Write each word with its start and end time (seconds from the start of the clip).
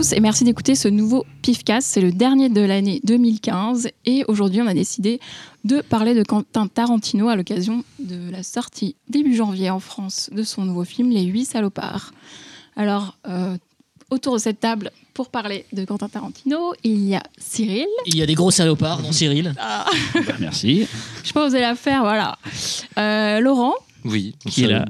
tous 0.00 0.12
et 0.14 0.20
merci 0.20 0.44
d'écouter 0.44 0.76
ce 0.76 0.88
nouveau 0.88 1.26
PIFcast. 1.42 1.86
C'est 1.86 2.00
le 2.00 2.10
dernier 2.10 2.48
de 2.48 2.62
l'année 2.62 3.02
2015 3.04 3.88
et 4.06 4.24
aujourd'hui 4.28 4.62
on 4.62 4.66
a 4.66 4.72
décidé 4.72 5.20
de 5.64 5.82
parler 5.82 6.14
de 6.14 6.22
Quentin 6.22 6.68
Tarantino 6.68 7.28
à 7.28 7.36
l'occasion 7.36 7.84
de 7.98 8.30
la 8.30 8.42
sortie 8.42 8.96
début 9.10 9.34
janvier 9.36 9.68
en 9.68 9.78
France 9.78 10.30
de 10.32 10.42
son 10.42 10.64
nouveau 10.64 10.84
film 10.84 11.10
Les 11.10 11.24
Huit 11.24 11.44
Salopards. 11.44 12.14
Alors, 12.76 13.18
euh, 13.28 13.58
autour 14.10 14.32
de 14.32 14.38
cette 14.38 14.58
table 14.58 14.90
pour 15.12 15.28
parler 15.28 15.66
de 15.74 15.84
Quentin 15.84 16.08
Tarantino, 16.08 16.72
il 16.82 17.06
y 17.06 17.14
a 17.14 17.22
Cyril. 17.36 17.84
Il 18.06 18.16
y 18.16 18.22
a 18.22 18.26
des 18.26 18.34
gros 18.34 18.50
salopards, 18.50 19.02
non 19.02 19.12
Cyril 19.12 19.54
Ah, 19.58 19.84
Bah, 20.14 20.32
merci. 20.40 20.86
je 21.22 21.26
sais 21.26 21.34
pas 21.34 21.46
oser 21.46 21.60
la 21.60 21.74
faire, 21.74 22.00
voilà. 22.00 22.38
Euh, 22.96 23.40
Laurent, 23.40 23.74
Oui, 24.06 24.34
Qui 24.48 24.64
est 24.64 24.68
là 24.68 24.86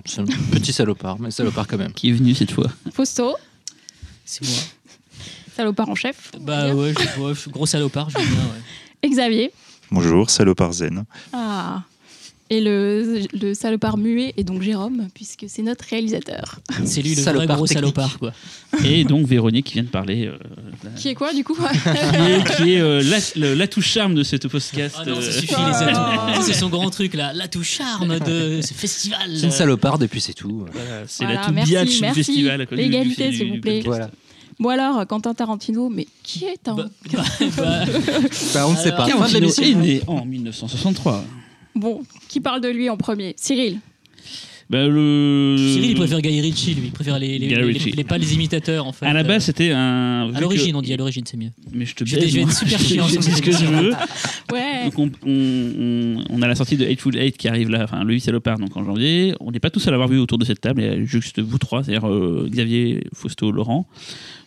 petit 0.53 0.73
salopard, 0.73 1.19
mais 1.19 1.33
salopard 1.33 1.67
quand 1.67 1.79
même. 1.79 1.93
Qui 1.95 2.11
est 2.11 2.13
venu 2.13 2.33
cette 2.33 2.53
fois 2.53 2.69
Fausto, 2.93 3.35
C'est 4.25 4.47
moi. 4.49 4.61
Salopard 5.61 5.89
en 5.91 5.95
chef. 5.95 6.33
Bah 6.41 6.75
ouais, 6.75 6.93
je, 6.99 7.21
ouais, 7.21 7.35
je 7.35 7.41
suis 7.41 7.51
gros 7.51 7.67
salopard, 7.67 8.09
je 8.11 8.19
veux 8.19 8.25
bien, 8.25 8.35
ouais. 8.35 8.61
Et 9.03 9.09
Xavier. 9.15 9.53
Bonjour, 9.91 10.31
salopard 10.31 10.73
zen. 10.73 11.05
Ah. 11.33 11.83
Et 12.53 12.61
le, 12.61 13.21
le 13.41 13.55
salopard 13.55 13.97
muet 13.97 14.35
est 14.37 14.43
donc 14.43 14.63
Jérôme, 14.63 15.07
puisque 15.15 15.45
c'est 15.47 15.63
notre 15.63 15.85
réalisateur. 15.89 16.59
C'est 16.85 17.01
lui 17.01 17.11
le 17.11 17.15
vrai 17.17 17.23
Salopard 17.25 17.57
gros 17.59 17.67
technique. 17.69 17.85
salopard, 17.95 18.19
quoi. 18.19 18.33
Et 18.85 19.05
donc 19.05 19.25
Véronique 19.27 19.67
qui 19.67 19.75
vient 19.75 19.85
de 19.85 19.89
parler, 19.89 20.27
euh, 20.27 20.37
la- 20.83 20.91
Qui 20.91 21.09
est 21.11 21.15
quoi, 21.15 21.33
du 21.33 21.45
coup 21.45 21.55
qui 21.55 21.63
est, 21.63 22.57
qui 22.57 22.73
est, 22.73 22.81
euh, 22.81 23.03
la- 23.05 23.19
le- 23.49 23.55
l'atout 23.55 23.83
charme 23.83 24.15
de 24.17 24.25
ce 24.25 24.35
podcast. 24.35 24.97
Ah 24.99 25.05
non, 25.05 25.21
ça 25.21 25.29
euh, 25.29 25.33
suffit, 25.33 25.47
les 25.55 25.55
atouts. 25.89 25.95
Ça, 25.95 26.43
C'est 26.43 26.55
son 26.55 26.71
grand 26.71 26.91
truc, 26.91 27.15
là. 27.15 27.33
L'atout 27.35 27.63
charme 27.63 28.19
de 28.19 28.61
ce 28.63 28.75
festival. 28.75 29.31
C'est 29.37 29.45
une 29.47 29.53
saloparde 29.53 30.03
et 30.03 30.09
puis 30.09 30.21
c'est 30.21 30.35
tout. 30.35 30.67
voilà, 30.73 31.05
c'est 31.07 31.25
Voilà, 31.25 31.41
l'atout 31.43 31.53
merci, 31.53 31.71
biatch 31.71 31.91
du 31.95 32.01
merci. 32.01 32.25
festival. 32.25 32.67
du- 32.67 32.75
L'égalité, 32.77 33.29
du- 33.29 33.37
s'il 33.37 33.45
du 33.47 33.51
vous 33.57 33.61
plaît. 33.61 33.83
podcast. 33.83 33.87
Voilà. 33.87 34.11
Bon 34.61 34.69
alors, 34.69 35.07
Quentin 35.07 35.33
Tarantino, 35.35 35.89
mais 35.89 36.07
qui 36.23 36.45
est 36.45 36.69
un... 36.69 36.75
Bah, 36.75 36.85
bah, 37.13 37.25
bah, 37.57 37.85
Bah, 38.55 38.69
on 38.69 38.73
ne 38.73 38.77
sait 38.77 38.91
pas. 38.93 39.07
Tarantino 39.09 39.49
est 39.49 39.75
né 39.75 40.01
en 40.07 40.25
1963. 40.25 41.25
Bon, 41.75 42.03
qui 42.29 42.41
parle 42.41 42.61
de 42.61 42.69
lui 42.69 42.89
en 42.91 42.97
premier? 42.97 43.35
Cyril. 43.37 43.79
Le... 44.73 45.57
Cyril, 45.59 45.91
il 45.91 45.97
préfère 45.97 46.21
Guy 46.23 46.41
Ritchie, 46.41 46.75
lui. 46.75 46.87
Il 46.87 46.93
préfère 46.93 47.19
les, 47.19 47.41
les, 47.41 47.49
les- 47.73 48.05
pas 48.05 48.19
les 48.19 48.35
imitateurs, 48.35 48.87
en 48.87 48.93
fait. 48.93 49.05
À 49.05 49.13
la 49.13 49.25
base, 49.25 49.43
Euh, 49.43 49.47
c'était 49.47 49.73
un. 49.73 50.31
à 50.33 50.41
l'origine, 50.41 50.73
que- 50.73 50.77
on 50.79 50.83
dit 50.83 50.93
à 50.93 50.97
l'origine, 50.97 51.25
c'est 51.27 51.37
mieux. 51.37 51.51
Mais 51.73 51.85
je 51.87 51.95
te 51.97 52.05
Je 52.05 52.15
vais- 52.15 52.21
baise, 52.21 52.31
je 52.31 52.37
vais 52.37 52.43
être 52.43 52.53
super 52.57 52.79
chiant 52.87 53.07
Je 53.09 53.13
sur 53.15 53.21
dis 53.23 53.33
ce 53.33 53.43
que 53.43 53.51
je 53.51 53.65
veux. 53.65 53.93
Ouais. 54.53 54.85
Donc 54.85 54.97
on, 54.99 55.11
on- 55.27 56.19
on- 56.21 56.25
on 56.31 56.43
a 56.43 56.47
la 56.47 56.55
sortie 56.55 56.77
de 56.77 56.87
Hateful 56.87 57.17
Eight 57.17 57.37
qui 57.37 57.49
arrive 57.49 57.69
là, 57.69 57.83
enfin 57.83 58.05
le 58.05 58.13
8 58.15 58.21
salopard 58.21 58.59
donc 58.61 58.77
en 58.77 58.85
janvier. 58.85 59.35
On 59.41 59.51
n'est 59.51 59.59
pas 59.59 59.71
tous 59.71 59.89
à 59.89 59.91
l'avoir 59.91 60.09
vu 60.09 60.19
autour 60.21 60.39
de 60.39 60.45
cette 60.45 60.61
table, 60.61 60.83
il 60.83 60.87
y 60.87 60.89
a 60.89 61.05
juste 61.05 61.41
vous 61.41 61.59
trois, 61.59 61.83
c'est-à-dire 61.83 62.09
euh, 62.09 62.47
Xavier, 62.49 63.03
Fausto, 63.13 63.51
Laurent. 63.51 63.89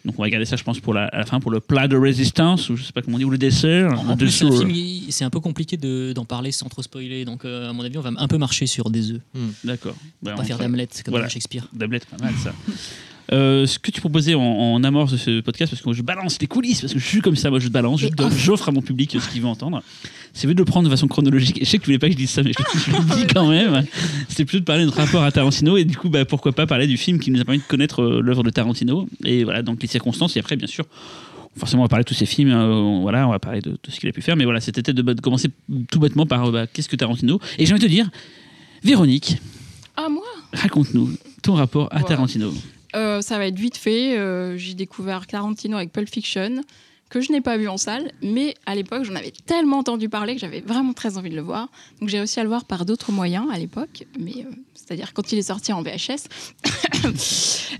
Donc 0.06 0.16
on 0.18 0.22
va 0.22 0.30
garder 0.30 0.46
ça, 0.46 0.58
je 0.58 0.64
pense, 0.64 0.80
pour 0.82 0.94
la, 0.94 1.06
à 1.06 1.20
la 1.20 1.26
fin, 1.26 1.40
pour 1.40 1.50
le 1.52 1.62
plat 1.62 1.88
de 1.88 1.96
résistance, 1.96 2.70
ou 2.70 2.76
je 2.76 2.84
sais 2.84 2.92
pas 2.92 3.02
comment 3.02 3.16
on 3.16 3.20
dit, 3.20 3.24
ou 3.26 3.30
le 3.30 3.38
dessert. 3.38 3.98
En 4.00 4.12
le 4.12 4.16
plus, 4.18 4.30
c'est 4.32 4.44
un 4.46 4.50
dessert. 4.50 4.68
film, 4.68 4.76
il- 4.76 5.12
c'est 5.14 5.24
un 5.24 5.30
peu 5.30 5.40
compliqué 5.40 5.78
de- 5.78 6.12
d'en 6.14 6.26
parler 6.26 6.52
sans 6.52 6.68
trop 6.68 6.82
spoiler. 6.82 7.24
Donc, 7.24 7.46
euh, 7.46 7.70
à 7.70 7.74
mon 7.74 7.84
avis, 7.84 7.98
on 7.98 8.02
va 8.02 8.12
un 8.18 8.28
peu 8.28 8.38
marcher 8.38 8.68
sur 8.68 8.90
des 8.90 9.12
œufs. 9.12 9.22
D'accord. 9.64 9.96
Bah, 10.22 10.32
On 10.34 10.36
va 10.38 10.42
on 10.42 10.46
faire 10.46 10.58
d'Hamlet, 10.58 10.88
comme 11.06 11.12
Voilà. 11.14 11.26
dans 11.28 11.30
Shakespeare. 11.32 11.68
D'Hamlet, 11.72 12.02
pas 12.10 12.18
mal 12.24 12.34
ça. 12.44 12.54
Euh, 13.32 13.66
ce 13.66 13.80
que 13.80 13.90
tu 13.90 14.02
proposais 14.02 14.36
en, 14.36 14.42
en 14.42 14.84
amorce 14.84 15.14
de 15.14 15.18
ce 15.18 15.40
podcast, 15.40 15.72
parce 15.72 15.82
que 15.82 15.94
je 15.94 16.02
balance 16.02 16.38
les 16.42 16.48
coulisses, 16.48 16.82
parce 16.82 16.94
que 16.94 17.00
je 17.00 17.06
suis 17.08 17.22
comme 17.22 17.38
ça, 17.38 17.50
moi 17.50 17.60
je 17.60 17.70
balance, 17.70 18.02
je 18.02 18.10
donne, 18.10 18.32
j'offre 18.36 18.68
à 18.68 18.72
mon 18.74 18.82
public 18.82 19.16
ce 19.18 19.30
qu'il 19.30 19.42
veut 19.42 19.48
entendre. 19.48 19.82
C'est 20.34 20.48
de 20.48 20.54
le 20.54 20.66
prendre 20.66 20.86
de 20.86 20.90
façon 20.94 21.08
chronologique. 21.08 21.62
Et 21.62 21.66
je 21.66 21.70
sais 21.70 21.78
que 21.78 21.84
tu 21.84 21.88
voulais 21.88 22.00
pas 22.00 22.08
que 22.08 22.14
je 22.14 22.18
dise 22.18 22.30
ça, 22.32 22.44
mais 22.44 22.52
je, 22.52 22.80
je 22.80 22.92
le 22.92 23.16
dis 23.16 23.28
quand 23.34 23.48
même. 23.48 23.86
C'était 24.28 24.44
plutôt 24.46 24.60
de 24.60 24.66
parler 24.66 24.82
de 24.82 24.88
notre 24.88 24.98
rapport 24.98 25.24
à 25.24 25.32
Tarantino, 25.32 25.78
et 25.78 25.86
du 25.86 25.96
coup, 25.96 26.10
bah, 26.10 26.26
pourquoi 26.26 26.52
pas 26.52 26.66
parler 26.68 26.86
du 26.88 26.98
film 26.98 27.20
qui 27.20 27.32
nous 27.32 27.40
a 27.40 27.46
permis 27.46 27.60
de 27.60 27.64
connaître 27.66 28.02
euh, 28.02 28.20
l'œuvre 28.22 28.44
de 28.44 28.50
Tarantino. 28.50 29.08
Et 29.24 29.44
voilà, 29.46 29.62
donc 29.62 29.82
les 29.82 29.88
circonstances, 29.88 30.36
et 30.36 30.40
après, 30.40 30.56
bien 30.58 30.68
sûr. 30.68 30.86
Forcément, 31.56 31.84
on 31.84 31.86
va 31.86 31.90
parler 31.90 32.04
de 32.04 32.08
tous 32.10 32.16
ces 32.16 32.26
films, 32.26 32.50
euh, 32.52 32.74
on- 32.74 33.02
voilà, 33.04 33.28
on 33.28 33.32
va 33.32 33.38
parler 33.40 33.62
de, 33.62 33.70
de 33.72 33.78
ce 33.92 34.00
qu'il 34.00 34.10
a 34.10 34.12
pu 34.12 34.22
faire, 34.24 34.36
mais 34.36 34.44
voilà, 34.44 34.60
c'était 34.60 34.92
de, 34.92 35.02
de 35.02 35.22
commencer 35.22 35.50
tout 35.92 36.00
bêtement 36.00 36.26
par 36.26 36.46
euh, 36.48 36.52
bah, 36.52 36.68
qu'est-ce 36.68 36.90
que 36.90 36.96
Tarantino. 36.96 37.40
Et 37.60 37.66
j'ai 37.68 37.72
envie 37.74 37.82
de 37.82 37.86
te 37.86 37.92
dire, 37.92 38.10
Véronique, 38.84 39.38
Ah, 39.96 40.08
moi? 40.10 40.24
raconte-nous 40.52 41.12
ton 41.44 41.54
rapport 41.54 41.88
à. 41.92 42.02
Tarantino. 42.04 42.52
Ça 43.24 43.38
va 43.38 43.48
être 43.48 43.58
vite 43.58 43.78
fait. 43.78 44.18
Euh, 44.18 44.58
J'ai 44.58 44.74
découvert 44.74 45.26
Tarantino 45.26 45.78
avec 45.78 45.92
Pulp 45.92 46.10
Fiction, 46.10 46.62
que 47.10 47.22
je 47.22 47.32
n'ai 47.32 47.42
pas 47.42 47.58
vu 47.58 47.68
en 47.70 47.78
salle, 47.78 48.12
mais 48.22 48.54
à 48.66 48.76
l'époque, 48.76 49.04
j'en 49.04 49.16
avais 49.16 49.32
tellement 49.46 49.78
entendu 49.78 50.10
parler 50.10 50.34
que 50.36 50.42
j'avais 50.42 50.62
vraiment 50.62 50.94
très 50.94 51.18
envie 51.18 51.30
de 51.30 51.36
le 51.36 51.42
voir. 51.42 51.70
Donc 52.00 52.10
j'ai 52.10 52.18
réussi 52.18 52.40
à 52.40 52.44
le 52.44 52.50
voir 52.50 52.66
par 52.66 52.86
d'autres 52.86 53.12
moyens 53.12 53.48
à 53.52 53.58
l'époque, 53.58 54.06
mais 54.20 54.34
euh, 54.40 54.52
c'est-à-dire 54.74 55.14
quand 55.14 55.32
il 55.32 55.40
est 55.40 55.44
sorti 55.44 55.72
en 55.72 55.82
VHS. 55.84 56.28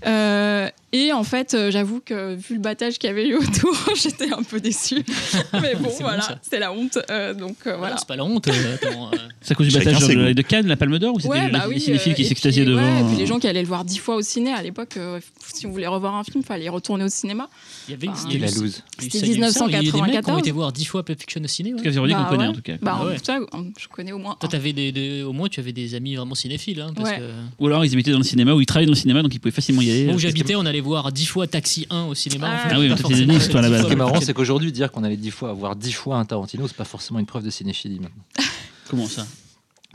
Et 0.96 1.12
en 1.12 1.24
fait, 1.24 1.54
euh, 1.54 1.72
j'avoue 1.72 2.00
que 2.00 2.36
vu 2.36 2.54
le 2.54 2.60
battage 2.60 2.98
qu'il 2.98 3.08
y 3.08 3.10
avait 3.10 3.26
eu 3.26 3.34
autour, 3.34 3.76
j'étais 3.96 4.32
un 4.32 4.44
peu 4.44 4.60
déçue. 4.60 5.02
Mais 5.60 5.74
bon, 5.74 5.90
voilà, 5.98 6.38
c'est 6.48 6.60
la 6.60 6.72
honte. 6.72 6.98
Euh, 7.10 7.34
donc 7.34 7.56
euh, 7.66 7.76
voilà. 7.76 7.96
C'est 7.98 8.06
pas 8.06 8.14
la 8.14 8.24
honte. 8.24 8.46
euh, 8.46 8.74
attends, 8.76 9.10
euh, 9.12 9.16
C'est 9.40 9.52
à 9.52 9.54
cause 9.56 9.66
du 9.66 9.74
battage 9.76 9.98
de, 10.06 10.42
Cannes, 10.42 10.68
la 10.68 10.76
Palme 10.76 11.00
d'Or, 11.00 11.16
ou 11.16 11.18
c'était 11.18 11.30
Ouais, 11.32 11.46
les- 11.46 11.50
bah 11.52 11.64
les 11.68 11.74
oui, 11.74 11.80
cinéphiles 11.80 12.12
euh, 12.12 12.14
qui 12.14 12.24
s'extasiaient 12.24 12.64
devant 12.64 12.80
ouais, 12.80 13.00
et 13.00 13.04
puis 13.08 13.16
les 13.16 13.26
gens 13.26 13.40
qui 13.40 13.48
allaient 13.48 13.62
le 13.62 13.66
voir 13.66 13.84
dix 13.84 13.98
fois 13.98 14.14
au 14.14 14.22
ciné 14.22 14.52
à 14.52 14.62
l'époque, 14.62 14.96
euh, 14.96 15.18
si 15.52 15.66
on 15.66 15.70
voulait 15.72 15.88
revoir 15.88 16.14
un 16.14 16.22
film, 16.22 16.42
il 16.44 16.46
fallait 16.46 16.68
retourner 16.68 17.02
au 17.02 17.08
cinéma. 17.08 17.48
Il 17.88 17.90
y 17.90 17.94
avait 17.94 18.06
y 18.06 18.36
a 18.36 18.46
la 18.46 18.52
loose. 18.52 18.82
C'était 19.00 19.18
ça, 19.18 19.26
il 19.26 19.32
y 19.40 19.42
a 19.42 19.48
eu 19.48 19.50
ça, 19.50 19.64
Il 19.66 19.72
y 19.72 19.76
a 19.76 19.78
eu 19.80 19.82
des 19.82 19.90
mecs 19.90 19.90
qui 19.90 19.96
ont 20.00 20.04
1994. 20.04 20.38
été 20.38 20.50
voir 20.52 20.72
10 20.72 20.84
fois 20.84 21.02
Pulp 21.04 21.18
Fiction 21.18 21.40
au 21.42 21.48
ciné. 21.48 21.70
En 21.70 21.72
ouais. 21.72 21.78
tout 21.78 21.84
cas, 21.84 21.90
Véronique, 21.90 22.16
Bah 22.16 22.24
on 22.26 22.30
connaît 22.30 22.42
ouais. 22.44 22.48
en 22.50 22.52
tout 22.52 22.62
cas. 22.62 22.74
Bah, 22.80 22.98
Ah 23.00 23.06
ouais. 23.06 23.16
ça, 23.20 23.40
je 23.80 23.88
connais 23.88 24.12
au 24.12 24.18
moins. 24.18 24.36
Toi, 24.38 24.48
un. 24.48 24.48
t'avais 24.48 24.72
des, 24.72 24.92
des- 24.92 25.22
au 25.24 25.32
moins, 25.32 25.48
tu 25.48 25.58
avais 25.58 25.72
des 25.72 25.96
amis 25.96 26.14
vraiment 26.14 26.36
cinéphiles. 26.36 26.80
Hein, 26.80 26.92
parce 26.94 27.10
que... 27.10 27.30
Ou 27.58 27.66
alors 27.66 27.84
ils 27.84 27.92
habitaient 27.92 28.12
dans 28.12 28.18
le 28.18 28.22
cinéma, 28.24 28.54
ou 28.54 28.60
ils 28.60 28.66
travaillaient 28.66 28.86
dans 28.86 28.92
le 28.92 28.96
cinéma, 28.98 29.22
donc 29.22 29.34
ils 29.34 29.40
pouvaient 29.40 29.50
facilement 29.50 29.82
y 29.82 29.90
aller. 29.90 30.12
Où 30.14 30.18
j'habitais, 30.18 30.54
on 30.54 30.64
allait 30.66 30.83
voir 30.84 31.10
10 31.12 31.26
fois 31.26 31.46
Taxi 31.46 31.86
1 31.90 32.04
au 32.04 32.14
cinéma. 32.14 32.48
Ah. 32.50 32.54
en 32.54 32.58
fait, 32.68 32.74
Ah 32.74 32.78
oui, 32.78 32.88
mais 32.88 32.94
des 32.94 33.00
toi, 33.02 33.10
à 33.10 33.62
la 33.62 33.68
10 33.68 33.72
base. 33.72 33.82
Ce 33.82 33.86
qui 33.86 33.92
est 33.92 33.96
marrant, 33.96 34.20
c'est 34.20 34.34
qu'aujourd'hui, 34.34 34.70
dire 34.72 34.92
qu'on 34.92 35.02
allait 35.04 35.16
dix 35.16 35.30
fois 35.30 35.52
voir 35.52 35.74
dix 35.76 35.92
fois 35.92 36.16
un 36.18 36.24
Tarantino, 36.24 36.68
c'est 36.68 36.76
pas 36.76 36.84
forcément 36.84 37.18
une 37.18 37.26
preuve 37.26 37.42
de 37.44 37.50
cinéphilie. 37.50 38.00
maintenant. 38.00 38.22
Comment 38.90 39.06
ça? 39.06 39.26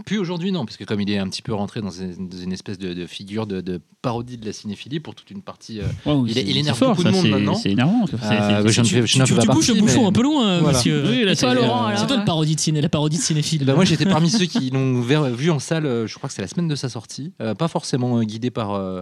Puis 0.06 0.18
aujourd'hui, 0.18 0.54
non, 0.54 0.64
parce 0.64 0.78
que 0.78 0.86
comme 0.86 1.02
il 1.02 1.12
est 1.12 1.18
un 1.18 1.28
petit 1.28 1.42
peu 1.42 1.54
rentré 1.54 1.82
dans 1.82 1.90
une, 1.90 2.30
dans 2.30 2.38
une 2.38 2.54
espèce 2.54 2.78
de, 2.80 2.94
de 2.94 3.06
figure 3.06 3.46
de, 3.46 3.60
de 3.60 3.82
parodie 4.02 4.38
de 4.38 4.46
la 4.46 4.54
cinéphilie 4.54 5.02
pour 5.02 5.14
toute 5.14 5.30
une 5.30 5.42
partie. 5.42 5.82
euh, 5.82 5.84
Wow, 6.06 6.26
Il- 6.26 6.34
c'est- 6.34 6.42
il 6.44 6.54
c'est 6.54 6.60
énerve 6.60 6.78
fort, 6.78 6.90
beaucoup 6.96 7.04
de 7.04 7.10
monde 7.10 7.22
c'est- 7.24 7.30
maintenant. 7.30 7.56
C'est 7.56 7.72
énervant. 7.72 8.06
C'est- 8.08 8.14
Euh, 8.14 8.18
c'est- 8.22 8.28
c'est- 8.28 8.72
je 8.72 8.80
ne 8.82 8.86
fais, 8.86 9.06
je 9.08 9.12
tu, 9.12 9.20
pas 9.20 9.26
tu 9.26 9.34
partie. 9.34 9.52
bouges 9.52 9.68
le 9.68 9.82
bouchon 9.82 10.02
mais- 10.04 10.08
un 10.08 10.12
peu 10.14 10.22
loin, 10.24 10.48
euh, 10.48 10.60
Voilà. 10.62 10.78
monsieur. 10.78 11.04
Oui, 11.06 11.26
là, 11.26 11.34
Et 11.34 11.36
toi, 11.36 11.50
c'est- 11.50 11.56
Laurent, 11.56 11.84
euh, 11.84 11.88
alors 11.88 12.00
C'est 12.00 12.08
toi 12.08 12.16
le 12.16 12.24
parodie 12.24 12.56
de 12.56 12.62
ciné, 12.62 12.80
la 12.80 12.88
parodie 12.88 13.18
de 13.18 13.22
cinéphile. 13.22 13.66
Bah, 13.66 13.76
moi, 13.76 13.84
j'étais 13.84 14.06
parmi 14.06 14.30
ceux 14.30 14.46
qui 14.46 14.70
l'ont 14.70 15.02
ver- 15.02 15.24
vu 15.36 15.52
en 15.52 15.60
salle. 15.60 15.86
euh, 15.86 16.08
Je 16.08 16.16
crois 16.16 16.30
que 16.30 16.34
c'est 16.34 16.42
la 16.42 16.48
semaine 16.48 16.70
de 16.70 16.76
sa 16.76 16.88
sortie. 16.88 17.34
Euh, 17.42 17.54
pas 17.54 17.68
forcément 17.68 18.20
euh, 18.20 18.24
guidé 18.24 18.52
par 18.52 18.76
euh, 18.76 19.02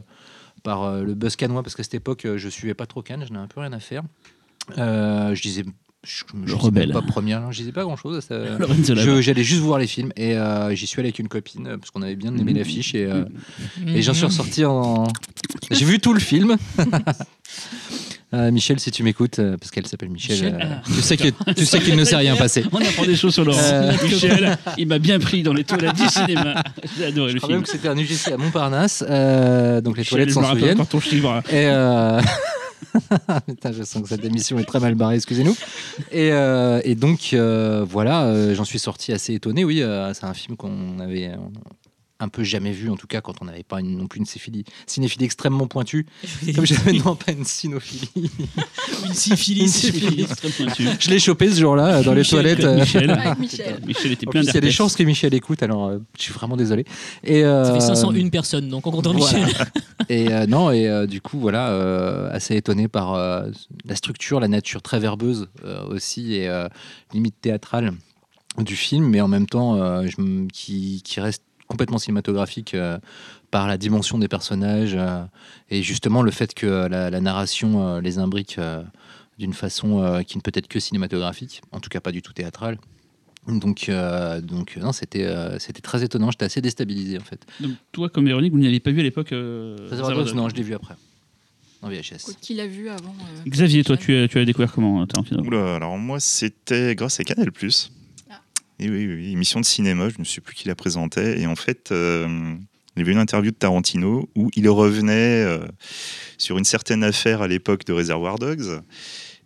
par 0.67 0.83
euh, 0.83 1.01
le 1.03 1.13
buzz 1.13 1.37
canois, 1.37 1.63
parce 1.63 1.75
qu'à 1.75 1.83
cette 1.83 1.93
époque, 1.93 2.25
euh, 2.25 2.37
je 2.37 2.49
suivais 2.49 2.73
pas 2.73 2.85
trop 2.85 3.01
Cannes. 3.01 3.23
Je 3.25 3.31
n'avais 3.31 3.45
un 3.45 3.47
peu 3.47 3.61
rien 3.61 3.71
à 3.71 3.79
faire. 3.79 4.03
Euh, 4.77 5.33
je 5.33 5.41
disais, 5.41 5.63
je, 6.03 6.25
rebelle. 6.55 6.91
pas 6.91 7.01
première. 7.01 7.39
non, 7.39 7.51
Je 7.53 7.59
disais 7.59 7.71
pas 7.71 7.83
grand 7.83 7.95
chose. 7.95 8.21
J'allais 9.21 9.43
juste 9.45 9.61
voir 9.61 9.79
les 9.79 9.87
films 9.87 10.11
et 10.17 10.35
euh, 10.37 10.75
j'y 10.75 10.85
suis 10.85 10.99
allé 10.99 11.07
avec 11.07 11.19
une 11.19 11.29
copine 11.29 11.77
parce 11.79 11.89
qu'on 11.91 12.01
avait 12.01 12.17
bien 12.17 12.35
aimé 12.35 12.51
Mhm. 12.51 12.57
l'affiche 12.57 12.93
et, 12.95 13.05
euh, 13.05 13.23
Mhm. 13.79 13.95
et 13.95 14.01
j'en 14.01 14.13
suis 14.13 14.25
ressorti 14.25 14.65
en. 14.65 15.05
J'ai 15.71 15.85
vu 15.85 15.99
tout 15.99 16.13
le 16.13 16.19
film. 16.19 16.57
Euh, 18.33 18.51
Michel, 18.51 18.77
si 18.79 18.91
tu 18.91 19.03
m'écoutes, 19.03 19.39
euh, 19.39 19.55
parce 19.57 19.71
qu'elle 19.71 19.87
s'appelle 19.87 20.09
Michel, 20.09 20.35
Michel, 20.35 20.55
euh, 20.55 20.75
ah. 20.75 20.81
tu 20.85 21.01
sais 21.01 21.15
que 21.15 21.53
tu 21.53 21.65
sais 21.65 21.79
qu'il 21.79 21.95
ne 21.95 22.03
s'est 22.03 22.17
rien 22.17 22.35
passé. 22.35 22.65
On 22.73 22.79
apprend 22.79 23.05
des 23.05 23.15
choses 23.15 23.33
sur 23.33 23.45
Laurent. 23.45 23.61
Michel, 24.03 24.57
il 24.77 24.87
m'a 24.87 24.99
bien 24.99 25.17
pris 25.17 25.43
dans 25.43 25.53
les 25.53 25.63
toilettes 25.63 25.95
du 25.95 26.07
cinéma. 26.09 26.61
J'ai 26.97 27.05
adoré 27.05 27.29
Je 27.29 27.35
le 27.35 27.39
crois 27.39 27.47
film. 27.47 27.59
même 27.59 27.63
que 27.65 27.71
c'était 27.71 27.87
un 27.87 27.97
UGC 27.97 28.33
à 28.33 28.37
Montparnasse, 28.37 29.01
donc 29.01 29.09
les 29.95 30.01
Michel, 30.01 30.05
toilettes 30.07 30.31
s'en 30.31 30.43
souviennent. 30.43 30.73
encore 30.73 30.87
ton 30.87 30.99
chiffre. 30.99 31.41
Et 31.53 31.67
Putain, 33.47 33.71
je 33.71 33.83
sens 33.83 34.01
que 34.03 34.09
cette 34.09 34.25
émission 34.25 34.59
est 34.59 34.65
très 34.65 34.79
mal 34.81 34.95
barrée, 34.95 35.15
excusez-nous. 35.15 35.55
Et, 36.11 36.27
et 36.27 36.95
donc, 36.95 37.33
voilà, 37.33 38.53
j'en 38.53 38.65
suis 38.65 38.79
sorti 38.79 39.13
assez 39.13 39.35
étonné. 39.35 39.63
Oui, 39.63 39.81
c'est 40.13 40.25
un 40.25 40.33
film 40.33 40.57
qu'on 40.57 40.99
avait 40.99 41.31
un 42.19 42.29
peu 42.29 42.43
jamais 42.43 42.71
vu, 42.71 42.89
en 42.89 42.95
tout 42.95 43.05
cas, 43.07 43.21
quand 43.21 43.35
on 43.41 43.45
n'avait 43.45 43.63
pas 43.63 43.79
une- 43.79 43.97
non 43.97 44.07
plus 44.07 44.19
une 44.19 44.25
cinéphilie, 44.25 44.63
cinéphilie 44.87 45.25
extrêmement 45.25 45.67
pointue, 45.67 46.05
comme 46.55 46.65
j'avais 46.65 46.93
non 46.93 47.15
pas 47.15 47.31
une 47.31 47.45
cinophilie. 47.45 48.09
Une 49.05 49.13
syphilis. 49.13 49.61
Une 49.61 49.67
syphilis. 49.67 50.27
Très 50.27 50.49
pointu. 50.49 50.87
Je 50.99 51.09
l'ai 51.09 51.19
chopé 51.19 51.49
ce 51.51 51.59
jour-là 51.59 51.97
euh, 51.99 52.03
dans 52.03 52.13
les 52.13 52.21
Michel, 52.21 52.39
toilettes. 52.41 52.63
euh, 52.63 52.79
Michel. 52.79 53.11
Avec 53.11 53.39
Michel. 53.39 53.79
Michel 53.85 54.11
était 54.13 54.27
En 54.27 54.31
plein 54.31 54.41
plus, 54.41 54.49
il 54.49 54.53
y 54.55 54.57
a 54.57 54.61
des 54.61 54.71
chances 54.71 54.95
que 54.95 55.03
Michel 55.03 55.33
écoute, 55.33 55.61
alors 55.63 55.85
euh, 55.87 55.99
je 56.17 56.23
suis 56.23 56.33
vraiment 56.33 56.57
désolé. 56.57 56.85
Et, 57.23 57.43
euh, 57.45 57.63
Ça 57.65 57.73
fait 57.73 57.79
501 57.95 58.29
personnes, 58.29 58.67
donc 58.69 58.87
on 58.87 58.91
compte 58.91 59.07
en 59.07 59.13
voilà. 59.13 59.39
Michel. 59.45 59.65
Et 60.09 60.31
euh, 60.33 60.47
non, 60.47 60.71
et 60.71 60.87
euh, 60.87 61.05
du 61.05 61.21
coup, 61.21 61.39
voilà, 61.39 61.69
euh, 61.69 62.29
assez 62.31 62.55
étonné 62.55 62.87
par 62.87 63.13
euh, 63.13 63.49
la 63.85 63.95
structure, 63.95 64.39
la 64.39 64.47
nature 64.47 64.81
très 64.81 64.99
verbeuse 64.99 65.47
euh, 65.63 65.85
aussi, 65.87 66.33
et 66.33 66.47
euh, 66.49 66.67
limite 67.13 67.35
théâtrale 67.39 67.93
du 68.57 68.75
film, 68.75 69.07
mais 69.07 69.21
en 69.21 69.27
même 69.27 69.45
temps 69.45 69.75
euh, 69.75 70.07
je 70.07 70.19
m- 70.19 70.47
qui, 70.51 71.01
qui 71.05 71.19
reste 71.19 71.43
complètement 71.67 71.97
cinématographique 71.97 72.73
euh, 72.73 72.97
par 73.51 73.67
la 73.67 73.77
dimension 73.77 74.17
des 74.17 74.27
personnages 74.27 74.95
euh, 74.95 75.23
et 75.69 75.81
justement 75.83 76.21
le 76.21 76.31
fait 76.31 76.53
que 76.53 76.87
la, 76.87 77.09
la 77.09 77.21
narration 77.21 77.87
euh, 77.87 78.01
les 78.01 78.17
imbrique 78.19 78.57
euh, 78.57 78.83
d'une 79.37 79.53
façon 79.53 80.01
euh, 80.01 80.21
qui 80.23 80.37
ne 80.37 80.41
peut 80.41 80.51
être 80.53 80.67
que 80.67 80.79
cinématographique, 80.79 81.61
en 81.71 81.79
tout 81.79 81.89
cas 81.89 81.99
pas 81.99 82.11
du 82.11 82.21
tout 82.21 82.33
théâtrale. 82.33 82.77
Donc, 83.47 83.87
euh, 83.87 84.41
donc 84.41 84.75
non, 84.75 84.91
c'était 84.91 85.23
euh, 85.23 85.57
c'était 85.57 85.79
très 85.81 86.03
étonnant. 86.03 86.31
J'étais 86.31 86.43
assez 86.45 86.59
déstabilisé 86.59 87.17
en 87.17 87.23
fait. 87.23 87.45
Donc, 87.61 87.71
toi, 87.93 88.09
comme 88.09 88.25
Véronique, 88.25 88.51
vous 88.51 88.59
n'y 88.59 88.67
avez 88.67 88.81
pas 88.81 88.91
vu 88.91 88.99
à 88.99 89.03
l'époque. 89.03 89.31
euh, 89.31 89.77
non, 90.33 90.49
je 90.49 90.55
l'ai 90.55 90.63
vu 90.63 90.73
après. 90.73 90.95
En 91.81 91.89
VHS. 91.89 92.35
Qui 92.41 92.55
l'a 92.55 92.67
vu 92.67 92.89
avant 92.89 93.15
euh, 93.21 93.49
Xavier, 93.49 93.83
toi, 93.85 93.95
tu 93.95 94.13
as, 94.17 94.27
tu 94.27 94.37
as 94.39 94.43
découvert 94.43 94.71
comment 94.73 95.05
Tarantino 95.07 95.43
Oula, 95.43 95.75
alors 95.75 95.97
moi, 95.97 96.19
c'était 96.19 96.93
grâce 96.95 97.19
à 97.21 97.23
Canal+. 97.23 97.49
Et 98.79 98.89
oui, 98.89 99.07
oui, 99.07 99.15
oui, 99.15 99.31
émission 99.31 99.59
de 99.59 99.65
cinéma, 99.65 100.09
je 100.09 100.15
ne 100.19 100.23
sais 100.23 100.41
plus 100.41 100.53
qui 100.55 100.67
la 100.67 100.75
présentait. 100.75 101.39
Et 101.41 101.47
en 101.47 101.55
fait, 101.55 101.89
euh, 101.91 102.27
il 102.95 102.99
y 102.99 103.01
avait 103.01 103.11
une 103.11 103.17
interview 103.17 103.51
de 103.51 103.55
Tarantino 103.55 104.29
où 104.35 104.49
il 104.55 104.69
revenait 104.69 105.43
euh, 105.43 105.59
sur 106.37 106.57
une 106.57 106.63
certaine 106.63 107.03
affaire 107.03 107.41
à 107.41 107.47
l'époque 107.47 107.85
de 107.85 107.93
Reservoir 107.93 108.37
Dogs. 108.37 108.81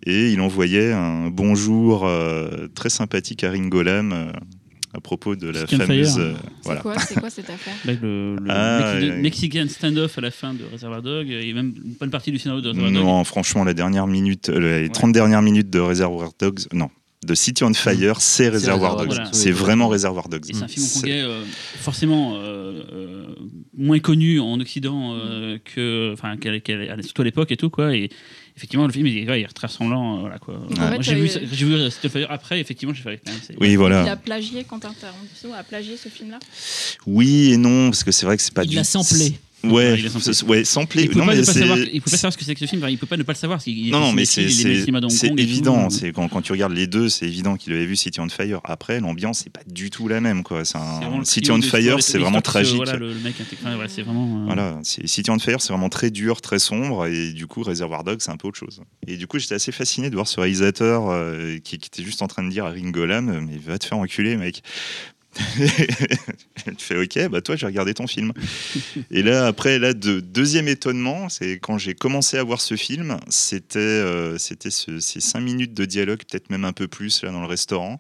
Et 0.06 0.32
il 0.32 0.42
envoyait 0.42 0.92
un 0.92 1.30
bonjour 1.30 2.06
euh, 2.06 2.68
très 2.76 2.90
sympathique 2.90 3.44
à 3.44 3.52
Ringo 3.52 3.84
Lam 3.84 4.12
euh, 4.12 4.32
à 4.94 5.00
propos 5.00 5.38
de 5.38 5.48
la 5.48 5.62
Chicken 5.62 5.82
fameuse... 5.88 6.18
Euh, 6.20 6.34
C'est 6.34 6.66
voilà. 6.66 6.82
quoi, 6.82 7.00
c'est 7.00 7.18
quoi 7.20 7.30
cette 7.30 7.50
affaire? 7.50 7.76
Avec 7.86 8.02
le, 8.02 8.36
le 8.36 8.50
Ah, 8.52 8.96
Mexi- 9.00 9.10
ouais. 9.12 9.18
Mexican 9.22 9.66
standoff 9.70 10.18
à 10.18 10.22
la 10.22 10.32
fin 10.32 10.54
de 10.54 10.66
Reservoir 10.70 11.02
Dog 11.02 11.30
et 11.30 11.54
même 11.54 11.74
une 11.86 11.94
bonne 11.98 12.10
partie 12.10 12.32
du 12.32 12.40
scénario 12.40 12.62
de 12.62 12.68
Reservoir 12.70 12.92
Dog. 12.92 13.02
Non, 13.04 13.24
franchement, 13.24 13.64
la 13.64 13.74
dernière 13.74 14.08
minute, 14.08 14.50
les 14.50 14.90
30 14.90 15.14
dernières 15.14 15.42
minutes 15.42 15.70
de 15.70 15.80
Reservoir 15.80 16.32
Dogs, 16.38 16.60
non, 16.74 16.90
de 17.24 17.36
City 17.36 17.64
on 17.64 17.72
Fire, 17.74 18.20
c'est 18.20 18.50
Reservoir 18.50 18.98
Reservoir 18.98 19.28
Dogs. 19.28 19.30
C'est 19.34 19.52
vraiment 19.52 19.88
Reservoir 19.88 20.28
Dogs. 20.28 20.44
C'est 20.46 20.64
un 20.64 20.68
film 20.68 20.86
hongkongais 20.88 21.22
euh, 21.22 21.44
forcément 21.80 22.36
euh, 22.36 22.82
euh, 22.92 23.26
moins 23.78 24.00
connu 24.00 24.40
en 24.40 24.60
Occident 24.60 25.14
euh, 25.14 25.60
que, 25.64 26.14
enfin, 26.14 26.36
surtout 27.04 27.22
à 27.22 27.26
l'époque 27.26 27.52
et 27.52 27.58
tout 27.58 27.70
quoi. 27.70 27.96
Et 27.96 28.10
effectivement, 28.58 28.88
le 28.88 28.92
film 28.94 29.06
il, 29.06 29.30
ouais, 29.30 29.42
il 29.42 29.44
est 29.44 29.48
très 29.50 29.68
ressemblant. 29.68 30.18
euh, 30.18 30.20
voilà 30.22 30.40
quoi. 30.40 30.56
j'ai 31.00 31.14
vu, 31.14 31.28
vu 31.28 31.92
Steel 31.92 32.10
Fire 32.10 32.28
après. 32.32 32.60
Effectivement, 32.60 32.94
j'ai 32.96 33.04
fait. 33.04 33.22
c'est- 33.44 33.56
Oui, 33.62 33.70
Il 33.74 33.78
voilà. 33.78 34.12
a 34.12 34.16
plagié 34.16 34.64
Quentin 34.64 34.92
Tarantino 35.00 35.54
a 35.54 35.62
plagié 35.64 35.98
ce 35.98 36.10
film-là? 36.10 36.40
Oui 37.06 37.54
et 37.54 37.58
non, 37.58 37.92
parce 37.92 38.04
que 38.04 38.12
c'est 38.12 38.26
vrai 38.26 38.36
que 38.36 38.42
c'est 38.42 38.54
pas 38.54 38.64
Il 38.64 38.70
du 38.72 38.76
l'a 38.78 38.84
samplé. 38.84 39.38
Ouais, 39.64 40.00
Il 40.00 40.48
ouais, 40.48 40.64
samplé. 40.64 41.04
Il 41.04 41.10
ne 41.10 41.12
il 41.94 42.02
peut 42.02 42.10
pas 42.12 42.18
savoir 42.18 42.34
ce 42.34 42.38
que 42.38 42.44
c'est 42.44 42.54
que 42.54 42.60
ce 42.60 42.66
film. 42.66 42.86
il 42.90 42.98
peut 42.98 43.06
pas 43.06 43.18
ne 43.18 43.24
pas 43.24 43.34
le 43.34 43.38
savoir. 43.38 43.60
est 43.66 43.92
Non, 43.92 44.00
non, 44.00 44.12
mais 44.14 44.26
c'est 44.26 44.44
il 44.44 45.40
évident. 45.40 45.88
tout. 45.88 45.96
C'est 45.96 46.12
quand, 46.12 46.28
quand 46.30 46.42
tu 46.42 46.52
regardes 46.52 46.74
les 46.74 46.88
deux, 46.88 47.10
c'est 47.10 47.26
évident 47.28 47.56
qu'il 47.58 47.74
avait 47.74 47.86
vu 47.86 47.96
City 47.96 48.20
on 48.20 48.30
Fire. 48.30 48.60
Après, 48.64 49.00
l'ambiance 49.00 49.40
c'est 49.44 49.52
pas 49.52 49.62
du 49.68 49.90
tout 49.90 50.08
la 50.08 50.22
même. 50.22 50.44
Quoi. 50.44 50.64
Un 50.76 51.24
City 51.24 51.52
on 51.52 51.62
Fire, 51.62 52.02
c'est 52.02 52.18
vraiment 52.18 52.42
tragique. 52.42 52.76
Voilà, 52.78 52.96
le, 52.96 53.10
le 53.10 53.20
mec 53.20 53.36
intègre- 53.40 53.62
enfin, 53.64 53.76
voilà, 53.76 53.90
c'est 53.90 54.02
vraiment. 54.02 54.42
euh, 54.42 54.46
Voilà, 54.46 54.80
City 54.84 55.30
on 55.30 55.40
Fire, 55.40 55.62
c'est 55.62 55.74
vraiment 55.74 55.90
très 55.90 56.10
dur, 56.12 56.42
très 56.42 56.60
sombre, 56.60 57.06
et 57.06 57.32
du 57.32 57.48
coup, 57.48 57.64
Reservoir 57.64 58.04
Dogs, 58.04 58.20
c'est 58.22 58.32
un 58.32 58.38
peu 58.38 58.48
autre 58.48 58.58
chose. 58.58 58.82
Et 59.08 59.18
du 59.18 59.28
coup, 59.28 59.38
j'étais 59.40 59.56
assez 59.56 59.72
fasciné 59.72 60.10
de 60.10 60.16
voir 60.16 60.28
ce 60.28 60.40
réalisateur 60.40 61.10
euh, 61.10 61.58
qui, 61.64 61.78
qui 61.78 61.88
était 61.88 62.04
juste 62.04 62.22
en 62.22 62.28
train 62.28 62.44
de 62.44 62.50
dire 62.50 62.66
à 62.66 62.70
Ringo 62.72 63.06
Lam, 63.06 63.46
mais 63.48 63.58
va 63.58 63.78
te 63.78 63.86
faire 63.86 63.98
enculer, 63.98 64.38
mec. 64.38 64.62
tu 66.78 66.86
fais 66.86 66.98
ok, 66.98 67.30
bah 67.30 67.42
toi 67.42 67.56
j'ai 67.56 67.66
regardé 67.66 67.94
ton 67.94 68.08
film. 68.08 68.34
Et 69.12 69.24
là 69.24 69.48
après 69.48 69.80
là 69.80 69.94
de, 69.94 70.20
deuxième 70.20 70.68
étonnement, 70.68 71.30
c'est 71.30 71.54
quand 71.60 71.78
j'ai 71.78 71.94
commencé 71.96 72.38
à 72.38 72.44
voir 72.44 72.62
ce 72.62 72.76
film, 72.76 73.18
c'était 73.30 73.80
euh, 73.80 74.38
c'était 74.38 74.72
ce- 74.72 75.00
ces 75.00 75.20
cinq 75.22 75.42
minutes 75.42 75.74
de 75.74 75.86
dialogue, 75.86 76.20
peut-être 76.30 76.50
même 76.50 76.66
un 76.66 76.74
peu 76.74 76.88
plus 76.88 77.24
là 77.24 77.32
dans 77.32 77.42
le 77.42 77.48
restaurant, 77.48 78.00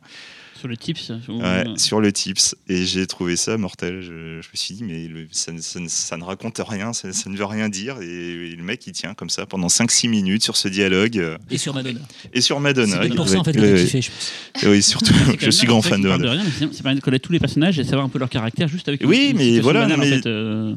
Sur 0.61 0.67
le 0.67 0.77
tips. 0.77 1.11
ou- 1.27 1.41
Ouais, 1.41 1.63
sur 1.77 1.99
le 2.01 2.11
tips. 2.13 2.55
Et 2.67 2.85
j'ai 2.85 3.07
trouvé 3.07 3.35
ça 3.35 3.57
mortel. 3.57 4.01
Je, 4.01 4.07
je 4.41 4.47
me 4.47 4.55
suis 4.55 4.75
dit, 4.75 4.83
mais 4.83 5.07
le- 5.07 5.27
ça, 5.31 5.51
ne- 5.51 5.59
ça 5.59 5.79
ne- 5.79 5.87
ça 5.87 6.17
ne 6.17 6.23
raconte 6.23 6.61
rien, 6.65 6.93
ça, 6.93 7.11
ça 7.13 7.29
ne 7.31 7.35
veut 7.35 7.45
rien 7.45 7.67
dire. 7.67 7.99
Et, 8.01 8.55
le 8.55 8.63
mec, 8.63 8.85
il 8.85 8.93
tient 8.93 9.13
comme 9.15 9.29
ça 9.31 9.45
pendant 9.47 9.67
5-6 9.69 10.07
minutes 10.07 10.43
sur 10.43 10.55
ce 10.55 10.67
dialogue. 10.67 11.17
euh, 11.17 11.37
Et 11.49 11.57
sur 11.57 11.73
Madonna. 11.73 11.99
Et 12.33 12.41
sur 12.41 12.57
C'est 12.57 12.61
Madonna. 12.61 12.97
peut-être 12.99 13.15
pour 13.15 13.27
ça 13.27 13.39
en 13.39 13.43
fait 13.43 13.53
kiffé, 13.53 14.01
je 14.01 14.09
pense. 14.11 14.63
Et 14.63 14.67
oui, 14.67 14.83
surtout, 14.83 15.13
C'est 15.39 15.45
je 15.45 15.49
suis 15.49 15.65
grand 15.67 15.79
en 15.79 15.81
fait, 15.81 15.89
fan 15.89 16.01
de 16.01 16.07
Madonna. 16.09 16.31
rien, 16.33 16.43
mais 16.43 16.51
c'est- 16.51 16.73
Ça 16.77 16.83
permet 16.83 16.99
de 16.99 17.03
connaître 17.03 17.25
tous 17.25 17.33
les 17.33 17.39
personnages 17.39 17.79
et 17.79 17.83
savoir 17.83 18.05
un 18.05 18.09
peu 18.09 18.19
leur 18.19 18.29
caractère 18.29 18.67
juste 18.67 18.87
avec 18.87 19.01
une- 19.01 19.07
Oui, 19.09 19.29
une 19.31 19.37
mais 19.37 19.59
voilà, 19.61 19.81
banale, 19.81 19.97
non, 19.97 20.03
en 20.03 20.07
mais- 20.07 20.15
fait, 20.21 20.27
euh, 20.27 20.75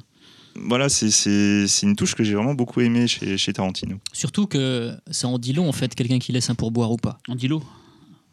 Voilà, 0.56 0.88
c'est- 0.88 1.10
c'est 1.10 1.66
c'est 1.66 1.84
une 1.84 1.96
touche 1.96 2.14
que 2.14 2.22
j'ai 2.22 2.34
vraiment 2.34 2.54
beaucoup 2.54 2.80
aimée 2.80 3.08
chez, 3.08 3.36
chez 3.36 3.52
Tarantino. 3.52 3.96
Surtout 4.12 4.46
que 4.46 4.92
ça 5.10 5.26
en 5.26 5.36
dit 5.38 5.52
long 5.52 5.68
en 5.68 5.72
fait, 5.72 5.94
quelqu'un 5.96 6.20
qui 6.20 6.30
laisse 6.30 6.48
un 6.48 6.54
pourboire 6.54 6.92
ou 6.92 6.96
pas. 6.96 7.18
En 7.28 7.34
dilo. 7.34 7.60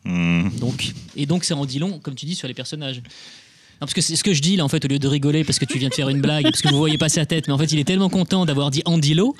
Hmm. 0.05 0.49
Donc, 0.59 0.93
et 1.15 1.25
donc 1.25 1.43
ça 1.43 1.55
en 1.55 1.65
dit 1.65 1.79
long, 1.79 1.99
comme 1.99 2.15
tu 2.15 2.25
dis, 2.25 2.35
sur 2.35 2.47
les 2.47 2.53
personnages. 2.53 2.97
Non, 2.97 3.85
parce 3.87 3.93
que 3.93 4.01
c'est 4.01 4.15
ce 4.15 4.23
que 4.23 4.33
je 4.33 4.41
dis 4.41 4.55
là 4.57 4.63
en 4.63 4.67
fait, 4.67 4.83
au 4.85 4.87
lieu 4.87 4.99
de 4.99 5.07
rigoler 5.07 5.43
parce 5.43 5.57
que 5.59 5.65
tu 5.65 5.77
viens 5.79 5.89
de 5.89 5.93
faire 5.93 6.09
une 6.09 6.21
blague, 6.21 6.43
parce 6.43 6.61
que 6.61 6.69
vous 6.69 6.77
voyez 6.77 6.97
pas 6.99 7.09
sa 7.09 7.25
tête, 7.25 7.47
mais 7.47 7.53
en 7.53 7.57
fait 7.57 7.71
il 7.71 7.79
est 7.79 7.83
tellement 7.83 8.09
content 8.09 8.45
d'avoir 8.45 8.69
dit 8.69 8.83
Andilo, 8.85 9.35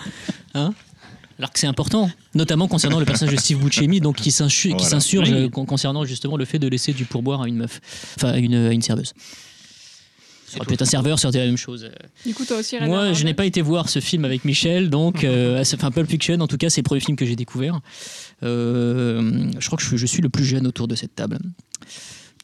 hein, 0.56 0.74
alors 1.38 1.52
que 1.52 1.60
c'est 1.60 1.68
important, 1.68 2.10
notamment 2.34 2.68
concernant 2.68 3.00
le 3.00 3.06
personnage 3.06 3.36
de 3.36 3.40
Steve 3.40 3.60
Buscemi, 3.60 4.00
donc 4.00 4.16
qui 4.18 4.32
Voilà. 4.32 4.80
s'insurge 4.84 5.30
Oui. 5.30 5.36
euh, 5.36 5.50
concernant 5.50 6.06
justement 6.06 6.38
le 6.38 6.46
fait 6.46 6.58
de 6.60 6.68
laisser 6.68 6.92
du 6.94 7.06
pourboire 7.06 7.44
à 7.44 7.48
une 7.48 7.56
meuf, 7.58 7.82
enfin 8.18 8.30
à 8.34 8.38
une, 8.38 8.56
à 8.56 8.72
une 8.72 8.82
serveuse. 8.82 9.14
Ça 10.48 10.58
aurait 10.58 10.66
pu 10.68 10.74
être 10.74 10.82
un 10.82 10.86
serveur, 10.86 11.18
ça 11.18 11.28
aurait 11.30 11.38
été 11.38 11.40
la 11.40 11.46
même 11.48 11.56
chose. 11.58 11.90
Du 12.26 12.34
coup, 12.34 12.44
toi 12.44 12.58
aussi, 12.58 12.76
Moi, 12.76 12.84
Reservoir 12.86 13.14
je 13.14 13.24
n'ai 13.24 13.34
pas 13.34 13.46
été 13.46 13.62
voir 13.62 13.88
ce 13.88 14.00
film 14.00 14.26
avec 14.26 14.44
Michel, 14.44 14.90
donc, 14.90 15.24
euh, 15.24 15.64
enfin 15.76 15.92
Pulp 15.92 16.10
Fiction, 16.10 16.40
en 16.42 16.48
tout 16.48 16.58
cas, 16.58 16.70
c'est 16.70 16.82
le 16.82 16.86
premier 16.86 17.00
film 17.00 17.16
que 17.16 17.26
j'ai 17.26 17.38
découvert. 17.38 17.80
Euh, 18.44 19.50
je 19.60 19.66
crois 19.68 19.78
que 19.78 19.84
je 19.84 19.88
suis, 19.90 19.98
je 19.98 20.06
suis 20.06 20.22
le 20.22 20.30
plus 20.30 20.46
jeune 20.46 20.66
autour 20.68 20.88
de 20.88 20.96
cette 20.96 21.16
table. 21.16 21.38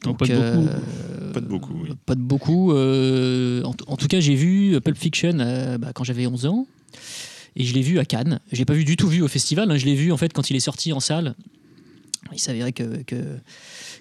Donc, 0.04 0.20
pas 0.20 0.28
de 0.28 0.34
beaucoup. 0.36 0.68
euh, 0.68 1.34
Pas 1.34 1.40
de 1.42 1.46
beaucoup, 1.48 1.74
oui. 1.84 1.90
Pas 2.06 2.16
de 2.16 2.22
beaucoup. 2.22 2.72
euh, 2.72 3.64
en, 3.64 3.74
en 3.88 3.98
tout 3.98 4.08
cas, 4.08 4.20
j'ai 4.20 4.36
vu 4.36 4.80
Pulp 4.82 4.98
Fiction 4.98 5.38
euh, 5.40 5.78
bah, 5.78 5.92
quand 5.94 6.04
j'avais 6.04 6.28
11 6.28 6.46
ans. 6.46 6.68
Et 7.56 7.64
je 7.66 7.74
l'ai 7.74 7.82
vu 7.82 7.98
à 7.98 8.06
Cannes. 8.06 8.40
Je 8.52 8.58
l'ai 8.58 8.66
pas 8.66 8.74
vu 8.76 8.86
du 8.86 8.96
tout 8.96 9.08
vu 9.08 9.22
au 9.24 9.28
festival. 9.28 9.72
hein. 9.72 9.78
Je 9.78 9.86
l'ai 9.86 9.96
vu 9.96 10.12
en 10.12 10.18
fait 10.18 10.32
quand 10.34 10.50
il 10.52 10.56
est 10.56 10.60
sorti 10.62 10.94
en 10.94 11.00
salle. 11.00 11.34
Il 12.32 12.40
s'avérait 12.40 12.74
que, 12.74 13.02
que, 13.04 13.16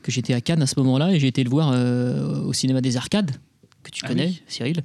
que 0.02 0.12
j'étais 0.12 0.34
à 0.34 0.40
Cannes 0.42 0.60
à 0.60 0.66
ce 0.66 0.74
moment-là 0.78 1.14
et 1.14 1.20
j'ai 1.20 1.28
été 1.28 1.42
le 1.44 1.48
voir 1.50 1.70
euh, 1.72 2.42
au 2.42 2.52
cinéma 2.52 2.80
des 2.82 2.96
Arcades 2.98 3.30
que 3.86 3.90
tu 3.90 4.02
Ah 4.04 4.08
connais, 4.08 4.26
oui. 4.26 4.42
Cyril. 4.48 4.82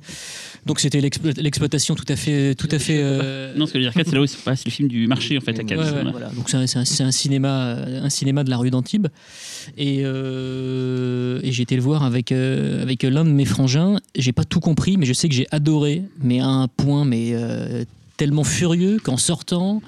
Donc 0.66 0.80
c'était 0.80 1.02
l'explo- 1.02 1.34
l'exploitation 1.38 1.96
tout 1.96 2.06
à 2.08 2.16
fait, 2.16 2.56
tout 2.56 2.70
à 2.72 2.80
fait. 2.80 3.00
euh, 3.02 3.54
Non, 3.56 3.66
ce 3.66 3.74
que 3.74 3.80
je 3.80 3.86
veux 3.86 3.92
dire, 3.92 4.04
c'est 4.06 4.14
là 4.16 4.22
où 4.22 4.28
se 4.28 4.38
passe 4.38 4.64
le 4.66 4.72
film 4.72 4.88
du 4.88 5.08
marché 5.08 5.38
en 5.38 5.42
fait 5.42 5.52
à 5.52 5.64
Ouais, 5.64 5.66
Cannes. 5.66 5.80
ouais, 5.80 5.92
Voilà. 5.92 6.12
voilà. 6.12 6.30
Donc 6.30 6.50
c'est 6.50 6.58
un, 6.58 6.68
c'est 6.68 6.80
un- 6.80 6.86
c'est 6.86 7.04
un 7.04 7.12
cinéma, 7.12 7.74
un 8.04 8.10
cinéma 8.10 8.44
de 8.44 8.50
la 8.50 8.58
rue 8.58 8.70
d'Antibes. 8.72 9.08
Et, 9.78 10.02
euh, 10.04 11.40
et 11.44 11.52
j'ai 11.52 11.64
été 11.64 11.76
le 11.76 11.82
voir 11.82 12.04
avec, 12.04 12.32
euh, 12.32 12.82
avec 12.82 13.04
l'un 13.04 13.26
de 13.26 13.30
mes 13.32 13.46
frangins. 13.46 13.98
J'ai 14.18 14.32
pas 14.32 14.44
tout 14.44 14.60
compris, 14.60 14.98
mais 14.98 15.06
je 15.06 15.14
sais 15.14 15.30
que 15.30 15.36
j'ai 15.36 15.48
adoré, 15.52 16.04
mais 16.22 16.40
à 16.40 16.48
un 16.48 16.68
point 16.68 17.06
mais 17.06 17.32
euh, 17.34 17.84
tellement 18.18 18.44
furieux 18.44 18.98
qu'en 19.04 19.18
sortant, 19.18 19.82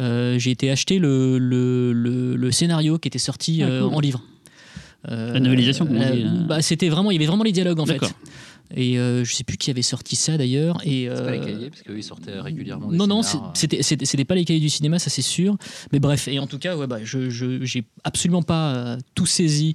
euh, 0.00 0.38
j'ai 0.38 0.50
été 0.50 0.70
acheter 0.70 0.98
le, 0.98 1.38
le, 1.38 1.92
le- 1.92 2.36
le 2.36 2.50
scénario 2.52 2.98
qui 2.98 3.08
était 3.08 3.18
sorti 3.18 3.62
Ah, 3.62 3.66
euh, 3.66 3.84
cool. 3.86 3.94
en 3.94 4.00
livre. 4.00 4.22
Euh, 5.08 5.32
La 5.34 5.40
novélisation, 5.40 5.86
comme 5.86 5.96
on 5.96 6.00
la- 6.00 6.10
dit, 6.10 6.24
euh. 6.24 6.44
bah, 6.48 6.60
c'était 6.60 6.88
vraiment, 6.88 7.10
il 7.10 7.14
y 7.14 7.18
avait 7.18 7.26
vraiment 7.26 7.44
les 7.44 7.52
dialogues 7.52 7.78
en 7.80 7.86
fait. 7.86 8.00
Et 8.76 8.98
euh, 8.98 9.24
je 9.24 9.34
sais 9.34 9.44
plus 9.44 9.56
qui 9.56 9.70
avait 9.70 9.82
sorti 9.82 10.14
ça 10.16 10.36
d'ailleurs. 10.36 10.78
Et 10.84 11.08
C'est 11.10 11.22
pas 11.24 11.30
les 11.32 11.38
euh, 11.38 11.44
cahiers, 11.44 11.70
parce 11.70 11.82
qu'eux, 11.82 11.96
ils 11.96 12.02
sortaient 12.02 12.38
régulièrement. 12.38 12.88
des 12.90 12.96
non, 12.96 13.06
non, 13.06 13.22
c'était 13.54 13.82
c'était- 13.82 14.24
pas 14.24 14.34
les 14.34 14.44
cahiers 14.44 14.60
du 14.60 14.68
cinéma, 14.68 14.98
ça 14.98 15.08
c'est 15.10 15.22
sûr. 15.22 15.56
Mais 15.92 15.98
bref, 16.00 16.28
et 16.28 16.38
en 16.38 16.46
tout 16.46 16.58
cas, 16.58 16.76
ouais, 16.76 16.86
bah, 16.86 16.98
je 17.02 17.30
j'ai 17.30 17.84
absolument 18.04 18.42
pas 18.42 18.74
euh, 18.74 18.96
tout 19.14 19.26
saisi 19.26 19.74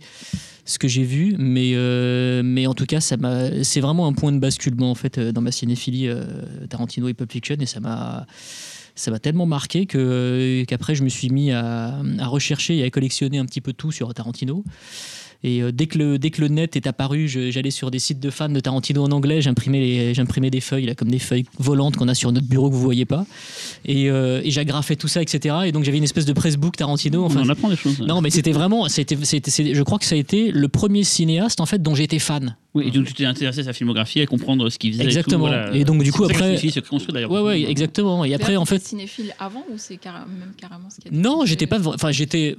ce 0.65 0.79
que 0.79 0.87
j'ai 0.87 1.03
vu, 1.03 1.35
mais, 1.37 1.71
euh, 1.73 2.41
mais 2.45 2.67
en 2.67 2.73
tout 2.73 2.85
cas, 2.85 3.01
ça 3.01 3.17
m'a- 3.17 3.63
c'est 3.63 3.81
vraiment 3.81 4.07
un 4.07 4.13
point 4.13 4.31
de 4.31 4.37
basculement 4.39 4.91
en 4.91 4.95
fait 4.95 5.17
euh, 5.17 5.31
dans 5.31 5.41
ma 5.41 5.51
cinéphilie 5.51 6.07
euh, 6.07 6.23
Tarantino 6.69 7.07
et 7.09 7.13
Pulp 7.13 7.31
Fiction, 7.31 7.55
et 7.59 7.65
ça 7.65 7.79
m'a 7.79 8.25
ça 8.95 9.09
m'a 9.09 9.17
tellement 9.17 9.47
marqué 9.47 9.87
que 9.87 9.97
euh, 9.97 10.65
qu'après 10.65 10.93
je 10.93 11.03
me 11.03 11.09
suis 11.09 11.29
mis 11.31 11.51
à, 11.51 11.99
à 12.19 12.27
rechercher 12.27 12.77
et 12.77 12.83
à 12.83 12.89
collectionner 12.91 13.39
un 13.39 13.45
petit 13.45 13.59
peu 13.59 13.73
tout 13.73 13.91
sur 13.91 14.13
Tarantino. 14.13 14.63
Et 15.43 15.61
euh, 15.61 15.71
dès, 15.71 15.87
que 15.87 15.97
le, 15.97 16.17
dès 16.17 16.29
que 16.29 16.41
le 16.41 16.47
net 16.47 16.75
est 16.75 16.87
apparu, 16.87 17.27
j'allais 17.27 17.71
sur 17.71 17.91
des 17.91 17.99
sites 17.99 18.19
de 18.19 18.29
fans 18.29 18.49
de 18.49 18.59
Tarantino 18.59 19.03
en 19.03 19.11
anglais, 19.11 19.41
j'imprimais, 19.41 19.79
des 20.49 20.61
feuilles, 20.61 20.85
là, 20.85 20.95
comme 20.95 21.11
des 21.11 21.19
feuilles 21.19 21.45
volantes 21.59 21.97
qu'on 21.97 22.07
a 22.07 22.15
sur 22.15 22.31
notre 22.31 22.47
bureau 22.47 22.69
que 22.69 22.75
vous 22.75 22.81
voyez 22.81 23.05
pas. 23.05 23.25
Et, 23.85 24.09
euh, 24.09 24.41
et 24.43 24.51
j'agrafais 24.51 24.95
tout 24.95 25.07
ça, 25.09 25.21
etc. 25.21 25.55
Et 25.65 25.71
donc 25.71 25.83
j'avais 25.83 25.97
une 25.97 26.03
espèce 26.03 26.25
de 26.25 26.33
pressbook 26.33 26.77
Tarantino. 26.77 27.25
Enfin, 27.25 27.41
on 27.41 27.47
en 27.47 27.49
apprend 27.49 27.69
des 27.69 27.75
choses. 27.75 27.99
non, 27.99 28.21
mais 28.21 28.29
c'était 28.29 28.51
vraiment. 28.53 28.87
C'était, 28.87 29.17
je 29.17 29.83
crois 29.83 29.99
que 29.99 30.05
ça 30.05 30.15
a 30.15 30.17
été 30.17 30.51
le 30.51 30.67
premier 30.69 31.03
cinéaste 31.03 31.59
en 31.59 31.65
fait 31.65 31.81
dont 31.81 31.95
j'étais 31.95 32.19
fan. 32.19 32.55
Oui, 32.73 32.87
et 32.87 32.91
donc 32.91 33.05
tu 33.05 33.13
t'es 33.13 33.25
intéressé 33.25 33.59
à 33.59 33.63
sa 33.65 33.73
filmographie, 33.73 34.21
à 34.21 34.25
comprendre 34.25 34.67
ce 34.69 34.79
qu'il 34.79 34.93
faisait. 34.93 35.03
Exactement. 35.03 35.47
Et, 35.47 35.51
tout, 35.51 35.55
voilà. 35.57 35.75
Et 35.75 35.83
donc, 35.83 36.01
du 36.01 36.11
coup, 36.11 36.23
après- 36.23 36.57
se 36.57 36.79
construit 36.79 37.13
d'ailleurs. 37.13 37.29
Ouais, 37.29 37.41
ouais, 37.41 37.61
exactement. 37.69 38.25
Et 38.25 38.33
après, 38.33 38.55
en 38.55 38.65
fait, 38.65 38.83
cinéphile 38.83 39.33
avant 39.39 39.63
ou 39.71 39.77
c'est 39.77 39.99
même 40.03 40.53
carrément 40.57 40.89
ce 40.89 40.99
qui 40.99 41.07
a 41.07 41.11
été 41.11 41.17
Non, 41.17 41.45
j'étais 41.45 41.67
pas. 41.67 41.79
Enfin, 41.85 42.11
j'étais 42.11 42.57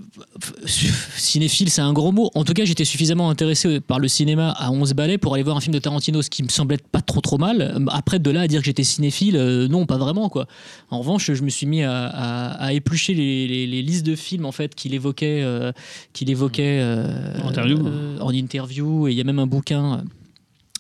cinéphile, 1.17 1.69
c'est 1.69 1.81
un 1.81 1.93
gros 1.93 2.13
mot. 2.13 2.31
En 2.35 2.45
tout 2.45 2.53
cas, 2.53 2.65
j'étais 2.75 2.85
suffisamment 2.85 3.31
intéressé 3.31 3.81
par 3.81 4.01
le 4.01 4.09
cinéma 4.09 4.51
à 4.51 4.73
11 4.73 4.95
balais 4.95 5.17
pour 5.17 5.35
aller 5.35 5.45
voir 5.45 5.57
un 5.57 5.61
film 5.61 5.73
de 5.73 5.79
Tarantino, 5.79 6.23
ce 6.23 6.31
qui 6.31 6.43
me 6.43 6.49
semblait 6.49 6.79
pas 6.91 7.01
trop 7.01 7.21
trop 7.21 7.39
mal. 7.39 7.81
Après, 7.93 8.19
de 8.19 8.31
là 8.31 8.41
à 8.43 8.49
dire 8.49 8.61
que 8.61 8.67
j'étais 8.67 8.83
cinéphile, 8.83 9.37
euh, 9.37 9.69
non, 9.69 9.87
pas 9.87 9.97
vraiment 9.97 10.29
quoi. 10.29 10.47
En 10.91 10.99
revanche, 10.99 11.33
je 11.33 11.43
me 11.45 11.51
suis 11.51 11.67
mis 11.67 11.85
à, 11.85 12.07
à- 12.07 12.65
à 12.65 12.73
éplucher 12.73 13.15
les, 13.15 13.47
les- 13.47 13.67
les 13.69 13.83
listes 13.83 14.05
de 14.05 14.17
films 14.17 14.45
en 14.45 14.51
fait 14.53 14.75
qu'il 14.75 14.93
évoquait, 14.93 15.43
euh, 15.45 15.71
qu'il 16.13 16.31
évoquait 16.31 16.81
euh, 16.81 17.07
interview. 17.45 17.79
euh, 17.87 18.19
en 18.21 18.31
interview. 18.31 19.07
Et 19.07 19.13
il 19.13 19.17
y 19.17 19.21
a 19.21 19.25
même 19.25 19.39
un 19.39 19.47
bouquin. 19.47 20.03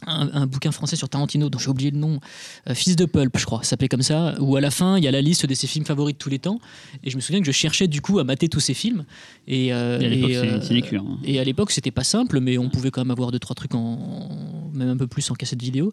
Un, 0.06 0.30
un 0.32 0.46
bouquin 0.46 0.70
français 0.72 0.96
sur 0.96 1.08
Tarantino 1.08 1.48
dont 1.48 1.58
j'ai 1.58 1.70
oublié 1.70 1.90
le 1.90 1.98
nom, 1.98 2.20
euh, 2.68 2.74
Fils 2.74 2.96
de 2.96 3.04
Pulp, 3.04 3.36
je 3.38 3.44
crois, 3.46 3.58
ça 3.62 3.70
s'appelait 3.70 3.88
comme 3.88 4.02
ça, 4.02 4.34
où 4.40 4.56
à 4.56 4.60
la 4.60 4.70
fin 4.70 4.98
il 4.98 5.04
y 5.04 5.08
a 5.08 5.10
la 5.10 5.20
liste 5.20 5.46
de 5.46 5.54
ses 5.54 5.66
films 5.66 5.84
favoris 5.86 6.14
de 6.14 6.18
tous 6.18 6.30
les 6.30 6.38
temps. 6.38 6.60
Et 7.02 7.10
je 7.10 7.16
me 7.16 7.20
souviens 7.20 7.40
que 7.40 7.46
je 7.46 7.52
cherchais 7.52 7.88
du 7.88 8.00
coup 8.00 8.18
à 8.18 8.24
mater 8.24 8.48
tous 8.48 8.60
ces 8.60 8.74
films. 8.74 9.04
Et, 9.46 9.72
euh, 9.72 10.00
Et 10.00 10.06
à 10.06 10.08
l'époque, 10.08 10.30
euh, 10.30 11.70
hein. 11.70 11.74
c'était 11.74 11.90
pas 11.90 12.04
simple, 12.04 12.40
mais 12.40 12.58
on 12.58 12.68
pouvait 12.68 12.90
quand 12.90 13.02
même 13.02 13.10
avoir 13.10 13.30
deux 13.32 13.38
trois 13.38 13.54
trucs 13.54 13.74
en 13.74 14.28
même 14.72 14.88
un 14.88 14.96
peu 14.96 15.06
plus 15.06 15.30
en 15.30 15.34
cassette 15.34 15.62
vidéo. 15.62 15.92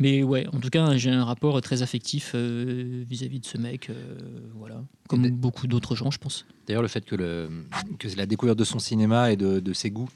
Mais 0.00 0.22
ouais, 0.22 0.46
en 0.52 0.58
tout 0.60 0.70
cas, 0.70 0.96
j'ai 0.96 1.10
un 1.10 1.24
rapport 1.24 1.60
très 1.62 1.82
affectif 1.82 2.32
euh, 2.34 3.04
vis-à-vis 3.08 3.40
de 3.40 3.46
ce 3.46 3.58
mec. 3.58 3.88
euh, 3.90 3.94
voilà, 4.54 4.82
comme 5.08 5.28
beaucoup 5.30 5.66
d'autres 5.66 5.94
gens, 5.94 6.10
je 6.10 6.18
pense. 6.18 6.44
D'ailleurs, 6.66 6.82
le 6.82 6.88
fait 6.88 7.04
que, 7.04 7.14
le, 7.14 7.48
que 7.98 8.08
la 8.16 8.26
découverte 8.26 8.58
de 8.58 8.64
son 8.64 8.78
cinéma 8.78 9.32
et 9.32 9.36
de, 9.36 9.60
de 9.60 9.72
ses 9.72 9.90
goûts, 9.90 10.08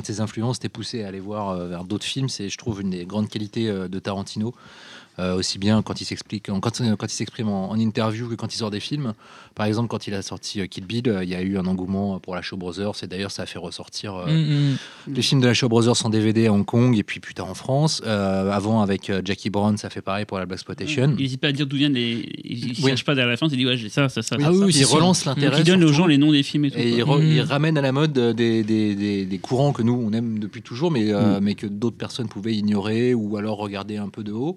de 0.00 0.06
ses 0.06 0.20
influences, 0.20 0.58
t'ait 0.58 0.68
poussé 0.68 1.02
à 1.02 1.08
aller 1.08 1.20
voir 1.20 1.50
euh, 1.50 1.68
vers 1.68 1.84
d'autres 1.84 2.04
films, 2.04 2.28
c'est, 2.28 2.48
je 2.48 2.58
trouve, 2.58 2.80
une 2.80 2.90
des 2.90 3.06
grandes 3.06 3.28
qualités 3.28 3.68
euh, 3.68 3.88
de 3.88 3.98
Tarantino. 3.98 4.54
Euh, 5.20 5.34
aussi 5.36 5.58
bien 5.58 5.82
quand 5.82 6.00
il 6.00 6.04
s'explique, 6.04 6.48
en- 6.48 6.60
quand, 6.60 6.80
quand 6.96 7.06
il 7.06 7.12
s'exprime 7.12 7.48
en, 7.48 7.70
en 7.72 7.76
interview 7.78 8.28
que 8.28 8.34
quand 8.36 8.54
il 8.54 8.56
sort 8.56 8.70
des 8.70 8.78
films. 8.78 9.14
Par 9.56 9.66
exemple, 9.66 9.88
quand 9.88 10.06
il 10.06 10.14
a 10.14 10.22
sorti 10.22 10.60
euh, 10.60 10.66
Kill 10.66 10.84
Bill, 10.86 11.08
euh, 11.08 11.24
il 11.24 11.30
y 11.30 11.34
a 11.34 11.42
eu 11.42 11.58
un 11.58 11.66
engouement 11.66 12.20
pour 12.20 12.36
la 12.36 12.42
Shaw 12.42 12.56
Brothers, 12.56 12.92
et 13.02 13.08
d'ailleurs, 13.08 13.32
ça 13.32 13.42
a 13.42 13.46
fait 13.46 13.58
ressortir 13.58 14.14
euh, 14.14 14.26
Mm, 14.28 14.74
mm. 15.10 15.14
les 15.14 15.22
films 15.22 15.40
de 15.40 15.46
la 15.48 15.54
Shaw 15.54 15.68
Brothers 15.68 16.06
en 16.06 16.10
DVD 16.10 16.46
à 16.46 16.52
Hong 16.52 16.64
Kong 16.64 16.96
et 16.96 17.02
puis 17.02 17.18
plus 17.18 17.34
tard 17.34 17.50
en 17.50 17.54
France. 17.54 18.00
Avant, 18.06 18.80
avec 18.80 19.10
Jackie 19.24 19.50
Brown, 19.50 19.76
ça 19.76 19.90
fait 19.90 20.02
pareil 20.02 20.24
pour 20.24 20.38
la 20.38 20.46
Black 20.46 20.58
Exploitation. 20.58 21.12
Il 21.18 21.22
n'hésite 21.24 21.40
pas 21.40 21.48
à 21.48 21.52
dire 21.52 21.66
d'où 21.66 21.76
viennent 21.76 21.94
les. 21.94 22.28
Il 22.44 22.60
ne 22.66 22.68
Oui. 22.68 22.90
cherche 22.90 23.04
pas 23.04 23.14
derrière 23.16 23.30
la 23.30 23.36
fin, 23.36 23.48
il 23.48 23.56
dit 23.56 23.66
ouais, 23.66 23.76
j'ai 23.76 23.88
ça, 23.88 24.08
ça, 24.08 24.22
ça. 24.22 24.36
Ça, 24.36 24.36
Ah 24.38 24.44
ça. 24.44 24.50
oui, 24.52 24.66
il 24.68 24.72
c'est 24.72 24.84
sûr. 24.84 24.90
relance 24.96 25.24
Donc, 25.24 25.36
l'intérêt. 25.36 25.58
il 25.60 25.64
donne 25.64 25.82
aux 25.82 25.92
gens 25.92 26.06
les 26.06 26.18
noms 26.18 26.30
des 26.30 26.42
films 26.44 26.66
et 26.66 26.70
tout. 26.70 26.78
Et 26.78 26.90
il, 26.90 27.02
re- 27.02 27.24
il 27.24 27.40
ramène 27.40 27.76
à 27.76 27.80
la 27.82 27.90
mode 27.92 28.12
des, 28.12 28.62
des- 28.62 28.94
des- 28.94 29.24
des 29.26 29.38
courants 29.38 29.72
que 29.72 29.82
nous, 29.82 29.94
on 30.00 30.12
aime 30.12 30.38
depuis 30.38 30.62
toujours, 30.62 30.90
mais, 30.92 31.12
mais 31.42 31.54
que 31.56 31.66
d'autres 31.66 31.96
personnes 31.96 32.28
pouvaient 32.28 32.54
ignorer 32.54 33.14
ou 33.14 33.36
alors 33.36 33.56
regarder 33.58 33.96
un 33.96 34.08
peu 34.10 34.22
de 34.22 34.32
haut. 34.32 34.56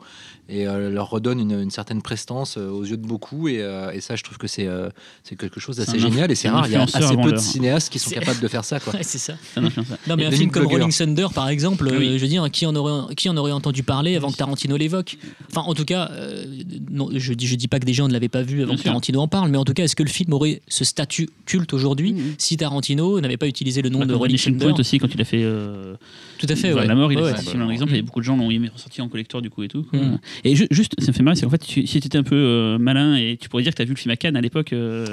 Et 0.54 0.68
euh, 0.68 0.90
leur 0.90 1.10
redonne 1.10 1.40
une, 1.40 1.58
une 1.62 1.72
certaine 1.72 2.02
prestance 2.02 2.58
euh, 2.58 2.70
aux 2.70 2.84
yeux 2.84 2.98
de 2.98 3.08
beaucoup. 3.08 3.48
Et, 3.48 3.62
euh, 3.62 3.92
et 3.92 4.02
ça, 4.02 4.18
je 4.18 4.24
trouve 4.24 4.38
que 4.38 4.48
c'est 4.48 4.68
euh, 4.68 4.90
c'est 5.24 5.38
quelque 5.38 5.62
chose 5.62 5.78
d'assez 5.78 5.98
génial. 5.98 6.30
Et 6.30 6.36
c'est 6.36 6.50
rare, 6.50 6.68
il 6.68 6.74
y 6.74 6.76
a 6.76 6.82
assez 6.82 7.16
peu 7.16 7.32
de 7.32 7.38
cinéastes 7.38 7.90
qui 7.90 8.00
sont 8.00 8.10
capables 8.12 8.42
de 8.42 8.48
faire 8.50 8.66
ça. 8.66 8.80
Quoi. 8.82 8.92
Ouais, 8.98 9.04
c'est 9.04 9.18
ça. 9.18 9.36
Un. 9.56 9.62
Non, 10.08 10.18
mais 10.18 10.26
un 10.26 10.32
film 10.32 10.52
comme. 10.52 10.66
Rolling 10.68 10.92
Thunder, 10.92 11.28
par 11.34 11.48
exemple, 11.48 11.88
oui. 11.90 12.18
je 12.18 12.22
veux 12.22 12.28
dire, 12.28 12.52
qui 12.52 12.66
en 12.66 12.76
aurait, 12.76 13.16
qui 13.16 13.30
en 13.30 13.38
aurait 13.38 13.54
entendu 13.54 13.82
parler 13.84 14.18
avant 14.18 14.30
que 14.30 14.36
Tarantino 14.38 14.76
l'évoque? 14.76 15.18
Enfin, 15.50 15.62
en 15.62 15.74
tout 15.74 15.86
cas, 15.86 16.10
euh, 16.12 16.44
non, 16.90 17.08
je 17.16 17.32
dis, 17.34 17.48
je 17.48 17.56
dis 17.56 17.70
pas 17.70 17.80
que 17.80 17.86
des 17.86 17.94
gens 17.94 18.10
ne 18.10 18.14
l'avaient 18.14 18.28
pas 18.28 18.42
vu 18.42 18.58
avant 18.62 18.68
Bien 18.72 18.76
que 18.76 18.82
sûr. 18.82 18.90
Tarantino 18.90 19.22
en 19.22 19.28
parle, 19.30 19.50
mais 19.50 19.58
en 19.58 19.64
tout 19.64 19.74
cas, 19.74 19.84
est-ce 19.86 19.96
que 19.96 20.04
le 20.04 20.10
film 20.10 20.34
aurait 20.34 20.62
ce 20.68 20.84
statut 20.84 21.30
culte 21.46 21.74
aujourd'hui 21.74 22.14
si 22.38 22.58
Tarantino 22.58 23.22
n'avait 23.22 23.38
pas 23.38 23.48
utilisé 23.48 23.82
le 23.82 23.88
nom 23.90 24.00
Bah, 24.00 24.06
de 24.06 24.12
comme 24.12 24.20
Rolling 24.20 24.38
Thunder? 24.38 24.58
Point 24.66 24.80
aussi, 24.80 25.00
quand 25.00 25.08
il 25.16 25.22
a 25.22 25.26
fait. 25.26 25.44
euh, 25.44 25.96
Tout 26.46 26.52
à 26.52 26.56
fait, 26.56 26.74
ouais. 26.74 26.86
la 26.88 26.96
mort, 26.96 27.12
il 27.12 27.18
Ouais, 27.20 27.30
a 27.30 27.34
ouais. 27.34 27.42
fait 27.42 27.58
un 27.58 27.70
exemple, 27.70 27.96
et 27.96 28.02
beaucoup 28.02 28.20
de 28.20 28.26
gens 28.26 28.36
l'ont 28.36 28.48
ressorti 28.74 29.02
en 29.02 29.08
collector 29.10 29.42
du 29.42 29.50
coup 29.50 29.64
et 29.64 29.68
tout. 29.68 29.84
quoi. 29.84 30.00
Mm. 30.00 30.20
Et 30.44 30.56
ju- 30.56 30.68
juste, 30.72 30.94
ça 31.00 31.08
me 31.08 31.14
fait 31.14 31.24
marrer, 31.24 31.36
c'est 31.36 31.46
qu'en 31.46 31.52
fait, 31.52 31.66
tu- 31.66 31.86
si 31.88 32.00
tu 32.02 32.08
étais 32.08 32.18
un 32.18 32.24
peu 32.24 32.36
euh, 32.36 32.78
malin 32.78 33.16
et 33.16 33.38
tu 33.40 33.48
pourrais 33.50 33.64
dire 33.64 33.72
que 33.72 33.78
tu 33.78 33.82
as 33.82 33.86
vu 33.86 33.92
le 33.94 33.98
film 33.98 34.12
à 34.12 34.16
Cannes 34.18 34.36
à 34.36 34.42
l'époque. 34.42 34.74
euh, 34.74 35.06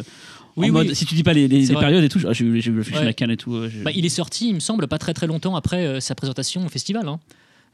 Oui, 0.56 0.66
en 0.66 0.68
oui. 0.68 0.70
mode, 0.86 0.94
si 0.94 1.04
tu 1.06 1.14
dis 1.14 1.22
pas 1.22 1.32
les, 1.34 1.46
périodes 1.48 2.02
et 2.02 2.08
tout, 2.08 2.18
j'ai 2.32 2.44
vu 2.44 2.60
le 2.72 2.82
film 2.82 2.98
Ouais. 3.00 3.06
à 3.06 3.12
Cannes 3.12 3.30
et 3.30 3.36
tout. 3.36 3.60
Bah, 3.84 3.90
il 3.94 4.04
est 4.04 4.08
sorti, 4.08 4.48
il 4.48 4.54
me 4.54 4.60
semble, 4.60 4.88
pas 4.88 4.98
très 4.98 5.14
très 5.14 5.26
longtemps 5.26 5.54
après 5.54 5.86
euh, 5.86 6.00
sa 6.00 6.14
présentation 6.14 6.64
au 6.64 6.68
festival. 6.68 7.06
hein. 7.08 7.20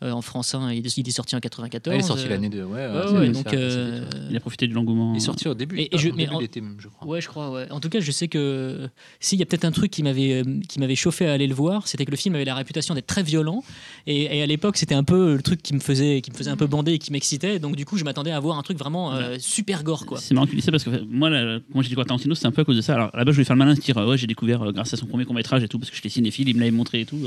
Euh, 0.03 0.11
en 0.11 0.23
France, 0.23 0.55
hein, 0.55 0.73
il, 0.73 0.85
est, 0.87 0.97
il 0.99 1.09
est 1.09 1.13
sorti 1.13 1.37
en 1.37 1.41
94. 1.41 1.93
Ah, 1.93 1.97
il 1.97 2.01
est 2.01 2.07
sorti 2.07 2.27
euh, 2.27 2.29
l'année 2.29 2.49
de. 2.49 2.63
Ouais, 2.63 2.73
ouais, 2.73 2.87
ouais, 2.87 3.03
ça 3.07 3.13
ouais, 3.13 3.27
va 3.29 3.33
donc, 3.33 3.55
euh. 3.55 4.05
Il 4.31 4.37
a 4.37 4.41
profité 4.41 4.67
de 4.67 4.75
l'engouement. 4.75 5.13
Il 5.15 5.19
est 5.19 5.21
sorti 5.21 5.49
au 5.49 5.55
début. 5.55 5.79
Et- 5.79 5.95
et 5.95 5.99
je- 5.99 6.09
mais 6.11 6.25
début 6.25 6.35
en- 6.35 6.41
d'été, 6.41 6.63
je 6.79 6.89
crois. 6.89 7.09
Ouais, 7.09 7.21
je 7.21 7.29
crois. 7.29 7.51
Ouais. 7.53 7.71
En 7.71 7.81
tout 7.81 7.89
cas, 7.89 8.01
je 8.01 8.11
sais 8.11 8.29
que 8.29 8.89
s'il 9.21 9.39
y 9.39 9.43
a 9.43 9.47
peut-être 9.47 9.65
un 9.65 9.71
truc 9.73 9.91
qui 9.91 10.03
m'avait 10.03 10.43
euh, 10.43 10.61
qui 10.69 10.81
m'avait 10.81 10.95
chauffé 10.97 11.27
à 11.29 11.33
aller 11.33 11.47
le 11.47 11.55
voir, 11.55 11.87
c'était 11.89 12.05
que 12.05 12.11
le 12.11 12.17
film 12.17 12.35
avait 12.35 12.45
la 12.45 12.55
réputation 12.55 12.95
d'être 12.95 13.07
très 13.07 13.23
violent. 13.23 13.63
Et, 14.07 14.37
et 14.39 14.43
à 14.43 14.47
l'époque, 14.47 14.77
c'était 14.77 14.95
un 14.95 15.05
peu 15.05 15.35
le 15.37 15.43
truc 15.43 15.63
qui 15.63 15.75
me 15.75 15.81
faisait 15.81 16.21
qui 16.21 16.31
me 16.31 16.37
faisait 16.37 16.51
un 16.51 16.57
peu 16.57 16.67
bander 16.67 16.93
et 16.93 16.99
qui 16.99 17.13
m'excitait. 17.13 17.59
Donc 17.59 17.77
du 17.77 17.85
coup, 17.85 17.97
je 17.97 18.05
m'attendais 18.05 18.33
à 18.33 18.41
voir 18.41 18.59
un 18.59 18.63
truc 18.63 18.79
vraiment 18.79 19.13
euh, 19.15 19.37
super 19.39 19.83
gore, 19.85 20.07
quoi. 20.07 20.19
C'est 20.19 20.35
marrant 20.35 20.47
que 20.47 20.51
tu 20.51 20.57
dis 20.57 20.63
ça 20.63 20.71
parce 20.73 20.85
que 20.85 20.91
moi, 21.09 21.31
là, 21.31 21.59
quand 21.73 21.83
j'ai 21.83 21.89
découvert 21.89 22.07
Tarantino, 22.07 22.35
c'est 22.35 22.47
un 22.47 22.53
peu 22.53 22.63
à 22.63 22.65
cause 22.65 22.77
de 22.77 22.83
ça. 22.83 22.95
Alors 22.95 23.11
là-bas, 23.15 23.31
je 23.33 23.37
voulais 23.37 23.45
faire 23.45 23.57
le 23.57 23.65
malin, 23.65 23.75
dire 23.75 23.97
ouais, 23.97 24.19
j'ai 24.19 24.27
découvert 24.27 24.73
grâce 24.73 24.93
à 24.93 24.97
son 24.97 25.07
premier 25.07 25.25
court 25.25 25.35
métrage 25.35 25.63
et 25.63 25.69
tout, 25.69 25.79
parce 25.79 25.91
que 25.91 25.97
j'étais 25.97 26.09
cinéphile, 26.09 26.49
il 26.49 26.55
me 26.55 26.61
l'avait 26.61 26.71
montré 26.71 27.01
et 27.01 27.07
tout. 27.07 27.19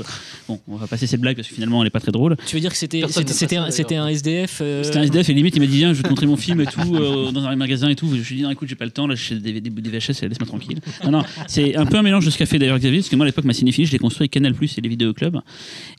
Bon, 0.48 0.60
on 0.68 0.76
va 0.76 0.86
passer 0.86 1.06
cette 1.06 1.20
blague 1.20 1.36
parce 1.36 1.48
que 1.48 1.54
finalement, 1.54 1.82
elle 1.82 1.86
est 1.86 1.90
pas 1.90 2.00
très 2.00 2.12
drôle. 2.12 2.36
Tu 2.46 2.56
veux 2.58 2.60
dire 2.60 2.72
que 2.72 2.76
c'était 3.72 3.96
un. 3.96 4.08
SDF 4.08 4.58
euh, 4.60 4.82
C'était 4.82 4.98
un 4.98 5.02
SDF 5.02 5.28
et 5.28 5.34
limite, 5.34 5.56
il 5.56 5.60
m'a 5.60 5.66
dit 5.66 5.78
viens, 5.78 5.92
je 5.92 5.98
vais 5.98 6.02
te 6.02 6.08
montrer 6.08 6.26
mon 6.26 6.36
film 6.36 6.60
et 6.60 6.66
tout 6.66 6.94
euh, 6.94 7.30
dans 7.32 7.44
un 7.44 7.56
magasin 7.56 7.88
et 7.88 7.96
tout. 7.96 8.08
Je 8.08 8.28
lui 8.28 8.34
ai 8.34 8.36
dit 8.38 8.42
non, 8.42 8.50
écoute, 8.50 8.68
j'ai 8.68 8.74
pas 8.74 8.84
le 8.84 8.90
temps, 8.90 9.06
là, 9.06 9.14
je 9.14 9.22
fais 9.22 9.34
des, 9.34 9.60
des, 9.60 9.70
des 9.70 9.90
VHS, 9.90 10.22
laisse-moi 10.22 10.46
tranquille. 10.46 10.78
Non, 11.04 11.10
non, 11.10 11.22
c'est 11.46 11.76
un 11.76 11.86
peu 11.86 11.96
un 11.96 12.02
mélange 12.02 12.24
de 12.24 12.30
ce 12.30 12.38
qu'a 12.38 12.46
fait 12.46 12.58
d'ailleurs 12.58 12.78
Xavier, 12.78 13.00
parce 13.00 13.08
que 13.08 13.16
moi 13.16 13.24
à 13.24 13.28
l'époque, 13.28 13.44
ma 13.44 13.52
cinéphilie, 13.52 13.86
je 13.86 13.92
l'ai 13.92 13.98
construit 13.98 14.24
avec 14.24 14.32
Canal 14.32 14.54
Plus 14.54 14.78
et 14.78 14.80
les 14.80 14.88
vidéoclubs. 14.88 15.40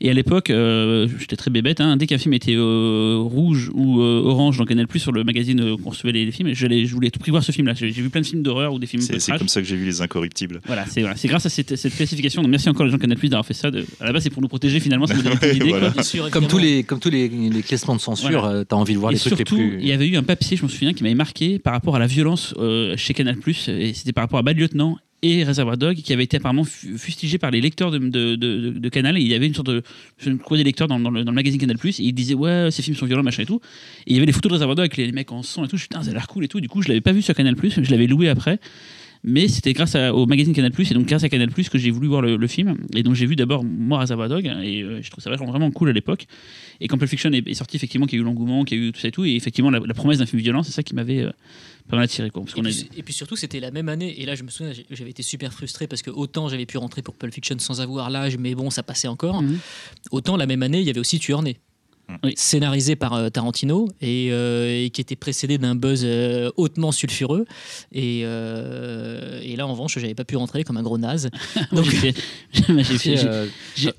Et 0.00 0.10
à 0.10 0.12
l'époque, 0.12 0.50
euh, 0.50 1.08
j'étais 1.18 1.36
très 1.36 1.50
bébête, 1.50 1.80
hein, 1.80 1.96
dès 1.96 2.06
qu'un 2.06 2.18
film 2.18 2.34
était 2.34 2.54
euh, 2.56 3.18
rouge 3.20 3.70
ou 3.74 4.00
euh, 4.00 4.22
orange 4.24 4.58
dans 4.58 4.64
Canal 4.64 4.86
Plus 4.86 5.00
sur 5.00 5.12
le 5.12 5.24
magazine 5.24 5.60
euh, 5.60 5.76
qu'on 5.76 5.90
recevait 5.90 6.12
les, 6.12 6.24
les 6.24 6.32
films, 6.32 6.52
je 6.54 6.94
voulais 6.94 7.10
tout 7.10 7.18
prix 7.18 7.30
voir 7.30 7.44
ce 7.44 7.52
film-là. 7.52 7.74
J'ai 7.74 7.90
j'ai 7.92 8.02
vu 8.02 8.10
plein 8.10 8.20
de 8.20 8.26
films 8.26 8.42
d'horreur 8.42 8.72
ou 8.72 8.78
des 8.78 8.86
films 8.86 9.02
C'est 9.02 9.36
comme 9.36 9.48
ça 9.48 9.60
que 9.60 9.66
j'ai 9.66 9.76
vu 9.76 9.84
Les 9.84 10.00
Incorruptibles. 10.00 10.60
Voilà, 10.66 10.86
c'est 10.86 11.00
voilà, 11.00 11.16
grâce 11.24 11.46
à 11.46 11.48
cette, 11.48 11.76
cette 11.76 11.94
classification. 11.94 12.42
Donc 12.42 12.50
merci 12.50 12.68
encore 12.68 12.84
les 12.86 12.90
gens 12.90 12.96
de 12.96 13.02
Canal 13.02 13.18
Plus 13.18 13.28
d'avoir 13.28 13.46
fait 13.46 13.54
ça. 13.54 13.70
De, 13.70 13.84
à 14.00 14.06
la 14.06 14.12
base, 14.12 14.22
c'est 14.22 14.30
pour 14.30 14.42
nous 14.42 14.48
protéger 14.48 14.80
finalement, 14.80 15.06
ça 15.06 15.14
nous 15.14 15.22
donne 15.22 15.38
une 15.42 15.56
idée. 15.56 15.68
Voilà. 15.68 16.02
sûr, 16.02 16.30
Comme 16.30 16.46
tous 16.50 16.58
évidemment. 16.58 16.76
les, 16.78 16.82
comme 16.84 17.00
tous 17.00 17.10
les, 17.10 17.28
les 17.28 17.62
classements 17.62 17.94
de 17.96 18.00
censure, 18.00 18.40
Voilà. 18.42 18.56
euh, 18.58 18.64
t'as 18.64 18.76
envie 18.76 18.94
de 18.94 18.98
voir 18.98 19.12
et 19.12 19.14
les 19.14 19.20
trucs 19.20 19.36
surtout, 19.36 19.56
les 19.56 19.68
plus. 19.68 19.78
il 19.80 19.86
y 19.86 19.92
avait 19.92 20.08
eu 20.08 20.16
un 20.16 20.22
papier, 20.22 20.56
je 20.56 20.62
me 20.64 20.68
souviens, 20.68 20.92
qui 20.92 21.02
m'avait 21.02 21.14
marqué 21.14 21.58
par 21.58 21.72
rapport 21.72 21.96
à 21.96 21.98
la 21.98 22.06
violence 22.06 22.54
euh, 22.58 22.96
chez 22.96 23.14
Canal+, 23.14 23.36
et 23.68 23.94
c'était 23.94 24.12
par 24.12 24.24
rapport 24.24 24.38
à 24.38 24.42
Bad 24.42 24.58
Lieutenant 24.58 24.98
et 25.22 25.44
Reservoir 25.44 25.76
Dog, 25.76 25.96
qui 25.96 26.14
avait 26.14 26.24
été 26.24 26.38
apparemment 26.38 26.64
fu- 26.64 26.96
fustigé 26.96 27.36
par 27.36 27.50
les 27.50 27.60
lecteurs 27.60 27.90
de, 27.90 27.98
de, 27.98 28.36
de- 28.36 28.70
de 28.70 28.88
Canal, 28.88 29.18
et 29.18 29.20
il 29.20 29.26
y 29.28 29.34
avait 29.34 29.46
une 29.46 29.54
sorte 29.54 29.66
de... 29.68 29.82
Je 30.16 30.30
crois 30.30 30.56
des 30.56 30.64
lecteurs 30.64 30.88
dans, 30.88 30.98
dans 30.98 31.10
le, 31.10 31.24
dans 31.24 31.30
le 31.30 31.34
magazine 31.34 31.60
Canal+, 31.60 31.76
et 31.84 31.90
ils 31.98 32.14
disaient 32.14 32.32
«Ouais, 32.42 32.68
ces 32.70 32.80
films 32.80 32.96
sont 32.96 33.04
violents, 33.04 33.22
machin 33.22 33.42
et 33.42 33.46
tout», 33.46 33.60
et 34.06 34.12
il 34.12 34.14
y 34.14 34.16
avait 34.16 34.24
les 34.24 34.32
photos 34.32 34.48
de 34.48 34.54
Reservoir 34.54 34.76
Dog 34.76 34.84
avec 34.84 34.96
les, 34.96 35.04
les 35.04 35.12
mecs 35.12 35.30
en 35.30 35.42
sang 35.42 35.64
et 35.64 35.68
tout, 35.68 35.72
je 35.72 35.74
me 35.76 35.78
suis 35.80 35.88
dit, 35.88 35.94
putain, 35.94 36.02
ça 36.04 36.10
a 36.10 36.14
l'air 36.14 36.26
cool 36.26 36.44
et 36.44 36.48
tout, 36.48 36.60
du 36.62 36.68
coup, 36.68 36.80
je 36.80 36.88
l'avais 36.88 37.02
pas 37.02 37.12
vu 37.12 37.20
sur 37.20 37.34
Canal+, 37.34 37.54
je 37.62 37.90
l'avais 37.90 38.06
loué 38.06 38.30
après, 38.30 38.60
mais 39.22 39.48
c'était 39.48 39.72
grâce 39.72 39.94
à- 39.94 40.14
au 40.14 40.26
magazine 40.26 40.54
Canal+, 40.54 40.72
et 40.78 40.94
donc 40.94 41.06
grâce 41.06 41.22
à 41.24 41.28
Canal+, 41.28 41.50
que 41.52 41.78
j'ai 41.78 41.90
voulu 41.90 42.08
voir 42.08 42.22
le, 42.22 42.36
le 42.36 42.46
film, 42.46 42.76
et 42.94 43.02
donc 43.02 43.14
j'ai 43.14 43.26
vu 43.26 43.36
d'abord, 43.36 43.64
moi, 43.64 43.98
Reservoir 44.00 44.28
Dog, 44.28 44.46
et 44.46 44.82
euh, 44.82 45.00
je 45.02 45.10
trouve 45.10 45.22
ça 45.22 45.30
vraiment, 45.30 45.50
vraiment 45.50 45.70
cool 45.70 45.88
à 45.90 45.92
l'époque, 45.92 46.26
et 46.80 46.88
quand 46.88 46.96
Pulp 46.98 47.10
Fiction 47.10 47.30
est, 47.32 47.46
est 47.46 47.54
sorti, 47.54 47.76
effectivement, 47.76 48.06
qu'il 48.06 48.18
y 48.18 48.20
a 48.20 48.22
eu 48.22 48.24
l'engouement, 48.24 48.64
qu'il 48.64 48.78
y 48.78 48.82
a 48.82 48.88
eu 48.88 48.92
tout 48.92 49.00
ça 49.00 49.08
et 49.08 49.12
tout, 49.12 49.24
et 49.24 49.34
effectivement, 49.34 49.70
la, 49.70 49.80
la 49.80 49.94
promesse 49.94 50.18
d'un 50.18 50.26
film 50.26 50.40
violent, 50.42 50.62
c'est 50.62 50.72
ça 50.72 50.82
qui 50.82 50.94
m'avait 50.94 51.20
euh, 51.20 51.30
pas 51.88 51.96
mal 51.96 52.04
attiré. 52.04 52.30
Quoi, 52.30 52.42
parce 52.44 52.52
Et 52.56 52.60
qu'on 52.60 52.66
a- 52.66 52.70
puis, 52.70 52.88
et 52.98 53.02
puis 53.02 53.12
surtout, 53.12 53.36
c'était 53.36 53.60
la 53.60 53.70
même 53.70 53.88
année. 53.88 54.20
Et 54.20 54.24
là, 54.24 54.34
je 54.36 54.42
me 54.44 54.48
souviens, 54.48 54.72
j'avais 54.90 55.10
été 55.10 55.22
super 55.22 55.52
frustré 55.52 55.86
parce 55.86 56.02
que 56.02 56.10
autant 56.10 56.48
j'avais 56.48 56.66
pu 56.66 56.78
rentrer 56.78 57.02
pour 57.02 57.14
Pulp 57.14 57.34
Fiction 57.34 57.58
sans 57.58 57.80
avoir 57.80 58.08
l'âge, 58.10 58.38
mais 58.38 58.54
bon, 58.54 58.70
ça 58.70 58.82
passait 58.82 59.08
encore. 59.08 59.42
Mhm. 59.42 59.58
Autant 60.12 60.36
la 60.36 60.46
même 60.46 60.62
année, 60.62 60.80
il 60.80 60.86
y 60.86 60.90
avait 60.90 61.00
aussi 61.00 61.18
Tueur 61.18 61.42
Né. 61.42 61.56
Oui. 62.24 62.32
Scénarisé 62.36 62.96
par 62.96 63.14
euh, 63.14 63.28
Tarantino 63.28 63.88
et, 64.00 64.28
euh, 64.30 64.84
et 64.84 64.90
qui 64.90 65.00
était 65.00 65.16
précédé 65.16 65.58
d'un 65.58 65.74
buzz 65.74 66.02
euh, 66.04 66.50
hautement 66.56 66.92
sulfureux. 66.92 67.44
Et, 67.92 68.22
euh, 68.24 69.40
et 69.42 69.56
là, 69.56 69.66
en 69.66 69.72
revanche, 69.72 69.98
j'avais 69.98 70.14
pas 70.14 70.24
pu 70.24 70.36
rentrer 70.36 70.64
comme 70.64 70.76
un 70.76 70.82
gros 70.82 70.98
naze. 70.98 71.30
Donc, 71.72 71.86
j'ai 71.86 72.14
euh, 73.26 73.46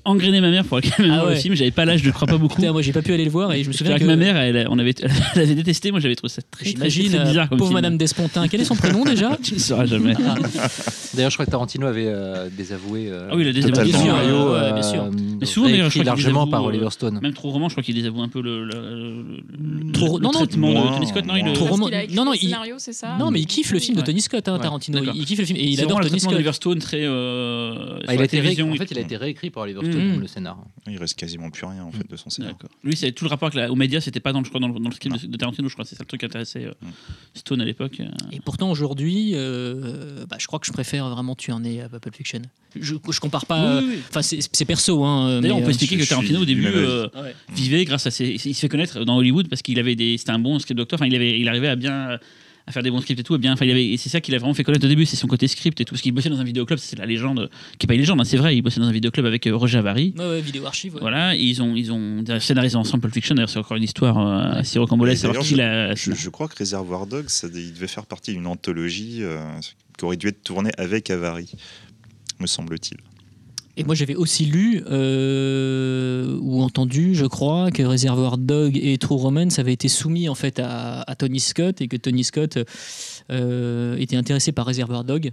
engrainé 0.04 0.40
ma 0.40 0.50
mère 0.50 0.64
pour 0.64 0.80
qu'elle 0.80 1.06
me 1.06 1.12
Ah 1.12 1.22
le 1.22 1.28
ouais. 1.30 1.36
film. 1.36 1.54
J'avais 1.54 1.70
pas 1.70 1.84
l'âge, 1.84 2.02
je 2.02 2.10
crois 2.10 2.26
pas 2.28 2.38
beaucoup. 2.38 2.56
Putain, 2.56 2.72
moi, 2.72 2.82
j'ai 2.82 2.92
pas 2.92 3.02
pu 3.02 3.12
aller 3.12 3.24
le 3.24 3.30
voir 3.30 3.52
et 3.52 3.62
je 3.62 3.68
me 3.68 3.72
souviens 3.72 3.94
que, 3.96 4.00
que 4.00 4.04
ma 4.06 4.16
mère, 4.16 4.36
elle, 4.36 4.66
on 4.70 4.78
avait, 4.78 4.94
elle 5.34 5.40
avait 5.42 5.54
détesté. 5.54 5.90
Moi, 5.90 6.00
j'avais 6.00 6.14
trouvé 6.16 6.30
ça 6.32 6.42
très, 6.50 6.64
très, 6.64 6.74
très, 6.74 6.90
j'imagine, 6.90 7.12
très 7.18 7.24
bizarre 7.28 7.48
comme 7.48 7.58
pauvre 7.58 7.70
film. 7.70 7.78
Madame 7.78 7.96
Despontin. 7.96 8.48
Quel 8.48 8.60
est 8.60 8.64
son 8.64 8.76
prénom 8.76 9.04
déjà 9.04 9.36
Tu 9.42 9.54
ne 9.54 9.58
sauras 9.58 9.86
jamais. 9.86 10.14
Ah, 10.26 10.34
D'ailleurs, 11.14 11.30
je 11.30 11.36
crois 11.36 11.46
que 11.46 11.50
Tarantino 11.50 11.86
avait 11.86 12.06
euh, 12.06 12.48
désavoué. 12.56 13.08
euh, 13.10 13.28
Ah 13.30 13.36
oui, 13.36 13.42
il 13.42 13.48
a 13.48 13.52
désavoué. 13.52 13.84
Bien 13.84 14.02
sûr, 14.02 14.14
euh, 14.16 14.72
bien. 14.72 15.10
Mais 15.40 15.46
souvent, 15.46 15.68
d'ailleurs, 15.68 15.88
je 15.90 15.94
crois 15.94 16.04
largement 16.04 16.46
par 16.46 16.64
Oliver 16.64 16.90
Stone. 16.90 17.18
Même 17.22 17.34
trop 17.34 17.50
roman, 17.50 17.68
je 17.68 17.74
crois 17.74 17.82
qu'il 17.82 18.01
désavoue 18.02 18.22
un 18.22 18.28
peu 18.28 18.40
le, 18.42 18.64
le, 18.64 18.72
le- 18.72 19.92
Trop- 19.92 20.18
le 20.18 20.22
non, 20.24 20.32
non, 20.32 20.38
traitement 20.40 20.70
moins, 20.72 20.90
de 20.90 20.94
Tony 20.96 21.06
Scott. 21.06 21.24
Non, 21.26 21.36
il 21.36 21.52
Trop 21.54 21.66
a 21.86 22.02
écrit 22.02 22.14
non, 22.16 22.24
non, 22.24 22.32
le 22.32 22.36
il- 22.36 22.40
scénario, 22.48 22.74
c'est 22.78 22.92
ça 22.92 23.16
non, 23.18 23.30
mais 23.30 23.40
il 23.40 23.46
kiffe 23.46 23.72
le 23.72 23.78
film 23.78 23.96
de. 23.96 24.02
Tony 24.02 24.20
Scott, 24.20 24.46
hein, 24.48 24.54
Ouais, 24.56 24.60
Tarantino. 24.60 25.02
Il, 25.02 25.10
il 25.20 25.24
kiffe 25.24 25.38
le 25.38 25.44
film 25.44 25.58
et 25.58 25.64
il 25.64 25.80
adore 25.80 26.00
Tony 26.00 26.20
Scott. 26.20 26.32
d'Oliver 26.32 26.52
Stone 26.52 26.78
très. 26.78 27.02
euh, 27.02 27.98
Ah, 28.06 28.14
il 28.14 28.16
la 28.16 28.22
a 28.22 28.24
été 28.24 28.36
ré- 28.38 28.42
télévision 28.54 28.70
en 28.70 28.74
fait, 28.76 28.90
il 28.90 28.98
a 28.98 29.02
été 29.02 29.16
réécrit 29.16 29.50
par 29.50 29.62
Oliver. 29.64 29.80
Stone, 29.84 30.20
le 30.20 30.26
scénar. 30.26 30.58
Il 30.88 30.98
reste 30.98 31.14
quasiment 31.18 31.50
plus 31.50 31.64
rien 31.66 31.84
en 31.84 31.92
fait 31.92 32.08
de 32.10 32.16
son 32.16 32.30
scénario. 32.30 32.56
D'accord. 32.60 32.76
Lui, 32.84 32.96
c'est 32.96 33.12
tout 33.12 33.24
le 33.24 33.30
rapport 33.30 33.46
avec 33.48 33.56
la, 33.56 33.70
aux 33.70 33.76
médias, 33.76 34.00
c'était 34.00 34.20
pas 34.20 34.32
dans, 34.32 34.40
le- 34.40 34.44
je 34.44 34.50
crois, 34.50 34.60
dans, 34.60 34.68
le, 34.68 34.78
dans 34.78 34.88
le 34.88 34.94
script 34.94 35.22
de, 35.22 35.26
de 35.26 35.36
Tarantino, 35.36 35.68
je 35.68 35.74
crois. 35.74 35.84
C'est 35.84 35.94
ça 35.96 36.02
le 36.02 36.06
truc 36.06 36.20
qui 36.20 36.26
intéressait 36.26 36.64
euh, 36.64 36.72
Mm. 36.82 36.88
Stone 37.34 37.60
à 37.60 37.64
l'époque. 37.64 38.00
euh. 38.00 38.06
Et 38.32 38.40
pourtant 38.40 38.70
aujourd'hui, 38.70 39.32
euh, 39.34 40.24
bah, 40.28 40.36
je 40.40 40.46
crois 40.46 40.58
que 40.58 40.66
je 40.66 40.72
préfère 40.72 41.08
vraiment 41.10 41.34
tuer 41.36 41.52
un 41.52 41.60
nez 41.60 41.80
à 41.82 41.88
Pulp 41.88 42.14
Fiction. 42.16 42.40
Je, 42.80 42.94
je 43.10 43.20
compare 43.20 43.46
pas. 43.46 43.60
euh, 43.62 43.80
Oui, 43.80 43.86
oui, 43.88 43.94
oui. 43.96 44.02
Enfin, 44.08 44.22
c'est 44.22 44.64
perso. 44.64 45.04
Hein, 45.04 45.40
D'ailleurs, 45.40 45.58
on 45.58 45.62
peut 45.62 45.68
expliquer 45.68 45.98
que 45.98 46.08
Tarantino, 46.08 46.40
au 46.40 46.44
début, 46.44 46.62
même 46.62 47.08
grâce 47.84 48.06
à 48.06 48.10
ses. 48.10 48.26
Il 48.44 48.54
se 48.54 48.60
fait 48.60 48.68
connaître 48.68 49.04
dans 49.04 49.16
Hollywood 49.16 49.48
parce 49.48 49.62
qu'il 49.62 49.78
avait 49.78 49.96
des. 49.96 50.16
C'était 50.18 50.32
un 50.32 50.38
bon 50.38 50.58
script 50.58 50.78
doctor. 50.78 50.98
Enfin, 50.98 51.06
il, 51.06 51.14
avait, 51.14 51.38
il 51.38 51.48
arrivait 51.48 51.68
à 51.68 51.76
bien. 51.76 52.18
à 52.66 52.72
faire 52.72 52.82
des 52.82 52.90
bons 52.90 53.00
scripts 53.00 53.18
et 53.18 53.24
tout. 53.24 53.34
à 53.34 53.38
bien, 53.38 53.52
enfin, 53.52 53.64
il 53.64 53.70
avait, 53.70 53.88
et 53.88 53.96
c'est 53.96 54.08
ça 54.08 54.20
qu'il 54.20 54.34
a 54.34 54.38
vraiment 54.38 54.54
fait 54.54 54.62
connaître 54.62 54.84
au 54.84 54.88
début, 54.88 55.04
c'est 55.04 55.16
son 55.16 55.26
côté 55.26 55.48
script 55.48 55.80
et 55.80 55.84
tout. 55.84 55.94
Parce 55.94 56.02
qu'il 56.02 56.12
bossait 56.12 56.28
dans 56.30 56.40
un 56.40 56.44
vidéoclub, 56.44 56.78
c'est 56.78 56.96
la 56.96 57.06
légende, 57.06 57.50
qui 57.78 57.86
est 57.86 57.88
pas 57.88 57.94
une 57.94 58.00
légende, 58.00 58.20
hein, 58.20 58.24
c'est 58.24 58.36
vrai, 58.36 58.56
il 58.56 58.62
bossait 58.62 58.80
dans 58.80 58.86
un 58.86 58.92
vidéoclub 58.92 59.26
avec 59.26 59.46
euh, 59.46 59.56
Roger 59.56 59.78
Avary. 59.78 60.14
Ouais, 60.16 60.24
ouais, 60.28 60.40
vidéo 60.40 60.64
archive. 60.66 60.94
ouais. 60.94 61.00
Voilà, 61.00 61.34
et 61.34 61.40
ils 61.40 61.60
ont, 61.60 61.74
ils 61.74 61.90
ont 61.92 62.24
scénarisé 62.38 62.76
ensemble 62.76 63.02
Pulp 63.02 63.14
Fiction. 63.14 63.34
D'ailleurs, 63.34 63.50
c'est 63.50 63.58
encore 63.58 63.76
une 63.76 63.82
histoire 63.82 64.18
euh, 64.18 64.60
assez 64.60 64.78
rocambolesque. 64.78 65.24
Et 65.24 65.54
l'a. 65.56 65.94
Je, 65.94 66.12
je 66.12 66.30
crois 66.30 66.46
que 66.48 66.56
Réservoir 66.56 67.06
Dogs, 67.06 67.28
ça, 67.28 67.48
il 67.52 67.72
devait 67.74 67.88
faire 67.88 68.06
partie 68.06 68.32
d'une 68.32 68.46
anthologie 68.46 69.18
euh, 69.22 69.42
qui 69.98 70.04
aurait 70.04 70.16
dû 70.16 70.28
être 70.28 70.42
tournée 70.44 70.70
avec 70.78 71.10
Avary, 71.10 71.50
me 72.38 72.46
semble-t-il. 72.46 72.98
Et 73.76 73.84
moi, 73.84 73.94
j'avais 73.94 74.14
aussi 74.14 74.44
lu 74.44 74.82
euh, 74.90 76.38
ou 76.42 76.62
entendu, 76.62 77.14
je 77.14 77.24
crois, 77.24 77.70
que 77.70 77.82
Reservoir 77.82 78.36
Dog 78.38 78.78
et 78.80 78.98
True 78.98 79.16
Romance 79.16 79.58
avaient 79.58 79.72
été 79.72 79.88
soumis 79.88 80.28
en 80.28 80.34
fait 80.34 80.58
à, 80.58 81.00
à 81.02 81.14
Tony 81.14 81.40
Scott 81.40 81.80
et 81.80 81.88
que 81.88 81.96
Tony 81.96 82.22
Scott 82.24 82.58
euh, 83.30 83.96
était 83.96 84.16
intéressé 84.16 84.52
par 84.52 84.66
Reservoir 84.66 85.04
Dog 85.04 85.32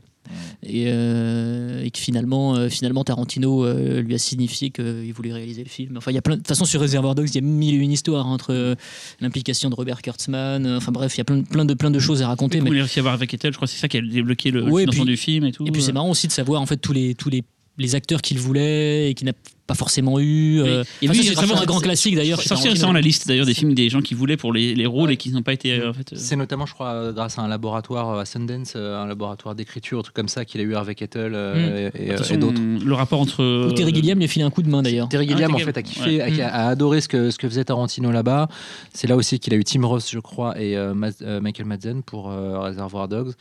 et, 0.64 0.86
euh, 0.88 1.84
et 1.84 1.92
que 1.92 2.00
finalement, 2.00 2.70
finalement 2.70 3.04
Tarantino 3.04 3.66
lui 4.02 4.14
a 4.14 4.18
signifié 4.18 4.70
qu'il 4.70 5.12
voulait 5.14 5.34
réaliser 5.34 5.64
le 5.64 5.70
film. 5.70 5.98
Enfin, 5.98 6.12
il 6.12 6.16
y 6.16 6.18
a 6.18 6.22
plein 6.22 6.36
de, 6.36 6.38
de 6.38 6.44
toute 6.44 6.48
façon 6.48 6.66
sur 6.66 6.80
Reservoir 6.82 7.16
Dogs, 7.16 7.28
il 7.30 7.36
y 7.36 7.40
a 7.40 7.42
mille 7.42 7.76
et 7.76 7.78
une 7.78 7.92
histoires 7.92 8.26
entre 8.28 8.76
l'implication 9.20 9.70
de 9.70 9.76
Robert 9.76 10.02
Kurtzman. 10.02 10.66
enfin 10.78 10.92
bref, 10.94 11.16
il 11.16 11.18
y 11.18 11.22
a 11.22 11.26
plein, 11.26 11.42
plein 11.44 11.66
de 11.66 11.74
plein 11.74 11.92
de 11.92 12.00
choses 12.00 12.22
à 12.22 12.28
raconter. 12.28 12.62
Mais- 12.62 12.70
il 12.70 12.78
a 12.78 12.84
réussi 12.84 13.00
à 13.00 13.02
voir 13.02 13.14
avec 13.16 13.34
Ethel, 13.34 13.52
je 13.52 13.58
crois 13.58 13.68
que 13.68 13.74
c'est 13.74 13.80
ça 13.80 13.88
qui 13.90 13.98
a 13.98 14.02
débloqué 14.02 14.52
le 14.52 14.64
Ouais, 14.64 14.84
et 14.84 14.86
financement 14.86 15.04
puis- 15.04 15.12
du 15.14 15.18
film 15.18 15.46
et 15.46 15.52
tout. 15.52 15.66
Et 15.68 15.72
puis 15.72 15.82
c'est 15.82 15.92
marrant 15.94 16.10
aussi 16.12 16.28
de 16.28 16.32
savoir 16.32 16.62
en 16.62 16.66
fait 16.66 16.78
tous 16.78 16.94
les 16.94 17.16
tous 17.16 17.30
les, 17.30 17.44
les 17.80 17.96
acteurs 17.96 18.22
qu'il 18.22 18.38
voulait 18.40 19.10
et 19.10 19.14
qu'il 19.16 19.26
n'a 19.26 19.34
pas 19.66 19.76
forcément 19.76 20.20
eu. 20.20 20.60
euh, 20.62 20.84
Et 21.02 21.10
enfin, 21.10 21.20
oui, 21.20 21.26
ça, 21.28 21.46
c'est 21.46 21.54
un 21.54 21.66
grand 21.66 21.80
classique 21.80 22.16
d'ailleurs. 22.16 22.40
C'est 22.40 22.44
chez 22.46 22.50
sorti 22.50 22.64
Tarantino. 22.64 22.74
récemment 22.74 22.94
la 22.94 23.02
liste 23.02 23.28
d'ailleurs 23.28 23.46
des 23.46 23.54
films 23.54 23.76
des 23.76 23.88
gens 23.90 24.02
qui 24.02 24.16
voulaient 24.16 24.36
pour 24.36 24.52
les, 24.52 24.74
les 24.74 24.86
rôles 24.88 25.10
Ouais. 25.10 25.14
et 25.14 25.18
qui 25.18 25.32
n'ont 25.32 25.44
pas 25.44 25.54
été 25.54 25.74
euh, 25.80 25.92
en 25.92 25.94
fait. 25.94 26.12
euh, 26.12 26.16
C'est 26.18 26.36
notamment, 26.36 26.66
je 26.66 26.74
crois, 26.74 27.12
grâce 27.14 27.38
à 27.38 27.44
un 27.44 27.48
laboratoire 27.48 28.18
à 28.18 28.26
Sundance, 28.26 28.74
euh, 28.76 29.00
un 29.00 29.06
laboratoire 29.06 29.54
d'écriture, 29.54 30.00
un 30.00 30.02
truc 30.02 30.16
comme 30.16 30.28
ça, 30.28 30.44
qu'il 30.44 30.60
a 30.60 30.64
eu 30.64 30.74
avec 30.76 31.04
Ethel 31.04 31.34
euh, 31.36 31.92
et, 31.94 32.08
et, 32.14 32.18
façon, 32.18 32.34
et 32.34 32.38
d'autres. 32.38 32.60
le 32.60 32.94
rapport 32.96 33.22
entre. 33.22 33.72
Terry 33.76 33.94
Gilliam 33.94 34.18
lui 34.18 34.26
a 34.26 34.28
filé 34.28 34.44
un 34.44 34.50
coup 34.50 34.64
de 34.64 34.70
main 34.70 34.82
d'ailleurs. 34.82 35.08
Terry 35.08 35.28
Ah, 35.30 35.34
Gilliam, 35.34 35.54
en 35.54 35.60
fait, 35.60 35.78
a 35.78 35.84
kiffé, 35.84 36.18
ouais. 36.18 36.42
a, 36.42 36.48
a 36.48 36.68
adoré 36.70 37.00
ce 37.02 37.08
que, 37.08 37.30
ce 37.30 37.38
que 37.38 37.48
faisait 37.48 37.64
Tarantino 37.64 38.12
là-bas. 38.12 38.48
C'est 38.92 39.06
là 39.08 39.16
aussi 39.16 39.38
qu'il 39.40 39.54
a 39.54 39.58
eu 39.58 39.64
Tim 39.64 39.86
Roth, 39.86 40.10
je 40.12 40.18
crois, 40.20 40.60
et 40.60 40.76
euh, 40.76 40.96
euh, 41.22 41.40
Michael 41.42 41.68
Madsen 41.68 42.02
pour 42.02 42.32
euh, 42.32 42.58
Reservoir 42.60 43.08
Dogs. 43.08 43.34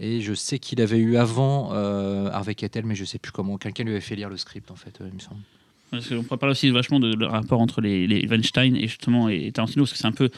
Et 0.00 0.20
je 0.20 0.32
sais 0.34 0.58
qu'il 0.58 0.80
avait 0.80 0.98
eu 0.98 1.16
avant 1.16 1.70
euh, 1.72 2.28
Harvey 2.30 2.54
Keitel, 2.54 2.84
mais 2.86 2.94
je 2.94 3.04
sais 3.04 3.18
plus 3.18 3.32
comment. 3.32 3.56
Quelqu'un 3.58 3.82
lui 3.84 3.90
avait 3.92 4.00
fait 4.00 4.14
lire 4.16 4.28
le 4.28 4.36
script, 4.36 4.70
en 4.70 4.76
fait, 4.76 4.96
euh, 5.00 5.08
il 5.08 5.14
me 5.14 5.20
semble. 5.20 5.40
Parce 5.90 6.06
qu'on 6.06 6.22
pourrait 6.22 6.36
parler 6.38 6.50
aussi 6.52 6.68
vachement 6.68 7.00
de, 7.00 7.14
le 7.14 7.26
rapport 7.26 7.60
entre 7.62 7.80
les, 7.80 8.06
les 8.06 8.26
Weinstein 8.28 8.76
et 8.76 8.82
justement 8.88 9.30
et 9.30 9.50
Tarantino, 9.52 9.84
parce 9.84 9.92
que 9.92 9.98
c'est 9.98 10.06
un 10.06 10.12
peu. 10.12 10.28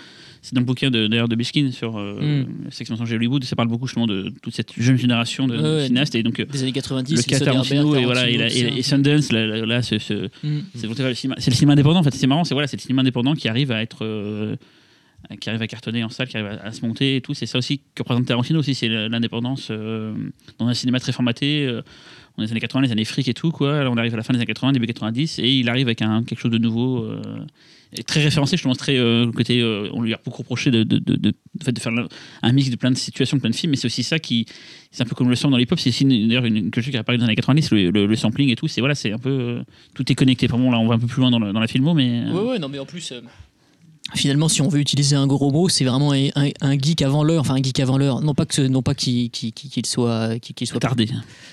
C'est 0.43 0.55
dans 0.55 0.61
le 0.61 0.65
bouquin 0.65 0.91
de- 0.93 1.09
d'ailleurs 1.09 1.29
de, 1.29 1.35
Biskin 1.35 1.73
sur 1.73 1.99
euh, 1.99 2.45
Sex 2.71 2.89
Mensanger 2.89 3.17
Hollywood, 3.17 3.43
ça 3.45 3.57
parle 3.57 3.69
beaucoup 3.69 3.87
justement 3.89 4.07
de 4.07 4.33
toute 4.43 4.55
cette 4.55 4.73
jeune 4.81 4.97
génération 4.97 5.49
de 5.49 5.57
Ouais, 5.57 5.63
ouais. 5.81 5.87
cinéastes. 5.89 6.15
Et 6.15 6.23
donc 6.23 6.41
Des 6.41 6.63
années 6.63 6.71
90, 6.73 7.17
le 7.17 7.23
cas 7.25 7.41
Tarantino 7.45 7.97
et, 7.97 8.05
voilà, 8.05 8.31
et, 8.31 8.37
la- 8.39 8.47
et-. 8.47 8.81
Sundance, 8.83 9.33
là, 9.33 9.45
là, 9.47 9.67
là, 9.67 9.83
ce- 9.83 9.99
ce, 9.99 10.31
Mm. 10.45 10.61
C'est 10.77 10.87
le 10.87 11.15
cinéma- 11.15 11.35
c'est 11.39 11.51
le 11.51 11.57
cinéma 11.57 11.73
indépendant. 11.73 11.99
En 11.99 12.03
fait, 12.05 12.15
c'est 12.15 12.27
marrant. 12.29 12.45
C'est 12.45 12.55
voilà, 12.55 12.69
c'est 12.69 12.77
le 12.77 12.83
cinéma 12.83 13.03
indépendant 13.03 13.35
qui 13.35 13.49
arrive 13.49 13.73
à 13.73 13.83
être, 13.83 14.05
euh, 14.07 14.55
qui 15.41 15.49
arrive 15.49 15.63
à 15.63 15.67
cartonner 15.67 16.03
en 16.05 16.09
salle, 16.09 16.29
qui 16.29 16.37
arrive 16.37 16.59
à, 16.63 16.73
se 16.73 16.85
monter 16.85 17.17
et 17.17 17.21
tout. 17.21 17.35
C'est 17.35 17.47
ça 17.47 17.59
aussi 17.59 17.81
que 17.95 18.03
représente 18.03 18.27
Tarantino 18.27 18.59
aussi, 18.61 18.75
c'est 18.75 18.89
l'indépendance 18.89 19.69
euh, 19.71 20.15
dans 20.59 20.67
un 20.67 20.75
cinéma 20.75 21.01
très 21.01 21.13
formaté. 21.13 21.67
euh, 21.67 21.83
est 22.39 22.43
les 22.43 22.51
années 22.53 22.61
80, 22.61 22.83
les 22.83 22.93
années 22.93 23.05
fric 23.05 23.29
et 23.29 23.35
tout. 23.35 23.53
Là, 23.61 23.91
on 23.91 23.97
arrive 23.97 24.15
à 24.15 24.17
la 24.17 24.23
fin 24.23 24.33
des 24.33 24.39
années 24.39 24.47
80, 24.47 24.73
début 24.73 24.87
90, 24.87 25.39
et 25.39 25.51
il 25.59 25.69
arrive 25.69 25.89
avec 25.89 25.99
quelque 25.99 26.39
chose 26.39 26.51
de 26.51 26.59
nouveau. 26.59 27.05
euh, 27.05 27.23
et 27.93 28.05
très 28.05 28.23
référencé, 28.23 28.57
je 28.57 28.63
pense 28.63 28.79
très 28.79 28.97
euh, 28.97 29.31
côté. 29.33 29.61
euh, 29.61 29.89
on 29.93 30.03
lui 30.03 30.15
a 30.15 30.21
beaucoup 30.25 30.43
reproché 30.43 30.71
de, 30.71 30.85
faire 31.81 31.93
un 32.43 32.53
mix 32.53 32.71
de 32.71 32.77
plein 32.77 32.93
de 32.93 32.97
situations, 32.97 33.37
de 33.37 33.41
plein 33.41 33.51
de 33.51 33.55
films, 33.55 33.71
mais 33.71 33.77
c'est 33.77 33.87
aussi 33.87 34.05
ça 34.05 34.19
qui. 34.21 34.47
C'est 34.93 35.03
un 35.03 35.07
peu 35.07 35.15
comme 35.17 35.29
le 35.29 35.35
sample 35.35 35.53
dans 35.53 35.59
l'hip-hop, 35.59 35.79
c'est 35.79 35.91
d'ailleurs 36.05 36.45
une, 36.45 36.57
une 36.57 36.71
culture 36.71 36.93
qui 36.93 36.97
apparue 36.99 37.19
dans 37.19 37.25
les 37.25 37.31
années 37.31 37.37
90, 37.37 37.71
le, 37.73 38.17
sampling 38.17 38.51
et 38.51 38.57
tout. 38.57 38.69
C'est 38.69 38.81
voilà, 38.81 38.95
c'est 38.95 39.13
un 39.13 39.19
peu. 39.19 39.31
euh, 39.31 39.63
tout 39.95 40.11
est 40.11 40.15
connecté. 40.15 40.47
Vraiment, 40.47 40.71
là, 40.71 40.79
on 40.79 40.87
va 40.87 40.95
un 40.95 40.99
peu 40.99 41.09
plus 41.09 41.21
loin 41.21 41.31
dans, 41.33 41.41
dans 41.41 41.61
la 41.61 41.67
filmo, 41.67 41.95
mais. 41.95 42.23
euh, 42.27 42.51
Ouais, 42.51 42.59
non, 42.61 42.69
mais 42.69 42.79
en 42.79 42.87
plus, 42.87 43.11
euh, 43.11 43.23
finalement, 44.15 44.49
si 44.49 44.63
on 44.63 44.69
veut 44.69 44.81
utiliser 44.81 45.17
un 45.17 45.27
gros 45.27 45.51
mot, 45.51 45.69
c'est 45.69 45.85
vraiment 45.85 46.13
un, 46.13 46.29
un- 46.37 46.51
un 46.61 46.79
geek 46.79 47.03
avant 47.03 47.23
l'heure. 47.25 47.41
Enfin, 47.41 47.55
un 47.55 47.63
geek 47.63 47.81
avant 47.81 47.99
l'heure. 47.99 48.21
Non 48.21 48.35
pas 48.35 48.47
que, 48.47 48.63
non 48.63 48.83
pas 48.83 48.95
qu'il 48.95 49.31
soit, 49.85 50.39
qu'il 50.39 50.67
soit 50.67 50.81
tardé. 50.81 51.09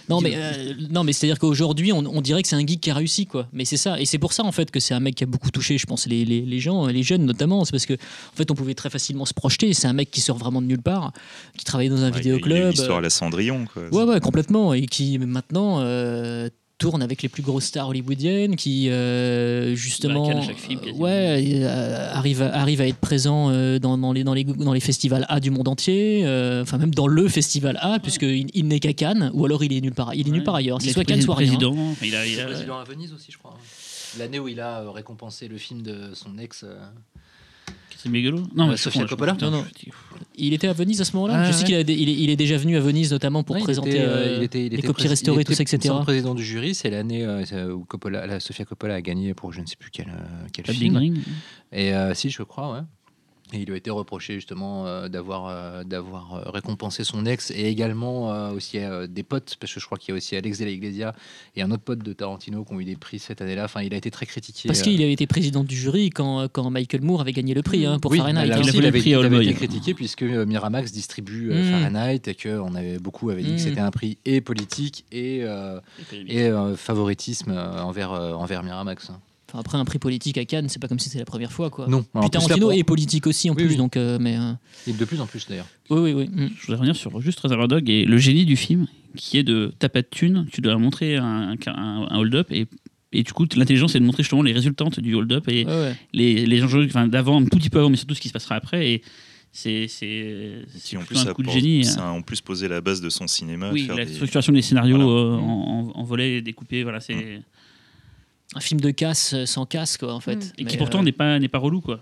Non, 0.09 0.21
mais, 0.21 0.33
euh, 0.35 0.73
non, 0.89 1.03
mais 1.03 1.13
c'est-à-dire 1.13 1.39
qu'aujourd'hui, 1.39 1.91
on, 1.93 1.99
on 1.99 2.21
dirait 2.21 2.41
que 2.41 2.47
c'est 2.47 2.55
un 2.55 2.65
geek 2.65 2.81
qui 2.81 2.89
a 2.91 2.93
réussi, 2.93 3.25
quoi. 3.25 3.47
Mais 3.53 3.65
c'est 3.65 3.77
ça. 3.77 3.99
Et 3.99 4.05
c'est 4.05 4.17
pour 4.19 4.33
ça, 4.33 4.43
en 4.43 4.51
fait, 4.51 4.71
que 4.71 4.79
c'est 4.79 4.93
un 4.93 4.99
mec 4.99 5.15
qui 5.15 5.23
a 5.23 5.27
beaucoup 5.27 5.51
touché, 5.51 5.77
je 5.77 5.85
pense, 5.85 6.07
les, 6.07 6.25
les, 6.25 6.41
les 6.41 6.59
gens, 6.59 6.87
les 6.87 7.03
jeunes 7.03 7.25
notamment. 7.25 7.65
C'est 7.65 7.71
parce 7.71 7.85
que, 7.85 7.93
en 7.93 8.35
fait, 8.35 8.49
on 8.51 8.55
pouvait 8.55 8.73
très 8.75 8.89
facilement 8.89 9.25
se 9.25 9.33
projeter. 9.33 9.73
C'est 9.73 9.87
un 9.87 9.93
mec 9.93 10.09
qui 10.11 10.21
sort 10.21 10.37
vraiment 10.37 10.61
de 10.61 10.67
nulle 10.67 10.81
part, 10.81 11.11
qui 11.57 11.65
travaillait 11.65 11.89
dans 11.89 12.03
un 12.03 12.11
Ouais, 12.11 12.19
il 12.23 12.27
y 12.27 12.31
a- 12.31 12.33
Il 12.33 12.33
y 12.33 12.33
a 12.33 12.35
vidéoclub. 12.37 12.65
une 12.67 12.71
histoire 12.73 12.97
à 12.99 13.01
la 13.01 13.09
Cendrillon. 13.09 13.65
Quoi. 13.73 13.83
Ouais, 13.91 14.03
ouais, 14.03 14.19
complètement. 14.19 14.73
Et 14.73 14.85
qui 14.85 15.17
maintenant 15.19 15.79
euh, 15.81 16.49
tourne 16.77 17.01
avec 17.01 17.21
les 17.23 17.29
plus 17.29 17.41
grosses 17.41 17.65
stars 17.65 17.89
hollywoodiennes, 17.89 18.55
qui 18.55 18.89
euh, 18.89 19.73
justement, 19.75 20.27
Bah, 20.27 20.33
Cannes 20.33 20.43
à 20.43 20.45
chaque 20.45 20.57
film, 20.57 20.79
ouais, 20.95 21.63
euh, 21.63 22.11
arrive, 22.13 22.41
à, 22.43 22.55
arrive 22.55 22.81
à 22.81 22.87
être 22.87 22.97
présent 22.99 23.49
euh, 23.49 23.79
dans, 23.79 23.97
dans 23.97 24.13
les, 24.13 24.23
dans, 24.23 24.33
les, 24.35 24.43
dans 24.43 24.73
les 24.73 24.79
festivals 24.79 25.25
A 25.29 25.39
du 25.39 25.49
monde 25.49 25.67
entier, 25.67 26.21
euh, 26.25 26.61
enfin 26.61 26.77
même 26.77 26.93
dans 26.93 27.07
le 27.07 27.27
festival 27.29 27.79
A, 27.81 27.99
puisqu'il 27.99 28.47
il 28.53 28.67
n'est 28.67 28.79
qu'à 28.79 28.93
Cannes, 28.93 29.31
ou 29.33 29.45
alors 29.45 29.63
il 29.63 29.73
est 29.73 29.81
nulle 29.81 29.93
part, 29.95 30.13
il 30.13 30.27
est 30.27 30.31
nulle 30.31 30.43
part 30.43 30.55
ailleurs. 30.55 30.79
C'est 30.81 30.89
Il 30.89 30.93
soit 30.93 31.03
Cannes, 31.03 31.21
soit 31.21 31.35
rien. 31.35 31.47
président. 31.47 31.71
Enfin, 31.91 32.05
il 32.05 32.15
a- 32.15 32.25
il 32.27 32.39
a- 32.39 32.45
président 32.45 32.77
à 32.77 32.83
Venise 32.83 33.11
aussi, 33.13 33.31
je 33.31 33.37
crois. 33.39 33.57
L'année 34.19 34.39
où 34.39 34.47
il 34.47 34.59
a 34.59 34.89
récompensé 34.91 35.47
le 35.47 35.57
film 35.57 35.81
de 35.81 36.11
son 36.13 36.37
ex. 36.37 36.63
euh, 36.63 36.77
Catherine 37.89 38.11
Bigelow? 38.11 38.43
Non, 38.55 38.65
Ouais, 38.65 38.71
mais 38.71 38.77
Sofia 38.77 39.05
Coppola 39.05 39.35
Non, 39.41 39.49
non. 39.51 39.65
je- 39.75 39.89
Il 40.39 40.53
était 40.53 40.67
à 40.67 40.73
Venise 40.73 41.01
à 41.01 41.05
ce 41.05 41.15
moment-là. 41.15 41.33
Ah, 41.39 41.43
Je 41.47 41.51
sais 41.51 41.59
ouais. 41.73 41.83
qu'il 41.83 41.99
est, 42.09 42.13
il 42.21 42.29
est 42.29 42.35
déjà 42.35 42.57
venu 42.57 42.77
à 42.77 42.79
Venise 42.79 43.11
notamment 43.11 43.43
pour 43.43 43.55
ouais, 43.55 43.61
il 43.61 43.63
présenter 43.65 43.89
était, 43.89 43.99
euh, 44.01 44.07
euh, 44.15 44.35
il 44.37 44.43
était- 44.43 44.65
il 44.65 44.69
les 44.71 44.77
était 44.77 44.87
copies 44.87 45.07
restaurées, 45.07 45.41
il 45.41 45.45
tout 45.45 45.53
ça, 45.53 45.63
etc. 45.63 45.93
président 46.03 46.35
du 46.35 46.43
jury, 46.43 46.75
c'est 46.75 46.89
l'année 46.91 47.25
euh, 47.25 47.73
où 47.73 47.85
Coppola, 47.85 48.27
la 48.27 48.39
Sofia 48.39 48.63
Coppola 48.65 48.95
a 48.95 49.01
gagné 49.01 49.33
pour 49.33 49.51
je 49.51 49.61
ne 49.61 49.65
sais 49.65 49.75
plus 49.77 49.89
quel, 49.91 50.05
film. 50.67 50.97
Ring. 50.97 51.17
Et 51.71 51.91
si, 52.13 52.29
je 52.29 52.43
crois, 52.43 52.71
ouais. 52.73 52.81
Et 53.53 53.59
il 53.59 53.65
lui 53.65 53.73
a 53.75 53.77
été 53.77 53.89
reproché 53.89 54.33
justement 54.35 54.85
euh, 54.87 55.07
d'avoir 55.07 55.47
euh, 55.47 55.83
d'avoir 55.85 56.33
euh, 56.35 56.49
récompensé 56.51 57.03
son 57.05 57.25
ex 57.25 57.49
et 57.51 57.65
également 57.67 58.33
euh, 58.33 58.51
aussi 58.51 58.77
euh, 58.79 59.07
des 59.07 59.23
potes, 59.23 59.55
parce 59.59 59.73
que 59.73 59.79
je 59.79 59.85
crois 59.85 59.97
qu'il 59.97 60.09
y 60.09 60.13
a 60.13 60.17
aussi 60.17 60.35
Alex 60.35 60.59
de 60.59 60.65
la 60.65 60.71
Iglesia 60.71 61.15
et 61.55 61.61
un 61.61 61.71
autre 61.71 61.83
pote 61.83 61.99
de 61.99 62.11
Tarantino 62.13 62.65
qui 62.65 62.73
ont 62.73 62.79
eu 62.81 62.85
des 62.85 62.97
prix 62.97 63.19
cette 63.19 63.41
année-là. 63.41 63.63
Enfin, 63.65 63.81
il 63.83 63.93
a 63.93 63.97
été 63.97 64.11
très 64.11 64.25
critiqué. 64.25 64.67
Parce 64.67 64.81
qu'il 64.81 65.01
avait 65.01 65.13
été 65.13 65.27
président 65.27 65.63
du 65.63 65.75
jury 65.77 66.09
quand, 66.09 66.47
quand 66.51 66.69
Michael 66.69 67.01
Moore 67.01 67.21
avait 67.21 67.31
gagné 67.31 67.53
le 67.53 67.61
prix 67.61 67.85
hein, 67.85 67.99
pour 67.99 68.11
oui, 68.11 68.17
Fahrenheit. 68.17 68.47
là 68.47 68.57
hein. 68.57 68.61
Il 68.63 68.69
a 68.69 68.73
il 68.73 68.85
avait, 68.85 68.99
il 68.99 69.15
avait 69.15 69.45
été 69.45 69.53
critiqué 69.53 69.93
puisque 69.93 70.23
Miramax 70.23 70.91
distribue 70.91 71.53
Mm. 71.53 71.63
Fahrenheit 71.71 72.21
et 72.27 72.35
qu'on 72.35 72.75
avait 72.75 72.99
beaucoup 72.99 73.29
avait 73.29 73.43
dit 73.43 73.51
Mm. 73.51 73.55
que 73.55 73.61
c'était 73.61 73.79
un 73.79 73.91
prix 73.91 74.17
et 74.25 74.41
politique 74.41 75.05
et, 75.11 75.39
euh, 75.43 75.79
et 76.11 76.43
euh, 76.43 76.75
favoritisme 76.75 77.51
envers, 77.51 78.11
euh, 78.11 78.33
envers 78.33 78.63
Miramax. 78.63 79.11
Enfin, 79.49 79.59
après 79.59 79.77
un 79.77 79.85
prix 79.85 79.97
politique 79.97 80.37
à 80.37 80.43
Cannes, 80.45 80.67
c'est 80.67 80.79
pas 80.81 80.87
comme 80.89 80.99
si 80.99 81.07
c'était 81.07 81.19
la 81.19 81.25
première 81.25 81.51
fois 81.53 81.69
quoi. 81.69 81.87
Non, 81.87 82.03
Puis 82.19 82.29
Tarantino 82.29 82.69
est 82.71 82.83
politique 82.83 83.27
aussi 83.27 83.49
en 83.49 83.53
Oui, 83.53 83.63
plus, 83.63 83.71
oui. 83.71 83.77
donc 83.77 83.95
euh, 83.95 84.17
mais 84.19 84.37
euh, 84.37 84.51
et 84.87 84.91
de 84.93 85.05
plus 85.05 85.21
en 85.21 85.25
plus 85.25 85.47
d'ailleurs. 85.47 85.67
oui 85.89 85.99
oui 86.01 86.13
oui. 86.13 86.27
mm. 86.29 86.49
Je 86.57 86.61
voudrais 86.63 86.75
revenir 86.75 86.95
sur 86.97 87.21
juste 87.21 87.39
Reservoir 87.39 87.67
Dog 87.69 87.89
et 87.89 88.03
le 88.03 88.17
génie 88.17 88.45
du 88.45 88.57
film, 88.57 88.87
qui 89.15 89.37
est 89.37 89.43
de 89.43 89.71
t'as 89.79 89.87
pas 89.89 90.01
de 90.01 90.07
thune, 90.09 90.47
tu 90.51 90.59
dois 90.59 90.77
montrer 90.77 91.15
un, 91.15 91.55
un, 91.65 92.07
un 92.09 92.17
hold-up 92.19 92.51
et, 92.51 92.67
et 93.13 93.23
du 93.23 93.31
coup 93.31 93.45
l'intelligence 93.55 93.93
c'est 93.93 93.99
de 93.99 94.03
montrer 94.05 94.23
justement 94.23 94.41
les 94.43 94.51
résultantes 94.51 94.99
du 94.99 95.15
hold-up 95.15 95.47
et 95.47 95.65
Ouais, 95.65 95.71
ouais. 95.71 95.95
les, 96.11 96.45
les 96.45 96.61
enjeux 96.63 96.85
enfin, 96.85 97.07
d'avant, 97.07 97.39
un 97.41 97.45
tout 97.45 97.57
petit 97.57 97.69
peu 97.69 97.79
avant, 97.79 97.89
mais 97.89 97.95
surtout 97.97 98.15
ce 98.15 98.21
qui 98.21 98.27
se 98.27 98.33
passera 98.33 98.55
après. 98.55 98.85
Et 98.91 99.01
c'est 99.53 99.87
c'est 99.87 100.65
Qui 100.83 100.97
en 100.97 101.03
plus 101.03 101.17
un 101.25 101.27
a, 101.27 101.33
coup 101.33 101.41
de 101.41 101.49
génie. 101.49 101.85
ça 101.85 102.09
a 102.09 102.11
en 102.11 102.21
plus 102.21 102.41
posé 102.41 102.67
la 102.67 102.81
base 102.81 102.99
de 102.99 103.09
son 103.09 103.27
cinéma. 103.27 103.69
de 103.69 103.73
Oui, 103.75 103.85
faire 103.85 103.95
la 103.95 104.03
des- 104.03 104.13
structuration 104.13 104.51
des 104.51 104.61
scénarios 104.61 104.97
Voilà. 104.97 105.09
euh, 105.09 105.35
en, 105.37 105.91
en, 105.95 105.99
en 105.99 106.03
volets 106.03 106.41
découpés, 106.41 106.83
voilà, 106.83 106.99
c'est 106.99 107.41
Un 108.55 108.59
film 108.59 108.79
de 108.79 108.91
casse 108.91 109.33
euh, 109.33 109.45
sans 109.45 109.65
casse 109.65 109.97
quoi 109.97 110.13
en 110.13 110.19
fait. 110.19 110.37
Mm. 110.37 110.51
et 110.59 110.65
qui 110.65 110.77
pourtant 110.77 110.99
euh, 110.99 111.03
n'est 111.03 111.11
pas 111.11 111.39
n'est 111.39 111.47
pas 111.47 111.57
relou 111.57 111.81
quoi. 111.81 111.99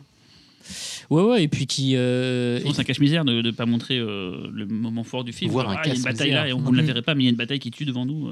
ouais 1.09 1.23
ouais 1.23 1.43
et 1.43 1.47
puis 1.47 1.65
qui 1.65 1.95
euh, 1.95 2.59
c'est 2.59 2.79
un 2.79 2.83
cache-misère 2.83 3.25
de 3.25 3.41
ne 3.41 3.51
pas 3.51 3.65
montrer 3.65 3.97
euh, 3.97 4.47
le 4.53 4.65
moment 4.65 5.03
fort 5.03 5.23
du 5.23 5.33
film. 5.33 5.51
Voir 5.51 5.69
ah, 5.69 5.81
il 5.85 5.89
y 5.89 5.91
a 5.91 5.95
une 5.95 6.03
bataille 6.03 6.31
là 6.31 6.47
et 6.47 6.53
on, 6.53 6.59
vous 6.59 6.71
ne 6.71 6.77
la 6.77 6.83
verrez 6.83 7.01
pas, 7.01 7.15
mais 7.15 7.23
il 7.23 7.25
y 7.25 7.29
a 7.29 7.31
une 7.31 7.37
bataille 7.37 7.59
qui 7.59 7.71
tue 7.71 7.85
devant 7.85 8.05
nous. 8.05 8.31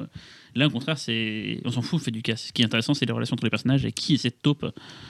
Là, 0.56 0.68
au 0.68 0.70
contraire, 0.70 1.00
c'est 1.00 1.60
on 1.66 1.72
s'en 1.72 1.82
fout, 1.82 2.00
on 2.00 2.04
fait 2.04 2.12
du 2.12 2.22
casse. 2.22 2.48
Ce 2.48 2.54
qui 2.54 2.62
est 2.62 2.66
intéressant, 2.66 2.94
c'est 2.94 3.06
les 3.06 3.12
relations 3.12 3.34
entre 3.34 3.44
les 3.44 3.50
personnages 3.50 3.86
et 3.86 3.92
qui 3.92 4.14
est 4.14 4.18
cette 4.18 4.42
taupe. 4.42 4.66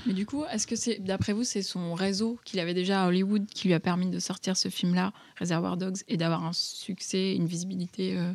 Mais 0.06 0.14
du 0.14 0.26
coup, 0.26 0.44
est-ce 0.52 0.66
que 0.66 0.76
c'est, 0.76 1.00
d'après 1.00 1.34
vous, 1.34 1.44
c'est 1.44 1.62
son 1.62 1.94
réseau 1.94 2.40
qu'il 2.46 2.60
avait 2.60 2.74
déjà 2.74 3.04
à 3.04 3.08
Hollywood 3.08 3.46
qui 3.54 3.68
lui 3.68 3.74
a 3.74 3.80
permis 3.80 4.10
de 4.10 4.20
sortir 4.20 4.56
ce 4.56 4.70
film-là, 4.70 5.12
Reservoir 5.40 5.76
Dogs, 5.76 5.98
et 6.08 6.16
d'avoir 6.16 6.46
un 6.46 6.54
succès, 6.54 7.36
une 7.36 7.46
visibilité 7.46 8.18
euh, 8.18 8.32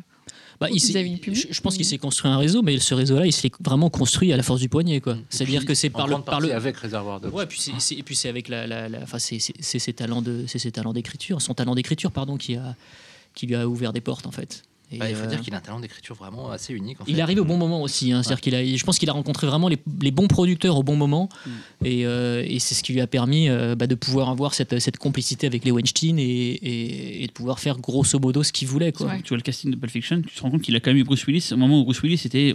bah, 0.59 0.67
il 0.71 0.79
s'est- 0.79 0.93
vis-à-vis 0.93 1.09
du 1.11 1.17
public 1.19 1.47
je, 1.49 1.53
je 1.53 1.61
pense 1.61 1.75
qu'il 1.75 1.85
s'est 1.85 1.97
construit 1.97 2.29
un 2.29 2.37
réseau, 2.37 2.61
mais 2.61 2.77
ce 2.79 2.93
réseau-là, 2.93 3.25
il 3.25 3.31
s'est 3.31 3.51
vraiment 3.61 3.89
construit 3.89 4.31
à 4.33 4.37
la 4.37 4.43
force 4.43 4.59
du 4.61 4.69
poignet 4.69 4.99
quoi. 5.01 5.13
Et 5.15 5.17
C'est-à-dire 5.29 5.59
puis, 5.59 5.67
que 5.67 5.73
c'est 5.73 5.89
par 5.89 6.07
le 6.07 6.17
par 6.21 6.39
le 6.41 6.53
avec 6.53 6.77
Réservoir 6.77 7.19
Dogs. 7.19 7.33
Ouais, 7.33 7.45
puis 7.45 7.59
c'est, 7.59 7.71
c'est- 7.79 7.95
et 7.95 8.03
puis 8.03 8.15
c'est 8.15 8.29
avec 8.29 8.47
la, 8.49 8.67
la, 8.67 8.89
la- 8.89 9.01
enfin 9.03 9.19
c'est, 9.19 9.39
c'est, 9.39 9.53
c'est 9.59 9.79
ses 9.79 9.93
talents 9.93 10.21
de, 10.21 10.45
c'est 10.47 10.59
ses 10.59 10.71
talents 10.71 10.93
d'écriture, 10.93 11.41
son 11.41 11.53
talent 11.53 11.75
d'écriture 11.75 12.11
pardon, 12.11 12.37
qui 12.37 12.55
a, 12.55 12.75
qui 13.35 13.47
lui 13.47 13.55
a 13.55 13.67
ouvert 13.67 13.93
des 13.93 14.01
portes 14.01 14.27
en 14.27 14.31
fait. 14.31 14.63
Et, 14.91 14.97
Bah, 14.97 15.09
il 15.09 15.15
faut 15.15 15.23
euh, 15.23 15.27
dire 15.27 15.41
qu'il 15.41 15.53
a 15.53 15.57
un 15.57 15.61
talent 15.61 15.79
d'écriture 15.79 16.15
vraiment 16.15 16.49
assez 16.49 16.73
unique. 16.73 16.99
En 17.01 17.05
fait. 17.05 17.11
il 17.11 17.21
arrive 17.21 17.39
au 17.39 17.45
bon 17.45 17.57
moment 17.57 17.81
aussi. 17.83 18.11
hein. 18.11 18.23
C'est-à-dire 18.23 18.41
qu'il 18.41 18.55
a, 18.55 18.65
je 18.65 18.83
pense 18.83 18.97
qu'il 18.97 19.09
a 19.09 19.13
rencontré 19.13 19.45
vraiment 19.47 19.67
les, 19.67 19.77
les 20.01 20.11
bons 20.11 20.27
producteurs 20.27 20.77
au 20.77 20.83
bon 20.83 20.95
moment, 20.95 21.29
Mm. 21.45 21.85
et, 21.85 22.05
euh, 22.05 22.43
et 22.47 22.59
c'est 22.59 22.73
ce 22.75 22.81
qui 22.83 22.93
lui 22.93 23.01
a 23.01 23.07
permis 23.07 23.49
euh, 23.49 23.75
bah, 23.75 23.87
de 23.87 23.95
pouvoir 23.95 24.29
avoir 24.29 24.53
cette, 24.53 24.79
cette 24.79 24.97
complicité 24.97 25.45
avec 25.47 25.63
les 25.65 25.71
Weinstein 25.71 26.17
et, 26.17 26.23
et, 26.23 27.23
et 27.23 27.27
de 27.27 27.31
pouvoir 27.31 27.59
faire 27.59 27.77
grosso 27.77 28.17
modo 28.19 28.41
ce 28.43 28.51
qu'il 28.51 28.67
voulait. 28.67 28.91
Quoi. 28.91 29.07
Ouais. 29.07 29.21
Tu 29.21 29.29
vois 29.29 29.37
le 29.37 29.43
casting 29.43 29.69
de 29.71 29.75
Pulp 29.75 29.91
Fiction, 29.91 30.21
tu 30.21 30.33
te 30.35 30.41
rends 30.41 30.49
compte 30.51 30.61
qu'il 30.63 30.75
a 30.75 30.79
quand 30.79 30.89
même 30.91 30.97
eu 30.97 31.03
Bruce 31.03 31.25
Willis 31.27 31.49
au 31.51 31.57
moment 31.57 31.79
où 31.81 31.83
Bruce 31.83 32.01
Willis 32.01 32.21
était 32.25 32.53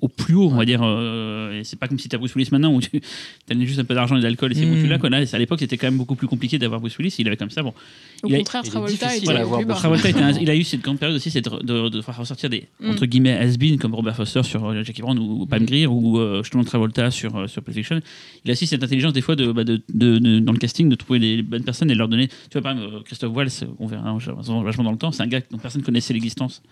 au 0.00 0.06
plus 0.08 0.34
haut, 0.34 0.48
on 0.52 0.56
va 0.56 0.64
dire. 0.64 0.80
euh, 0.82 1.60
c'est 1.64 1.78
pas 1.78 1.88
comme 1.88 1.98
si 1.98 2.08
tu 2.08 2.14
as 2.14 2.18
Bruce 2.18 2.34
Willis 2.36 2.48
maintenant 2.52 2.72
où 2.72 2.80
tu 2.80 2.88
as 3.50 3.54
juste 3.66 3.80
un 3.80 3.84
peu 3.84 3.94
d'argent 3.94 4.16
et 4.16 4.20
d'alcool 4.20 4.52
et 4.52 4.54
c'est 4.54 4.64
bon, 4.66 4.76
Mm. 4.76 4.80
tu 4.82 4.86
l'as. 4.86 4.98
quoi. 4.98 5.10
Là, 5.10 5.24
à 5.32 5.38
l'époque, 5.38 5.58
c'était 5.58 5.76
quand 5.76 5.88
même 5.88 5.96
beaucoup 5.96 6.14
plus 6.14 6.28
compliqué 6.28 6.56
d'avoir 6.58 6.80
Bruce 6.80 6.96
Willis. 6.98 7.16
Il 7.18 7.26
avait 7.26 7.36
comme 7.36 7.50
ça. 7.50 7.62
Bon, 7.62 7.74
Au 8.22 8.28
Il 8.28 8.36
contraire, 8.38 8.62
il 8.64 8.70
Travolta 8.70 9.06
difficile 9.06 9.24
était 9.24 9.32
à 9.32 9.34
au 9.38 9.40
avoir 9.42 9.58
plus 9.60 9.66
bas. 9.66 9.74
beaucoup. 9.74 9.80
Travolta, 9.80 10.08
était 10.08 10.20
un- 10.20 10.32
il 10.38 10.50
a 10.50 10.54
eu 10.54 10.62
cette 10.64 10.82
grande 10.82 10.98
période 10.98 11.16
aussi, 11.16 11.30
c'est 11.30 11.40
de, 11.40 11.62
de- 11.64 11.88
de 11.88 12.00
faire 12.02 12.16
ressortir 12.16 12.48
des 12.50 12.66
Mm. 12.80 12.90
entre 12.90 13.06
guillemets 13.06 13.36
has-been 13.38 13.78
comme 13.78 13.94
Robert 13.94 14.14
Foster 14.16 14.42
sur 14.44 14.64
euh, 14.64 14.82
Jackie 14.84 15.02
Brown 15.02 15.18
ou, 15.18 15.42
ou 15.42 15.46
Pam 15.46 15.64
Grier 15.64 15.86
ou 15.88 16.18
euh, 16.18 16.42
justement 16.44 16.62
Travolta 16.64 17.10
sur 17.10 17.34
euh, 17.36 17.46
sur 17.48 17.62
Fiction. 17.72 18.00
Il 18.44 18.50
a 18.50 18.52
aussi 18.52 18.66
cette 18.68 18.82
intelligence 18.84 19.12
des 19.12 19.20
fois 19.20 19.34
de, 19.36 19.50
bah, 19.52 19.64
de, 19.64 19.80
de- 19.92 20.18
de- 20.18 20.38
dans 20.38 20.52
le 20.52 20.58
casting 20.58 20.88
de 20.88 20.94
trouver 20.94 21.18
les 21.18 21.42
bonnes 21.42 21.64
personnes 21.64 21.90
et 21.90 21.94
de 21.94 21.98
leur 21.98 22.08
donner. 22.08 22.28
Tu 22.28 22.34
vois 22.54 22.62
par 22.62 22.72
exemple 22.72 22.94
euh, 22.94 23.00
Christophe 23.04 23.34
Waltz, 23.34 23.64
on 23.80 23.86
verra 23.86 24.16
vachement 24.62 24.84
dans 24.84 24.92
le 24.92 24.96
temps, 24.98 25.10
c'est 25.12 25.22
un 25.22 25.26
gars 25.26 25.40
dont 25.50 25.58
personne 25.58 25.82
connaissait 25.82 26.12
l'existence 26.14 26.62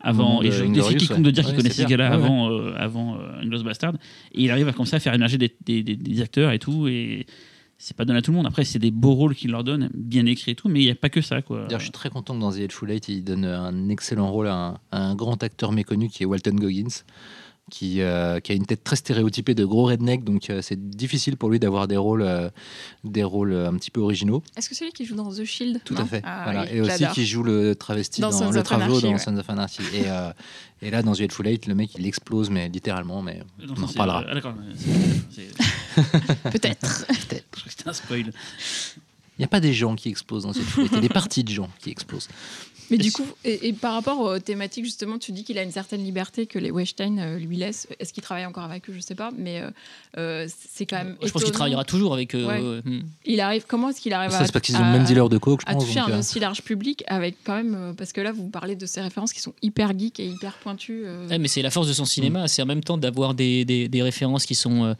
avant, 0.00 0.42
et 0.42 0.50
je 0.52 0.62
Inglorious, 0.64 0.92
défie 0.94 1.06
quiconque 1.08 1.22
de 1.24 1.30
dire 1.30 1.44
qu'il 1.44 1.54
connaissait 1.56 1.82
ce 1.82 1.88
gars-là 1.88 2.12
avant, 2.12 2.50
euh, 2.50 2.72
avant 2.76 3.16
euh, 3.16 3.40
Inglourious 3.42 3.64
Bastard. 3.64 3.94
Et 4.32 4.44
il 4.44 4.50
arrive 4.50 4.68
à, 4.68 4.72
comme 4.72 4.86
ça 4.86 4.96
à 4.96 5.00
faire 5.00 5.14
émerger 5.14 5.38
des, 5.38 5.54
des- 5.64 5.82
des- 5.82 5.96
des 5.96 6.20
acteurs 6.22 6.52
et 6.52 6.58
tout. 6.58 6.86
Et 6.88 7.26
c'est 7.78 7.96
pas 7.96 8.04
donné 8.04 8.18
à 8.18 8.22
tout 8.22 8.30
le 8.32 8.36
monde. 8.36 8.46
Après, 8.46 8.64
c'est 8.64 8.78
des 8.78 8.90
beaux 8.90 9.14
rôles 9.14 9.34
qu'il 9.34 9.50
leur 9.52 9.62
donne, 9.64 9.88
bien 9.94 10.26
écrits 10.26 10.52
et 10.52 10.54
tout, 10.54 10.68
mais 10.68 10.80
il 10.80 10.84
n'y 10.84 10.90
a 10.90 10.94
pas 10.96 11.08
que 11.10 11.20
ça. 11.20 11.42
Quoi. 11.42 11.62
D'ailleurs, 11.64 11.80
je 11.80 11.84
suis 11.86 11.92
très 11.92 12.10
content 12.10 12.34
que 12.34 12.40
dans 12.40 12.52
The 12.52 12.58
Hateful 12.60 12.90
Eight, 12.90 13.08
il 13.08 13.22
donne 13.24 13.44
un 13.44 13.88
excellent 13.88 14.30
rôle 14.30 14.48
à 14.48 14.54
un, 14.54 14.78
à 14.90 15.00
un 15.02 15.14
grand 15.14 15.42
acteur 15.42 15.72
méconnu 15.72 16.08
qui 16.08 16.22
est 16.22 16.26
Walton 16.26 16.54
Goggins, 16.56 16.88
qui, 17.70 18.00
euh, 18.00 18.40
qui 18.40 18.52
a 18.52 18.54
une 18.54 18.66
tête 18.66 18.82
très 18.84 18.96
stéréotypée 18.96 19.54
de 19.54 19.64
gros 19.64 19.84
redneck, 19.86 20.24
donc 20.24 20.50
euh, 20.50 20.62
c'est 20.62 20.90
difficile 20.90 21.36
pour 21.36 21.50
lui 21.50 21.58
d'avoir 21.58 21.86
des 21.88 21.96
rôles, 21.96 22.22
euh, 22.22 22.48
des 23.04 23.22
rôles 23.24 23.52
un 23.54 23.74
petit 23.74 23.90
peu 23.90 24.00
originaux. 24.00 24.42
Est-ce 24.56 24.68
que 24.68 24.74
c'est 24.74 24.84
lui 24.84 24.92
qui 24.92 25.04
joue 25.04 25.14
dans 25.16 25.30
The 25.32 25.44
Shield 25.44 25.80
Tout 25.84 25.94
non 25.94 26.02
à 26.02 26.06
fait. 26.06 26.22
Ah 26.24 26.40
Voilà. 26.44 26.62
oui, 26.62 26.68
et 26.76 26.80
aussi 26.80 27.04
qui 27.14 27.26
joue 27.26 27.42
le 27.42 27.74
travesti 27.74 28.20
Dans 28.20 28.30
dans, 28.30 28.38
Sons 28.38 28.50
le 28.52 28.58
of 28.58 28.64
travaux 28.64 28.84
Anarchy, 28.84 29.02
dans 29.02 29.12
ouais. 29.12 29.18
Sons 29.18 29.36
of 29.36 29.50
Anarchy. 29.50 29.82
Et, 29.94 30.02
euh, 30.06 30.30
et 30.82 30.90
là, 30.90 31.02
dans 31.02 31.12
The 31.14 31.20
Hateful 31.22 31.46
Eight, 31.48 31.66
le 31.66 31.74
mec, 31.74 31.94
il 31.98 32.06
explose, 32.06 32.50
mais 32.50 32.68
littéralement, 32.68 33.20
mais 33.22 33.40
Non, 33.66 33.74
on 33.76 33.82
en 33.82 33.86
c'est- 33.86 33.92
reparlera. 34.00 34.24
ah, 34.28 34.54
c'est- 34.76 35.52
c'est- 35.52 36.42
Peut-être. 36.50 37.06
Je 37.10 37.14
crois 37.50 37.64
que 37.64 37.70
c'était 37.70 37.88
un 37.88 37.92
spoil. 37.92 38.32
Il 39.38 39.42
n'y 39.42 39.44
a 39.44 39.48
pas 39.48 39.60
des 39.60 39.72
gens 39.72 39.94
qui 39.94 40.08
explosent 40.08 40.42
dans 40.44 40.52
The 40.52 40.56
Hateful 40.58 40.84
Eight, 40.84 40.90
il 40.92 40.94
y 40.96 40.98
a 40.98 41.02
des 41.02 41.08
parties 41.08 41.44
de 41.44 41.50
gens 41.52 41.68
qui 41.80 41.90
explosent. 41.90 42.28
Mais 42.90 42.98
du 42.98 43.12
coup, 43.12 43.26
et, 43.44 43.68
et 43.68 43.72
par 43.72 43.92
rapport 43.94 44.20
aux 44.20 44.38
thématiques, 44.38 44.84
justement, 44.84 45.18
tu 45.18 45.32
dis 45.32 45.44
qu'il 45.44 45.58
a 45.58 45.62
une 45.62 45.72
certaine 45.72 46.02
liberté 46.02 46.46
que 46.46 46.58
les 46.58 46.70
Weinstein 46.70 47.18
euh, 47.18 47.38
lui 47.38 47.56
laissent. 47.56 47.86
Est-ce 48.00 48.12
qu'il 48.12 48.22
travaille 48.22 48.46
encore 48.46 48.64
avec 48.64 48.88
eux? 48.88 48.92
Je 48.94 49.00
sais 49.00 49.14
pas, 49.14 49.30
mais 49.36 49.60
euh, 49.60 49.70
euh, 50.16 50.48
c'est 50.70 50.86
quand 50.86 50.96
même. 50.96 51.16
Je 51.22 51.30
pense 51.30 51.44
qu'il 51.44 51.52
travaillera 51.52 51.84
toujours 51.84 52.14
avec 52.14 52.34
eux. 52.34 52.46
Ouais. 52.46 52.60
Hmm. 52.84 53.02
Il 53.26 53.40
arrive. 53.40 53.64
Comment 53.68 53.90
est-ce 53.90 54.00
qu'il 54.00 54.12
arrive 54.12 54.30
Ça, 54.30 54.40
à 54.40 54.46
c'est 54.46 54.52
parce 54.52 54.64
qu'ils 54.64 54.76
ont 54.76 54.84
le 54.84 54.92
même 54.92 55.04
dealer 55.04 55.28
de 55.28 55.38
coke, 55.38 55.60
je 55.66 55.70
à 55.70 55.74
pense. 55.74 55.84
toucher 55.84 56.00
donc, 56.00 56.08
un 56.10 56.12
euh, 56.12 56.18
aussi 56.20 56.40
large 56.40 56.62
public 56.62 57.04
avec 57.08 57.36
quand 57.44 57.54
même 57.56 57.74
euh, 57.74 57.92
parce 57.92 58.12
que 58.12 58.20
là 58.20 58.32
vous 58.32 58.48
parlez 58.48 58.76
de 58.76 58.86
ces 58.86 59.00
références 59.00 59.32
qui 59.32 59.40
sont 59.40 59.52
hyper 59.62 59.96
geeks 59.98 60.18
et 60.20 60.26
hyper 60.26 60.54
pointues. 60.58 61.02
euh. 61.04 61.28
Ouais, 61.28 61.38
mais 61.38 61.48
c'est 61.48 61.62
la 61.62 61.70
force 61.70 61.88
de 61.88 61.92
son 61.92 62.04
cinéma, 62.04 62.48
c'est 62.48 62.62
en 62.62 62.66
même 62.66 62.82
temps 62.82 62.96
d'avoir 62.98 63.34
des, 63.34 63.64
des- 63.64 63.88
des 63.88 64.02
références 64.02 64.46
qui 64.46 64.54
sont 64.54 64.84
euh, 64.84 64.94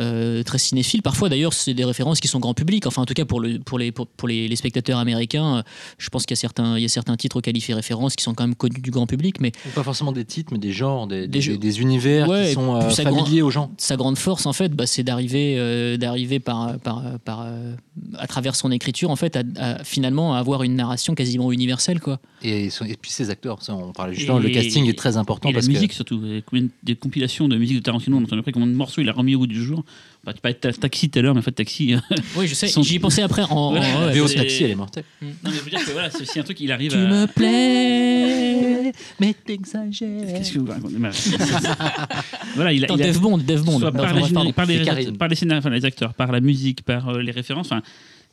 euh, 0.00 0.42
très 0.42 0.58
cinéphiles. 0.58 1.02
Parfois 1.02 1.28
d'ailleurs, 1.28 1.52
c'est 1.54 1.74
des 1.74 1.84
références 1.84 2.20
qui 2.20 2.28
sont 2.28 2.38
grand 2.40 2.54
public. 2.54 2.86
Enfin, 2.86 3.02
en 3.02 3.06
tout 3.06 3.14
cas 3.14 3.24
pour, 3.24 3.40
le, 3.40 3.58
pour, 3.58 3.78
les, 3.78 3.92
pour, 3.92 4.06
pour 4.06 4.28
les, 4.28 4.48
les 4.48 4.56
spectateurs 4.56 4.98
américains, 4.98 5.58
euh, 5.58 5.62
je 5.98 6.08
pense 6.10 6.26
qu'il 6.26 6.34
y 6.36 6.38
a 6.38 6.40
certains, 6.40 6.76
il 6.76 6.82
y 6.82 6.86
a 6.86 6.88
certains 6.88 7.16
titres 7.16 7.29
auxquels 7.36 7.56
il 7.56 7.60
fait 7.60 7.74
référence 7.74 8.16
qui 8.16 8.24
sont 8.24 8.34
quand 8.34 8.44
même 8.46 8.54
connus 8.54 8.80
du 8.80 8.90
grand 8.90 9.06
public. 9.06 9.40
Mais 9.40 9.52
Ou 9.66 9.70
Pas 9.74 9.82
forcément 9.82 10.12
des 10.12 10.24
titres, 10.24 10.52
mais 10.52 10.58
des 10.58 10.72
genres, 10.72 11.06
des, 11.06 11.22
Des 11.22 11.28
des, 11.28 11.40
jeux. 11.40 11.58
des 11.58 11.80
univers 11.80 12.28
Ouais, 12.28 12.48
qui 12.48 12.52
sont 12.54 12.76
euh, 12.76 12.88
familiers 12.90 13.42
aux 13.42 13.50
gens. 13.50 13.70
sa 13.78 13.96
grande 13.96 14.18
force, 14.18 14.46
en 14.46 14.52
fait, 14.52 14.72
bah, 14.72 14.86
c'est 14.86 15.02
d'arriver, 15.02 15.56
euh, 15.58 15.96
d'arriver 15.96 16.40
par, 16.40 16.78
par, 16.80 17.02
par, 17.24 17.42
euh, 17.46 17.74
à 18.18 18.26
travers 18.26 18.54
son 18.56 18.70
écriture, 18.70 19.10
en 19.10 19.16
fait, 19.16 19.36
à, 19.36 19.42
à- 19.56 19.84
finalement 19.84 20.34
à 20.34 20.38
avoir 20.38 20.62
une 20.62 20.74
narration 20.76 21.14
quasiment 21.14 21.52
universelle, 21.52 22.00
quoi. 22.00 22.18
Et, 22.42 22.68
puis 23.00 23.10
ces 23.10 23.30
acteurs, 23.30 23.62
ça, 23.62 23.74
on 23.74 23.92
parlait 23.92 24.12
Et- 24.14 24.16
justement, 24.16 24.38
le 24.38 24.48
casting 24.50 24.86
est 24.88 24.96
très 24.98 25.16
important 25.16 25.48
Et 25.48 25.52
la 25.52 25.58
parce 25.58 25.68
musique 25.68 25.90
que 25.90 25.94
surtout, 25.94 26.20
combien 26.46 26.66
des 26.82 26.94
compilations 26.96 27.48
de 27.48 27.56
musique 27.56 27.76
de 27.76 27.82
Tarantino, 27.82 28.16
on 28.16 28.22
entend 28.24 28.38
après 28.38 28.52
combien 28.52 28.68
de 28.68 28.72
morceaux 28.74 29.00
il 29.00 29.08
a 29.08 29.12
remis 29.12 29.34
au 29.34 29.40
bout 29.40 29.46
du 29.46 29.62
jour. 29.62 29.84
Bah, 30.22 30.34
tu 30.34 30.40
parlais 30.42 30.54
de 30.54 30.58
ta- 30.60 30.72
Taxi 30.72 31.08
tout 31.08 31.18
à 31.18 31.22
l'heure, 31.22 31.32
mais 31.34 31.38
en 31.40 31.42
fait 31.42 31.52
Taxi. 31.52 31.94
euh, 31.94 31.98
Oui, 32.36 32.46
je 32.46 32.52
sais. 32.54 32.68
Son- 32.68 32.82
J'y 32.82 32.96
ai 32.96 32.98
pensé 32.98 33.22
après. 33.22 33.42
En, 33.42 33.72
Ouais, 33.72 33.78
en- 33.80 34.06
ouais, 34.08 34.34
Taxi, 34.34 34.64
elle 34.64 34.70
est 34.72 34.74
mortelle. 34.74 35.04
non 35.22 35.28
mais 35.44 35.50
je 35.52 35.60
veux 35.60 35.70
dire 35.70 35.82
que 35.84 35.90
voilà, 35.92 36.10
c'est 36.10 36.20
aussi 36.22 36.38
un 36.38 36.42
truc 36.42 36.58
qu'il 36.58 36.70
arrive 36.72 36.92
tu 36.92 36.98
à. 36.98 37.00
me 37.06 37.26
plais. 37.26 38.92
mais 39.18 39.34
t'exagères. 39.34 40.26
Qu'est-ce 40.34 40.52
que 40.52 40.58
vous 40.58 40.66
racontez 40.66 40.96
Bah, 40.98 41.10
Voilà, 42.54 42.72
il 42.72 42.82
a. 42.82 42.86
Attends, 42.86 42.96
il 42.96 43.02
a- 43.02 43.06
Dev 43.06 43.18
Bond, 43.18 43.38
Dev 43.38 43.62
Bond. 43.62 43.78
soit 43.78 43.90
Non, 43.90 43.96
par, 43.98 44.12
les, 44.12 44.52
par, 44.52 44.66
les, 44.66 45.12
par 45.12 45.28
les 45.28 45.34
scénarios, 45.36 45.60
enfin 45.60 45.70
les 45.70 45.84
acteurs, 45.84 46.12
par 46.14 46.32
la 46.32 46.40
musique, 46.40 46.82
par 46.82 47.08
euh, 47.08 47.22
les 47.22 47.32
références. 47.32 47.66
Enfin, 47.72 47.82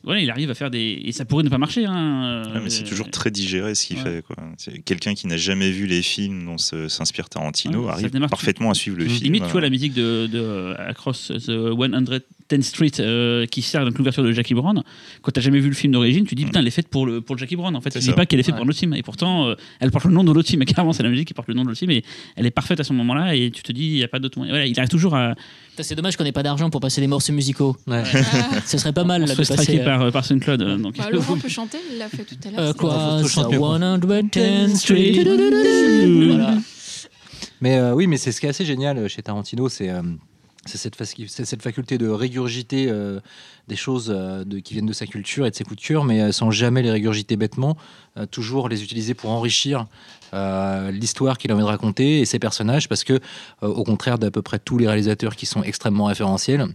voilà, 0.04 0.20
il 0.20 0.30
arrive 0.30 0.50
à 0.50 0.54
faire 0.54 0.70
des. 0.70 1.02
Et 1.04 1.12
ça 1.12 1.24
pourrait 1.24 1.42
ne 1.42 1.48
pas 1.48 1.58
marcher. 1.58 1.84
Hein, 1.84 2.42
mais 2.62 2.70
c'est 2.70 2.84
euh, 2.84 2.88
toujours 2.88 3.10
très 3.10 3.30
digéré 3.30 3.74
ce 3.74 3.86
qu'il 3.86 3.96
ouais. 3.98 4.04
fait. 4.04 4.22
quoi. 4.22 4.36
Quelqu'un 4.84 5.14
qui 5.14 5.26
n'a 5.26 5.36
jamais 5.36 5.70
vu 5.70 5.86
les 5.86 6.02
films 6.02 6.44
dont 6.44 6.56
s'inspire 6.56 7.28
Tarantino 7.28 7.86
Ouais, 7.86 7.92
arrive 7.92 8.10
parfaitement 8.28 8.70
à 8.70 8.74
suivre 8.74 8.96
le 8.98 9.06
film. 9.06 9.24
Limite, 9.24 9.44
tu 9.46 9.52
vois 9.52 9.60
la 9.60 9.70
musique 9.70 9.94
de, 9.94 10.28
de 10.30 10.38
euh, 10.38 10.88
Across 10.90 11.32
the 11.46 11.50
110th 11.50 12.62
Street 12.62 12.90
euh, 13.00 13.46
qui 13.46 13.62
sert 13.62 13.84
donc 13.84 13.98
l'ouverture 13.98 14.22
de 14.22 14.32
Jackie 14.32 14.54
Brown. 14.54 14.82
Quand 15.22 15.32
t'as 15.32 15.40
jamais 15.40 15.60
vu 15.60 15.68
le 15.68 15.74
film 15.74 15.92
d'origine, 15.92 16.24
tu 16.24 16.34
dis 16.34 16.44
putain, 16.44 16.60
elle 16.60 16.66
est 16.66 16.70
faite 16.72 16.88
pour 16.88 17.04
le 17.04 17.20
pour 17.20 17.36
Jackie 17.36 17.56
Brown. 17.56 17.74
En 17.74 17.80
fait, 17.80 17.90
tu 17.90 17.98
dis 17.98 18.12
pas 18.12 18.24
qu'elle 18.24 18.40
est 18.40 18.44
faite 18.44 18.54
pour 18.54 18.64
un 18.64 18.68
autre 18.68 18.78
film. 18.78 18.94
Et 18.94 19.02
pourtant, 19.02 19.48
euh, 19.48 19.54
elle 19.80 19.90
porte 19.90 20.04
le 20.04 20.12
nom 20.12 20.24
de 20.24 20.32
l'autre 20.32 20.48
film. 20.48 20.62
Et 20.62 20.64
carrément, 20.64 20.92
c'est 20.92 21.02
la 21.02 21.10
musique 21.10 21.28
qui 21.28 21.34
porte 21.34 21.48
le 21.48 21.54
nom 21.54 21.62
de 21.62 21.68
l'autre 21.68 21.78
film. 21.78 21.90
Et 21.90 22.04
elle 22.36 22.46
est 22.46 22.50
parfaite 22.50 22.80
à 22.80 22.84
ce 22.84 22.92
moment-là. 22.92 23.34
Et 23.34 23.50
tu 23.50 23.62
te 23.62 23.72
dis, 23.72 23.86
il 23.86 23.96
y 23.98 24.04
a 24.04 24.08
pas 24.08 24.20
d'autre 24.20 24.38
moyen. 24.38 24.52
Voilà, 24.52 24.66
il 24.66 24.78
arrive 24.78 24.90
toujours 24.90 25.14
à 25.14 25.34
C'est 25.82 25.94
dommage 25.94 26.16
qu'on 26.16 26.24
n'ait 26.24 26.32
pas 26.32 26.42
d'argent 26.42 26.70
pour 26.70 26.80
passer 26.80 27.00
des 27.00 27.06
morceaux 27.06 27.32
musicaux. 27.32 27.76
Ouais. 27.86 28.02
Ah, 28.14 28.60
Ce 28.66 28.78
serait 28.78 28.92
pas 28.92 29.04
mal 29.04 29.22
là, 29.22 29.26
se 29.28 29.32
de 29.42 29.46
passer. 29.46 29.80
euh, 29.80 29.84
par, 29.84 30.02
euh, 30.02 30.10
par 30.10 30.24
SoundCloud. 30.24 30.62
euh, 30.62 30.76
donc, 30.76 30.96
bah, 30.96 31.08
Laurent 31.10 31.36
peut 31.38 31.48
chanter, 31.48 31.78
il 31.92 31.98
l'a 31.98 32.08
fait 32.08 32.24
tout 32.24 32.36
à 32.46 32.50
l'heure. 32.50 32.60
euh, 32.60 32.72
quoi 32.72 33.20
ça, 33.22 33.28
chanter, 33.28 33.56
quoi. 33.56 33.78
110th 33.78 34.76
Street. 34.76 35.24
Voilà. 35.24 36.54
Mais 37.60 37.76
euh, 37.78 37.92
oui, 37.94 38.06
mais 38.06 38.16
c'est 38.16 38.32
ce 38.32 38.40
qui 38.40 38.46
est 38.46 38.50
assez 38.50 38.64
génial 38.64 39.08
chez 39.08 39.22
Tarantino, 39.22 39.68
c'est 39.68 39.90
euh, 39.90 40.02
c'est 40.68 41.44
cette, 41.44 41.62
faculté 41.62 41.98
de 41.98 42.08
régurgiter 42.08 42.86
euh, 42.88 43.20
des 43.66 43.76
choses 43.76 44.12
euh, 44.14 44.44
qui 44.62 44.74
viennent 44.74 44.86
de 44.86 44.92
sa 44.92 45.06
culture 45.06 45.46
et 45.46 45.50
de 45.50 45.56
ses 45.56 45.64
cœur, 45.64 46.04
mais 46.04 46.20
euh, 46.20 46.32
sans 46.32 46.50
jamais 46.50 46.82
les 46.82 46.90
régurgiter 46.90 47.36
bêtement, 47.36 47.76
toujours 48.30 48.68
les 48.68 48.82
utiliser 48.82 49.14
pour 49.14 49.30
enrichir 49.30 49.86
l'histoire 50.90 51.38
qu'il 51.38 51.52
a 51.52 51.54
envie 51.54 51.62
de 51.62 51.68
raconter 51.68 52.20
et 52.20 52.24
ses 52.24 52.40
personnages, 52.40 52.88
parce 52.88 53.04
que 53.04 53.20
au 53.62 53.84
contraire 53.84 54.18
d'à 54.18 54.30
peu 54.30 54.42
près 54.42 54.58
tous 54.58 54.76
les 54.76 54.88
réalisateurs 54.88 55.36
qui 55.36 55.46
sont 55.46 55.62
extrêmement 55.62 56.06
référentiels, 56.06 56.66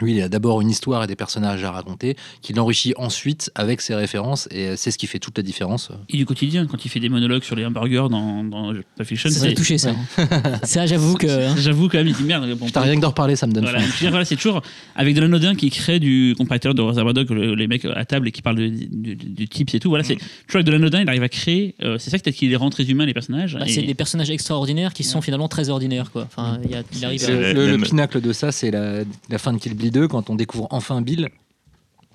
lui, 0.00 0.16
il 0.16 0.22
a 0.22 0.28
d'abord 0.28 0.60
une 0.60 0.70
histoire 0.70 1.04
et 1.04 1.06
des 1.06 1.16
personnages 1.16 1.62
à 1.64 1.70
raconter, 1.70 2.16
qu'il 2.42 2.58
enrichit 2.60 2.92
ensuite 2.96 3.50
avec 3.54 3.80
ses 3.80 3.94
références, 3.94 4.48
et 4.50 4.76
c'est 4.76 4.90
ce 4.90 4.98
qui 4.98 5.06
fait 5.06 5.18
toute 5.18 5.36
la 5.36 5.42
différence. 5.42 5.90
Et 6.08 6.16
du 6.16 6.26
quotidien, 6.26 6.66
quand 6.66 6.84
il 6.84 6.88
fait 6.88 7.00
des 7.00 7.08
monologues 7.08 7.42
sur 7.42 7.56
les 7.56 7.64
hamburgers 7.66 8.06
dans, 8.10 8.44
dans 8.44 8.72
Pulp 8.72 9.06
Fiction, 9.08 9.30
Ça 9.30 9.40
m'a 9.40 9.48
c'est- 9.48 9.54
touché 9.54 9.78
ça. 9.78 9.92
Ça, 10.62 10.86
j'avoue 10.86 11.14
que. 11.16 11.26
hein. 11.26 11.54
J'avoue 11.58 11.88
quand 11.88 11.98
même, 11.98 12.08
il 12.08 12.14
dit 12.14 12.24
merde. 12.24 12.48
Bon, 12.54 12.66
Putain, 12.66 12.80
rien 12.82 12.96
que 12.96 13.00
d'en 13.00 13.08
reparler, 13.08 13.36
ça 13.36 13.46
me 13.46 13.52
donne 13.52 13.64
Voilà, 13.64 13.80
faim. 13.80 14.24
C'est 14.24 14.36
toujours 14.36 14.62
avec 14.96 15.14
de 15.14 15.20
l'anodin 15.20 15.54
qui 15.54 15.70
crée 15.70 15.98
du 15.98 16.34
comparateur 16.36 16.74
de 16.74 16.82
Reservoir 16.82 17.14
Dog, 17.14 17.30
le- 17.30 17.54
les 17.54 17.66
mecs 17.66 17.84
à 17.84 18.04
table 18.04 18.28
et 18.28 18.32
qui 18.32 18.42
parlent 18.42 18.56
de- 18.56 18.68
du, 19.14 19.48
tips 19.48 19.74
et 19.74 19.80
tout. 19.80 19.88
Voilà, 19.88 20.04
c'est 20.04 20.14
toujours 20.16 20.56
avec 20.56 20.66
de 20.66 20.72
l'anodin, 20.72 21.00
il 21.02 21.08
arrive 21.08 21.22
à 21.22 21.28
créer. 21.28 21.74
euh, 21.82 21.98
c'est 21.98 22.10
ça 22.10 22.18
peut-être 22.18 22.36
qu'il 22.36 22.50
les 22.50 22.56
rend 22.56 22.70
très 22.70 22.84
humains 22.84 23.06
les 23.06 23.14
personnages. 23.14 23.56
Bah, 23.58 23.64
et- 23.66 23.70
c'est 23.70 23.82
des 23.82 23.94
personnages 23.94 24.30
extraordinaires 24.30 24.92
qui 24.92 25.04
sont 25.04 25.20
finalement 25.20 25.48
très 25.48 25.68
ordinaires. 25.68 26.10
Quoi. 26.10 26.26
Enfin, 26.26 26.58
il, 26.64 26.70
y 26.70 26.74
a- 26.74 26.82
il 26.96 27.04
arrive 27.04 27.20
C'est- 27.20 27.32
à... 27.32 27.36
Le, 27.36 27.40
la- 27.42 27.52
le- 27.52 27.66
le 27.66 27.72
même- 27.78 27.82
pinacle 27.82 28.20
de 28.20 28.32
ça, 28.32 28.52
c'est 28.52 28.70
la, 28.70 29.00
la 29.28 29.38
fin 29.38 29.52
de 29.52 29.58
Kill 29.58 29.74
Bill 29.74 29.89
2, 29.90 30.08
quand 30.08 30.30
on 30.30 30.34
découvre 30.34 30.66
enfin 30.70 31.00
Bill, 31.02 31.28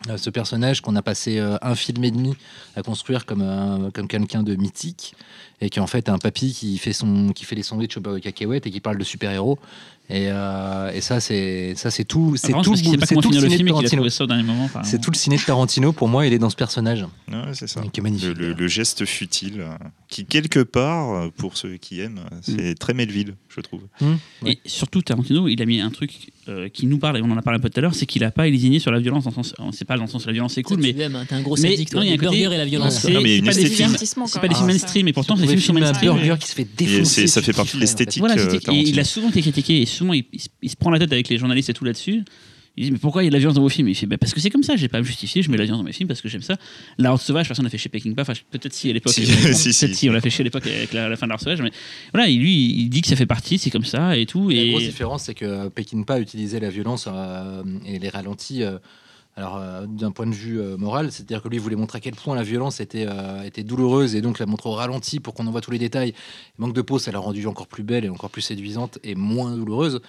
euh, 0.10 0.18
ce 0.18 0.30
personnage 0.30 0.82
qu'on 0.82 0.96
a 0.96 1.02
passé 1.02 1.40
euh, 1.40 1.58
un 1.62 1.76
film 1.76 2.04
et 2.04 2.12
demi 2.12 2.36
à 2.76 2.84
construire 2.84 3.26
comme, 3.26 3.42
un- 3.42 3.90
comme 3.92 4.08
quelqu'un 4.08 4.44
de 4.44 4.56
mythique, 4.56 5.16
et 5.62 5.70
qui 5.70 5.80
en 5.80 5.88
fait 5.88 6.08
est 6.08 6.12
un 6.12 6.18
papy 6.18 6.54
qui 6.54 6.78
fait, 6.78 6.94
son, 6.94 7.30
qui 7.34 7.46
fait 7.46 7.56
les 7.56 7.64
sandwichs 7.64 7.96
au 7.98 8.02
beurre 8.02 8.16
de 8.16 8.20
cacahuète 8.20 8.68
et 8.68 8.72
qui 8.72 8.82
parle 8.82 8.98
de 8.98 9.04
super-héros. 9.04 9.58
Et, 10.08 10.28
euh, 10.30 10.92
et 10.94 11.02
ça, 11.02 11.20
c'est 11.20 11.74
ça, 11.76 11.90
c'est 11.90 12.04
tout, 12.06 12.36
c'est 12.38 12.52
tout, 12.52 12.76
c'est 12.76 13.16
tout 13.16 13.32
le 13.32 13.40
ciné 13.40 13.56
film 13.56 13.68
de 13.68 13.72
Tarantino. 13.74 13.88
trouvé 13.98 14.10
ça 14.12 14.24
au 14.24 14.28
dernier 14.28 14.44
moment. 14.44 14.66
apparemment. 14.66 14.88
C'est 14.90 15.02
tout 15.02 15.10
le 15.10 15.16
ciné 15.18 15.38
de 15.38 15.42
Tarantino. 15.42 15.94
Pour 15.94 16.08
moi, 16.08 16.28
il 16.28 16.34
est 16.34 16.38
dans 16.38 16.52
ce 16.52 16.56
personnage, 16.56 17.02
Ouais, 17.28 17.38
c'est 17.54 17.66
ça. 17.68 17.82
qui 17.82 17.88
est 17.88 17.98
Le, 17.98 18.04
magnifique. 18.04 18.38
le- 18.38 18.54
le 18.54 18.68
geste 18.68 19.06
futile, 19.06 19.62
euh, 19.62 19.70
qui 20.08 20.26
quelque 20.26 20.60
part, 20.60 21.12
euh, 21.12 21.30
pour 21.36 21.58
ceux 21.58 21.78
qui 21.78 22.02
aiment, 22.02 22.20
euh, 22.32 22.36
c'est 22.44 22.76
très 22.78 22.94
Melville, 22.94 23.34
je 23.50 23.62
trouve. 23.62 23.82
Ouais. 24.44 24.52
Et 24.52 24.60
surtout, 24.66 25.02
Tarantino, 25.02 25.48
il 25.48 25.60
a 25.62 25.66
mis 25.66 25.82
un 25.82 25.90
truc 25.90 26.12
euh, 26.48 26.70
qui 26.70 26.86
nous 26.86 27.00
parle, 27.00 27.18
et 27.18 27.22
on 27.24 27.32
en 27.32 27.38
a 27.38 27.42
parlé 27.42 27.58
un 27.58 27.62
peu 27.62 27.72
tout 27.72 27.80
à 27.80 27.82
l'heure, 27.82 27.96
c'est 27.96 28.06
qu'il 28.06 28.24
a 28.24 28.30
pas 28.30 28.46
lésiné 28.48 28.78
sur 28.78 28.92
la 28.92 29.00
violence. 29.00 29.24
Dans 29.24 29.32
le 29.32 29.36
sens, 29.36 29.56
c'est 29.72 29.86
pas 29.86 29.98
dans 29.98 30.04
le 30.04 30.10
sens 30.10 30.28
la 30.28 30.34
violence 30.34 30.54
c'est 30.54 30.62
cool, 30.62 30.80
mais 30.80 30.96
hein, 31.04 31.26
t'es 31.28 31.34
un 31.34 31.42
gros 31.42 31.56
mais- 31.56 31.72
sadique, 31.72 31.92
non, 31.96 32.04
il 32.04 32.10
y 32.10 32.12
a 32.12 32.14
un 32.14 32.18
côté- 32.18 32.42
et 32.42 32.48
la 32.50 32.66
violence. 32.66 33.00
c'est 33.00 33.12
mais 33.20 33.42
pas 33.42 33.54
des 33.56 33.66
films, 33.66 33.96
c'est 33.98 34.40
pas 34.40 34.48
des 34.48 34.54
films 34.54 34.68
Ah, 34.70 34.72
mainstream, 34.72 35.08
et 35.08 35.14
pourtant 35.14 35.36
c'est 35.36 35.48
des 35.48 35.58
films 35.58 35.80
mainstream. 35.80 36.14
burger 36.14 36.36
qui 36.40 36.48
se 36.48 36.54
fait 36.54 36.68
défoncer. 36.78 37.26
ça 37.26 37.42
fait 37.42 37.54
partie 37.54 37.78
de 37.78 37.82
l'esthétique. 37.82 38.20
Voilà, 38.20 38.36
euh, 38.40 38.60
et 38.72 38.82
il 38.82 39.00
a 39.00 39.04
souvent 39.04 39.30
été 39.30 39.42
critiqué 39.42 39.82
souvent 39.96 40.14
il, 40.14 40.26
il 40.34 40.40
se- 40.40 40.50
il 40.62 40.70
se 40.70 40.76
prend 40.76 40.92
la 40.92 41.00
tête 41.00 41.12
avec 41.12 41.28
les 41.30 41.38
journalistes 41.38 41.70
et 41.70 41.74
tout 41.74 41.86
là-dessus. 41.86 42.24
Il 42.78 42.84
dit 42.84 42.92
mais 42.92 42.98
pourquoi 42.98 43.24
il 43.24 43.26
y 43.26 43.28
a 43.28 43.30
de 43.30 43.34
la 43.36 43.40
violence 43.40 43.56
dans 43.56 43.62
vos 43.62 43.70
films? 43.70 43.88
Il 43.88 43.96
fait 43.96 44.06
bah, 44.06 44.18
parce 44.18 44.34
que 44.34 44.42
c'est 44.42 44.50
comme 44.50 44.62
ça, 44.64 44.76
j'ai 44.76 44.90
pas 44.90 44.98
à 44.98 45.00
me 45.02 45.06
justifier, 45.06 45.42
je 45.42 45.50
mets 45.50 45.56
de 45.56 45.62
la 45.62 45.66
violence 45.66 45.80
dans 45.80 45.86
mes 45.86 45.94
films 45.94 46.10
parce 46.10 46.20
que 46.22 46.28
j'aime 46.28 46.42
ça. 46.42 46.58
La 46.98 47.12
Horde 47.12 47.22
sauvage, 47.22 47.48
personne 47.48 47.64
n'a 47.64 47.70
fait 47.70 47.78
chez 47.78 47.88
Peking 47.88 48.14
Enfin, 48.20 48.34
peut-être 48.52 48.74
si 48.74 48.90
à 48.90 48.94
l'époque. 48.94 49.14
Si, 49.14 49.26
si, 49.54 49.72
si. 49.74 49.86
peut-être 49.86 49.96
si, 49.96 50.10
on 50.10 50.12
l'a 50.14 50.20
fait 50.20 50.30
chez 50.30 50.42
à 50.42 50.44
l'époque 50.44 50.68
avec 50.68 50.92
la, 50.92 51.08
la 51.08 51.16
fin 51.16 51.26
de 51.26 51.30
la 51.30 51.36
Horde 51.36 51.44
sauvage. 51.44 51.62
Mais 51.62 51.72
voilà, 52.14 52.28
il- 52.28 52.40
lui, 52.42 52.54
il 52.54 52.90
dit 52.90 53.02
que 53.02 53.08
ça 53.08 53.16
fait 53.16 53.26
partie, 53.26 53.58
c'est 53.60 53.70
comme 53.70 53.86
ça 53.86 54.18
et 54.18 54.26
tout. 54.26 54.50
La 54.50 54.58
Et 54.58 54.70
grosse 54.72 54.84
différence, 54.84 55.24
c'est 55.24 55.34
que 55.36 55.70
Peckinpah 55.70 56.20
utilisait 56.20 56.60
la 56.60 56.70
violence 56.70 57.08
euh, 57.10 57.64
et 57.86 57.98
les 57.98 58.10
ralentis. 58.10 58.64
euh, 58.64 58.78
alors, 59.38 59.58
euh, 59.58 59.86
d'un 59.86 60.12
point 60.12 60.28
de 60.28 60.34
vue 60.34 60.62
euh, 60.62 60.78
moral, 60.78 61.12
c'est-à-dire 61.12 61.42
que 61.42 61.50
lui 61.50 61.58
voulait 61.58 61.76
montrer 61.76 61.98
à 61.98 62.00
quel 62.00 62.16
point 62.16 62.36
la 62.36 62.44
violence 62.44 62.80
était, 62.80 63.06
euh, 63.06 63.44
était 63.44 63.64
douloureuse 63.64 64.16
et 64.16 64.22
donc 64.22 64.40
la 64.40 64.46
montre 64.46 64.68
au 64.68 64.72
ralenti 64.72 65.20
pour 65.20 65.34
qu'on 65.34 65.46
en 65.48 65.52
voit 65.52 65.60
tous 65.60 65.72
les 65.72 65.80
détails. 65.80 66.14
Manque 66.58 66.74
de 66.74 66.82
peau, 66.82 67.00
ça 67.00 67.12
l'a 67.12 67.20
rendue 67.20 67.46
encore 67.46 67.68
plus 67.68 67.84
belle 67.84 68.06
et 68.06 68.10
encore 68.10 68.30
plus 68.30 68.42
séduisante 68.42 68.98
et 69.04 69.14
moins 69.14 69.58
douloureuse. 69.58 70.00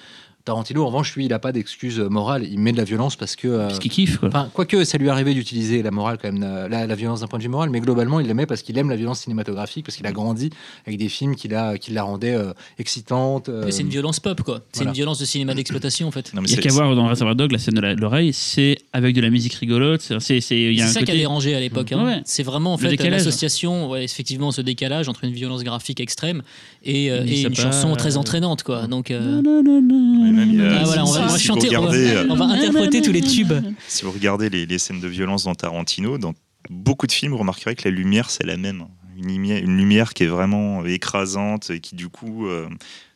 Tarantino, 0.46 0.82
en 0.82 0.86
revanche, 0.86 1.14
lui, 1.16 1.24
il 1.26 1.28
n'a 1.28 1.38
pas 1.38 1.52
d'excuse 1.52 1.98
morale. 1.98 2.46
Il 2.50 2.58
met 2.60 2.72
de 2.72 2.76
la 2.78 2.84
violence 2.84 3.16
parce 3.16 3.36
que. 3.36 3.48
euh, 3.48 3.66
Parce 3.66 3.78
qu'il 3.80 3.90
kiffe, 3.90 4.16
quoi. 4.18 4.30
Quoique 4.54 4.84
ça 4.84 4.96
lui 4.96 5.10
arrivait 5.10 5.34
d'utiliser 5.34 5.82
la 5.82 5.90
morale 5.90 6.16
quand 6.22 6.32
même, 6.32 6.42
euh, 6.42 6.68
la, 6.68 6.86
la 6.86 6.94
violence 6.94 7.20
d'un 7.20 7.26
point 7.26 7.38
de 7.38 7.42
vue 7.44 7.48
moral, 7.50 7.68
mais 7.68 7.80
globalement 7.80 8.20
il 8.20 8.26
l'aimait 8.26 8.46
parce 8.46 8.62
qu'il 8.62 8.78
aime 8.78 8.88
la 8.88 8.96
violence 8.96 9.20
cinématographique, 9.20 9.84
parce 9.84 9.96
qu'il 9.96 10.06
a 10.06 10.12
grandi 10.12 10.50
avec 10.86 10.98
des 10.98 11.08
films 11.08 11.34
qui 11.36 11.48
la, 11.48 11.76
qui 11.78 11.90
la 11.92 12.04
rendaient 12.04 12.34
euh, 12.34 12.52
excitante. 12.78 13.48
euh, 13.48 13.66
C'est 13.70 13.82
une 13.82 13.88
violence 13.88 14.20
pop, 14.20 14.40
quoi. 14.42 14.60
C'est 14.72 14.78
voilà. 14.78 14.90
une 14.90 14.94
violence 14.94 15.18
de 15.18 15.24
cinéma 15.24 15.52
d'exploitation, 15.54 16.06
en 16.08 16.10
fait. 16.12 16.32
Non, 16.32 16.40
mais 16.42 16.48
Il 16.48 16.52
y 16.52 16.54
a 16.54 16.56
c'est- 16.56 16.62
qu'à 16.68 16.72
voir 16.72 16.94
dans 16.94 17.08
Reservoir 17.08 17.34
Dog 17.36 17.50
la 17.52 17.58
scène 17.58 17.74
de 17.74 17.80
la- 17.80 17.94
l'oreille, 17.94 18.32
c'est 18.32 18.78
avec 18.92 19.14
de 19.14 19.20
la 19.20 19.30
musique 19.30 19.54
rigolote. 19.54 20.00
c'est- 20.00 20.20
C'est 20.20 20.40
c'est- 20.40 20.56
il 20.60 20.74
y 20.74 20.80
a 20.80 20.84
C'est 20.84 20.90
un 20.90 20.92
ça 20.92 20.98
qui 21.00 21.04
a 21.04 21.06
côté. 21.06 21.18
dérangé 21.18 21.54
à 21.56 21.60
l'époque. 21.60 21.90
hein. 21.92 22.04
Ouais. 22.04 22.22
C'est 22.24 22.42
vraiment 22.44 22.72
en 22.74 22.78
fait 22.78 22.94
l'association, 23.08 23.90
ouais, 23.90 24.04
effectivement, 24.04 24.52
ce 24.52 24.60
décalage 24.60 25.08
entre 25.08 25.24
une 25.24 25.32
violence 25.32 25.64
graphique 25.64 25.98
extrême 26.00 26.42
et, 26.84 27.10
euh, 27.10 27.24
une 27.24 27.48
pas, 27.54 27.62
chanson 27.62 27.94
très 27.96 28.16
entraînante, 28.16 28.62
quoi. 28.62 28.86
Donc, 28.86 29.10
euh, 29.10 29.42
Ouais, 29.42 30.30
même, 30.36 30.60
ah, 30.60 30.84
voilà, 30.84 31.02
on 31.04 31.06
si- 31.06 31.18
va, 31.18 31.28
si 31.28 31.32
vous 31.32 31.38
chanter, 31.54 31.76
on 31.76 31.82
va, 31.82 31.88
regardez, 31.88 32.10
euh, 32.10 32.26
on 32.28 32.36
va 32.36 32.44
interpréter 32.46 33.02
tous 33.02 33.12
les 33.12 33.22
tubes. 33.22 33.52
Si 33.88 34.04
vous 34.04 34.12
regardez 34.12 34.48
les, 34.50 34.66
les 34.66 34.78
scènes 34.78 35.00
de 35.00 35.08
violence 35.08 35.44
dans 35.44 35.54
Tarantino, 35.54 36.18
dans 36.18 36.34
beaucoup 36.70 37.06
de 37.06 37.12
films, 37.12 37.32
vous 37.32 37.38
remarquerez 37.38 37.74
que 37.74 37.88
la 37.88 37.94
lumière, 37.94 38.30
c'est 38.30 38.44
la 38.46 38.56
même. 38.56 38.86
Une 39.16 39.28
lumière, 39.28 39.62
une 39.64 39.76
lumière 39.78 40.12
qui 40.14 40.24
est 40.24 40.28
vraiment 40.28 40.84
écrasante 40.84 41.70
et 41.70 41.80
qui, 41.80 41.94
du 41.96 42.08
coup, 42.08 42.46
euh, 42.48 42.68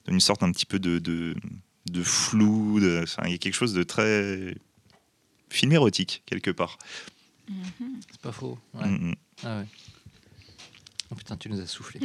donne 0.07 0.15
une 0.15 0.21
sorte 0.21 0.43
un 0.43 0.51
petit 0.51 0.65
peu 0.67 0.79
de, 0.79 0.99
de, 0.99 1.35
de 1.91 2.03
flou. 2.03 2.81
de- 2.81 3.05
il 3.27 3.31
y 3.33 3.35
a 3.35 3.39
quelque 3.39 3.55
chose 3.55 3.75
de 3.75 3.83
très 3.83 4.55
film 5.51 5.73
érotique, 5.73 6.23
quelque 6.27 6.51
part. 6.51 6.79
C'est 8.11 8.21
pas 8.23 8.33
faux. 8.33 8.57
ouais. 8.75 8.89
Mm. 8.89 9.15
Ah 9.45 9.59
ouais. 9.59 9.65
Oh 11.13 11.17
putain, 11.17 11.37
tu 11.37 11.49
nous 11.51 11.61
as 11.61 11.67
soufflé. 11.67 11.99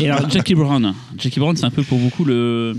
Et 0.00 0.10
alors, 0.10 0.28
Jackie 0.28 0.54
Brown. 0.54 0.94
Jackie 1.16 1.40
Brown, 1.40 1.56
c'est 1.56 1.64
un 1.64 1.70
peu 1.70 1.82
pour 1.82 1.98
beaucoup 1.98 2.24
le. 2.26 2.74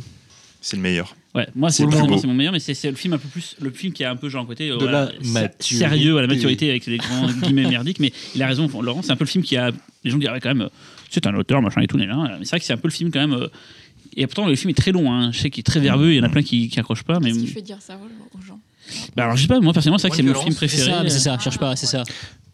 C'est 0.61 0.75
le 0.75 0.83
meilleur. 0.83 1.15
Ouais, 1.35 1.47
moi, 1.55 1.69
C'est 1.69 1.85
mon 1.85 2.33
meilleur, 2.33 2.53
mais 2.53 2.59
c'est 2.59 2.73
c'est 2.73 2.89
le 2.89 2.95
film 2.95 3.13
un 3.13 3.17
peu 3.17 3.27
plus. 3.27 3.55
Le 3.61 3.69
film 3.69 3.93
qui 3.93 4.03
a 4.03 4.09
un 4.11 4.15
peu, 4.15 4.27
genre, 4.29 4.43
un 4.43 4.47
côté. 4.47 4.69
euh, 4.69 4.77
la 4.89 5.11
maturité. 5.23 5.75
Sérieux, 5.75 6.17
à 6.17 6.21
la 6.21 6.27
maturité, 6.27 6.69
avec 6.69 6.85
les 6.87 6.97
grands 6.97 7.27
guillemets 7.27 7.67
merdiques. 7.69 7.99
Mais 7.99 8.11
il 8.35 8.41
a 8.41 8.47
raison, 8.47 8.67
Laurent, 8.81 9.01
c'est 9.03 9.11
un 9.11 9.15
peu 9.15 9.25
le 9.25 9.29
film 9.29 9.43
qui 9.43 9.55
a. 9.57 9.71
Les 10.03 10.09
gens 10.11 10.17
diraient 10.17 10.39
quand 10.39 10.49
même. 10.49 10.61
euh, 10.61 10.69
C'est 11.11 11.27
un 11.27 11.35
auteur, 11.35 11.61
machin 11.61 11.81
et 11.81 11.87
tout, 11.87 11.97
là. 11.97 12.05
Mais 12.39 12.45
c'est 12.45 12.51
vrai 12.51 12.59
que 12.59 12.65
c'est 12.65 12.73
un 12.73 12.77
peu 12.77 12.87
le 12.87 12.93
film 12.93 13.11
quand 13.11 13.19
même. 13.19 13.33
euh, 13.33 13.47
Et 14.15 14.25
pourtant, 14.25 14.47
le 14.47 14.55
film 14.55 14.71
est 14.71 14.73
très 14.73 14.91
long. 14.91 15.11
Hein. 15.13 15.31
Je 15.31 15.39
sais 15.39 15.49
qu'il 15.51 15.59
est 15.59 15.63
très 15.63 15.79
verbeux, 15.79 16.11
il 16.13 16.17
y 16.17 16.19
en 16.19 16.23
a 16.23 16.29
plein 16.29 16.41
qui, 16.43 16.69
qui 16.69 16.79
accrochent 16.79 17.03
pas. 17.03 17.19
Mais... 17.19 17.31
Qu'est-ce 17.31 17.39
qui 17.43 17.47
fait 17.47 17.61
dire 17.61 17.77
ça 17.81 17.99
aux 18.33 18.41
gens? 18.41 18.59
Bah, 19.15 19.25
alors, 19.25 19.35
je 19.35 19.41
sais 19.43 19.47
pas, 19.47 19.59
moi, 19.59 19.73
personnellement, 19.73 19.97
c'est 19.99 20.07
vrai 20.07 20.11
que 20.11 20.23
c'est 20.23 20.23
mon 20.23 20.33
film 20.33 20.45
violence, 20.53 20.59
C'est 20.59 20.67
préféré. 20.67 20.91
ça, 20.91 21.03
mais 21.03 21.09
c'est 21.09 21.19
ça, 21.19 21.37
cherche 21.37 21.57
pas, 21.59 21.75
c'est 21.75 21.85
ça. 21.87 22.03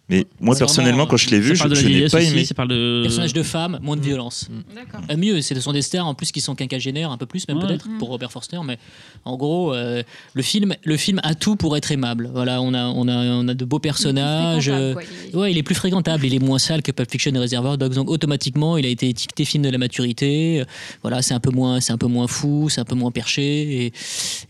Mais 0.10 0.26
moi, 0.42 0.54
personnellement, 0.56 1.06
quand 1.08 1.16
je 1.16 1.30
l'ai 1.30 1.40
vu, 1.40 1.56
je, 1.56 1.60
parle 1.60 1.72
de 1.72 1.76
la 1.76 1.82
je 1.82 1.88
n'ai 1.88 2.10
pas 2.10 2.18
aussi, 2.18 2.28
aimé. 2.28 2.44
ça 2.46 2.54
parle 2.54 2.68
de. 2.68 3.00
Personnage 3.04 3.32
de 3.32 3.42
femme, 3.42 3.80
moins 3.82 3.96
de 3.96 4.02
violence. 4.02 4.50
D'accord. 4.76 5.00
Euh, 5.10 5.16
mieux, 5.16 5.40
c'est 5.42 5.56
ce 5.56 5.62
sont 5.62 5.72
des 5.72 5.82
stars 5.82 6.06
en 6.06 6.14
plus 6.14 6.34
qui 6.34 6.42
sont 6.42 6.56
quinquagénaires, 6.56 7.10
un 7.10 7.18
peu 7.18 7.26
plus 7.26 7.48
même 7.48 7.58
Ouais. 7.58 7.68
peut-être 7.68 7.88
Mm. 7.88 7.98
pour 8.00 8.10
Robert 8.10 8.30
Forster, 8.32 8.60
mais 8.66 8.78
en 9.24 9.38
gros, 9.38 9.74
euh, 9.74 10.04
le 10.34 10.42
film, 10.42 10.76
le 10.84 10.98
film 10.98 11.22
a 11.24 11.36
tout 11.36 11.56
pour 11.56 11.78
être 11.78 11.90
aimable. 11.92 12.30
Voilà, 12.34 12.62
on 12.62 12.74
a, 12.74 12.84
on 12.88 13.08
a, 13.08 13.16
on 13.16 13.48
a 13.48 13.54
de 13.54 13.64
beaux 13.66 13.80
personnages. 13.80 14.68
euh, 14.68 14.94
Ouais, 15.34 15.52
il 15.52 15.58
est 15.58 15.64
plus 15.64 15.74
fréquentable, 15.76 16.26
il 16.26 16.36
est 16.36 16.40
moins 16.40 16.60
sale 16.60 16.82
que 16.82 16.92
Pulp 16.92 17.10
Fiction 17.10 17.34
et 17.34 17.40
Reservoir 17.40 17.78
Dogs, 17.78 17.94
donc 17.94 18.10
automatiquement, 18.10 18.78
il 18.78 18.86
a 18.86 18.90
été 18.90 19.08
étiqueté 19.08 19.46
film 19.46 19.64
de 19.64 19.70
la 19.70 19.78
maturité. 19.78 20.64
Voilà, 21.02 21.22
c'est 21.22 21.34
un 21.34 21.40
peu 21.40 21.50
moins, 21.52 21.80
c'est 21.80 21.94
un 21.94 21.98
peu 21.98 22.08
moins 22.08 22.28
fou, 22.28 22.68
c'est 22.70 22.82
un 22.82 22.86
peu 22.86 22.96
moins 22.96 23.12
perché, 23.12 23.86
et, 23.86 23.94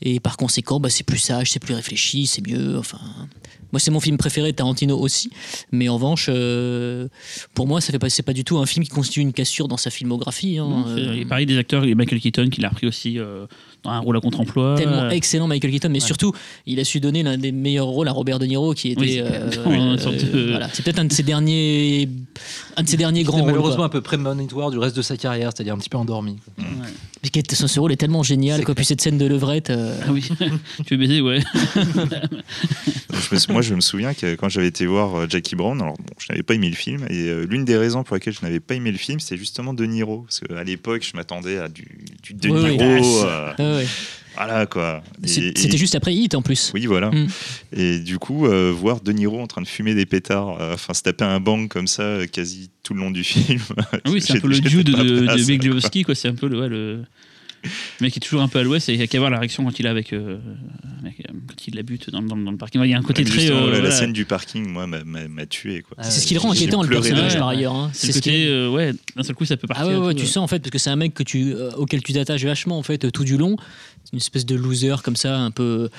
et 0.02 0.20
par 0.20 0.36
conséquent, 0.36 0.80
bah, 0.80 0.90
c'est 0.90 1.04
plus 1.06 1.20
sage, 1.20 1.52
c'est 1.52 1.60
plus 1.60 1.76
réfléchi, 1.76 2.26
c'est 2.26 2.46
mieux. 2.46 2.78
Enfin, 2.80 3.00
moi, 3.74 3.80
c'est 3.80 3.92
mon 3.92 4.00
film 4.00 4.16
préféré 4.18 4.54
Tarantino 4.54 4.98
aussi, 4.98 5.30
mais 5.74 5.90
en 5.90 5.96
revanche, 5.96 6.28
euh, 6.30 7.08
pour 7.56 7.68
moi, 7.68 7.82
ça 7.82 7.92
fait 7.92 8.00
pas, 8.00 8.08
c'est 8.10 8.24
pas 8.24 8.32
du 8.34 8.44
tout 8.46 8.58
un 8.60 8.66
film 8.66 8.86
qui 8.86 8.92
constitue 8.92 9.20
une 9.20 9.34
cassure 9.34 9.68
dans 9.68 9.78
sa 9.78 9.90
filmographie. 9.90 10.60
hein. 10.60 10.68
Non, 10.70 10.86
Euh, 10.88 11.14
Et 11.16 11.26
pareil, 11.26 11.46
des 11.48 11.58
acteurs, 11.58 11.84
il 11.84 11.90
y 11.90 11.92
a 11.92 11.96
Michael 11.96 12.20
Keaton 12.22 12.50
qui 12.50 12.62
l'a 12.62 12.70
repris 12.70 12.88
aussi 12.88 13.18
euh, 13.20 13.46
dans 13.84 13.90
un 13.90 14.00
rôle 14.00 14.16
à 14.16 14.22
contre-emploi. 14.22 14.76
tellement 14.78 15.02
Euh, 15.04 15.10
excellent 15.10 15.48
Michael 15.48 15.72
Keaton, 15.72 15.90
mais 15.90 15.96
Ouais. 16.02 16.06
surtout, 16.08 16.32
il 16.68 16.80
a 16.80 16.84
su 16.86 17.00
donner 17.00 17.24
l'un 17.24 17.38
des 17.38 17.52
meilleurs 17.52 17.88
rôles 17.88 18.08
à 18.08 18.12
Robert 18.12 18.38
De 18.40 18.46
Niro, 18.46 18.74
qui 18.76 18.92
était. 18.92 19.02
Oui, 19.02 19.14
c'est 19.14 19.22
euh, 19.22 19.50
une 19.94 19.98
sorte 19.98 20.18
de- 20.18 20.38
euh, 20.38 20.48
voilà. 20.52 20.70
C'est 20.72 20.84
peut-être 20.84 21.00
un 21.00 21.06
de 21.06 21.12
ses 21.14 21.24
derniers, 21.24 22.08
un 22.78 22.84
de 22.84 22.88
ses 22.90 22.98
derniers 22.98 23.24
grands 23.24 23.38
rôles. 23.40 23.48
malheureusement 23.48 23.78
quoi. 23.78 23.86
un 23.86 23.90
peu 23.90 24.02
prémonitoire 24.02 24.72
du 24.72 24.78
reste 24.78 24.96
de 24.96 25.02
sa 25.02 25.18
carrière, 25.18 25.52
c'est-à-dire 25.56 25.74
un 25.74 25.78
petit 25.78 25.90
peu 25.90 25.98
endormi. 25.98 26.38
quoi. 26.38 26.64
ouais. 26.64 27.44
Ce, 27.54 27.80
rôle 27.80 27.92
est 27.92 27.98
tellement 27.98 28.24
génial, 28.24 28.64
quoi. 28.66 28.76
Puis 28.76 28.86
cette 28.86 29.02
scène 29.02 29.18
de 29.18 29.26
levrette. 29.26 29.70
euh, 29.70 29.96
Ah 30.08 30.12
oui, 30.12 30.28
tu 30.86 30.96
veux 30.96 30.98
baiser, 30.98 31.22
ouais. 31.22 31.40
Je 33.12 33.36
me- 33.36 33.54
moi, 33.54 33.62
je 33.62 33.74
me 33.76 33.82
souviens 33.82 34.14
que 34.14 34.36
quand 34.36 34.50
j'avais 34.50 34.68
été 34.68 34.86
voir 34.86 35.16
euh, 35.16 35.26
Jackie 35.30 35.56
Brown, 35.56 35.80
alors 35.82 35.96
bon, 35.96 36.04
je 36.18 36.28
n'avais 36.30 36.44
pas 36.44 36.56
aimé 36.56 36.70
le 36.70 36.76
film, 36.76 37.06
et 37.10 37.30
euh, 37.30 37.46
l'une 37.50 37.66
des 37.66 37.78
raisons 37.78 38.04
pour 38.04 38.16
lesquelles 38.16 38.34
je 38.34 38.42
n'avais 38.42 38.60
pas 38.60 38.76
aimé 38.76 38.92
le 38.92 38.98
film, 38.98 39.20
c'est 39.20 39.38
justement 39.38 39.74
De 39.74 39.86
Niro, 39.86 40.22
parce 40.22 40.40
qu'à 40.42 40.64
l'époque, 40.64 41.04
je 41.10 41.16
m'attendais 41.16 41.58
à 41.60 41.70
du, 41.70 41.88
du 42.22 42.34
De 42.34 42.50
Oui, 42.50 42.60
oui. 42.64 42.78
Niro, 42.78 43.24
euh, 43.26 43.78
ouais. 43.80 43.88
Voilà 44.36 44.66
quoi. 44.66 45.04
Et- 45.24 45.28
C'était 45.28 45.78
juste 45.78 45.96
après 45.96 46.14
Hit 46.14 46.36
en 46.36 46.42
plus. 46.42 46.72
Oui, 46.74 46.86
voilà. 46.86 47.12
Mm. 47.12 47.28
Et 47.76 48.00
du 48.00 48.18
coup, 48.20 48.46
euh, 48.48 48.72
voir 48.76 49.02
De 49.02 49.12
Niro 49.12 49.40
en 49.42 49.48
train 49.48 49.62
de 49.62 49.68
fumer 49.68 49.94
des 49.96 50.06
pétards, 50.06 50.58
euh, 50.62 50.74
enfin 50.74 50.94
se 50.94 51.02
taper 51.04 51.26
un 51.26 51.40
bang 51.40 51.68
comme 51.68 51.88
ça, 51.88 52.04
euh, 52.04 52.26
quasi 52.28 52.70
tout 52.84 52.94
le 52.94 53.00
long 53.02 53.12
du 53.12 53.24
film. 53.24 53.62
Oui, 54.08 54.22
c'est 54.22 54.38
un 54.38 54.40
peu 54.40 54.48
le 54.48 54.56
Jude 54.56 54.88
de, 54.88 54.94
de 54.94 56.04
quoi. 56.04 56.16
C'est 56.16 56.28
un 56.28 56.36
peu 56.36 56.48
le, 56.48 56.60
ouais, 56.60 56.70
le 56.70 57.04
le 57.64 57.70
mec 58.02 58.14
qui 58.14 58.20
est 58.20 58.22
toujours 58.22 58.42
un 58.42 58.48
peu 58.48 58.60
à 58.60 58.64
l'ouest 58.64 58.90
et 58.90 58.94
il 58.94 59.00
y 59.00 59.04
a 59.04 59.08
qu'à 59.08 59.20
voir 59.20 59.30
la 59.32 59.40
réaction 59.40 59.64
quand 59.64 59.80
il 59.80 59.86
est 59.86 59.90
avec. 59.90 60.14
euh, 60.14 60.38
euh, 60.38 61.10
quand 61.48 61.68
il 61.68 61.76
la 61.76 61.84
bute 61.84 62.10
dans, 62.10 62.22
dans- 62.22 62.36
dans 62.38 62.52
le 62.52 62.58
parking. 62.58 62.82
Il 62.84 62.90
y 62.90 62.94
a 62.94 62.98
un 62.98 63.02
côté 63.02 63.24
très. 63.24 63.50
euh, 63.52 63.72
la, 63.72 63.80
voilà. 63.80 63.92
scène 63.92 64.14
du 64.14 64.26
parking, 64.26 64.68
moi, 64.70 64.88
m'a- 64.88 65.46
tué. 65.46 65.82
Quoi. 65.82 65.98
Ah 66.00 66.04
C'est 66.04 66.22
ce 66.22 66.28
qui 66.28 66.34
le 66.34 66.40
rend 66.40 66.52
inquiétant, 66.52 66.82
le 66.84 66.90
personnage, 66.90 67.38
par 67.38 67.50
ailleurs. 67.50 67.74
hein. 67.76 67.90
C'est 67.94 68.08
ce 68.08 68.14
qui- 68.14 68.30
côté, 68.30 68.48
euh, 68.48 68.70
ouais, 68.70 68.94
d'un 69.16 69.24
seul 69.24 69.36
coup, 69.36 69.46
ça 69.46 69.58
peut 69.58 69.68
partir. 69.68 69.86
Ah 69.86 69.90
ouais, 69.90 69.98
ouais, 70.08 70.14
tout, 70.14 70.22
tu 70.22 70.26
sens 70.28 70.38
en 70.44 70.48
fait, 70.48 70.60
parce 70.60 70.72
que 70.72 70.78
c'est 70.80 70.90
un 70.90 70.96
mec 70.96 71.14
que 71.14 71.24
tu, 71.24 71.54
euh, 71.54 71.70
auquel 71.78 72.02
tu 72.04 72.14
t'attaches 72.14 72.44
vachement 72.46 72.78
en 72.78 72.84
fait 72.84 73.12
tout 73.12 73.24
du 73.26 73.38
long. 73.38 73.56
Une 74.12 74.18
espèce 74.18 74.46
de 74.46 74.56
loser 74.56 74.96
comme 75.04 75.16
ça, 75.16 75.38
un 75.40 75.52
peu, 75.52 75.90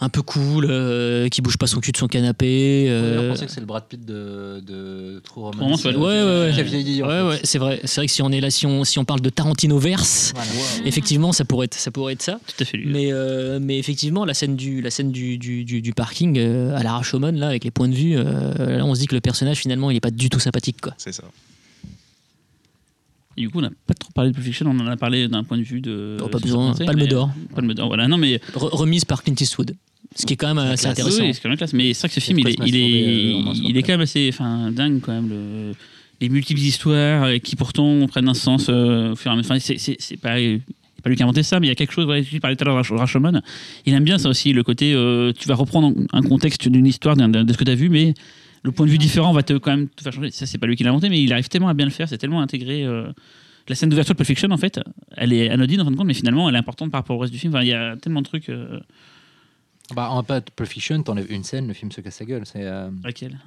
un 0.00 0.08
peu 0.08 0.22
cool, 0.22 0.66
euh, 0.70 1.28
qui 1.28 1.42
bouge 1.42 1.56
pas 1.56 1.66
son 1.66 1.80
cul 1.80 1.90
de 1.90 1.96
son 1.96 2.06
canapé. 2.06 2.86
On 2.88 2.92
euh, 2.92 3.30
pensait 3.30 3.46
que 3.46 3.50
c'est 3.52 3.58
le 3.58 3.66
Brad 3.66 3.84
Pitt 3.88 4.04
de, 4.04 4.60
de 4.64 5.20
True 5.24 5.42
Romance. 5.42 5.84
Ouais. 5.84 5.94
Ouais, 5.96 6.04
ouais, 6.22 6.22
ouais. 6.22 6.50
Qui 6.54 6.60
a 6.60 6.62
vieilli. 6.62 7.02
en 7.02 7.08
Ouais, 7.08 7.14
fait. 7.18 7.22
ouais, 7.28 7.40
c'est 7.42 7.58
vrai. 7.58 7.80
C'est 7.84 8.00
vrai 8.00 8.06
que 8.06 8.12
si 8.12 8.22
on 8.22 8.30
est 8.30 8.40
là, 8.40 8.48
si 8.50 8.64
on, 8.66 8.84
si 8.84 8.98
on 9.00 9.04
parle 9.04 9.20
de 9.20 9.28
Tarantino 9.28 9.76
verse, 9.78 10.32
Voilà. 10.36 10.50
effectivement, 10.86 11.32
ça 11.32 11.44
pourrait 11.44 11.64
être, 11.64 11.74
ça 11.74 11.90
pourrait 11.90 12.12
être 12.12 12.22
ça. 12.22 12.38
Tout 12.46 12.62
à 12.62 12.64
fait 12.64 12.76
lui. 12.76 12.86
Mais, 12.92 13.08
euh, 13.12 13.58
mais 13.60 13.76
effectivement, 13.78 14.24
la 14.24 14.34
scène 14.34 14.54
du, 14.54 14.80
la 14.82 14.90
scène 14.90 15.10
du, 15.10 15.36
du, 15.36 15.64
du, 15.64 15.82
du 15.82 15.92
parking 15.92 16.38
euh, 16.38 16.76
à 16.76 16.82
la 16.84 16.92
Rashomon, 16.92 17.32
là, 17.32 17.48
avec 17.48 17.64
les 17.64 17.72
points 17.72 17.88
de 17.88 17.94
vue, 17.94 18.16
euh, 18.16 18.78
là, 18.78 18.84
on 18.84 18.94
se 18.94 19.00
dit 19.00 19.06
que 19.08 19.16
le 19.16 19.20
personnage, 19.20 19.56
finalement, 19.58 19.90
il 19.90 19.96
est 19.96 20.00
pas 20.00 20.12
du 20.12 20.30
tout 20.30 20.38
sympathique, 20.40 20.80
quoi. 20.80 20.94
C'est 20.96 21.12
ça. 21.12 21.24
Et 23.38 23.42
du 23.42 23.50
coup, 23.50 23.58
on 23.58 23.62
n'a 23.62 23.70
pas 23.86 23.94
trop 23.94 24.10
parlé 24.12 24.30
de 24.30 24.34
Pulp 24.34 24.44
Fiction, 24.46 24.66
on 24.68 24.78
en 24.80 24.86
a 24.88 24.96
parlé 24.96 25.28
d'un 25.28 25.44
point 25.44 25.56
de 25.56 25.62
vue 25.62 25.80
de. 25.80 26.16
Oh, 26.20 26.26
pas 26.28 26.38
besoin. 26.40 26.74
Palme 26.74 27.06
d'or. 27.06 27.30
Palme 27.54 27.72
d'or, 27.72 27.86
voilà. 27.86 28.08
Non, 28.08 28.18
mais. 28.18 28.36
Re- 28.54 28.74
remise 28.74 29.04
par 29.04 29.22
Clint 29.22 29.34
Eastwood. 29.40 29.74
Ce 30.16 30.26
qui 30.26 30.32
est 30.32 30.36
quand 30.36 30.48
même 30.48 30.58
assez 30.58 30.82
classe. 30.82 30.92
intéressant. 30.98 31.22
Oui, 31.22 31.34
c'est 31.34 31.40
quand 31.40 31.48
même 31.48 31.58
classe. 31.58 31.72
Mais 31.72 31.94
c'est 31.94 32.00
vrai 32.00 32.08
que 32.08 32.14
ce 32.14 32.20
film, 32.20 32.38
il 32.40 32.48
est, 32.48 32.56
il 32.66 32.76
est, 32.76 33.34
euh, 33.48 33.52
il 33.68 33.76
est 33.76 33.82
quand 33.82 33.92
même 33.92 34.00
assez 34.00 34.28
enfin, 34.32 34.70
dingue, 34.72 35.00
quand 35.00 35.12
même. 35.12 35.28
Le, 35.28 35.72
les 36.20 36.28
multiples 36.28 36.60
histoires 36.60 37.24
euh, 37.24 37.38
qui 37.38 37.54
pourtant 37.54 38.06
prennent 38.08 38.28
un 38.28 38.34
sens 38.34 38.66
euh, 38.68 39.12
au 39.12 39.16
fur 39.16 39.30
et 39.30 39.34
à 39.34 39.36
mesure. 39.36 39.52
Enfin, 39.52 39.60
c'est- 39.60 40.16
pas. 40.16 40.38
lui 40.40 40.60
qui 41.16 41.22
a 41.22 41.24
inventé 41.26 41.44
ça, 41.44 41.60
mais 41.60 41.66
il 41.66 41.70
y 41.70 41.72
a 41.72 41.76
quelque 41.76 41.92
chose, 41.92 42.06
tu 42.28 42.40
parlais 42.40 42.56
tout 42.56 42.64
à 42.64 42.66
l'heure 42.66 42.74
de 42.74 42.80
Rash- 42.80 42.90
Rashomon, 42.92 43.40
il 43.86 43.94
aime 43.94 44.02
bien 44.04 44.18
ça 44.18 44.28
aussi, 44.28 44.52
le 44.52 44.62
côté, 44.64 44.92
euh, 44.94 45.32
tu 45.32 45.46
vas 45.46 45.54
reprendre 45.54 45.94
un 46.12 46.22
contexte 46.22 46.68
d'une 46.68 46.86
histoire, 46.86 47.14
de 47.16 47.52
ce 47.52 47.56
que 47.56 47.64
tu 47.64 47.70
as 47.70 47.74
vu, 47.76 47.88
mais 47.88 48.14
le 48.68 48.72
point 48.72 48.86
de 48.86 48.90
vue 48.90 48.98
différent 48.98 49.32
va 49.32 49.42
te 49.42 49.54
quand 49.54 49.70
même 49.70 49.88
te 49.88 50.02
faire 50.02 50.12
changer. 50.12 50.30
Ça, 50.30 50.44
c'est 50.46 50.58
pas 50.58 50.66
lui 50.66 50.76
qui 50.76 50.84
l'a 50.84 50.90
inventé, 50.90 51.08
mais 51.08 51.22
il 51.22 51.32
arrive 51.32 51.48
tellement 51.48 51.68
à 51.68 51.74
bien 51.74 51.86
le 51.86 51.90
faire, 51.92 52.08
c'est 52.08 52.18
tellement 52.18 52.40
intégré. 52.42 52.84
euh, 52.84 53.10
La 53.68 53.74
scène 53.74 53.88
d'ouverture 53.88 54.14
de 54.14 54.18
Pulp 54.18 54.26
Fiction, 54.26 54.50
en 54.50 54.56
fait, 54.58 54.78
elle 55.16 55.32
est 55.32 55.50
anodine 55.50 55.80
en 55.80 55.84
fin 55.84 55.90
de 55.90 55.96
compte, 55.96 56.06
mais 56.06 56.14
finalement, 56.14 56.48
elle 56.48 56.54
est 56.54 56.58
importante 56.58 56.90
par 56.90 57.00
rapport 57.00 57.16
au 57.16 57.20
reste 57.20 57.32
du 57.32 57.38
film. 57.38 57.54
Enfin, 57.54 57.62
il 57.62 57.68
y 57.68 57.72
a 57.74 57.96
tellement 57.96 58.20
de 58.22 58.26
trucs. 58.26 58.48
euh, 58.50 58.78
Bah, 59.94 60.10
en 60.10 60.22
pas 60.22 60.40
Pulp 60.40 60.68
Fiction, 60.68 61.02
t'enlèves 61.02 61.30
une 61.32 61.44
scène, 61.44 61.66
le 61.68 61.74
film 61.74 61.90
se 61.92 62.00
casse 62.02 62.16
sa 62.16 62.24
gueule. 62.26 62.42
C'est. 62.44 62.62
euh, 62.62 62.90
laquelle? 63.04 63.38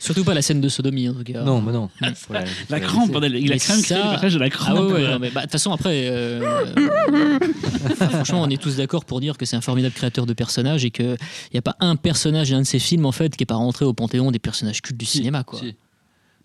Surtout 0.00 0.24
pas 0.24 0.32
la 0.34 0.40
scène 0.42 0.60
de 0.62 0.68
sodomie, 0.68 1.08
en 1.08 1.12
tout 1.14 1.22
cas. 1.22 1.42
Non, 1.42 1.60
mais 1.60 1.72
non. 1.72 1.90
La- 2.00 2.14
faut 2.14 2.32
La 2.32 2.44
la 2.70 2.80
crampe, 2.80 3.10
bordel. 3.12 3.36
Il 3.36 3.52
a 3.52 3.56
quand 3.58 3.74
même 3.74 3.82
créé 3.82 3.96
ça- 3.98 4.04
le 4.04 4.10
personnage 4.10 4.34
de 4.34 4.38
la 4.40 4.46
Ah 4.46 4.48
crampe. 4.48 4.78
ouais, 4.92 4.92
ouais, 5.18 5.18
bah, 5.18 5.28
de 5.28 5.40
toute 5.42 5.52
façon, 5.52 5.72
après, 5.72 6.08
euh, 6.08 6.40
euh, 6.76 7.38
franchement, 8.10 8.42
on 8.42 8.48
est 8.50 8.60
tous 8.60 8.76
d'accord 8.76 9.04
pour 9.04 9.20
dire 9.20 9.36
que 9.36 9.44
c'est 9.44 9.56
un 9.56 9.60
formidable 9.60 9.94
créateur 9.94 10.26
de 10.26 10.32
personnages 10.32 10.84
et 10.84 10.90
qu'il 10.90 11.16
n'y 11.52 11.58
a 11.58 11.62
pas 11.62 11.76
un 11.80 11.96
personnage 11.96 12.50
d'un 12.50 12.60
de 12.60 12.66
ses 12.66 12.78
films, 12.78 13.04
en 13.06 13.12
fait, 13.12 13.36
qui 13.36 13.42
n'est 13.42 13.46
pas 13.46 13.54
rentré 13.56 13.84
au 13.84 13.92
panthéon 13.92 14.30
des 14.30 14.38
personnages 14.38 14.82
cultes 14.82 14.98
du 14.98 15.04
Si, 15.06 15.18
cinéma, 15.18 15.44
quoi. 15.44 15.58
Si, 15.58 15.74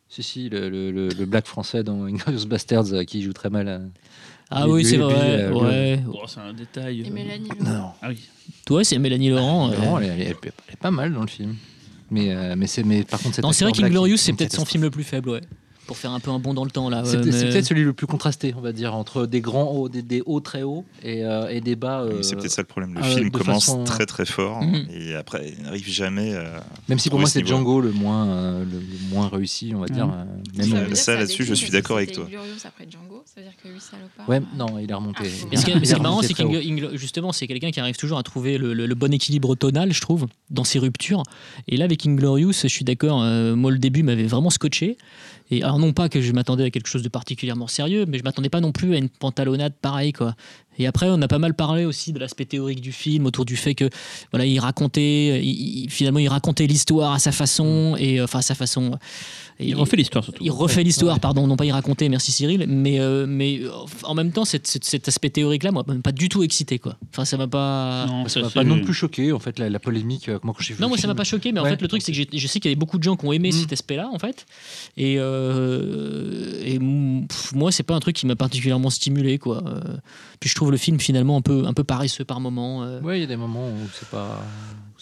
si, 0.10 0.22
si, 0.24 0.50
le, 0.50 0.70
le, 0.70 0.92
le, 0.92 1.08
le 1.10 1.26
black 1.26 1.48
français 1.48 1.84
dans 1.84 2.04
Inglourious 2.06 2.46
Bastards 2.48 2.94
euh, 2.94 3.04
qui 3.04 3.22
joue 3.22 3.34
très 3.34 3.50
mal. 3.50 3.68
euh. 3.68 3.80
Ah 4.52 4.68
oui, 4.68 4.86
c'est 4.86 4.98
vrai. 4.98 5.16
euh, 5.16 5.52
ouais. 5.54 5.98
Bon, 6.06 6.20
c'est 6.28 6.40
un 6.40 6.54
détail. 6.54 7.02
Et 7.02 7.08
euh. 7.08 7.12
Mélanie. 7.12 7.50
Non. 7.62 7.90
Ah 8.02 8.10
oui. 8.10 8.20
Toi, 8.66 8.84
c'est 8.84 9.00
Mélanie 9.00 9.30
Laurent. 9.30 9.72
euh. 9.72 9.74
Elle, 10.02 10.04
elle- 10.04 10.22
elle- 10.22 10.36
elle 10.44 10.74
est 10.74 10.78
pas 10.80 10.92
mal 10.92 11.14
dans 11.14 11.22
le 11.22 11.28
film. 11.28 11.56
Mais, 12.12 12.32
euh, 12.32 12.56
mais, 12.58 12.68
c'est, 12.68 12.84
mais 12.84 13.04
par 13.04 13.20
contre, 13.22 13.36
cette 13.36 13.44
Non, 13.44 13.52
c'est 13.52 13.66
vrai 13.66 13.74
qu'Inglorious, 13.74 14.18
c'est 14.18 14.34
peut-être 14.34 14.54
son 14.56 14.66
film 14.66 14.84
le 14.84 14.92
plus 14.92 15.04
faible, 15.04 15.30
ouais. 15.30 15.42
Pour 15.88 15.98
faire 15.98 16.12
un 16.12 16.20
peu 16.20 16.32
un 16.32 16.40
bond 16.40 16.54
dans 16.54 16.66
le 16.66 16.72
temps 16.72 16.90
là. 16.90 17.04
C'est 17.06 17.18
ouais, 17.18 17.32
c'est 17.32 17.46
mais- 17.46 17.52
peut-être 17.52 17.66
celui 17.66 17.84
le 17.84 17.94
plus 17.94 18.08
contrasté, 18.08 18.54
on 18.58 18.62
va 18.62 18.72
dire, 18.72 18.96
entre 18.96 19.26
des 19.26 19.42
grands 19.42 19.72
hauts, 19.72 19.90
des, 19.90 20.02
des 20.02 20.22
hauts 20.26 20.40
très 20.40 20.64
hauts 20.64 20.84
et, 21.04 21.24
euh, 21.26 21.48
et 21.50 21.62
des 21.62 21.76
bas. 21.76 22.02
euh, 22.02 22.22
C'est 22.22 22.36
peut-être 22.36 22.52
ça 22.52 22.62
le 22.62 22.68
problème. 22.68 22.94
Le 22.96 23.02
euh, 23.02 23.04
film 23.04 23.32
commence 23.32 23.66
façon- 23.66 23.84
très 23.84 24.06
très 24.06 24.26
fort 24.26 24.62
Mhm. 24.64 24.88
et 24.94 25.16
après 25.16 25.54
il 25.58 25.64
n'arrive 25.64 25.88
jamais 25.90 26.34
à. 26.36 26.64
Même 26.90 27.00
si 27.00 27.10
pour 27.10 27.20
moi 27.20 27.28
ce 27.30 27.40
c'est. 27.40 27.46
Django 27.48 27.82
le 27.82 27.92
moins, 27.92 28.28
euh, 28.28 28.64
le, 28.66 28.80
le 28.80 29.10
moins 29.14 29.28
réussi, 29.30 29.74
on 29.76 29.80
va 29.80 29.88
dire. 29.88 30.08
Mhm. 30.08 30.14
euh, 30.14 30.64
Ça 30.64 30.68
même, 30.76 30.92
euh, 30.92 30.96
ça, 30.96 31.16
là-dessus, 31.16 31.44
je 31.46 31.54
suis 31.54 31.70
d'accord 31.72 31.98
avec 31.98 32.12
toi. 32.12 32.26
Glorious 32.30 32.52
après 32.66 32.88
Django, 32.90 33.24
ça 33.26 33.42
veut 33.42 33.48
dire 33.48 33.54
que 33.62 33.70
8 33.70 33.82
salopards. 33.82 34.30
ouais, 34.30 34.42
non, 34.58 34.80
il 34.80 34.90
est 34.90 34.94
remonté. 34.94 35.20
Ah, 35.22 35.26
il 35.52 35.54
est- 35.54 35.58
ce 35.58 35.66
qui 35.66 35.72
est 35.72 36.00
marrant, 36.00 36.22
c'est 36.22 36.34
qu'Inglo- 36.34 36.96
justement, 36.98 37.32
c'est 37.32 37.48
quelqu'un 37.48 37.72
qui 37.72 37.80
arrive 37.80 37.96
toujours 37.98 38.18
à 38.18 38.24
trouver 38.24 38.58
le, 38.58 38.96
bon 38.96 39.14
équilibre 39.14 39.56
tonal, 39.56 39.94
je 39.94 40.02
trouve, 40.02 40.26
dans 40.50 40.64
ses 40.64 40.80
ruptures. 40.80 41.24
Et 41.68 41.78
là, 41.78 41.86
avec 41.86 42.06
Inglorious, 42.06 42.54
je 42.54 42.68
suis 42.68 42.86
d'accord, 42.86 43.22
euh, 43.24 43.56
moi, 43.56 43.72
le 43.72 43.78
début 43.78 44.04
m'avait 44.04 44.24
vraiment 44.24 44.50
scotché. 44.50 44.98
Et 45.52 45.62
alors, 45.62 45.78
non 45.78 45.94
pas 45.94 46.10
que 46.10 46.22
je 46.22 46.32
m'attendais 46.32 46.66
à 46.66 46.70
quelque 46.72 46.88
chose 46.88 47.04
de 47.04 47.10
particulièrement 47.10 47.68
sérieux, 47.68 48.06
mais 48.08 48.18
je 48.18 48.24
m'attendais 48.24 48.50
pas 48.50 48.62
non 48.62 48.72
plus 48.72 48.96
à 48.96 48.98
une 48.98 49.10
pantalonnade 49.10 49.74
pareille, 49.80 50.12
quoi. 50.12 50.36
Et 50.78 50.88
après, 50.88 51.08
on 51.10 51.22
a 51.22 51.28
pas 51.28 51.40
mal 51.40 51.54
parlé 51.54 51.86
aussi 51.86 52.12
de 52.12 52.20
l'aspect 52.20 52.46
théorique 52.46 52.82
du 52.82 52.92
film, 52.92 53.26
autour 53.26 53.46
du 53.46 53.56
fait 53.56 53.76
que, 53.76 53.90
voilà, 54.32 54.46
il 54.46 54.60
racontait, 54.60 55.42
finalement, 55.90 56.20
il 56.20 56.28
racontait 56.28 56.68
l'histoire 56.68 57.14
à 57.14 57.20
sa 57.20 57.32
façon, 57.32 57.96
et 57.98 58.20
euh, 58.20 58.26
enfin, 58.26 58.40
à 58.40 58.42
sa 58.42 58.56
façon. 58.56 58.98
Et- 59.60 59.68
Il 59.70 59.76
refait 59.76 59.96
l'histoire 59.96 60.24
surtout. 60.24 60.44
il 60.44 60.52
refait 60.52 60.84
l'histoire, 60.84 61.14
Ouais. 61.16 61.20
pardon, 61.22 61.48
non 61.48 61.56
pas 61.56 61.66
y 61.66 61.72
raconter, 61.72 62.10
merci 62.10 62.32
Cyril, 62.34 62.66
mais, 62.68 63.00
euh, 63.00 63.26
mais 63.28 63.60
euh, 63.62 63.70
en 64.04 64.14
même 64.14 64.32
temps, 64.34 64.44
cet, 64.44 65.08
aspect 65.08 65.30
théorique-là, 65.30 65.72
moi, 65.72 65.84
m'a 65.88 65.96
pas 65.96 66.12
du 66.12 66.28
tout 66.28 66.44
excité, 66.44 66.78
quoi. 66.78 66.98
Enfin, 67.12 67.24
ça 67.24 67.38
m'a 67.38 67.48
pas. 67.48 68.06
Non, 68.08 68.24
Non, 68.24 68.28
Ça 68.28 68.42
m'a 68.42 68.48
c'est- 68.50 68.54
pas 68.54 68.64
non 68.66 68.82
plus 68.82 68.94
choqué, 68.94 69.32
en 69.32 69.40
fait, 69.40 69.58
la, 69.60 69.70
la 69.70 69.80
polémique. 69.80 70.28
euh, 70.30 70.40
Moi, 70.44 70.54
quand 70.58 70.62
j'ai 70.64 70.74
vu 70.74 70.82
le 70.82 70.88
moi, 70.88 70.98
ça 70.98 71.02
film, 71.04 71.12
m'a 71.12 71.16
pas 71.16 71.24
choqué, 71.24 71.52
mais 71.54 71.60
en 71.62 71.66
fait, 71.66 71.82
le 71.82 71.88
truc, 71.88 72.02
c'est 72.02 72.12
que 72.12 72.18
je 72.18 72.48
sais 72.48 72.60
qu'il 72.60 72.70
y 72.70 72.74
avait 72.74 72.80
beaucoup 72.80 72.98
de 72.98 73.04
gens 73.04 73.16
qui 73.16 73.26
ont 73.26 73.32
aimé 73.32 73.50
Mm. 73.50 73.52
cet 73.54 73.72
aspect-là, 73.74 74.10
en 74.14 74.20
fait. 74.20 74.46
Et, 74.98 75.16
euh, 75.20 76.62
et 76.64 76.80
pff, 77.28 77.54
moi, 77.54 77.72
c'est 77.72 77.84
pas 77.84 77.96
un 77.96 78.00
truc 78.00 78.16
qui 78.16 78.26
m'a 78.28 78.36
particulièrement 78.36 78.90
stimulé, 78.90 79.38
quoi. 79.38 79.64
Puis 80.40 80.50
je 80.50 80.56
trouve 80.56 80.72
le 80.72 80.78
film 80.78 81.00
finalement 81.00 81.38
un 81.38 81.42
peu, 81.42 81.66
un 81.66 81.74
peu 81.74 81.84
paresseux 81.84 82.26
par 82.26 82.40
moment. 82.40 82.84
euh. 82.84 83.00
Ouais, 83.02 83.18
il 83.20 83.22
y 83.22 83.24
a 83.24 83.28
des 83.28 83.36
moments 83.38 83.68
où 83.68 83.78
c'est 83.98 84.10
pas, 84.10 84.44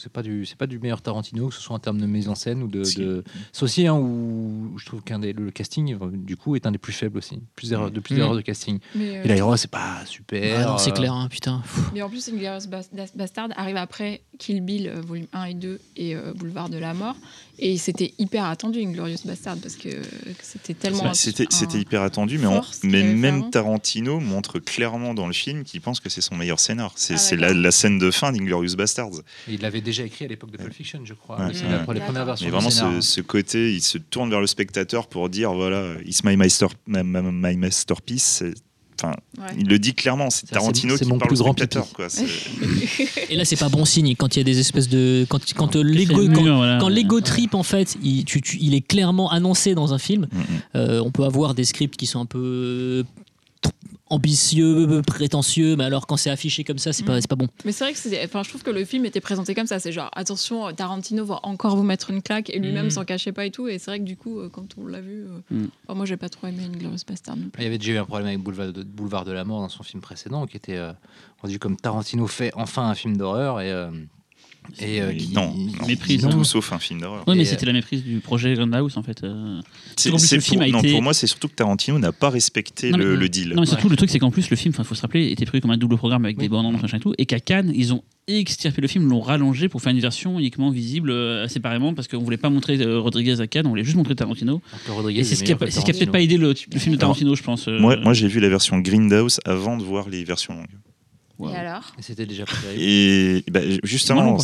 c'est 0.03 0.11
pas 0.11 0.21
du, 0.21 0.45
c'est 0.45 0.57
pas 0.57 0.67
du 0.67 0.79
meilleur 0.79 1.01
Tarantino, 1.01 1.47
que 1.47 1.53
ce 1.55 1.61
soit 1.61 1.75
en 1.75 1.79
termes 1.79 1.99
de 2.01 2.05
mise 2.05 2.27
en 2.27 2.35
scène 2.35 2.61
ou 2.61 2.67
de. 2.67 2.83
Si. 2.83 2.97
de... 2.99 3.23
C'est 3.53 3.63
aussi 3.63 3.87
un 3.87 3.93
où 3.95 4.73
je 4.77 4.85
trouve 4.85 5.01
qu'un 5.01 5.19
des 5.19 5.31
le 5.33 5.49
casting, 5.49 5.97
du 6.11 6.35
coup, 6.35 6.55
est 6.57 6.65
un 6.67 6.71
des 6.71 6.77
plus 6.77 6.91
faibles 6.93 7.17
aussi. 7.17 7.39
Plus 7.55 7.69
d'erreurs, 7.69 7.89
de 7.89 7.99
plus 8.01 8.15
Mm. 8.15 8.17
d'erreurs 8.17 8.35
de 8.35 8.41
casting. 8.41 8.79
Mais, 8.95 9.17
euh, 9.17 9.23
Et 9.23 9.27
l'aéro, 9.29 9.55
c'est 9.55 9.71
pas 9.71 10.05
super. 10.05 10.71
Ah 10.73 10.77
c'est 10.77 10.91
clair, 10.91 11.13
hein, 11.13 11.27
putain. 11.29 11.61
Mais 11.93 12.01
en 12.01 12.09
plus, 12.09 12.27
Inglourious 12.27 12.67
Bas- 12.67 13.09
Bastard 13.15 13.49
arrive 13.55 13.77
après 13.77 14.21
Kill 14.39 14.61
Bill, 14.61 14.87
euh, 14.89 15.01
volume 15.01 15.27
1 15.31 15.45
et 15.45 15.53
2, 15.53 15.79
et 15.95 16.15
euh, 16.15 16.33
Boulevard 16.33 16.69
de 16.69 16.77
la 16.77 16.93
Mort. 16.93 17.15
Et 17.59 17.77
c'était 17.77 18.13
hyper 18.17 18.45
attendu, 18.45 18.79
Inglorious 18.81 19.19
Bastard, 19.25 19.57
parce 19.57 19.75
que, 19.75 19.89
c'était 20.41 20.73
tellement. 20.73 21.03
Bah, 21.03 21.13
C'était 21.13 21.43
un- 21.43 21.55
c'était 21.55 21.77
hyper 21.79 22.01
attendu, 22.01 22.37
mais, 22.39 22.47
on- 22.47 22.61
même. 22.83 23.49
Tarantino 23.51 24.19
montre 24.19 24.59
clairement 24.59 25.13
dans 25.13 25.27
le 25.27 25.33
film 25.33 25.63
qu'il 25.63 25.79
pense 25.79 25.99
que 25.99 26.09
c'est 26.09 26.21
son 26.21 26.35
meilleur 26.35 26.59
scénar. 26.59 26.93
C'est 26.95 27.15
Ah, 27.33 27.35
la, 27.35 27.53
la 27.53 27.71
scène 27.71 27.99
de 27.99 28.09
fin 28.11 28.31
d'Inglorious 28.31 28.75
Bastards. 28.75 29.21
Il 29.47 29.61
l'avait 29.61 29.81
déjà 29.81 30.03
écrit 30.03 30.25
à 30.25 30.27
l'époque 30.27 30.51
de 30.51 30.57
Pulp 30.57 30.73
Fiction, 30.73 31.01
je 31.03 31.13
crois. 31.13 31.39
Ouais. 31.39 31.53
C'est 31.53 31.65
Ouais. 31.65 31.71
la- 31.71 31.79
pour 31.79 31.93
les 31.93 31.99
D'accord. 31.99 32.13
premières 32.13 32.25
versions 32.25 32.45
Mais 32.47 32.51
vraiment, 32.51 32.69
ce, 32.71 33.01
ce 33.01 33.21
côté, 33.21 33.73
il 33.73 33.81
se 33.83 33.97
tourne 33.99 34.29
vers 34.31 34.41
le 34.41 34.47
spectateur 34.47 35.07
pour 35.07 35.29
dire 35.29 35.53
voilà, 35.53 35.93
it's 36.05 36.23
my, 36.23 36.35
master, 36.35 36.69
my, 36.87 37.01
my- 37.03 37.21
my 37.31 37.55
masterpiece. 37.57 38.43
C'est- 39.03 39.07
Enfin, 39.07 39.15
Ouais. 39.37 39.55
il 39.59 39.67
le 39.67 39.79
dit 39.79 39.93
clairement. 39.93 40.29
C'est 40.29 40.45
Tarantino 40.49 40.95
c'est 40.97 41.03
qui 41.03 41.09
mon 41.11 41.17
parle 41.17 41.29
plus 41.29 41.41
au 41.41 41.43
grand 41.43 41.53
spectateur. 41.53 41.87
Quoi. 41.93 42.07
Et 43.29 43.35
là, 43.35 43.45
c'est 43.45 43.55
pas 43.57 43.69
bon 43.69 43.85
signe 43.85 44.15
quand 44.15 44.35
il 44.35 44.39
y 44.39 44.41
a 44.41 44.43
des 44.45 44.59
espèces 44.59 44.87
de. 44.89 45.25
Quand, 45.29 45.39
quand 45.55 45.75
euh, 45.75 45.83
C'est 45.85 45.89
l'ego. 45.89 46.21
le 46.21 46.33
Quand, 46.33 46.41
mur, 46.41 46.55
voilà. 46.57 46.77
quand 46.79 46.87
l'ego 46.89 47.19
trip, 47.21 47.55
en 47.55 47.63
fait, 47.63 47.97
il, 48.03 48.23
tu- 48.25 48.41
tu- 48.41 48.57
il 48.61 48.73
est 48.73 48.81
clairement 48.81 49.29
annoncé 49.31 49.75
dans 49.75 49.93
un 49.93 49.97
film. 49.97 50.27
Mm, 50.31 50.37
mm. 50.37 50.43
Euh, 50.75 51.01
on 51.03 51.11
peut 51.11 51.23
avoir 51.23 51.53
des 51.53 51.65
scripts 51.65 51.97
qui 51.97 52.05
sont 52.05 52.19
un 52.21 52.25
peu 52.25 52.39
euh, 52.41 53.03
ambitieux, 54.13 55.01
prétentieux, 55.05 55.75
mais 55.75 55.83
alors 55.83 56.07
quand 56.07 56.17
c'est 56.17 56.29
affiché 56.29 56.63
comme 56.63 56.77
ça, 56.77 56.93
c'est 56.93 57.03
pas, 57.03 57.17
Mm. 57.17 57.21
c'est 57.21 57.29
pas 57.29 57.35
bon. 57.35 57.47
Mais 57.65 57.71
c'est 57.71 57.83
vrai 57.83 57.93
que 57.93 57.99
c'est- 57.99 58.23
enfin, 58.23 58.43
je 58.43 58.49
trouve 58.49 58.63
que 58.63 58.69
le 58.71 58.85
film 58.85 59.05
était 59.05 59.21
présenté 59.21 59.53
comme 59.55 59.67
ça. 59.67 59.79
C'est 59.79 59.91
genre, 59.91 60.09
attention, 60.13 60.71
Tarantino 60.73 61.25
va 61.25 61.39
encore 61.43 61.75
vous 61.75 61.83
mettre 61.83 62.09
une 62.11 62.21
claque 62.21 62.49
et 62.49 62.59
lui-même 62.59 62.85
Mhm. 62.85 62.91
s'en 62.91 63.05
cachait 63.05 63.31
pas 63.31 63.45
et 63.45 63.51
tout. 63.51 63.67
Et 63.67 63.79
c'est 63.79 63.91
vrai 63.91 63.99
que 63.99 64.05
du 64.05 64.15
coup, 64.17 64.39
euh, 64.39 64.49
quand 64.49 64.65
on 64.77 64.85
l'a 64.87 65.01
vu, 65.01 65.25
euh, 65.51 65.65
enfin, 65.87 65.95
moi 65.95 66.05
j'ai 66.05 66.17
pas 66.17 66.29
trop 66.29 66.47
aimé 66.47 66.63
Inglourious 66.65 66.99
Bastard. 67.07 67.35
Il 67.57 67.63
y 67.63 67.67
avait 67.67 67.77
déjà 67.77 67.93
eu 67.93 67.97
un 67.97 68.05
problème 68.05 68.27
avec 68.27 68.39
Boulevard 68.39 68.71
de, 68.71 68.83
Boulevard 68.83 69.25
de 69.25 69.31
la 69.31 69.43
Mort 69.43 69.61
dans 69.61 69.69
son 69.69 69.83
film 69.83 70.01
précédent, 70.01 70.45
qui 70.45 70.57
était 70.57 70.77
euh, 70.77 70.93
rendu 71.41 71.59
comme 71.59 71.75
Tarantino 71.77 72.27
fait 72.27 72.51
enfin 72.55 72.87
un 72.89 72.95
film 72.95 73.17
d'horreur 73.17 73.59
et. 73.61 73.71
euh, 73.71 73.89
et 74.79 75.01
euh, 75.01 75.07
Mais 75.09 75.17
qui- 75.17 75.33
non, 75.33 75.53
non, 75.55 75.87
Méprise, 75.87 76.21
tout 76.21 76.27
hein. 76.39 76.43
sauf 76.43 76.71
un 76.73 76.79
film 76.79 77.01
d'horreur. 77.01 77.27
Ouais, 77.27 77.35
mais 77.35 77.45
c'était 77.45 77.65
la 77.65 77.73
méprise 77.73 78.03
du 78.03 78.19
projet 78.19 78.53
Grindhouse 78.55 78.97
en 78.97 79.03
fait. 79.03 79.23
euh. 79.23 79.59
Le 80.05 80.17
film 80.17 80.41
pour, 80.41 80.61
a 80.61 80.67
non, 80.67 80.79
été- 80.79 80.91
pour 80.91 81.01
moi, 81.01 81.13
c'est 81.13 81.27
surtout 81.27 81.47
que 81.47 81.53
Tarantino 81.55 81.99
n'a 81.99 82.11
pas 82.11 82.29
respecté 82.29 82.91
Non, 82.91 82.97
mais- 82.97 83.03
le, 83.03 83.15
le 83.15 83.29
deal. 83.29 83.49
Non, 83.55 83.61
mais 83.61 83.67
surtout, 83.67 83.89
le 83.89 83.95
truc, 83.95 84.09
c'est 84.09 84.19
qu'en 84.19 84.31
plus, 84.31 84.49
le 84.49 84.55
film, 84.55 84.73
il 84.77 84.83
faut 84.83 84.95
se 84.95 85.01
rappeler, 85.01 85.31
était 85.31 85.45
prévu 85.45 85.61
comme 85.61 85.71
un 85.71 85.77
double 85.77 85.97
programme 85.97 86.25
avec 86.25 86.37
Oui. 86.37 86.43
des 86.45 86.49
bandes 86.49 86.65
annonces, 86.65 86.81
machin 86.81 86.97
et 86.97 87.01
tout, 87.01 87.13
et 87.17 87.25
qu'à 87.25 87.39
Cannes, 87.39 87.71
ils 87.75 87.93
ont 87.93 88.03
extirpé 88.27 88.81
le 88.81 88.87
film, 88.87 89.09
l'ont 89.09 89.19
rallongé 89.19 89.67
pour 89.67 89.81
faire 89.81 89.91
une 89.91 89.99
version 89.99 90.39
uniquement 90.39 90.69
visible 90.71 91.11
euh, 91.11 91.45
séparément 91.49 91.93
parce 91.93 92.07
qu'on 92.07 92.19
voulait 92.19 92.37
pas 92.37 92.49
montrer 92.49 92.79
euh, 92.81 92.97
Rodriguez 92.99 93.41
à 93.41 93.47
Cannes, 93.47 93.65
on 93.67 93.71
voulait 93.71 93.83
juste 93.83 93.97
montrer 93.97 94.15
Tarantino. 94.15 94.61
Et 95.09 95.23
c'est 95.25 95.33
est 95.33 95.35
ce 95.35 95.43
qui 95.43 95.51
a, 95.51 95.57
peut-être 95.57 95.75
pas 95.75 95.81
Tarantino. 95.81 96.15
aidé 96.15 96.37
le, 96.37 96.53
le 96.71 96.79
film 96.79 96.95
de 96.95 96.99
Tarantino, 97.01 97.35
je 97.35 97.43
pense. 97.43 97.67
euh. 97.67 97.77
Moi, 97.79 97.97
moi 97.97 98.13
j'ai 98.13 98.29
vu 98.29 98.39
la 98.39 98.47
version 98.47 98.79
Grindhouse 98.79 99.41
avant 99.43 99.75
de 99.75 99.83
voir 99.83 100.07
les 100.07 100.23
versions 100.23 100.53
longues. 100.55 100.67
Wow. 101.39 101.49
Et 101.49 101.55
alors 101.55 101.91
C'était 101.99 102.27
déjà 102.27 102.45
pas 102.45 102.51
terrible. 102.61 102.81
Et 102.81 103.43
bah, 103.51 103.61
justement, 103.83 104.37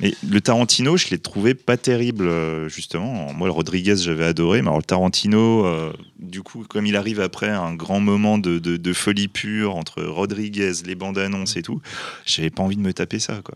mais 0.00 0.14
le 0.26 0.40
Tarantino, 0.40 0.96
je 0.96 1.08
l'ai 1.10 1.18
trouvé 1.18 1.54
pas 1.54 1.76
terrible, 1.76 2.26
euh, 2.26 2.68
justement. 2.68 3.32
Moi, 3.34 3.46
le 3.46 3.52
Rodriguez, 3.52 3.96
j'avais 3.98 4.24
adoré, 4.24 4.62
mais 4.62 4.68
alors 4.68 4.78
le 4.78 4.84
Tarantino, 4.84 5.66
euh, 5.66 5.92
du 6.18 6.42
coup, 6.42 6.64
comme 6.68 6.86
il 6.86 6.96
arrive 6.96 7.20
après 7.20 7.50
un 7.50 7.74
grand 7.74 8.00
moment 8.00 8.38
de, 8.38 8.58
de- 8.58 8.78
de 8.78 8.92
folie 8.94 9.28
pure 9.28 9.76
entre 9.76 10.02
Rodriguez, 10.02 10.72
les 10.86 10.94
bandes 10.94 11.18
annonces 11.18 11.56
et 11.58 11.62
tout, 11.62 11.80
j'avais 12.24 12.50
pas 12.50 12.62
envie 12.62 12.76
de 12.76 12.82
me 12.82 12.94
taper 12.94 13.18
ça, 13.18 13.40
quoi. 13.44 13.54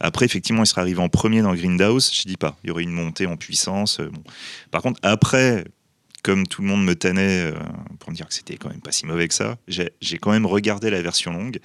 Après, 0.00 0.24
effectivement, 0.26 0.62
il 0.62 0.66
serait 0.66 0.82
arrivé 0.82 1.00
en 1.00 1.08
premier 1.08 1.40
dans 1.42 1.54
Grindhouse, 1.54 2.10
je 2.14 2.28
dis 2.28 2.36
pas. 2.36 2.56
Il 2.64 2.68
y 2.68 2.70
aurait 2.70 2.82
une 2.82 2.92
montée 2.92 3.26
en 3.26 3.36
puissance. 3.36 3.98
euh, 4.00 4.10
bon. 4.12 4.22
Par 4.70 4.82
contre, 4.82 5.00
après, 5.02 5.64
comme 6.26 6.44
tout 6.44 6.60
le 6.62 6.66
monde 6.66 6.84
me 6.84 6.94
tannait 6.96 7.52
euh, 7.52 7.58
pour 8.00 8.10
me 8.10 8.16
dire 8.16 8.26
que 8.26 8.34
c'était 8.34 8.56
quand 8.56 8.68
même 8.68 8.80
pas 8.80 8.90
si 8.90 9.06
mauvais 9.06 9.28
que 9.28 9.34
ça, 9.34 9.58
j'ai 9.68 10.18
quand 10.18 10.32
même 10.32 10.44
regardé 10.44 10.90
la 10.90 11.00
version 11.00 11.30
longue. 11.32 11.60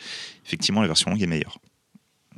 Effectivement, 0.45 0.81
la 0.81 0.87
version 0.87 1.09
longue 1.09 1.21
est 1.23 1.25
meilleure. 1.25 1.57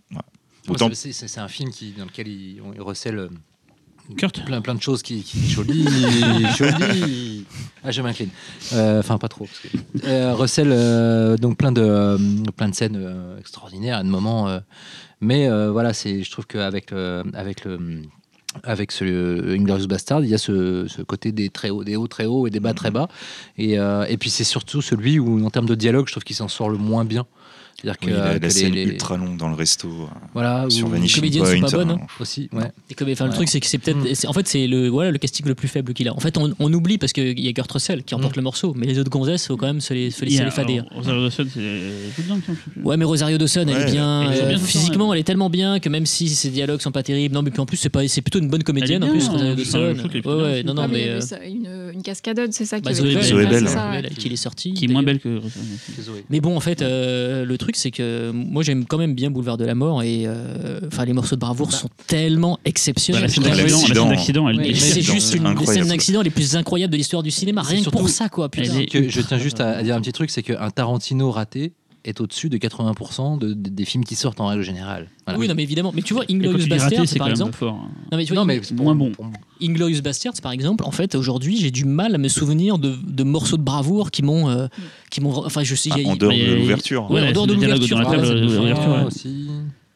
Voilà. 0.10 0.26
Autant, 0.70 0.90
C'est- 0.94 1.38
un 1.40 1.50
film 1.50 1.70
qui, 1.70 1.92
dans 1.92 2.06
lequel 2.06 2.30
il, 2.30 2.62
on- 2.62 2.72
il 2.72 2.80
recèle 2.82 3.18
euh, 3.20 3.28
Kurt 4.18 4.44
plein, 4.46 4.62
plein 4.62 4.76
de 4.76 4.82
choses 4.82 5.02
qui, 5.04 5.22
qui 5.24 5.50
joli, 5.50 5.84
joli. 6.58 7.46
Ah, 7.84 7.92
je 7.92 8.02
m'incline. 8.02 8.30
Euh, 8.72 9.00
Enfin, 9.00 9.18
pas 9.18 9.28
trop. 9.30 9.46
Parce 9.46 9.60
que, 9.60 10.08
euh, 10.08 10.34
recèle 10.34 10.72
euh, 10.72 11.36
donc 11.36 11.58
plein 11.58 11.72
de, 11.74 11.82
euh, 11.82 12.18
plein 12.56 12.70
de 12.70 12.76
scènes 12.76 12.96
euh, 12.98 13.38
extraordinaires, 13.40 13.98
à 13.98 14.04
de 14.04 14.10
moments. 14.10 14.48
euh, 14.48 14.60
mais 15.20 15.48
euh, 15.50 15.72
voilà, 15.72 15.94
c'est, 15.94 16.24
je 16.24 16.32
trouve 16.32 16.46
qu'avec 16.48 16.92
le, 16.92 17.24
avec 17.34 17.66
le, 17.66 18.02
avec 18.64 18.92
ce 18.92 19.06
euh, 19.06 19.56
Inglourious 19.56 19.88
Bastard, 19.88 20.24
il 20.24 20.30
y 20.30 20.34
a 20.34 20.38
ce, 20.38 20.86
ce 20.88 21.02
côté 21.02 21.32
des 21.32 21.50
très 21.50 21.70
hauts, 21.70 21.84
des 21.84 21.96
hauts 21.96 22.08
très 22.08 22.26
hauts 22.26 22.48
et 22.48 22.50
des 22.50 22.60
bas 22.60 22.74
très 22.74 22.92
bas. 22.92 23.08
Et, 23.58 23.80
euh, 23.80 24.06
et 24.08 24.18
puis 24.18 24.30
c'est 24.30 24.44
surtout 24.44 24.82
celui 24.82 25.20
où, 25.20 25.44
en 25.46 25.50
termes 25.50 25.66
de 25.66 25.76
dialogue, 25.76 26.08
je 26.08 26.14
trouve 26.14 26.24
qu'il 26.24 26.36
s'en 26.36 26.48
sort 26.48 26.70
le 26.70 26.78
moins 26.78 27.06
bien. 27.06 27.26
C'est-à-dire 27.82 28.00
que, 28.00 28.06
oui, 28.06 28.12
la, 28.14 28.18
que 28.20 28.28
la 28.28 28.38
les- 28.40 28.50
scène 28.50 28.74
les- 28.74 28.84
ultra 28.84 29.18
longue 29.18 29.36
dans 29.38 29.50
le 29.50 29.56
resto 29.56 29.88
euh, 29.90 30.06
voilà, 30.34 30.66
sur 30.70 30.88
où- 30.88 30.92
Vanishing 30.92 31.18
comédiennes 31.22 31.44
Point. 31.44 31.56
sont 31.56 31.62
pas 31.62 31.72
bonnes, 31.72 31.90
euh, 31.92 32.02
hein. 32.02 32.08
aussi, 32.22 32.50
ouais. 32.54 32.72
Et 32.90 33.12
enfin, 33.12 33.28
le 33.28 33.34
truc, 33.34 33.50
c'est 33.50 33.60
que 33.60 33.66
c'est 33.68 33.78
peut-être. 33.78 33.98
Mm. 33.98 34.16
c'est- 34.16 34.28
En 34.28 34.34
fait, 34.34 34.48
c'est 34.48 34.68
le, 34.68 34.88
voilà, 34.88 35.12
le 35.12 35.18
casting 35.18 35.46
le 35.48 35.56
plus 35.56 35.68
faible 35.68 35.94
qu'il 35.94 36.08
a. 36.08 36.14
En 36.16 36.20
fait, 36.20 36.38
on, 36.38 36.54
on 36.60 36.74
oublie 36.74 36.98
parce 36.98 37.12
qu'il 37.12 37.38
y 37.40 37.48
a 37.50 37.54
Kurt 37.54 37.70
Russell 37.72 38.04
qui 38.04 38.16
emporte 38.16 38.36
Mm. 38.36 38.40
le 38.40 38.44
morceau, 38.44 38.74
mais 38.78 38.86
les 38.88 39.00
autres 39.00 39.10
gonzesses, 39.10 39.48
faut 39.48 39.58
quand 39.58 39.68
même 39.68 39.82
se 39.82 39.94
les, 39.94 40.12
se 40.12 40.24
les, 40.24 40.38
se 40.38 40.44
les 40.44 40.52
fader. 40.52 40.80
alors, 40.80 40.94
Rosario 40.94 41.22
Dawson, 41.24 41.46
c'est. 41.54 42.82
Ouais, 42.84 42.98
mais 42.98 43.06
Rosario 43.06 43.38
Dawson, 43.38 43.66
elle 43.68 43.82
est 43.90 43.92
bien. 43.92 44.32
euh, 44.32 44.48
bien 44.50 44.58
physiquement, 44.60 45.14
elle 45.14 45.20
est 45.20 45.24
tellement 45.24 45.50
bien 45.50 45.80
que 45.80 45.90
même 45.90 46.06
si 46.06 46.30
ses 46.30 46.50
dialogues 46.50 46.82
sont 46.82 46.92
pas 46.92 47.04
terribles, 47.04 47.34
non, 47.36 47.42
mais 47.42 47.52
puis 47.52 47.60
en 47.60 47.66
plus, 47.66 47.78
c'est 47.78 47.90
pas, 47.90 48.08
c'est 48.08 48.22
plutôt 48.22 48.40
une 48.40 48.50
bonne 48.50 48.64
comédienne 48.64 49.04
en 49.04 49.10
plus, 49.10 49.28
Rosario 49.28 49.52
hein, 49.52 49.56
je 49.58 49.64
Dawson. 50.20 50.40
Ouais, 50.44 50.64
non, 50.64 50.74
non, 50.74 50.88
mais 50.88 51.10
euh, 51.10 51.20
une, 51.94 52.02
cascadode, 52.04 52.54
c'est 52.54 52.66
ça 52.66 52.78
qui 52.80 52.84
bah, 52.84 52.92
qui 52.94 54.28
est 54.28 54.36
sortie. 54.36 54.74
Qui 54.74 54.86
est 54.86 54.88
moins 54.88 55.04
belle 55.04 55.20
que 55.20 55.38
Rosario. 55.38 56.22
Mais 56.30 56.40
bon, 56.40 56.56
en 56.56 56.60
fait, 56.60 56.82
euh, 56.82 57.46
le 57.46 57.58
truc, 57.64 57.76
c'est 57.76 57.92
que 57.92 58.32
moi, 58.32 58.64
j'aime 58.64 58.86
quand 58.86 58.98
même 58.98 59.14
bien 59.16 59.32
Boulevard 59.32 59.58
de 59.58 59.66
la 59.66 59.76
Mort 59.76 60.04
et 60.04 60.24
euh, 60.26 60.80
enfin, 60.88 61.06
les 61.06 61.14
morceaux 61.14 61.36
de 61.36 61.42
bravoure 61.42 61.68
Bah. 61.70 61.78
sont 61.78 61.90
tellement 62.08 62.54
Bah, 62.56 62.62
exceptionnels. 62.66 63.22
la 63.24 63.28
scène 63.30 63.44
Putain, 63.44 63.56
d'accident, 63.56 63.66
la 63.66 63.78
scène 63.80 63.88
l'accident. 63.88 64.10
d'accident, 64.10 64.50
elle 64.50 64.58
Ouais, 64.58 64.68
Et 64.68 64.72
est 64.72 64.76
c'est 64.76 65.02
juste 65.02 65.34
une 65.36 65.54
des 65.56 65.66
scènes 65.66 65.88
d'accident 65.88 66.22
les 66.22 66.30
plus 66.30 66.56
incroyables 66.56 66.92
de 66.92 66.98
l'histoire 66.98 67.24
du 67.24 67.32
cinéma. 67.32 67.62
Rien 67.62 67.84
que 67.84 67.90
pour 67.90 68.10
ça, 68.10 68.30
quoi. 68.30 68.50
Je 68.56 69.22
tiens 69.22 69.38
juste 69.38 69.60
à 69.62 69.82
dire 69.84 69.96
un 69.96 70.02
petit 70.02 70.12
truc, 70.14 70.30
c'est 70.30 70.44
qu'un 70.44 70.70
Tarantino 70.70 71.32
raté 71.32 71.74
est 72.06 72.20
au-dessus 72.20 72.50
de 72.50 72.58
80% 72.58 73.38
de- 73.38 73.54
de- 73.54 73.70
des 73.70 73.86
films 73.86 74.04
qui 74.04 74.16
sortent 74.16 74.42
en 74.42 74.48
règle 74.48 74.62
générale. 74.64 75.08
Voilà. 75.26 75.40
Oui, 75.40 75.48
non, 75.48 75.56
mais 75.56 75.64
évidemment. 75.64 75.92
Mais 75.96 76.02
tu 76.02 76.14
vois, 76.14 76.26
Inglorious 76.30 76.68
Bastards, 76.68 77.06
par 77.18 77.30
exemple. 77.30 77.54
fort. 77.54 77.76
Non, 78.12 78.18
mais 78.18 78.26
tu 78.26 78.34
vois, 78.34 78.42
Non, 78.42 78.46
mais 78.46 78.58
In- 78.58 78.64
c'est 78.64 78.76
pour- 78.76 78.84
moins 78.86 78.96
bon. 78.96 79.12
Inglorious 79.62 80.02
Bastards, 80.02 80.34
par 80.42 80.52
exemple, 80.52 80.84
en 80.84 80.92
fait, 80.92 81.16
aujourd'hui, 81.16 81.58
j'ai 81.58 81.72
du 81.72 81.86
mal 81.86 82.14
à 82.14 82.18
me 82.18 82.28
souvenir 82.28 82.78
de, 82.78 82.96
de 83.08 83.24
morceaux 83.24 83.58
de 83.58 83.64
bravoure 83.64 84.12
qui 84.12 84.22
m'ont. 84.24 84.50
euh, 84.50 84.68
qui 85.12 85.22
m'ont 85.22 85.46
enfin, 85.46 85.64
je 85.64 85.76
sais. 85.76 85.90
ah, 85.94 85.98
en 86.10 86.16
dehors 86.18 86.32
de 86.34 86.56
l'ouverture. 86.56 87.10
Ouais, 87.10 87.22
en 87.22 87.32
dehors 87.32 87.48
de 87.48 87.54
l'ouverture, 87.54 87.98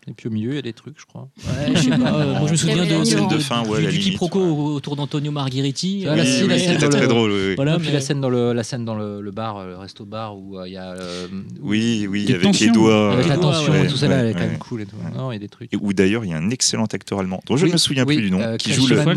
Et 0.10 0.14
puis 0.14 0.28
au 0.28 0.32
milieu, 0.32 0.52
il 0.52 0.56
y 0.56 0.60
a 0.60 0.62
des 0.62 0.72
trucs, 0.72 0.98
je 0.98 1.06
crois. 1.06 1.28
Ouais, 1.46 1.76
je 1.76 1.82
sais 1.82 1.90
pas. 1.90 1.96
euh, 2.14 2.40
moi, 2.40 2.48
je 2.48 2.52
me 2.54 2.56
souviens 2.58 2.78
de, 2.78 2.82
la 2.90 3.04
scène 3.06 3.28
de- 3.28 3.34
de 3.34 3.40
fin, 3.40 3.66
ouais, 3.68 3.80
du, 3.80 3.84
la 3.86 3.92
du 3.92 3.98
limite, 3.98 4.12
quiproquo 4.14 4.40
ouais. 4.40 4.76
autour 4.76 4.96
d'Antonio 4.96 5.32
Margheriti. 5.32 6.06
Ah, 6.08 6.16
la 6.16 6.26
si, 6.26 6.44
Oui, 6.44 6.48
la 6.48 6.56
oui, 6.56 6.60
scène 6.62 6.74
c'était 6.76 6.88
très 6.90 7.02
le- 7.02 7.08
drôle. 7.08 7.32
oui, 7.32 7.40
oui. 7.50 7.56
Voilà, 7.58 7.78
puis 7.78 7.88
mais- 7.88 7.94
la 7.96 8.00
scène 8.02 8.22
dans 8.22 8.30
le, 8.30 8.54
la 8.54 8.64
scène 8.64 8.86
dans 8.86 8.96
le, 8.96 9.20
le 9.20 9.32
bar, 9.32 9.58
euh, 9.58 9.68
le 9.72 9.78
resto 9.78 10.06
bar 10.06 10.38
où 10.38 10.58
euh, 10.58 10.68
il 10.68 10.74
y 10.74 10.78
a. 10.78 10.94
euh, 10.94 11.28
Oui, 11.62 12.08
oui, 12.10 12.24
Des 12.24 12.36
avec 12.36 12.58
les 12.58 12.70
doigts. 12.70 13.12
Avec 13.14 13.26
les 13.26 13.30
la 13.32 13.38
tension 13.38 13.74
ouais, 13.74 13.84
et 13.84 13.88
tout 13.88 13.98
ça 13.98 14.08
là, 14.08 14.16
ouais, 14.16 14.22
elle 14.22 14.28
est 14.30 14.34
quand 14.34 14.40
même 14.40 14.58
cool 14.60 14.82
et 14.82 14.86
tout. 14.86 14.96
Non, 15.14 15.32
il 15.32 15.36
y 15.36 15.38
a 15.38 15.40
des 15.40 15.50
trucs. 15.50 15.74
Et 15.74 15.78
où 15.78 15.92
d'ailleurs 15.92 16.24
il 16.24 16.32
y 16.32 16.34
a 16.34 16.38
un 16.38 16.50
excellent 16.52 16.86
acteur 16.86 17.20
allemand 17.20 17.42
dont 17.46 17.58
je 17.58 17.64
ne 17.64 17.68
Oui, 17.70 17.74
me 17.74 17.78
souviens 17.78 18.06
oui, 18.08 18.16
plus 18.16 18.24
du 18.26 18.32
nom, 18.32 18.56
qui 18.58 18.72
joue 18.72 18.88
le 18.88 18.96
qui 18.96 19.04
Thomas 19.04 19.14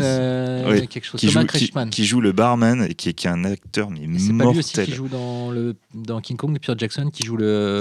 joue, 0.73 1.39
qui, 1.39 1.47
Kretschmann. 1.47 1.89
qui 1.89 2.03
joue 2.05 2.19
le 2.19 2.33
barman 2.33 2.83
et 2.83 2.93
qui 2.95 3.07
est, 3.09 3.13
qui 3.13 3.27
est 3.27 3.29
un 3.29 3.45
acteur 3.45 3.89
mais 3.91 4.01
Mais 4.07 4.19
C'est 4.19 4.33
pas 4.33 4.43
lui 4.51 4.59
qui 4.61 4.77
mortel. 4.77 4.93
joue 4.93 5.07
dans, 5.07 5.51
le, 5.51 5.75
dans 5.93 6.19
King 6.19 6.35
Kong, 6.35 6.53
Peter 6.59 6.73
Jackson, 6.77 7.09
qui 7.13 7.23
joue 7.25 7.37
le, 7.37 7.79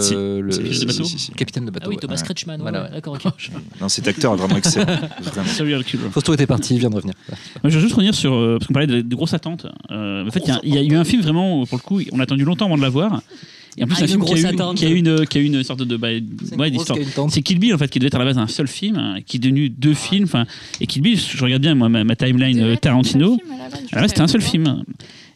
capitaine 1.37 1.65
de 1.67 1.71
bateau. 1.71 1.87
Ah 1.87 1.89
oui. 1.91 1.97
Thomas. 1.99 2.21
Kretschmann. 2.23 2.61
Voilà. 2.61 2.91
D'accord, 3.01 3.15
ok. 3.15 3.51
Non, 3.81 3.89
cet 3.89 4.07
acteur 4.09 4.35
est 4.35 4.37
vraiment 4.37 4.57
excellent. 4.57 4.87
Serial 5.47 5.85
killer. 5.85 6.05
Fausto 6.11 6.35
était 6.35 6.47
parti, 6.47 6.75
il 6.75 6.81
vient 6.81 6.91
de 6.91 6.97
revenir. 6.97 7.15
Moi, 7.63 7.71
je 7.71 7.77
veux 7.77 7.81
juste 7.81 7.95
revenir 7.95 8.15
sur. 8.15 8.33
euh, 8.35 8.57
parce 8.59 8.67
qu'on 8.67 8.75
parlait 8.75 8.87
de, 8.87 9.01
de 9.01 9.15
grosses 9.15 9.35
attentes. 9.35 9.67
Euh, 9.91 10.27
en 10.27 10.31
fait, 10.31 10.41
il 10.45 10.49
y 10.49 10.53
a- 10.53 10.61
il 10.65 10.75
y, 10.75 10.79
a 10.79 10.83
eu 10.83 10.97
un 10.97 11.05
film 11.05 11.23
vraiment, 11.23 11.65
pour 11.67 11.79
le 11.79 11.83
coup, 11.83 12.01
on 12.13 12.21
a 12.21 12.25
attendu 12.25 12.45
longtemps 12.45 12.67
avant 12.67 12.77
de 12.77 12.83
la 12.83 12.89
voir. 12.91 13.23
Et 13.79 13.85
en 13.85 13.87
plus, 13.87 13.97
Ah, 13.99 14.01
un 14.01 14.03
une 14.03 14.09
film 14.09 14.25
qui 14.25 14.33
a, 14.33 14.35
grosse 14.35 14.43
eu, 14.43 14.47
attente. 14.55 14.77
qui, 14.77 14.85
a 14.87 14.91
eu 14.91 14.97
une, 14.97 15.27
qui 15.27 15.39
a 15.39 15.41
eu 15.41 15.45
une 15.45 15.63
sorte 15.63 15.83
de. 15.83 15.97
Bah, 15.97 16.09
C'est 16.45 16.57
ouais, 16.59 16.69
une 16.69 16.75
grosse 16.75 16.87
d'histoire. 16.89 16.99
qui 16.99 17.05
a 17.05 17.07
une 17.07 17.13
tente. 17.13 17.31
C'est 17.31 17.43
Kill 17.43 17.59
Bill 17.59 17.75
en 17.75 17.79
fait 17.79 17.89
qui 17.89 17.99
devait 18.01 18.09
être 18.09 18.17
à 18.17 18.19
la 18.19 18.25
base 18.25 18.37
un 18.39 18.49
seul 18.49 18.67
film, 18.67 18.97
hein, 18.97 19.19
qui 19.25 19.37
est 19.37 19.41
devenu 19.41 19.71
deux 19.71 19.95
films. 19.95 20.25
Enfin, 20.25 20.45
et 20.81 20.87
Kill 20.87 21.01
Bill, 21.03 21.19
je 21.19 21.43
regarde 21.43 21.63
bien 21.63 21.75
moi 21.75 21.89
ma, 21.89 22.03
ma 22.05 22.17
timeline 22.17 22.61
euh, 22.61 22.77
Tarantino. 22.77 23.39
À 23.93 23.97
la 23.97 24.01
base, 24.03 24.11
c'était 24.11 24.21
un 24.23 24.29
seul 24.29 24.43
film. 24.43 24.83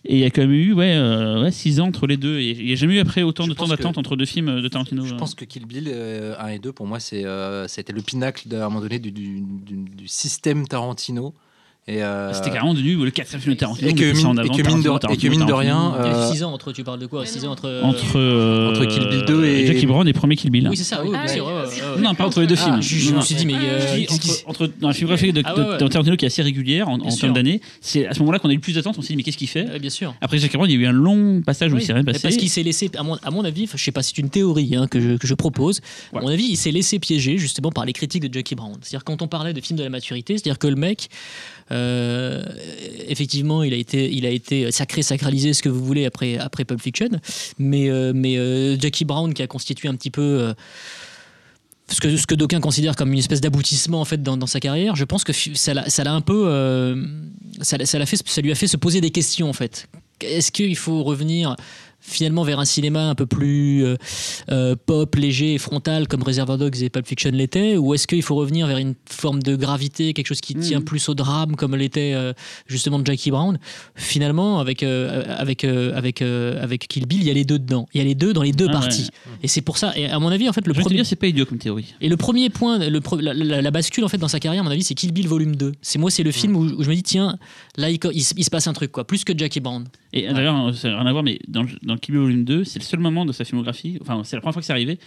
Et 0.07 0.17
il 0.17 0.19
y 0.21 0.25
a 0.25 0.31
quand 0.31 0.43
même 0.43 0.53
eu 0.53 0.73
ouais, 0.75 0.95
euh, 0.95 1.43
ouais, 1.43 1.51
six 1.51 1.81
ans 1.81 1.87
entre 1.89 2.07
les 2.07 2.17
deux. 2.19 2.39
Et 2.39 2.51
il 2.51 2.67
n'y 2.67 2.73
a 2.73 2.77
jamais 2.77 2.95
eu 2.95 2.99
après 2.99 3.23
autant 3.23 3.45
Je 3.45 3.51
de 3.51 3.55
temps 3.55 3.69
d'attente 3.69 3.97
entre 3.97 4.17
deux 4.17 4.27
films 4.27 4.61
de 4.61 4.69
Tarantino. 4.69 5.05
Je 5.07 5.15
euh. 5.15 5.17
pense 5.17 5.35
que 5.35 5.45
Kill 5.47 5.65
Bill 5.65 5.89
euh, 5.89 6.35
1 6.39 6.49
et 6.49 6.59
2, 6.59 6.73
pour 6.73 6.87
moi, 6.87 7.01
c'est, 7.01 7.25
euh, 7.25 7.67
c'était 7.69 7.93
le 7.95 8.03
pinacle 8.03 8.49
d'un 8.49 8.65
moment 8.69 8.81
donné 8.81 8.99
du, 8.99 9.11
du, 9.13 9.41
du- 9.41 9.77
du 9.91 10.09
système 10.09 10.67
Tarantino. 10.69 11.35
Et, 11.87 12.03
euh, 12.03 12.33
C'était 12.33 12.49
carrément 12.51 12.73
devenu 12.73 12.97
le 13.05 13.11
quatrième 13.11 13.43
film 13.43 13.55
de 13.55 13.61
Tarantino. 13.61 13.91
et 13.91 13.93
que 13.95 14.05
mine- 14.17 14.27
en 14.27 14.37
et 14.39 14.49
que 14.49 14.67
mine 14.67 14.79
de- 14.79 14.85
Tarantino, 14.85 15.13
et 15.13 15.17
que 15.19 15.29
mine 15.29 15.45
de 15.45 15.53
rien, 15.53 15.93
Il 15.99 16.07
y 16.07 16.09
a 16.09 16.17
Euh, 16.17 16.33
6 16.33 16.43
ans 16.43 16.53
entre, 16.55 16.73
tu 16.73 16.83
parles 16.83 16.99
de 16.99 17.05
quoi? 17.07 17.27
6 17.27 17.45
ans 17.45 17.51
entre. 17.53 17.81
Entre, 17.83 18.17
euh, 18.19 18.71
Entre 18.71 18.87
Kill 18.87 19.07
Bill 19.07 19.25
2 19.27 19.45
et- 19.45 19.67
Jackie 19.67 19.85
Brown 19.85 20.09
et 20.09 20.15
premier 20.15 20.35
Kill 20.35 20.51
Bill. 20.51 20.67
Oui, 20.71 20.79
c'est 20.79 20.85
ça, 20.85 21.03
oui, 21.05 21.11
Ah 21.13 21.19
bien 21.19 21.29
ouais. 21.29 21.35
sûr. 21.35 21.47
ouais, 21.47 21.53
ouais, 21.53 21.97
ouais. 21.97 22.01
Non, 22.03 22.15
pas 22.15 22.25
entre 22.25 22.41
les 22.41 22.47
deux 22.47 22.57
films. 22.57 22.77
Ah, 22.79 22.81
Je, 22.81 23.13
me 23.15 23.21
suis 23.21 23.35
dit, 23.35 23.45
mais. 23.45 23.53
euh, 23.55 24.03
entre, 24.09 24.27
entre- 24.47 24.71
dans 24.81 24.89
la 24.89 24.95
filmographie 24.95 25.31
de, 25.35 25.43
Ah 25.45 25.55
ouais, 25.55 25.61
ouais. 25.73 25.77
de 25.79 25.87
Tarantino 25.89 26.17
qui 26.17 26.25
est 26.25 26.29
assez 26.29 26.41
régulière 26.41 26.89
en, 26.89 26.95
en 27.01 27.15
termes 27.15 27.35
d'années, 27.35 27.61
c'est 27.83 28.07
à 28.07 28.15
ce 28.15 28.21
moment-là 28.21 28.39
qu'on 28.39 28.49
a 28.49 28.53
eu 28.53 28.57
le 28.57 28.61
plus 28.63 28.73
d'attentes. 28.77 28.97
On 28.99 29.03
s'est 29.03 29.09
dit, 29.09 29.17
mais 29.17 29.23
qu'est-ce 29.23 29.37
qu'il 29.37 29.49
fait? 29.49 29.79
Bien 29.79 29.91
sûr. 29.91 30.15
Après 30.23 30.39
Jackie 30.39 30.57
Brown, 30.57 30.71
il 30.71 30.75
y 30.75 30.79
a 30.79 30.81
eu 30.81 30.87
un 30.87 30.93
long 30.93 31.43
passage 31.43 31.71
où 31.71 31.77
Oui, 31.77 31.83
il 31.83 31.87
s'est 31.87 31.93
rien 31.93 32.03
passé. 32.05 32.21
Parce 32.23 32.37
qu'il 32.39 32.49
s'est 32.49 32.63
laissé, 32.63 32.91
à 32.97 33.03
mon, 33.03 33.17
à 33.23 33.31
mon 33.31 33.45
avis, 33.45 33.69
je 33.71 33.77
sais 33.77 33.93
pas, 33.93 34.03
c'est 34.03 34.17
une 34.17 34.31
théorie 34.31 34.75
hein, 34.75 34.87
que, 34.87 35.01
je, 35.01 35.17
que 35.19 35.27
je 35.27 35.35
propose. 35.35 35.83
À 36.15 36.21
mon 36.23 36.29
avis, 36.29 36.45
il 36.45 36.57
s'est 36.57 36.71
laissé 36.71 36.99
piéger 36.99 37.37
justement 37.37 37.71
par 37.71 37.85
les 37.85 37.93
critiques 37.93 38.25
de 38.27 38.33
Jackie 38.33 38.55
Brown. 38.55 38.73
C'est-à-dire 38.81 39.05
quand 39.05 39.21
on 39.21 39.29
parlait 39.29 39.53
de 39.53 39.61
film 39.61 39.79
de 39.79 39.85
la 39.85 39.91
maturité, 39.91 40.39
c'est-à-dire 40.39 40.59
que 40.59 40.67
le 40.69 40.77
mec, 40.77 41.09
effectivement, 41.71 43.63
il 43.63 43.73
a 43.73 43.77
été, 43.77 44.13
il 44.13 44.27
a 44.27 44.31
été 44.31 44.71
sacré, 44.71 45.03
sacralisé, 45.03 45.53
ce 45.53 45.63
que 45.63 45.69
vous 45.69 45.85
voulez 45.85 46.07
après, 46.07 46.39
après 46.39 46.65
Pulp 46.65 46.81
Fiction, 46.81 47.09
mais, 47.59 47.91
euh, 47.91 48.13
mais 48.15 48.37
euh, 48.37 48.79
Jackie 48.79 49.05
Brown 49.05 49.33
qui 49.33 49.43
a 49.43 49.47
constitué 49.47 49.89
un 49.89 49.95
petit 49.95 50.11
peu. 50.11 50.23
euh, 50.23 50.55
ce 51.91 52.01
que, 52.01 52.17
ce 52.17 52.27
que 52.27 52.35
d'aucuns 52.35 52.61
considèrent 52.61 52.97
comme 52.97 53.13
une 53.13 53.19
espèce 53.19 53.43
d'aboutissement 53.43 54.01
en 54.01 54.05
fait 54.07 54.23
dans, 54.23 54.47
sa 54.47 54.59
carrière, 54.59 54.97
je 54.97 55.05
pense 55.05 55.23
que 55.23 55.33
ça 55.33 55.75
l'a 55.75 56.15
un 56.15 56.21
peu, 56.23 56.45
euh, 56.47 57.05
ça, 57.61 57.77
fait, 57.79 58.17
ça 58.17 58.41
lui 58.41 58.53
a 58.53 58.55
fait 58.55 58.67
se 58.67 58.77
poser 58.79 59.01
des 59.01 59.11
questions 59.11 59.51
en 59.51 59.53
fait. 59.53 59.89
Est-ce 60.21 60.51
qu'il 60.51 60.77
faut 60.77 61.03
revenir 61.03 61.57
finalement 62.07 62.43
vers 62.45 62.61
un 62.61 62.65
cinéma 62.67 63.09
un 63.09 63.15
peu 63.15 63.25
plus 63.27 63.83
euh, 63.85 63.97
euh, 64.51 64.77
pop, 64.87 65.15
léger 65.17 65.55
et 65.55 65.59
frontal 65.59 66.07
comme 66.07 66.23
Reservoir 66.23 66.59
Dogs 66.59 66.83
et 66.83 66.91
Pulp 66.91 67.07
Fiction 67.07 67.31
l'étaient 67.33 67.77
Ou 67.79 67.95
est-ce 67.95 68.07
qu'il 68.07 68.23
faut 68.23 68.35
revenir 68.35 68.67
vers 68.67 68.77
une 68.79 68.95
forme 69.09 69.43
de 69.43 69.57
gravité, 69.57 70.13
quelque 70.13 70.27
chose 70.27 70.41
qui 70.43 70.55
Mhm. 70.55 70.63
tient 70.63 70.81
plus 70.83 71.09
au 71.09 71.15
drame 71.15 71.57
comme 71.57 71.75
l'était 71.75 72.13
euh, 72.15 72.33
justement 72.67 73.01
Jackie 73.05 73.31
Brown? 73.31 73.59
Finalement, 73.95 74.61
avec, 74.61 74.83
euh, 74.83 75.25
avec, 75.39 75.65
euh, 75.65 75.97
avec, 75.97 76.21
euh, 76.21 76.63
avec 76.63 76.87
Kill 76.89 77.07
Bill, 77.07 77.21
il 77.21 77.27
y 77.27 77.31
a 77.31 77.35
les 77.35 77.45
deux 77.45 77.59
dedans. 77.59 77.87
Il 77.95 77.99
y 77.99 78.01
a 78.01 78.05
les 78.05 78.15
deux 78.15 78.33
dans 78.33 78.43
les 78.43 78.53
deux 78.53 78.67
Ah 78.69 78.73
parties. 78.73 79.09
Et 79.43 79.49
c'est 79.49 79.63
pour 79.63 79.79
ça, 79.79 79.93
et 79.97 80.07
à 80.07 80.19
mon 80.19 80.29
avis, 80.29 80.49
en 80.49 80.53
fait, 80.53 80.67
le 80.67 80.75
Je 80.75 80.81
premier... 80.81 81.05
c'est 81.05 81.17
pas 81.17 81.27
idiot 81.27 81.47
comme 81.47 81.59
théorie. 81.59 81.95
Et 82.01 82.09
le 82.09 82.17
premier 82.17 82.51
point, 82.51 82.79
le 82.79 83.01
pre- 83.01 83.21
la, 83.21 83.33
la- 83.35 83.63
la 83.63 83.71
bascule 83.71 84.05
en 84.05 84.09
fait 84.09 84.19
dans 84.19 84.29
sa 84.29 84.41
carrière, 84.41 84.61
à 84.63 84.65
mon 84.65 84.71
avis, 84.71 84.83
c'est 84.83 84.95
Kill 84.95 85.13
Bill 85.13 85.27
volume 85.27 85.57
2. 85.57 85.73
C'est 85.81 85.99
moi, 85.99 86.11
c'est 86.11 86.23
le 86.23 86.33
film 86.33 86.55
où, 86.57 86.65
où 86.65 86.83
je 86.83 86.89
me 86.91 86.95
dis 86.95 87.03
tiens, 87.03 87.39
là 87.77 87.89
il, 87.91 87.99
se 88.23 88.35
il 88.37 88.45
se 88.45 88.51
passe 88.51 88.67
un 88.67 88.73
truc 88.73 88.93
quoi, 88.93 89.07
plus 89.07 89.25
que 89.25 89.37
Jackie 89.37 89.61
Brown. 89.61 89.85
Et 90.13 90.33
d'ailleurs, 90.33 90.75
ça 90.75 90.89
n'a 90.91 90.99
rien 90.99 91.07
à 91.07 91.13
voir, 91.13 91.25
mais 91.25 91.39
dans, 91.49 91.65
dans 91.95 91.99
Kill 91.99 92.15
Bill 92.15 92.23
Volume 92.23 92.45
2, 92.45 92.65
c'est 92.65 92.79
le 92.79 92.85
seul 92.85 93.01
moment 93.01 93.25
de 93.25 93.33
sa 93.33 93.45
filmographie, 93.45 93.99
enfin, 94.01 94.23
c'est 94.25 94.37
la 94.37 94.41
première 94.41 94.55
fois 94.55 94.61
que 94.61 94.67
c'est 94.67 94.73
arrivé. 94.73 94.99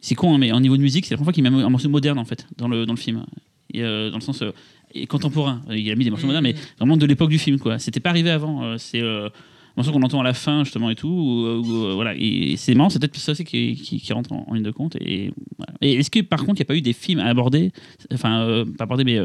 C'est 0.00 0.14
con, 0.14 0.34
hein, 0.34 0.38
mais 0.38 0.52
en 0.52 0.60
niveau 0.60 0.76
de 0.76 0.82
musique, 0.82 1.04
c'est 1.06 1.14
la 1.14 1.16
première 1.16 1.26
fois 1.26 1.32
qu'il 1.32 1.42
met 1.42 1.64
un 1.64 1.68
morceau 1.68 1.88
moderne, 1.88 2.18
en 2.18 2.24
fait, 2.24 2.46
dans 2.56 2.66
le, 2.66 2.86
dans 2.86 2.94
le 2.94 2.98
film. 2.98 3.24
Et, 3.74 3.82
euh, 3.82 4.10
dans 4.10 4.16
le 4.16 4.22
sens 4.22 4.42
euh, 4.42 4.50
et 4.94 5.06
contemporain. 5.06 5.62
Il 5.70 5.90
a 5.90 5.94
mis 5.94 6.04
des 6.04 6.10
morceaux 6.10 6.26
modernes, 6.26 6.44
mais 6.44 6.54
vraiment 6.78 6.96
de 6.96 7.06
l'époque 7.06 7.30
du 7.30 7.38
film, 7.38 7.58
quoi. 7.58 7.78
C'était 7.78 8.00
pas 8.00 8.10
arrivé 8.10 8.30
avant. 8.30 8.64
euh, 8.64 8.76
c'est 8.78 9.00
un 9.00 9.30
morceau 9.76 9.92
qu'on 9.92 10.02
entend 10.02 10.20
à 10.20 10.24
la 10.24 10.34
fin, 10.34 10.64
justement, 10.64 10.90
et 10.90 10.94
tout. 10.94 11.08
où, 11.08 11.46
où, 11.46 11.94
voilà. 11.94 12.14
Et 12.16 12.56
c'est 12.56 12.74
marrant, 12.74 12.90
c'est 12.90 12.98
peut-être 12.98 13.16
ça 13.16 13.32
aussi 13.32 13.44
qui, 13.44 13.74
qui, 13.74 14.00
qui 14.00 14.12
rentre 14.12 14.32
en, 14.32 14.44
en 14.48 14.54
ligne 14.54 14.64
de 14.64 14.70
compte. 14.70 14.96
Et, 14.96 15.30
voilà. 15.56 15.74
et 15.80 15.94
est-ce 15.94 16.10
que, 16.10 16.20
par 16.20 16.40
contre, 16.40 16.60
il 16.60 16.64
n'y 16.64 16.66
a 16.66 16.70
pas 16.70 16.76
eu 16.76 16.82
des 16.82 16.92
films 16.92 17.20
à 17.20 17.26
aborder, 17.26 17.70
enfin, 18.12 18.64
pas 18.76 18.84
aborder, 18.84 19.04
mais. 19.04 19.20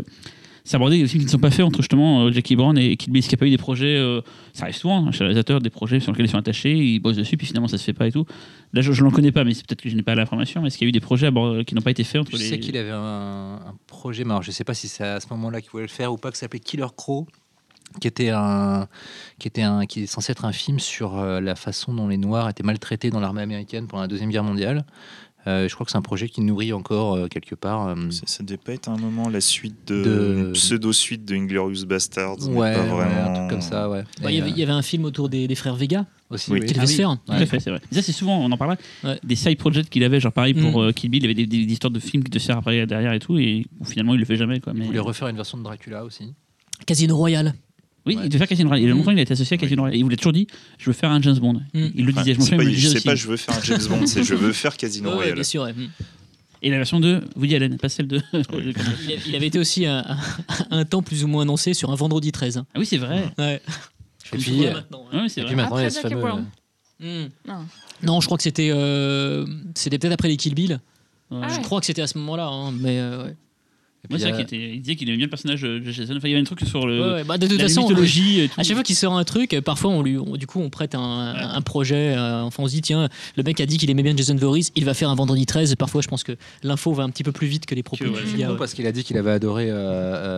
C'est 0.68 0.76
aborder 0.76 0.98
des 0.98 1.08
films 1.08 1.22
qui 1.22 1.28
ne 1.28 1.32
sont 1.32 1.40
pas 1.40 1.50
faits 1.50 1.66
entre 1.66 1.82
justement 1.82 2.26
euh, 2.26 2.32
Jackie 2.34 2.58
Brown 2.58 2.78
et 2.78 2.98
Kill 2.98 3.14
Bill. 3.14 3.24
N'y 3.24 3.34
a 3.34 3.38
pas 3.38 3.46
eu 3.46 3.50
des 3.50 3.58
projets, 3.58 3.96
euh, 3.96 4.20
ça 4.52 4.64
arrive 4.64 4.76
souvent 4.76 5.08
hein, 5.08 5.12
chez 5.14 5.20
les 5.20 5.28
réalisateurs, 5.28 5.62
des 5.62 5.70
projets 5.70 6.02
sur 6.02 6.12
lesquels 6.12 6.26
ils 6.26 6.30
sont 6.30 6.38
attachés, 6.38 6.76
ils 6.76 7.00
bossent 7.00 7.16
dessus, 7.16 7.38
puis 7.38 7.48
finalement 7.48 7.70
ça 7.70 7.78
se 7.78 7.86
fait 7.86 7.94
pas 7.94 8.06
et 8.06 8.12
tout. 8.12 8.26
Là, 8.74 8.82
je, 8.82 8.92
je 8.92 9.02
l'en 9.02 9.12
connais 9.12 9.32
pas, 9.32 9.46
mais 9.46 9.54
c'est 9.54 9.66
peut-être 9.66 9.82
que 9.82 9.90
je 9.90 9.96
n'ai 9.96 10.04
pas 10.04 10.14
l'information. 10.14 10.62
Mais 10.62 10.68
est-ce 10.68 10.78
qu'il 10.78 10.86
y 10.86 10.90
a 10.90 10.90
eu 10.90 10.92
des 10.92 11.00
projets 11.00 11.30
qui 11.66 11.74
n'ont 11.74 11.82
pas 11.82 11.92
été 11.92 12.04
faits 12.04 12.20
entre 12.20 12.32
Je 12.32 12.38
les. 12.38 12.50
sais 12.50 12.60
qu'il 12.60 12.76
avait 12.76 12.92
un, 12.92 13.62
un 13.66 13.76
projet, 13.88 14.26
mais 14.26 14.32
alors 14.32 14.44
je 14.44 14.52
sais 14.52 14.66
pas 14.66 14.74
si 14.74 14.90
c'est 14.90 15.06
à 15.06 15.22
ce 15.22 15.28
moment-là 15.32 15.62
qu'il 15.62 15.72
voulait 15.72 15.86
le 15.86 15.90
faire 15.90 16.12
ou 16.12 16.18
pas, 16.18 16.32
qui 16.32 16.38
s'appelait 16.38 16.60
Killer 16.60 16.88
Crow, 16.98 17.28
qui 18.02 18.08
était 18.08 18.32
un, 18.32 18.88
qui 19.40 19.48
était 19.48 19.62
un, 19.62 19.86
qui 19.86 20.04
est 20.04 20.06
censé 20.06 20.34
être 20.34 20.44
un 20.44 20.52
film 20.52 20.80
sur 20.80 21.18
euh, 21.18 21.40
la 21.40 21.56
façon 21.56 21.94
dont 21.94 22.10
les 22.10 22.18
Noirs 22.18 22.50
étaient 22.50 22.64
maltraités 22.64 23.10
dans 23.10 23.22
l'armée 23.22 23.42
américaine 23.42 23.88
pendant 23.88 24.02
la 24.02 24.08
deuxième 24.08 24.30
guerre 24.30 24.44
mondiale. 24.44 24.86
Euh, 25.48 25.68
je 25.70 25.74
crois 25.74 25.86
que 25.86 25.92
c'est 25.92 25.98
un 25.98 26.02
projet 26.02 26.28
qui 26.28 26.42
nourrit 26.42 26.74
encore 26.74 27.16
euh, 27.16 27.28
quelque 27.28 27.56
part. 27.56 27.88
euh, 27.88 27.96
Ça, 28.12 28.24
ça 28.26 28.44
devait 28.44 28.58
pas 28.58 28.74
être 28.74 28.90
à 28.90 28.92
un 28.92 28.98
moment 28.98 29.30
la 29.30 29.40
suite 29.42 29.76
de, 29.88 30.04
De- 30.04 30.36
une 30.48 30.52
pseudo-suite 30.52 31.24
de 31.26 31.36
Inglorious 31.36 31.86
Bastards. 31.86 32.36
mais 32.42 32.48
ouais, 32.56 32.74
pas 32.76 32.82
ouais, 32.82 32.88
vraiment. 32.90 33.30
un 33.30 33.34
truc 33.34 33.50
comme 33.50 33.62
ça, 33.62 33.90
ouais. 33.90 34.04
Il 34.24 34.32
y, 34.32 34.42
avait- 34.42 34.50
il 34.52 34.58
y 34.58 34.64
avait 34.64 34.72
un 34.74 34.82
film 34.82 35.06
autour 35.06 35.30
des, 35.30 35.48
des 35.48 35.56
frères 35.56 35.76
Vega 35.76 36.06
aussi, 36.30 36.52
oui. 36.52 36.60
oui. 36.60 36.66
qui 36.68 36.74
devait 36.74 36.84
Ah 36.84 36.88
se 36.88 36.92
oui. 36.92 36.98
faire. 36.98 37.18
Tout 37.26 37.32
à 37.34 37.46
fait, 37.46 37.60
c'est 37.62 37.70
vrai. 37.70 37.80
Ça, 37.92 38.02
c'est 38.02 38.12
souvent, 38.12 38.38
on 38.44 38.52
en 38.52 38.58
parlait, 38.58 38.76
Ouais. 39.06 39.18
des 39.24 39.36
side 39.36 39.58
projects 39.58 39.88
qu'il 39.90 40.04
avait, 40.04 40.20
genre 40.20 40.34
pareil 40.34 40.54
pour 40.54 40.82
Mm. 40.82 40.88
euh, 40.88 40.92
Kill 40.92 41.10
Bill, 41.10 41.22
il 41.24 41.24
y 41.24 41.28
avait 41.28 41.34
des, 41.34 41.46
des- 41.48 41.66
des 41.66 41.72
histoires 41.74 41.92
de 41.92 42.00
films 42.00 42.24
qui 42.24 42.30
devaient 42.30 42.40
se 42.42 42.48
faire 42.48 42.58
après 42.58 42.86
derrière 42.86 43.14
et 43.14 43.20
tout, 43.20 43.38
et 43.38 43.66
où 43.80 43.86
finalement 43.86 44.14
il 44.16 44.20
le 44.20 44.26
fait 44.26 44.36
jamais. 44.38 44.60
Quoi. 44.60 44.74
Mais... 44.74 44.82
Il 44.82 44.88
voulait 44.88 45.00
refaire 45.00 45.30
une 45.30 45.38
version 45.38 45.58
de 45.58 45.64
Dracula 45.64 46.04
aussi. 46.04 46.34
Casino 46.86 47.16
Royale. 47.16 47.54
Oui, 48.08 48.16
Ouais. 48.16 48.22
il 48.26 48.30
devait 48.30 48.40
faire 48.40 48.48
Casino 48.48 48.70
Royale. 48.70 48.84
Il 48.86 48.88
y 48.90 48.92
a 48.92 48.96
longtemps, 48.96 49.12
il 49.12 49.20
a 49.20 49.22
été 49.22 49.34
associé 49.34 49.56
à 49.56 49.58
Casino 49.58 49.82
Royale. 49.84 49.96
Et 49.96 50.00
il 50.00 50.04
voulait 50.04 50.16
toujours 50.16 50.34
dit, 50.34 50.48
je 50.80 50.86
veux 50.86 50.94
faire 50.94 51.12
un 51.12 51.22
James 51.22 51.38
Bond. 51.38 51.54
Mm. 51.74 51.88
Il 51.96 52.06
le 52.06 52.12
Enfin, 52.14 52.22
disait, 52.24 52.34
je 52.36 52.40
souviens, 52.40 52.58
pas, 52.58 52.64
il 52.64 52.70
me 52.70 52.74
disait 52.76 52.88
c'est 52.90 52.96
aussi. 52.98 53.06
pas 53.08 53.16
je 53.16 53.28
veux 53.28 53.38
faire 53.38 53.56
un 53.58 53.62
James 53.62 53.82
Bond, 53.90 54.06
c'est 54.08 54.24
je 54.24 54.34
veux 54.36 54.54
faire 54.54 54.76
Casino 54.78 55.10
Ouais, 55.12 55.16
Royale. 55.16 55.34
bien 55.36 55.44
sûr. 55.44 55.64
ouais. 55.64 55.74
Mm. 55.74 55.90
Et 56.64 56.70
la 56.72 56.78
version 56.78 57.00
de 57.00 57.22
Woody 57.36 57.56
Allen, 57.56 57.78
pas 57.78 57.88
celle 57.90 58.08
de. 58.08 58.20
Il, 59.28 59.36
avait 59.36 59.46
été 59.48 59.60
aussi 59.60 59.86
un, 59.86 60.00
un- 60.00 60.18
un 60.72 60.86
temps 60.86 61.04
plus 61.04 61.24
ou 61.24 61.28
moins 61.28 61.44
annoncé 61.44 61.74
sur 61.76 61.92
un 61.92 61.96
vendredi 61.96 62.32
13. 62.32 62.58
hein. 62.58 62.66
Ah 62.74 62.80
oui, 62.80 62.86
c'est 62.88 62.98
vrai. 62.98 63.32
Ouais. 63.38 63.62
Et 64.34 64.38
puis, 64.38 64.66
euh, 64.66 64.74
maintenant, 64.74 65.06
ouais. 65.14 65.22
Ouais, 65.22 65.30
c'est 65.30 65.42
Et 65.42 65.46
puis 65.46 65.56
maintenant, 65.56 65.78
il 65.78 65.84
y 65.84 65.86
a 65.86 65.90
ce 65.92 66.00
fameux. 66.00 66.20
Brown. 66.20 66.46
Mm. 67.00 67.06
Non. 67.48 67.66
Non, 68.04 68.22
je 68.22 68.26
crois 68.26 68.38
que 68.38 68.44
c'était 68.44 68.70
euh, 68.74 69.46
c'était 69.76 70.00
peut-être 70.00 70.14
après 70.14 70.30
les 70.30 70.38
Kill 70.38 70.56
Bill. 70.56 70.80
Ouais. 71.30 71.42
Ah 71.44 71.48
Je 71.50 71.60
crois 71.62 71.80
que 71.80 71.86
c'était 71.86 72.02
à 72.02 72.08
ce 72.08 72.18
moment-là, 72.18 72.48
hein, 72.48 72.72
mais 72.72 73.00
euh, 73.00 73.26
ouais. 73.26 73.36
Et 74.04 74.08
puis, 74.08 74.14
Moi, 74.14 74.20
c'est 74.20 74.32
vrai 74.32 74.42
a- 74.42 74.46
qu'il 74.46 74.58
était- 74.58 74.76
il 74.76 74.82
disait 74.82 74.96
qu'il 74.96 75.10
aimait 75.10 75.18
bien 75.18 75.26
le 75.26 75.30
personnage 75.30 75.62
de 75.64 75.84
Jason. 75.92 76.16
Enfin, 76.16 76.28
il 76.28 76.32
y 76.32 76.34
avait 76.36 76.42
un 76.42 76.46
truc 76.46 76.62
sur 76.62 76.86
le. 76.88 77.02
Ouais, 77.02 77.14
ouais. 77.16 77.24
Bah, 77.24 77.38
de 77.38 77.48
toute 77.48 77.58
la 77.58 77.64
façon, 77.68 77.82
mythologie 77.82 78.42
et 78.42 78.48
tout. 78.48 78.60
À 78.60 78.64
chaque 78.64 78.76
fois 78.76 78.84
qu'il 78.84 78.96
sort 78.96 79.18
un 79.18 79.24
truc, 79.24 79.54
euh, 79.54 79.62
parfois 79.62 79.90
on 79.92 80.02
lui, 80.04 80.18
on- 80.18 80.38
du 80.38 80.46
coup 80.48 80.62
on 80.62 80.70
prête 80.70 80.94
un, 80.96 81.00
un 81.36 81.62
projet. 81.62 82.16
euh, 82.16 82.42
enfin 82.44 82.64
on 82.64 82.68
se 82.68 82.74
dit 82.74 82.82
tiens, 82.82 83.10
le 83.36 83.44
mec 83.44 83.60
a 83.60 83.66
dit 83.66 83.78
qu'il 83.78 83.90
aimait 83.90 84.04
bien 84.04 84.16
Jason 84.16 84.36
Voorhees, 84.36 84.72
il 84.76 84.86
va 84.86 84.94
faire 84.94 85.10
un 85.10 85.16
vendredi 85.16 85.46
13. 85.46 85.76
Parfois 85.76 86.02
je 86.02 86.08
pense 86.08 86.24
que 86.24 86.34
l'info 86.64 86.94
va 86.94 87.04
un 87.04 87.10
petit 87.10 87.24
peu 87.24 87.32
plus 87.32 87.48
vite 87.48 87.66
que 87.66 87.76
les 87.76 87.84
propos 87.84 88.06
Que, 88.06 88.10
du 88.32 88.38
gars, 88.38 88.52
ouais. 88.52 88.58
parce 88.58 88.74
qu'il 88.74 88.86
a 88.88 88.92
dit 88.92 89.04
qu'il 89.04 89.18
avait 89.18 89.32
adoré. 89.32 89.70
euh, 89.70 89.74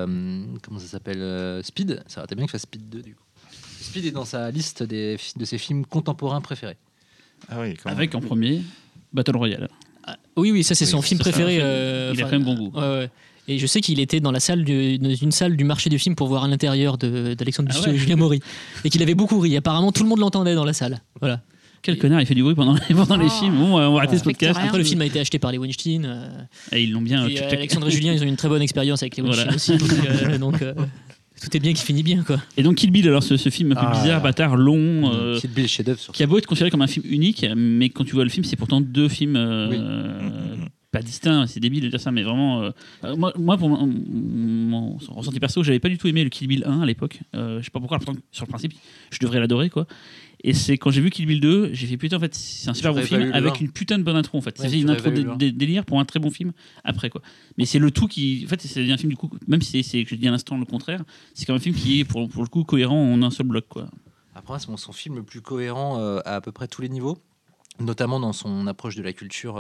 euh, 0.08 0.44
comment 0.64 0.80
ça 0.80 0.88
s'appelle 0.88 1.22
euh, 1.22 1.62
Speed. 1.62 2.02
Ça 2.08 2.22
aurait 2.22 2.26
été 2.26 2.36
bien 2.36 2.46
qu'il 2.46 2.52
fasse 2.52 2.62
Speed 2.64 2.90
2 2.90 3.02
du 3.02 3.14
coup. 3.14 3.24
Speed 3.82 4.06
est 4.06 4.12
dans 4.12 4.26
sa 4.26 4.50
liste 4.52 4.84
des, 4.84 5.16
fi- 5.18 5.38
de 5.38 5.46
ses 5.46 5.58
films 5.58 5.86
contemporains 5.86 6.42
préférés. 6.42 6.78
Ah 7.50 7.58
oui, 7.62 7.74
quand 7.76 7.90
même. 7.90 7.98
Avec 7.98 8.16
en 8.16 8.22
premier 8.22 8.62
Battle 9.14 9.36
Royale. 9.38 9.68
Ah, 10.06 10.18
oui 10.38 10.52
oui, 10.52 10.64
ça 10.64 10.76
c'est 10.76 10.86
Oui, 10.86 10.92
son 10.92 11.02
film 11.02 11.20
ça, 11.20 11.24
préféré. 11.30 11.60
euh, 11.62 12.12
il 12.14 12.20
a 12.22 12.26
enfin, 12.26 12.32
quand 12.38 12.44
même 12.44 12.56
bon 12.56 12.56
goût. 12.70 12.72
ouais, 12.78 12.82
ouais. 12.88 13.10
Et 13.52 13.58
je 13.58 13.66
sais 13.68 13.82
qu'il 13.82 14.00
était 14.00 14.20
dans 14.20 14.32
la 14.32 14.40
salle 14.40 14.64
du- 14.64 15.00
dans 15.00 15.14
une 15.14 15.32
salle 15.32 15.58
du 15.58 15.64
marché 15.64 15.90
du 15.90 15.98
film 16.00 16.16
pour 16.16 16.28
voir 16.28 16.44
à 16.44 16.48
l'intérieur 16.48 16.98
de- 16.98 17.34
d'Alexandre 17.34 17.70
Ah 17.74 17.82
ouais. 17.82 17.96
et 17.96 17.98
Julien 17.98 18.16
Maury. 18.16 18.40
Et 18.86 18.90
qu'il 18.90 19.02
avait 19.02 19.16
beaucoup 19.16 19.40
ri. 19.40 19.58
Apparemment 19.58 19.92
tout 19.92 20.04
le 20.04 20.10
monde 20.10 20.20
l'entendait 20.20 20.54
dans 20.56 20.66
la 20.66 20.74
salle. 20.74 21.02
Voilà. 21.20 21.42
Quel 21.82 21.98
connard, 21.98 22.20
il 22.22 22.28
fait 22.28 22.36
du 22.36 22.44
bruit 22.44 22.56
pendant, 22.56 22.76
pendant 22.96 23.18
les 23.18 23.26
Oh. 23.26 23.40
films. 23.40 23.56
Bon, 23.58 23.80
on 23.80 23.94
va 23.94 23.98
arrêter 24.00 24.18
ce 24.18 24.24
podcast. 24.24 24.56
rien. 24.58 24.66
Après 24.68 24.78
le 24.78 24.84
film 24.84 25.02
a 25.02 25.06
été 25.06 25.20
acheté 25.20 25.40
par 25.40 25.52
les 25.52 25.58
Weinstein. 25.58 26.06
euh, 26.06 26.28
Et 26.74 26.84
ils 26.84 26.92
l'ont 26.92 27.02
bien. 27.02 27.26
puis, 27.26 27.40
euh, 27.40 27.50
Alexandre 27.52 27.88
et 27.88 27.92
Julien 27.92 28.14
ils 28.14 28.22
ont 28.22 28.26
eu 28.26 28.30
une 28.30 28.36
très 28.38 28.50
bonne 28.50 28.62
expérience 28.62 29.02
avec 29.02 29.18
les 29.18 29.24
Weinstein 29.24 29.46
Voilà. 29.46 29.56
aussi. 29.56 29.78
Donc, 29.78 29.92
euh, 29.94 30.38
donc, 30.38 30.62
euh, 30.62 30.74
tout 31.42 31.56
est 31.56 31.60
bien 31.62 31.74
qui 31.74 31.84
finit 31.84 32.04
bien 32.04 32.22
quoi. 32.24 32.38
Et 32.58 32.64
donc 32.64 32.76
Kill 32.76 32.92
Bill, 32.92 33.08
alors 33.08 33.24
ce, 33.24 33.36
ce 33.38 33.50
film 33.50 33.72
un 33.72 33.76
peu 33.76 33.82
Ah. 33.84 34.00
bizarre, 34.00 34.22
bâtard, 34.22 34.58
long, 34.58 35.10
euh, 35.12 35.40
Kill 35.40 35.50
Bill, 35.52 35.68
chef-d'œuvre 35.70 36.00
qui 36.12 36.22
a 36.22 36.28
beau 36.28 36.38
être 36.38 36.46
considéré 36.48 36.70
comme 36.70 36.82
un 36.82 36.88
film 36.88 37.06
unique, 37.10 37.46
mais 37.56 37.90
quand 37.90 38.04
tu 38.04 38.14
vois 38.14 38.26
le 38.26 38.30
film, 38.30 38.44
c'est 38.44 38.58
pourtant 38.58 38.82
deux 38.82 39.08
films 39.10 39.38
euh, 39.38 39.70
Oui. 39.72 40.66
Pas 40.92 41.02
distinct, 41.02 41.46
c'est 41.48 41.60
débile 41.60 41.84
de 41.84 41.90
dire 41.90 42.00
ça, 42.00 42.12
mais 42.12 42.24
vraiment. 42.24 42.64
euh, 42.64 42.72
euh, 43.04 43.16
moi, 43.16 43.32
moi, 43.38 43.58
pour 43.58 43.70
mon, 43.70 43.86
mon 43.86 44.98
ressenti 45.10 45.40
perso, 45.40 45.62
j'avais 45.64 45.80
pas 45.80 45.90
du 45.90 45.98
tout 45.98 46.08
aimé 46.08 46.24
le 46.24 46.30
Kill 46.30 46.48
Bill 46.48 46.64
1 46.66 46.82
à 46.82 46.86
l'époque. 46.86 47.20
Euh, 47.36 47.60
je 47.60 47.66
sais 47.66 47.72
pas 47.72 47.80
pourquoi, 47.80 48.00
pourtant, 48.00 48.20
sur 48.32 48.46
le 48.46 48.50
principe, 48.50 48.74
je 49.12 49.20
devrais 49.20 49.40
l'adorer, 49.40 49.70
quoi. 49.70 49.86
Et 50.44 50.54
c'est 50.54 50.78
quand 50.78 50.90
j'ai 50.90 51.02
vu 51.02 51.10
Kill 51.10 51.26
Bill 51.26 51.42
2, 51.42 51.74
j'ai 51.74 51.86
fait 51.86 51.98
putain, 51.98 52.18
en 52.18 52.20
fait, 52.20 52.34
c'est 52.34 52.70
un 52.70 52.74
super 52.74 52.94
bon 52.94 53.02
film 53.02 53.32
avec 53.34 53.56
un. 53.58 53.60
une 53.60 53.72
putain 53.72 53.98
de 54.00 54.04
bonne 54.04 54.16
intro, 54.16 54.38
en 54.38 54.42
fait. 54.42 54.58
Ouais, 54.60 54.70
c'est 54.70 54.80
une 54.80 54.90
intro 54.90 55.12
délire 55.12 55.86
pour 55.86 56.00
un 56.00 56.06
très 56.06 56.20
bon 56.20 56.32
film 56.32 56.54
après, 56.84 57.10
quoi. 57.10 57.22
Mais 57.58 57.66
c'est 57.66 57.80
le 57.80 57.92
tout 57.92 58.08
qui. 58.08 58.44
En 58.46 58.50
fait, 58.50 58.62
c'est 58.62 58.90
un 58.90 58.98
film, 58.98 59.10
du 59.10 59.18
coup, 59.18 59.30
même 59.48 59.62
si 59.62 59.84
c'est, 59.84 60.06
je 60.06 60.16
dis 60.16 60.28
à 60.28 60.32
l'instant 60.32 60.58
le 60.58 60.66
contraire, 60.66 61.04
c'est 61.34 61.46
quand 61.46 61.54
même 61.54 61.60
un 61.60 61.64
film 61.64 61.76
qui 61.76 62.00
est, 62.00 62.04
pour, 62.06 62.28
pour 62.30 62.42
le 62.42 62.48
coup, 62.50 62.64
cohérent 62.64 63.14
en 63.14 63.22
un 63.22 63.32
seul 63.32 63.46
bloc, 63.48 63.68
quoi. 63.68 63.90
Après, 64.34 64.58
c'est 64.60 64.76
son 64.78 64.92
film 64.94 65.16
le 65.18 65.24
plus 65.24 65.42
cohérent 65.42 66.00
euh, 66.00 66.20
à 66.26 66.36
à 66.36 66.42
peu 66.42 66.54
près 66.54 66.68
tous 66.68 66.82
les 66.82 66.90
niveaux, 66.90 67.18
notamment 67.82 68.22
dans 68.22 68.32
son 68.32 68.66
approche 68.68 68.96
de 68.96 69.04
la 69.04 69.12
culture, 69.12 69.58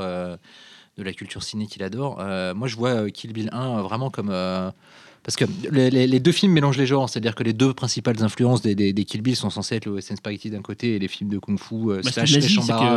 de 0.99 1.03
la 1.03 1.13
culture 1.13 1.41
ciné 1.43 1.65
qu'il 1.65 1.81
adore. 1.83 2.17
Euh, 2.19 2.53
moi, 2.53 2.67
je 2.67 2.75
vois 2.75 2.89
euh, 2.91 3.09
Kill 3.09 3.33
Bill 3.33 3.49
1 3.51 3.79
euh, 3.79 3.81
vraiment 3.81 4.09
comme. 4.09 4.29
parce 5.23 5.35
que 5.35 5.45
les, 5.71 5.89
les- 5.91 6.07
les 6.07 6.19
deux 6.19 6.31
films 6.31 6.53
mélangent 6.53 6.77
les 6.77 6.85
genres, 6.85 7.09
c'est-à-dire 7.09 7.35
que 7.35 7.43
les 7.43 7.53
deux 7.53 7.73
principales 7.73 8.23
influences 8.23 8.61
des, 8.61 8.73
des- 8.75 8.93
des 8.93 9.03
Kill 9.05 9.21
Bill 9.21 9.35
sont 9.35 9.49
censées 9.49 9.75
être 9.75 9.85
le 9.85 9.93
western 9.93 10.17
spaghetti 10.17 10.49
d'un 10.49 10.61
côté 10.61 10.95
et 10.95 10.99
les 10.99 11.07
films 11.09 11.29
de 11.29 11.37
kung-fu 11.39 11.75
euh, 11.91 12.01
Bah, 12.03 12.11
slash 12.11 12.31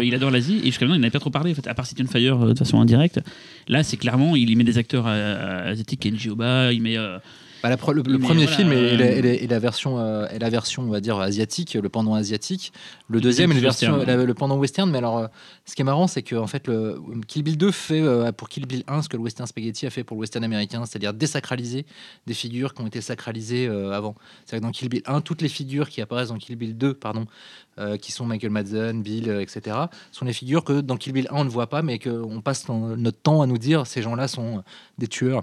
qu'il 0.02 0.14
adore 0.14 0.30
l'Asie 0.30 0.58
et 0.62 0.66
jusqu'à 0.66 0.84
maintenant 0.84 0.96
il 0.96 1.00
n'avait 1.00 1.10
pas 1.10 1.18
trop 1.20 1.30
parlé 1.30 1.50
en 1.52 1.54
fait, 1.54 1.66
à 1.66 1.74
part 1.74 1.84
City 1.86 2.04
Fire 2.06 2.40
euh, 2.44 2.52
de 2.54 2.58
façon 2.58 2.80
indirecte. 2.80 3.20
Là 3.68 3.82
c'est 3.82 3.96
clairement 3.96 4.36
il 4.36 4.48
y 4.50 4.56
met 4.56 4.64
des 4.64 4.78
acteurs 4.78 5.04
euh, 5.08 5.72
asiatiques, 5.72 6.00
Kenji 6.00 6.30
Oba, 6.30 6.72
il 6.72 6.80
met 6.80 6.96
Bah, 7.62 7.68
la 7.68 7.76
le, 7.76 7.78
premier 8.18 8.46
voilà, 8.46 8.46
film 8.56 8.72
est, 8.72 8.76
euh, 8.76 8.92
est 8.92 8.96
la, 8.96 9.04
est 9.06 9.22
la- 9.22 9.34
est 9.34 9.46
la 9.46 9.58
version, 9.58 9.98
euh, 9.98 10.26
est 10.28 10.38
la 10.38 10.50
version, 10.50 10.82
on 10.82 10.88
va 10.90 11.00
dire 11.00 11.18
asiatique, 11.20 11.74
le 11.74 11.88
pendant 11.88 12.14
asiatique. 12.14 12.72
Le 13.08 13.20
deuxième 13.20 13.52
est 13.52 13.54
le, 13.54 13.60
version, 13.60 13.98
western. 13.98 14.18
la- 14.18 14.24
le 14.24 14.34
pendant 14.34 14.56
western. 14.58 14.90
Mais 14.90 14.98
alors, 14.98 15.18
euh, 15.18 15.26
ce 15.64 15.74
qui 15.74 15.82
est 15.82 15.84
marrant, 15.84 16.06
c'est 16.08 16.22
que 16.22 16.34
en 16.34 16.46
fait, 16.48 16.66
le 16.66 17.00
Kill 17.28 17.42
Bill 17.44 17.56
2 17.56 17.70
fait 17.70 18.02
pour 18.36 18.48
Kill 18.48 18.66
Bill 18.66 18.82
1 18.88 19.02
ce 19.02 19.08
que 19.08 19.16
le 19.16 19.22
western 19.22 19.46
spaghetti 19.46 19.86
a 19.86 19.90
fait 19.90 20.02
pour 20.04 20.16
le 20.16 20.20
western 20.22 20.44
américain, 20.44 20.84
c'est-à-dire 20.86 21.14
désacraliser 21.14 21.86
des 22.26 22.34
figures 22.34 22.74
qui 22.74 22.82
ont 22.82 22.86
été 22.86 23.00
sacralisées 23.00 23.66
avant. 23.68 24.14
C'est-à-dire 24.44 24.60
que 24.62 24.66
dans 24.66 24.72
Kill 24.72 24.88
Bill 24.88 25.02
1, 25.06 25.20
toutes 25.20 25.42
les 25.42 25.48
figures 25.48 25.88
qui 25.88 26.00
apparaissent 26.00 26.28
dans 26.30 26.38
Kill 26.38 26.56
Bill 26.56 26.76
2, 26.76 26.94
pardon, 26.94 27.26
euh, 27.78 27.96
qui 27.96 28.12
sont 28.12 28.26
Michael 28.26 28.50
Madsen, 28.50 29.02
Bill, 29.02 29.30
euh, 29.30 29.40
etc., 29.40 29.76
sont 30.10 30.24
des 30.26 30.32
figures 30.32 30.64
que 30.64 30.80
dans 30.80 30.96
Kill 30.96 31.12
Bill 31.12 31.26
1 31.30 31.36
on 31.36 31.44
ne 31.44 31.48
voit 31.50 31.68
pas, 31.68 31.82
mais 31.82 31.98
qu'on 31.98 32.40
passe 32.42 32.68
notre 32.68 33.18
temps 33.18 33.40
à 33.40 33.46
nous 33.46 33.56
dire 33.58 33.86
ces 33.86 34.02
gens-là 34.02 34.28
sont 34.28 34.62
des 34.98 35.06
tueurs. 35.08 35.42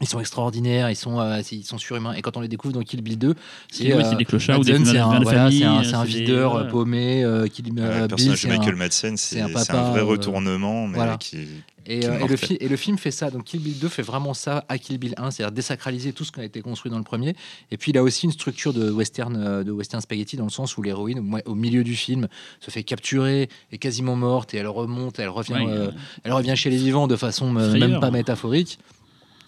Ils 0.00 0.06
sont 0.06 0.20
extraordinaires, 0.20 0.90
ils 0.90 0.96
sont, 0.96 1.18
euh, 1.20 1.40
ils 1.50 1.64
sont 1.64 1.78
surhumains. 1.78 2.12
Et 2.14 2.20
quand 2.22 2.36
on 2.36 2.40
les 2.40 2.48
découvre 2.48 2.74
dans 2.74 2.82
Kill 2.82 3.00
Bill 3.00 3.16
2, 3.18 3.34
c'est 3.70 3.84
ouais, 3.94 4.04
euh, 4.04 4.10
c'est 4.10 4.16
des 4.16 4.24
clochards 4.26 4.60
ou 4.60 4.64
des 4.64 4.72
Madsen, 4.72 4.92
c'est 4.92 4.98
un, 4.98 5.18
de 5.18 5.22
voilà, 5.24 5.44
un, 5.46 5.50
euh, 5.84 5.94
un 5.94 6.04
videur 6.04 6.50
euh, 6.50 6.54
voilà. 6.58 6.70
paumé. 6.70 7.24
euh, 7.24 7.46
qui, 7.46 7.62
Ouais, 7.62 7.70
euh, 7.80 8.00
le 8.02 8.06
Bill, 8.06 8.08
personnage 8.08 8.40
c'est 8.42 8.48
de 8.48 8.52
un- 8.52 8.58
Michael 8.58 8.76
Madsen, 8.76 9.16
c'est 9.16 9.36
c'est 9.36 9.40
un 9.40 9.46
c'est 9.48 9.52
un, 9.54 9.64
papa, 9.76 9.90
vrai 9.90 10.00
euh, 10.00 10.04
retournement, 10.04 10.86
mais 10.86 10.96
voilà. 10.96 11.16
qui, 11.16 11.38
Et, 11.86 12.00
qui 12.00 12.06
euh, 12.06 12.10
et 12.10 12.12
le 12.12 12.18
mortel. 12.18 12.36
fi- 12.36 12.56
et 12.60 12.68
le 12.68 12.76
film 12.76 12.98
fait 12.98 13.10
ça. 13.10 13.30
Donc 13.30 13.44
Kill 13.44 13.60
Bill 13.60 13.78
2 13.78 13.88
fait 13.88 14.02
vraiment 14.02 14.34
ça 14.34 14.64
à 14.68 14.76
Kill 14.76 14.98
Bill 14.98 15.14
1, 15.16 15.30
c'est-à-dire 15.30 15.52
désacraliser 15.52 16.12
tout 16.12 16.24
ce 16.24 16.32
qui 16.32 16.40
a 16.40 16.44
été 16.44 16.60
construit 16.60 16.90
dans 16.90 16.98
le 16.98 17.04
premier. 17.04 17.34
Et 17.70 17.78
puis 17.78 17.92
il 17.92 17.96
a 17.96 18.02
aussi 18.02 18.26
une 18.26 18.32
structure 18.32 18.74
de 18.74 18.90
western, 18.90 19.34
euh, 19.34 19.64
de 19.64 19.70
western 19.72 20.02
spaghetti 20.02 20.36
dans 20.36 20.44
le 20.44 20.50
sens 20.50 20.76
où 20.76 20.82
l'héroïne, 20.82 21.40
au, 21.46 21.54
milieu 21.54 21.84
du 21.84 21.96
film, 21.96 22.28
se 22.60 22.70
fait 22.70 22.82
capturer, 22.82 23.48
est 23.72 23.78
quasiment 23.78 24.14
morte 24.16 24.52
et 24.52 24.58
elle 24.58 24.68
remonte, 24.68 25.18
elle 25.20 25.30
revient, 25.30 25.54
Ouais, 25.54 25.66
euh, 25.68 25.86
euh, 25.88 25.90
elle 26.24 26.32
revient 26.34 26.54
chez 26.54 26.68
les 26.68 26.76
vivants 26.76 27.06
de 27.06 27.16
façon 27.16 27.56
euh, 27.56 27.70
Frayeur. 27.70 27.88
même 27.88 28.00
pas 28.00 28.10
métaphorique. 28.10 28.78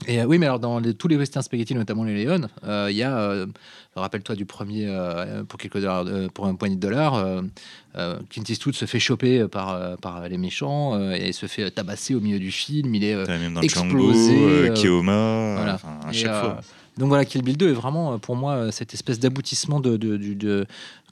Et 0.07 0.20
euh, 0.20 0.24
oui, 0.26 0.38
mais 0.38 0.46
alors 0.46 0.61
dans 0.61 0.78
les- 0.78 0.94
tous 0.94 1.09
les 1.09 1.16
western 1.16 1.42
spaghetti, 1.42 1.74
notamment 1.74 2.05
les 2.05 2.14
Léon, 2.14 2.49
euh, 2.64 2.88
il 2.90 2.96
y 2.96 3.03
a, 3.03 3.18
euh, 3.18 3.46
rappelle-toi 3.96 4.36
du 4.36 4.44
premier 4.46 4.86
pour 5.49 5.59
quelques 5.59 5.78
dollars, 5.80 6.05
pour 6.32 6.46
un 6.46 6.55
poignée 6.55 6.76
de 6.76 6.80
dollars, 6.80 7.42
Clint 8.30 8.44
Eastwood 8.49 8.74
se 8.76 8.84
fait 8.84 9.01
choper 9.01 9.49
par, 9.49 9.96
par 9.99 10.28
les 10.28 10.38
méchants 10.38 10.99
et 11.12 11.32
se 11.32 11.46
fait 11.46 11.68
tabasser 11.72 12.14
au 12.14 12.20
milieu 12.20 12.38
du 12.38 12.53
film. 12.53 12.94
Il 12.94 13.03
est 13.03 13.26
même 13.26 13.55
dans 13.55 13.61
explosé, 13.61 14.66
Django, 14.66 14.80
Keoma, 14.82 15.55
voilà. 15.57 15.74
enfin, 15.74 15.99
à 16.07 16.11
Et, 16.11 16.14
chaque 16.14 16.34
fois. 16.40 16.61
Donc 16.96 17.09
voilà, 17.09 17.24
Kill 17.24 17.42
Bill 17.42 17.57
2 17.57 17.70
est 17.70 17.74
vraiment 17.74 18.18
pour 18.18 18.34
moi 18.34 18.72
cette 18.72 18.92
espèce 18.92 19.20
d'aboutissement 19.20 19.78
de, 19.80 19.96
de, 19.96 20.16
du- 20.16 20.34
de 20.34 20.66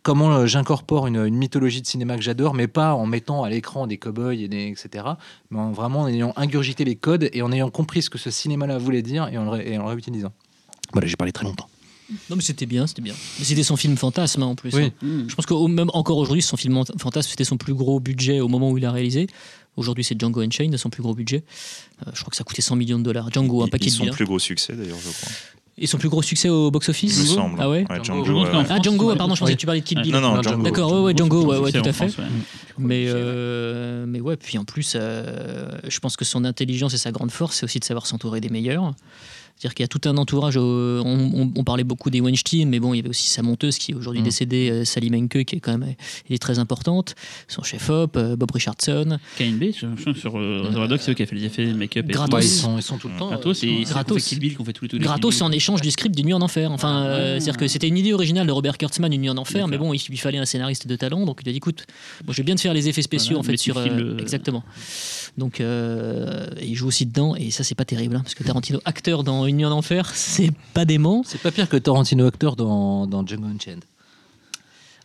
comment 0.07 0.31
euh, 0.37 0.47
j'incorpore 0.47 1.09
une, 1.09 1.17
une 1.27 1.35
mythologie 1.37 1.83
de 1.83 1.87
cinéma 1.87 2.15
que 2.17 2.23
j'adore, 2.23 2.55
mais 2.55 2.69
pas 2.69 2.95
en 2.95 3.07
mettant 3.07 3.43
à 3.43 3.51
l'écran 3.51 3.89
des 3.89 3.99
cow-boys 3.99 4.35
et 4.35 4.47
des 4.47 4.69
etc. 4.69 5.05
Mais 5.51 5.59
en 5.59 5.73
vraiment 5.73 6.03
en 6.03 6.09
ayant 6.09 6.33
ingurgité 6.37 6.85
les 6.85 6.95
codes 6.95 7.29
et 7.33 7.43
en 7.43 7.51
ayant 7.51 7.71
compris 7.71 8.03
ce 8.03 8.11
que 8.11 8.19
ce 8.19 8.31
cinéma-là 8.31 8.79
voulait 8.79 9.03
dire 9.03 9.27
et 9.33 9.37
en 9.37 9.45
le, 9.45 9.51
ré- 9.51 9.65
et 9.73 9.77
en 9.79 9.83
le 9.83 9.89
réutilisant. 9.89 10.33
Voilà, 10.93 11.09
j'ai 11.09 11.17
parlé 11.17 11.33
très 11.33 11.45
longtemps. 11.45 11.69
Non, 12.31 12.37
mais 12.37 12.43
c'était 12.43 12.67
bien, 12.67 12.87
c'était 12.87 13.03
bien. 13.03 13.15
Mais 13.41 13.45
c'était 13.45 13.65
son 13.65 13.75
film 13.77 13.97
fantasme 13.97 14.43
hein, 14.45 14.47
en 14.47 14.55
plus. 14.55 14.73
Oui. 14.75 14.93
hein. 15.03 15.25
Je 15.27 15.35
pense 15.35 15.45
que 15.45 15.67
même 15.67 15.91
encore 15.93 16.19
aujourd'hui, 16.19 16.41
son 16.43 16.57
film 16.57 16.81
fantasme, 16.99 17.29
c'était 17.31 17.43
son 17.43 17.57
plus 17.57 17.75
gros 17.75 17.99
budget 17.99 18.39
au 18.39 18.47
moment 18.47 18.71
où 18.71 18.79
il 18.79 18.85
a 18.87 18.93
réalisé. 18.93 19.27
Aujourd'hui, 19.77 20.05
c'est 20.05 20.19
Django 20.19 20.41
Unchained, 20.41 20.77
son 20.77 20.89
plus 20.89 21.03
gros 21.03 21.15
budget. 21.15 21.43
Euh, 22.07 22.11
je 22.15 22.21
crois 22.21 22.31
que 22.31 22.37
ça 22.37 22.45
coûtait 22.45 22.63
100 22.63 22.77
millions 22.77 22.99
de 22.99 23.03
dollars. 23.03 23.29
Django, 23.33 23.63
un 23.63 23.67
Et- 23.67 23.71
paquet 23.71 23.89
et 23.89 23.91
de 23.91 23.95
son 23.97 24.07
plus 24.07 24.25
gros 24.25 24.39
succès 24.39 24.75
d'ailleurs, 24.77 24.99
je 25.05 25.09
crois. 25.11 25.33
Et 25.79 25.87
son 25.87 25.99
plus 25.99 26.09
gros 26.09 26.23
succès 26.23 26.49
au 26.49 26.63
Il 26.63 26.65
me 26.67 26.71
box-office 26.71 27.35
semble. 27.35 27.59
Ah 27.61 27.69
ouais 27.69 27.85
Django. 28.03 28.25
Django, 28.25 28.45
ouais. 28.45 28.51
qu'en 28.51 28.65
Ah, 28.71 28.79
Django, 28.83 29.15
pardon, 29.15 29.35
je 29.35 29.41
pensais 29.41 29.55
que 29.55 29.59
tu 29.61 29.67
parlais 29.67 29.83
de 29.83 29.87
Kill. 29.87 30.01
Bill. 30.01 30.13
Non, 30.13 30.21
non, 30.23 30.37
Non, 30.37 30.43
Django. 30.43 30.63
D'accord, 30.63 30.93
ouais, 30.93 31.01
ouais, 31.01 31.15
Django, 31.17 31.45
ouais, 31.45 31.59
ouais, 31.59 31.73
tout 31.73 31.81
à 31.81 31.93
fait. 31.93 32.09
France, 32.09 32.19
ouais. 32.19 32.25
Mais, 32.79 33.05
euh, 33.09 34.07
mais 34.09 34.21
ouais, 34.21 34.37
puis 34.37 34.57
en 34.57 34.65
plus, 34.65 34.95
euh, 34.97 35.71
je 35.87 35.99
pense 36.01 36.17
que 36.17 36.25
son 36.25 36.45
intelligence 36.45 36.95
et 36.95 36.99
sa 36.99 37.13
grande 37.13 37.31
force, 37.31 37.57
c'est 37.57 37.65
aussi 37.65 37.79
de 37.79 37.85
savoir 37.85 38.07
s'entourer 38.07 38.41
des 38.41 38.49
meilleurs. 38.49 38.95
C'est-à-dire 39.59 39.75
qu'il 39.75 39.85
y 39.85 39.87
a 39.87 39.89
tout 39.89 40.01
un 40.07 40.17
entourage. 40.19 40.57
au- 40.59 41.01
on, 41.05 41.31
on- 41.35 41.53
on 41.57 41.65
parlait 41.65 41.83
beaucoup 41.85 42.11
des 42.11 42.21
Weinstein, 42.21 42.69
mais 42.69 42.79
bon, 42.79 42.93
il 42.93 42.99
y 42.99 43.01
avait 43.01 43.09
aussi 43.09 43.29
sa 43.31 43.43
monteuse 43.43 43.79
qui 43.79 43.93
est 43.93 43.95
aujourd'hui 43.95 44.21
Mm. 44.21 44.25
décédée, 44.25 44.71
euh, 44.71 44.85
Sally 44.85 45.09
Menke, 45.11 45.45
qui 45.45 45.57
est 45.57 45.61
quand 45.61 45.77
même 45.79 45.95
elle 46.29 46.35
est 46.35 46.39
très 46.39 46.59
importante. 46.59 47.15
Son 47.49 47.63
chef-op, 47.63 48.17
euh, 48.17 48.37
Bob 48.37 48.51
Richardson. 48.51 49.19
KNB, 49.39 49.73
sur 49.73 50.37
euh, 50.37 50.61
Reservoir 50.63 50.89
Dogs, 50.89 51.01
c'est 51.01 51.11
eux 51.11 51.15
qui 51.15 51.23
a 51.23 51.27
fait 51.27 51.37
les 51.37 51.45
effets 51.45 51.67
make-up 51.73 52.05
et 52.09 52.13
Gratos. 52.13 52.41
tout. 52.41 52.47
Ils, 52.47 52.49
sont, 52.51 52.77
ils 52.79 52.83
sont 52.83 52.99
tout 52.99 53.09
le 53.09 53.19
temps. 53.19 53.29
Gratos, 53.29 53.59
c'est 53.59 53.67
Gratos. 53.85 54.23
Kill 54.25 54.39
Bill 54.41 54.57
qu'on 54.57 54.65
fait 54.65 54.73
tous 54.75 54.85
les 54.85 54.89
tous 54.91 54.99
Gratos 54.99 55.35
Kill 55.37 55.43
en 55.45 55.53
échange 55.53 55.81
du 55.81 55.91
script 55.91 56.15
d'une 56.15 56.27
nuit 56.27 56.33
en 56.35 56.43
enfer. 56.43 56.71
Enfin, 56.71 57.03
Ah, 57.05 57.07
euh, 57.07 57.35
ouais. 57.35 57.41
c'est-à-dire 57.41 57.57
que 57.59 57.67
c'était 57.69 57.89
une 57.89 57.97
idée 57.99 58.13
originale 58.13 58.47
de 58.47 58.53
Robert 58.53 58.77
Kurtzman, 58.77 59.11
une 59.13 59.23
nuit 59.23 59.31
en 59.31 59.37
enfer, 59.39 59.69
mais 59.69 59.79
bon, 59.79 59.95
il 59.95 60.01
lui 60.11 60.17
fallait 60.19 60.39
un 60.39 60.45
scénariste 60.45 60.87
de 60.87 60.97
talent, 60.97 61.25
donc 61.25 61.41
il 61.43 61.49
a 61.49 61.53
dit 61.53 61.59
écoute, 61.59 61.87
moi 62.27 62.33
je 62.35 62.39
vais 62.39 62.45
bien 62.45 62.57
te 62.57 62.61
faire 62.61 62.75
les 62.75 62.89
effets 62.89 63.03
spéciaux 63.03 63.37
Voilà, 63.37 63.49
en 63.49 63.51
fait 63.53 63.57
sur 63.57 63.79
euh, 63.79 64.19
exactement. 64.19 64.63
Donc 65.39 65.61
euh, 65.61 66.47
il 66.63 66.75
joue 66.75 66.89
aussi 66.89 67.07
dedans 67.07 67.35
et 67.37 67.51
ça 67.51 67.63
c'est 67.63 67.75
pas 67.75 67.85
terrible 67.85 68.17
hein, 68.17 68.21
parce 68.23 68.35
que 68.35 68.43
Tarantino 68.43 68.81
acteur 68.85 69.23
dans 69.23 69.47
une 69.47 69.57
nuit 69.57 69.65
en 69.65 69.73
enfer, 69.73 70.11
c'est 70.15 70.51
pas 70.73 70.85
dément. 70.85 71.23
C'est 71.25 71.41
pas 71.41 71.51
pire 71.51 71.69
que 71.69 71.77
Tarantino 71.77 72.27
acteur 72.27 72.57
dans, 72.57 73.07
dans 73.07 73.27
Django 73.27 73.47
Unchained. 73.47 73.85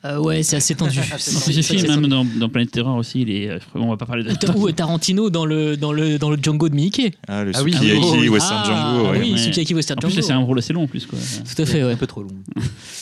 Euh, 0.04 0.18
ouais, 0.20 0.42
c'est 0.42 0.56
assez 0.56 0.74
tendu. 0.74 1.00
C'est 1.18 1.44
plus, 1.44 1.54
C'est- 1.54 1.62
ce 1.62 1.74
film, 1.76 1.88
même 1.88 2.08
dans, 2.08 2.26
dans 2.26 2.50
Planète 2.50 2.72
Terreur 2.72 2.96
aussi, 2.96 3.22
il 3.22 3.30
est. 3.30 3.50
euh, 3.50 3.60
On 3.76 3.88
va 3.90 3.98
pas 3.98 4.08
parler 4.08 4.24
de. 4.24 4.34
Ta- 4.34 4.52
Ou 4.58 4.72
Tarantino 4.72 5.30
dans 5.30 5.46
le, 5.46 5.78
dans 5.78 5.94
le, 5.94 6.18
dans 6.18 6.32
le 6.32 6.38
Django 6.42 6.70
de 6.70 6.74
Mickey. 6.76 7.12
Ah, 7.28 7.44
le 7.44 7.52
Ah 7.54 7.62
oui, 7.62 7.72
Sukiyaki 7.74 8.02
ah 8.04 8.18
oui. 8.20 8.30
Western 8.30 8.62
Ah, 8.64 8.66
Django. 8.98 9.12
ouais. 9.12 9.20
Oui, 9.20 9.32
Ouais. 9.34 9.38
Sukiyaki 9.38 9.76
Western 9.76 10.00
En 10.00 10.02
plus, 10.02 10.10
Django. 10.12 10.26
c'est 10.28 10.34
un 10.34 10.40
rôle 10.40 10.58
assez 10.58 10.74
long 10.74 10.84
en 10.84 10.88
plus. 10.88 11.06
Quoi. 11.06 11.20
Tout 11.20 11.62
à 11.62 11.66
fait, 11.68 11.84
ouais. 11.84 11.92
Un 11.94 11.98
peu 11.98 12.08
trop 12.08 12.24
long. 12.24 12.30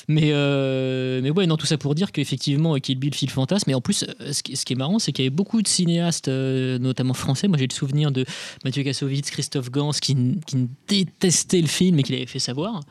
Mais, 0.09 0.31
euh, 0.33 1.19
mais 1.21 1.29
ouais, 1.29 1.45
non, 1.45 1.55
tout 1.55 1.67
ça 1.67 1.77
pour 1.77 1.93
dire 1.93 2.11
qu'effectivement, 2.11 2.75
Kill 2.79 2.97
Bill, 2.97 3.13
file 3.13 3.29
fantasme. 3.29 3.69
Et 3.69 3.75
en 3.75 3.81
plus, 3.81 4.03
euh, 4.21 4.33
ce 4.33 4.41
qui, 4.41 4.55
ce 4.55 4.65
qui 4.65 4.73
est 4.73 4.75
marrant, 4.75 4.97
c'est 4.97 5.11
qu'il 5.11 5.23
y 5.23 5.27
avait 5.27 5.35
beaucoup 5.35 5.61
de 5.61 5.67
cinéastes, 5.67 6.29
euh, 6.29 6.79
notamment 6.79 7.13
français. 7.13 7.47
Moi, 7.47 7.59
j'ai 7.59 7.67
le 7.67 7.73
souvenir 7.73 8.11
de 8.11 8.25
Mathieu 8.65 8.81
Kassovitz, 8.81 9.29
Christophe 9.29 9.69
Gans, 9.69 9.91
qui, 9.91 10.17
qui 10.47 10.67
détestaient 10.87 11.61
le 11.61 11.67
film 11.67 11.99
et 11.99 12.03
qui 12.03 12.13
l'avaient 12.13 12.25
fait 12.25 12.39
savoir. 12.39 12.81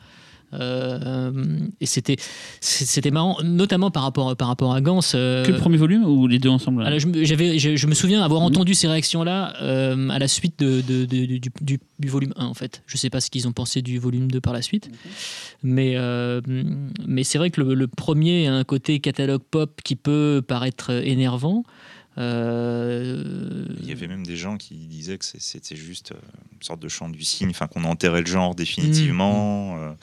Euh, 0.54 1.30
et 1.80 1.86
c'était 1.86 2.16
c'était 2.60 3.10
marrant, 3.10 3.36
notamment 3.44 3.90
par 3.90 4.02
rapport, 4.02 4.34
par 4.36 4.48
rapport 4.48 4.72
à 4.74 4.80
Gans. 4.80 5.00
euh, 5.14 5.44
Que 5.44 5.52
le 5.52 5.58
premier 5.58 5.76
volume 5.76 6.04
ou 6.04 6.26
les 6.26 6.38
deux 6.38 6.48
ensemble 6.48 6.80
là 6.82 6.88
alors, 6.88 6.98
je, 7.00 7.08
j'avais- 7.24 7.58
je, 7.58 7.76
je 7.76 7.86
me 7.86 7.94
souviens 7.94 8.22
avoir 8.22 8.40
entendu 8.42 8.74
ces 8.74 8.88
réactions-là 8.88 9.54
euh, 9.62 10.08
à 10.08 10.18
la 10.18 10.28
suite 10.28 10.58
de, 10.58 10.80
de- 10.80 11.04
de- 11.04 11.26
du, 11.26 11.40
du- 11.60 11.80
du 11.98 12.08
volume 12.08 12.32
1, 12.36 12.46
en 12.46 12.54
fait. 12.54 12.82
Je 12.86 12.96
sais 12.96 13.10
pas 13.10 13.20
ce 13.20 13.28
qu'ils 13.30 13.46
ont 13.48 13.52
pensé 13.52 13.82
du 13.82 13.98
volume 13.98 14.30
2 14.30 14.40
par 14.40 14.52
la 14.52 14.62
suite. 14.62 14.90
Mais, 15.62 15.96
mais 17.06 17.24
c'est 17.24 17.38
vrai 17.38 17.50
que 17.50 17.60
le, 17.60 17.74
le 17.74 17.86
premier 17.88 18.46
a 18.46 18.54
un 18.54 18.64
côté 18.64 19.00
catalogue 19.00 19.42
pop 19.50 19.80
qui 19.84 19.96
peut 19.96 20.42
paraître 20.46 20.90
énervant. 20.90 21.64
Euh, 22.18 23.64
Il 23.80 23.88
y 23.88 23.92
avait 23.92 24.08
même 24.08 24.26
des 24.26 24.36
gens 24.36 24.56
qui 24.56 24.74
disaient 24.74 25.18
que 25.18 25.24
c'était 25.24 25.76
juste 25.76 26.12
euh, 26.12 26.18
une 26.52 26.62
sorte 26.62 26.80
de 26.80 26.88
chant 26.88 27.08
du 27.08 27.22
cygne, 27.22 27.50
enfin 27.50 27.66
qu'on 27.68 27.84
enterrait 27.84 28.22
le 28.22 28.26
genre 28.26 28.54
définitivement. 28.54 29.76
Mm. 29.76 29.96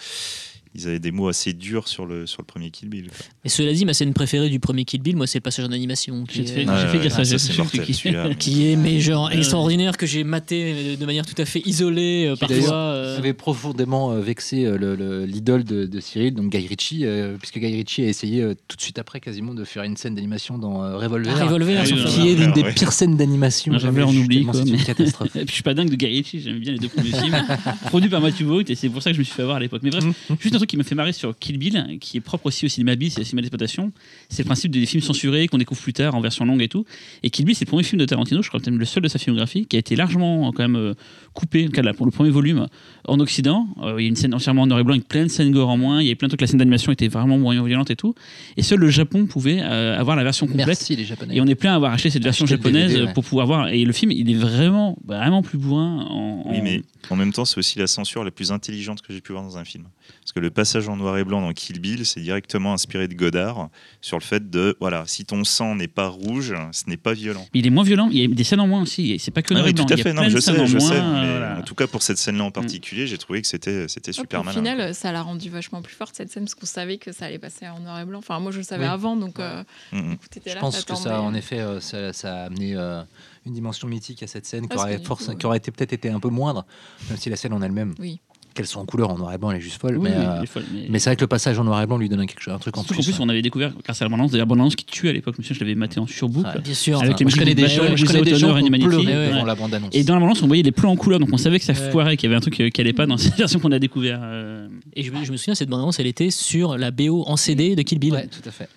Ils 0.75 0.87
avaient 0.87 0.99
des 0.99 1.11
mots 1.11 1.27
assez 1.27 1.53
durs 1.53 1.87
sur 1.87 2.05
le, 2.05 2.25
sur 2.25 2.41
le 2.41 2.45
premier 2.45 2.69
Kill 2.69 2.89
Bill. 2.89 3.07
quoi. 3.07 3.17
Et 3.45 3.49
cela 3.49 3.71
dit, 3.73 3.85
ma 3.85 3.93
scène 3.93 4.13
préférée 4.13 4.49
du 4.49 4.59
premier 4.59 4.85
Kill 4.85 5.01
Bill, 5.01 5.15
moi, 5.15 5.27
c'est 5.27 5.39
le 5.39 5.43
passage 5.43 5.65
en 5.65 5.71
animation. 5.71 6.23
Qui 6.25 6.37
J'ai 6.39 6.45
fait, 6.45 6.65
fait 6.65 6.69
ouais, 6.97 7.09
ça, 7.09 7.21
ah, 7.21 7.25
ça, 7.25 7.53
mortel, 7.57 8.35
qui- 8.37 8.67
est 8.71 8.75
mais 8.75 8.99
genre 8.99 9.27
Euh, 9.27 9.37
extraordinaire 9.37 9.97
que 9.97 10.05
j'ai 10.05 10.23
maté 10.23 10.97
de 10.97 11.05
manière 11.05 11.25
tout 11.25 11.39
à 11.41 11.45
fait 11.45 11.61
isolée 11.65 12.25
euh, 12.27 12.35
parfois. 12.35 12.73
euh, 12.73 13.13
Ça 13.15 13.19
avait 13.19 13.33
profondément 13.33 14.11
euh, 14.11 14.19
vexé 14.21 14.65
euh, 14.65 14.77
le- 14.77 14.95
le- 14.95 15.25
l'idole 15.25 15.63
de, 15.63 15.85
de 15.85 15.99
Cyril, 15.99 16.33
donc 16.33 16.51
Guy 16.51 16.67
Ritchie, 16.67 17.05
euh, 17.05 17.37
puisque 17.39 17.57
Guy 17.59 17.67
Ritchie 17.75 18.03
a 18.03 18.07
essayé 18.07 18.41
euh, 18.41 18.53
tout 18.67 18.75
de 18.75 18.81
suite 18.81 18.99
après 18.99 19.19
quasiment 19.19 19.53
de 19.53 19.63
faire 19.63 19.83
une 19.83 19.97
scène 19.97 20.15
d'animation 20.15 20.57
dans 20.57 20.83
euh, 20.83 20.97
Revolver, 20.97 21.33
Ah, 21.39 21.45
Revolver, 21.45 21.79
Ah, 21.81 21.85
oui, 21.89 22.03
qui 22.05 22.29
est 22.29 22.35
l'une 22.35 22.51
des 22.51 22.63
Ouais. 22.63 22.73
pires 22.73 22.91
scènes 22.91 23.15
d'animation. 23.17 23.73
Revolver, 23.73 24.07
on 24.09 24.15
oublie, 24.15 24.43
quoi, 24.43 24.53
C'est 24.53 24.67
une 24.69 24.83
catastrophe. 24.83 25.35
Et 25.35 25.39
puis 25.39 25.47
je 25.49 25.53
suis 25.53 25.63
pas 25.63 25.73
dingue 25.73 25.89
de 25.89 25.95
Guy 25.95 26.07
Ritchie, 26.07 26.41
j'aime 26.41 26.59
bien 26.59 26.71
les 26.73 26.79
deux 26.79 26.89
premiers 26.89 27.11
films 27.11 27.35
produits 27.87 28.09
par 28.09 28.21
Matthew 28.21 28.43
Vaughn 28.43 28.63
et 28.67 28.75
c'est 28.75 28.89
pour 28.89 29.01
ça 29.01 29.11
que 29.11 29.15
je 29.15 29.19
me 29.19 29.23
suis 29.23 29.33
fait 29.33 29.41
avoir 29.43 29.57
à 29.57 29.59
l'époque. 29.59 29.81
Mais 29.83 29.89
bref, 29.89 30.03
juste 30.39 30.53
un 30.55 30.57
truc 30.57 30.64
truc 30.65 30.69
qui 30.71 30.77
me 30.77 30.83
fait 30.83 30.95
marrer 30.95 31.13
sur 31.13 31.37
Kill 31.37 31.57
Bill, 31.57 31.97
qui 32.01 32.17
est 32.17 32.21
propre 32.21 32.47
aussi 32.47 32.65
au 32.65 32.69
cinéma 32.69 32.95
bis 32.95 33.17
et 33.17 33.21
au 33.21 33.23
cinéma 33.23 33.41
d'exploitation, 33.41 33.91
c'est 34.29 34.43
le 34.43 34.47
principe 34.47 34.71
des 34.71 34.85
films 34.85 35.03
censurés 35.03 35.47
qu'on 35.47 35.57
découvre 35.57 35.81
plus 35.81 35.93
tard 35.93 36.15
en 36.15 36.21
version 36.21 36.45
longue 36.45 36.61
et 36.61 36.67
tout. 36.67 36.85
Et 37.23 37.29
Kill 37.29 37.45
Bill, 37.45 37.55
c'est 37.55 37.65
le 37.65 37.69
premier 37.69 37.83
film 37.83 37.99
de 37.99 38.05
Tarantino, 38.05 38.41
je 38.41 38.47
crois 38.47 38.59
que 38.59 38.65
c'est 38.65 38.71
le 38.71 38.85
seul 38.85 39.03
de 39.03 39.07
sa 39.07 39.19
filmographie, 39.19 39.65
qui 39.65 39.75
a 39.75 39.79
été 39.79 39.95
largement 39.95 40.51
quand 40.51 40.63
même 40.63 40.75
euh, 40.75 40.93
coupé, 41.33 41.63
en 41.63 41.67
tout 41.67 41.73
cas, 41.73 41.81
là, 41.81 41.93
pour 41.93 42.05
le 42.05 42.11
premier 42.11 42.29
volume, 42.29 42.67
en 43.07 43.19
Occident. 43.19 43.67
Euh, 43.83 43.95
il 43.99 44.03
y 44.03 44.05
a 44.05 44.09
une 44.09 44.15
scène 44.15 44.33
entièrement 44.33 44.63
en 44.63 44.67
noir 44.67 44.79
et 44.79 44.83
blanc 44.83 44.93
avec 44.95 45.07
plein 45.07 45.23
de 45.23 45.29
scènes 45.29 45.51
gore 45.51 45.69
en 45.69 45.77
moins. 45.77 46.01
Il 46.01 46.07
y 46.07 46.11
a 46.11 46.15
plein 46.15 46.27
de 46.27 46.31
trucs, 46.31 46.41
la 46.41 46.47
scène 46.47 46.59
d'animation 46.59 46.91
était 46.91 47.07
vraiment 47.07 47.37
moyen 47.37 47.63
violente 47.63 47.91
et 47.91 47.95
tout. 47.95 48.15
Et 48.57 48.63
seul 48.63 48.79
le 48.79 48.89
Japon 48.89 49.25
pouvait 49.25 49.61
euh, 49.61 49.99
avoir 49.99 50.15
la 50.15 50.23
version 50.23 50.47
complète. 50.47 50.67
Merci 50.67 50.95
les 50.95 51.05
Japonais. 51.05 51.35
Et 51.35 51.41
on 51.41 51.47
est 51.47 51.55
plein 51.55 51.73
à 51.73 51.75
avoir 51.75 51.93
acheté 51.93 52.09
cette 52.09 52.23
version 52.23 52.45
japonaise 52.45 52.91
DVD, 52.91 53.07
ouais. 53.07 53.13
pour 53.13 53.23
pouvoir 53.23 53.45
voir. 53.45 53.69
Et 53.69 53.83
le 53.85 53.93
film, 53.93 54.11
il 54.11 54.29
est 54.29 54.35
vraiment, 54.37 54.97
vraiment 55.05 55.41
plus 55.41 55.57
bourrin. 55.57 56.05
En, 56.09 56.43
Oui, 56.49 56.59
mais 56.63 56.81
en 57.09 57.15
même 57.15 57.33
temps, 57.33 57.45
c'est 57.45 57.57
aussi 57.57 57.79
la 57.79 57.87
censure 57.87 58.23
la 58.23 58.31
plus 58.31 58.51
intelligente 58.51 59.01
que 59.01 59.13
j'ai 59.13 59.21
pu 59.21 59.31
voir 59.31 59.43
dans 59.43 59.57
un 59.57 59.65
film. 59.65 59.85
Parce 60.21 60.31
que 60.31 60.39
le 60.39 60.49
passage 60.49 60.89
en 60.89 60.95
noir 60.97 61.17
et 61.19 61.23
blanc 61.23 61.39
dans 61.41 61.53
Kill 61.53 61.79
Bill, 61.79 62.03
c'est 62.05 62.19
directement 62.19 62.73
inspiré 62.73 63.07
de 63.07 63.13
Godard 63.13 63.69
sur 64.01 64.17
le 64.17 64.23
fait 64.23 64.49
de, 64.49 64.75
voilà, 64.79 65.03
si 65.05 65.23
ton 65.23 65.43
sang 65.43 65.75
n'est 65.75 65.87
pas 65.87 66.07
rouge, 66.07 66.53
ce 66.71 66.89
n'est 66.89 66.97
pas 66.97 67.13
violent. 67.13 67.45
Mais 67.53 67.59
il 67.59 67.67
est 67.67 67.69
moins 67.69 67.83
violent. 67.83 68.09
Il 68.11 68.17
y 68.19 68.23
a 68.25 68.27
des 68.27 68.43
scènes 68.43 68.59
en 68.59 68.67
moins 68.67 68.81
aussi. 68.81 69.11
et 69.11 69.19
C'est 69.19 69.29
pas 69.31 69.43
que 69.43 69.53
Ah 69.53 69.57
noir 69.57 69.65
oui, 69.65 69.69
et 69.69 69.73
blanc. 69.73 69.85
tout 69.85 69.93
à 69.93 69.97
fait, 69.97 70.13
non, 70.13 70.27
je 70.27 70.39
sais, 70.39 70.59
en 70.59 70.65
je 70.65 70.77
moins, 70.77 70.87
sais. 70.89 70.95
euh, 70.99 71.21
mais 71.21 71.29
voilà. 71.37 71.59
En 71.59 71.61
tout 71.61 71.75
cas, 71.75 71.85
pour 71.87 72.01
cette 72.01 72.17
scène-là 72.17 72.43
en 72.43 72.51
particulier, 72.51 73.05
j'ai 73.05 73.17
trouvé 73.19 73.41
que 73.41 73.47
c'était 73.47 73.87
c'était 73.87 74.13
super 74.13 74.41
Au 74.41 74.43
malin. 74.43 74.57
final, 74.57 74.95
ça 74.95 75.11
l'a 75.11 75.21
rendu 75.21 75.49
vachement 75.49 75.81
plus 75.83 75.93
forte 75.95 76.15
cette 76.15 76.31
scène 76.31 76.43
parce 76.45 76.55
qu'on 76.55 76.65
savait 76.65 76.97
que 76.97 77.11
ça 77.11 77.25
allait 77.25 77.37
passer 77.39 77.67
en 77.67 77.79
noir 77.79 77.99
et 77.99 78.05
blanc. 78.05 78.19
Enfin, 78.19 78.39
moi 78.39 78.51
je 78.51 78.57
le 78.57 78.63
savais 78.63 78.85
Oui. 78.85 78.91
avant, 78.91 79.15
donc 79.15 79.39
euh, 79.39 79.63
Mm, 79.91 79.97
mm. 80.13 80.17
t'étais 80.31 80.49
Je 80.49 80.55
là, 80.55 80.61
pense 80.61 80.83
que 80.83 80.95
ça, 80.95 81.21
en 81.21 81.33
effet, 81.35 81.59
euh, 81.59 81.79
ça, 81.79 82.13
ça 82.13 82.35
a 82.35 82.45
amené 82.45 82.75
euh, 82.75 83.01
une 83.45 83.53
dimension 83.53 83.87
mythique 83.87 84.23
à 84.23 84.27
cette 84.27 84.45
scène 84.47 84.67
qui 84.67 84.75
aurait, 84.75 84.97
force- 85.03 85.25
coup, 85.25 85.31
ouais. 85.31 85.37
qui 85.37 85.45
aurait 85.45 85.57
été 85.57 85.71
peut-être 85.71 85.93
été 85.93 86.09
un 86.09 86.19
peu 86.19 86.29
moindre, 86.29 86.65
même 87.09 87.17
si 87.19 87.29
la 87.29 87.35
scène 87.35 87.53
en 87.53 87.61
elle-même, 87.61 87.93
Oui. 87.99 88.19
Qu'elle 88.55 88.65
soit 88.65 88.81
en 88.81 88.85
couleur 88.85 89.11
en 89.11 89.17
noir 89.17 89.31
et 89.33 89.37
blanc, 89.37 89.51
elle 89.51 89.57
est 89.57 89.61
juste 89.61 89.79
folle. 89.79 89.97
Oui, 89.97 90.09
mais 90.09 90.17
oui, 90.17 90.23
euh, 90.25 90.45
folle, 90.45 90.63
mais- 90.73 90.85
mais 90.89 90.97
c'est 90.99 91.09
vrai 91.09 91.15
que 91.17 91.21
le 91.21 91.27
passage 91.27 91.59
en 91.59 91.63
noir 91.63 91.81
et 91.81 91.85
blanc 91.85 91.97
lui 91.97 92.09
donne 92.09 92.21
un, 92.21 92.25
quelque 92.25 92.41
chose, 92.41 92.53
un 92.53 92.57
truc 92.57 92.75
en 92.77 92.83
plus. 92.83 92.95
qu'en 92.95 93.03
plus, 93.03 93.19
on 93.19 93.29
avait 93.29 93.41
découvert, 93.41 93.71
grâce 93.83 94.01
à 94.01 94.05
la 94.05 94.09
bande-annonce, 94.09 94.31
d'ailleurs, 94.31 94.47
bande-annonce 94.47 94.75
qui 94.75 94.85
tue 94.85 95.09
à 95.09 95.13
l'époque, 95.13 95.37
monsieur, 95.37 95.53
je 95.53 95.59
l'avais 95.59 95.75
maté 95.75 95.99
en 95.99 96.07
surboucle. 96.07 96.47
Ouais. 96.55 96.61
Bien 96.61 96.73
sûr. 96.73 97.01
Avec 97.01 97.19
les 97.19 97.25
Moi, 97.25 97.31
je 97.31 97.37
connais 97.37 97.53
de 97.53 97.61
des 97.61 97.67
gens, 97.67 97.95
je 97.95 98.05
connais 98.05 98.21
des 98.21 98.35
gens 98.35 98.47
Honor, 98.47 98.57
qui 98.59 98.63
ont 98.63 98.67
Humanity. 98.67 98.87
pleuré 98.87 99.05
Ouais, 99.05 99.27
devant 99.27 99.39
ouais. 99.41 99.45
la 99.45 99.55
bande-annonce. 99.55 99.89
Et 99.93 100.03
dans 100.03 100.19
on 100.21 100.47
voyait 100.47 100.63
les 100.63 100.71
plans 100.71 100.91
en 100.91 100.95
couleur, 100.95 101.19
donc 101.19 101.29
on 101.31 101.37
savait 101.37 101.59
que 101.59 101.65
ça 101.65 101.73
foirait, 101.73 102.17
qu'il 102.17 102.27
y 102.27 102.31
avait 102.31 102.37
un 102.37 102.41
truc 102.41 102.59
euh, 102.61 102.69
qui 102.69 102.81
allait 102.81 102.93
pas 102.93 103.05
dans 103.05 103.17
cette 103.17 103.35
version 103.37 103.59
qu'on 103.59 103.71
a 103.71 103.79
découvert. 103.79 104.19
euh. 104.23 104.67
Et 104.95 105.03
je, 105.03 105.11
je 105.23 105.31
me 105.31 105.37
souviens, 105.37 105.53
cette 105.55 105.69
bande-annonce, 105.69 105.99
elle 105.99 106.07
était 106.07 106.31
sur 106.31 106.77
la 106.77 106.91
BO 106.91 107.23
en 107.27 107.35
CD 107.35 107.75
de 107.75 107.81
Kill 107.81 107.99
Bill. 107.99 108.13
Ouais, 108.13 108.27
tout 108.27 108.47
à 108.47 108.51
fait. 108.51 108.69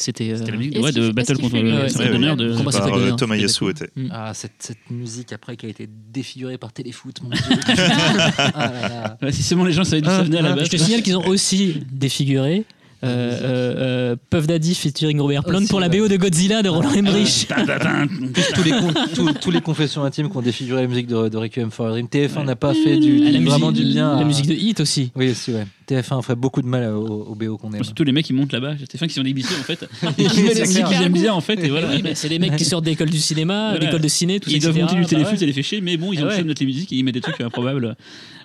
C'était. 0.00 0.30
euh, 0.30 0.36
C'était 0.36 0.52
la 0.52 0.56
musique 0.56 0.78
ouais, 0.80 0.92
de 0.92 1.10
Battle 1.10 1.38
contre 1.38 1.56
le 1.58 1.74
ouais. 1.76 1.90
de. 2.36 2.56
Comment 2.56 2.70
ça 2.70 2.78
Par 2.80 2.88
s'appelle, 2.88 3.16
Thomas 3.16 3.34
était. 3.68 3.90
Mm. 3.96 4.08
Ah, 4.12 4.32
cette, 4.32 4.52
cette 4.60 4.90
musique 4.90 5.32
après 5.32 5.56
qui 5.56 5.66
a 5.66 5.68
été 5.68 5.88
défigurée 6.12 6.56
par 6.56 6.72
Téléfoot, 6.72 7.20
mon 7.22 7.30
dieu. 7.30 7.40
Ah 8.38 8.70
là 8.72 8.88
là. 8.88 9.18
Ouais, 9.20 9.32
si 9.32 9.42
seulement 9.42 9.64
les 9.64 9.72
gens 9.72 9.82
savaient 9.84 10.00
d'où 10.02 10.08
ça 10.10 10.22
venait 10.22 10.38
à 10.38 10.42
la 10.42 10.50
Je 10.52 10.56
base. 10.56 10.68
te 10.68 10.76
signale 10.76 11.02
qu'ils 11.02 11.16
ont 11.16 11.26
aussi 11.26 11.82
défiguré 11.90 12.64
euh, 13.04 13.06
euh, 13.42 13.74
euh, 14.12 14.16
Puff 14.30 14.46
Daddy 14.46 14.74
featuring 14.74 15.20
Robert 15.20 15.44
Plant 15.44 15.58
Aussi, 15.58 15.68
pour 15.68 15.80
la. 15.80 15.88
BO 15.88 16.08
de 16.08 16.16
Godzilla 16.16 16.62
de 16.62 16.68
Roland 16.68 16.92
Emmerich. 16.92 17.46
Tin, 17.48 17.64
tin. 17.64 18.06
tous, 18.54 18.62
les 18.64 18.70
con- 18.72 18.92
tous- 19.14 19.32
tous 19.34 19.50
les 19.50 19.60
confessions 19.60 20.02
intimes 20.04 20.28
qui 20.30 20.36
ont 20.36 20.42
défiguré 20.42 20.82
la 20.82 20.88
musique 20.88 21.06
de, 21.06 21.28
de 21.28 21.36
Requiem 21.36 21.70
for 21.70 21.86
a 21.86 21.90
Dream. 21.90 22.06
TF1 22.06 22.44
n'a 22.44 22.56
pas 22.56 22.74
fait 22.74 22.96
du, 22.96 23.20
Ah, 23.26 23.30
la, 23.30 23.38
du- 23.38 23.44
vraiment 23.44 23.70
musique, 23.70 23.86
du 23.86 23.92
bien. 23.92 24.14
la 24.16 24.20
à- 24.20 24.24
musique 24.24 24.46
de 24.46 24.54
Hit 24.54 24.80
aussi. 24.80 25.12
Oui, 25.14 25.30
aussi, 25.30 25.52
ouais. 25.52 25.66
TF1 25.88 26.22
fait 26.22 26.34
beaucoup 26.34 26.60
de 26.60 26.66
mal 26.66 26.92
au, 26.92 27.28
au 27.30 27.34
BO 27.34 27.56
qu'on 27.56 27.72
aime. 27.72 27.82
Surtout 27.84 28.04
les 28.04 28.12
mecs 28.12 28.26
qui 28.26 28.32
montent 28.34 28.52
là-bas, 28.52 28.74
Stéphane 28.84 29.08
qui 29.08 29.14
sont 29.14 29.22
débissés 29.22 29.54
en 29.58 29.62
fait. 29.62 29.88
Et 30.18 30.24
qui 30.26 30.42
la 30.42 30.54
la 30.54 30.60
musique 30.66 30.84
qu'ils 30.84 31.02
aiment 31.02 31.12
bien 31.12 31.32
en 31.32 31.40
fait. 31.40 31.58
Et 31.64 31.68
voilà. 31.70 31.88
Oui, 31.88 32.00
mais 32.02 32.14
c'est 32.14 32.28
des 32.28 32.38
mecs 32.38 32.56
qui 32.56 32.64
sortent 32.64 32.84
d'école 32.84 33.10
du 33.10 33.18
cinéma, 33.18 33.70
Voilà. 33.70 33.86
d'école 33.86 34.00
de 34.02 34.08
ciné, 34.08 34.38
tout 34.40 34.50
ça. 34.50 34.56
Ils 34.56 34.60
doivent 34.62 34.76
etc. 34.76 34.96
monter 34.96 35.14
du 35.16 35.22
Bah 35.22 35.30
ouais. 35.30 35.42
et 35.42 35.46
les 35.46 35.52
fichiers, 35.52 35.80
mais 35.80 35.96
bon, 35.96 36.12
ils 36.12 36.20
ont 36.22 36.26
Ah 36.28 36.34
ouais. 36.36 36.42
de 36.42 36.48
noter 36.48 36.64
les 36.66 36.72
musiques 36.72 36.92
et 36.92 36.96
ils 36.96 37.04
mettent 37.04 37.14
des 37.14 37.20
trucs 37.22 37.40
improbables. 37.40 37.96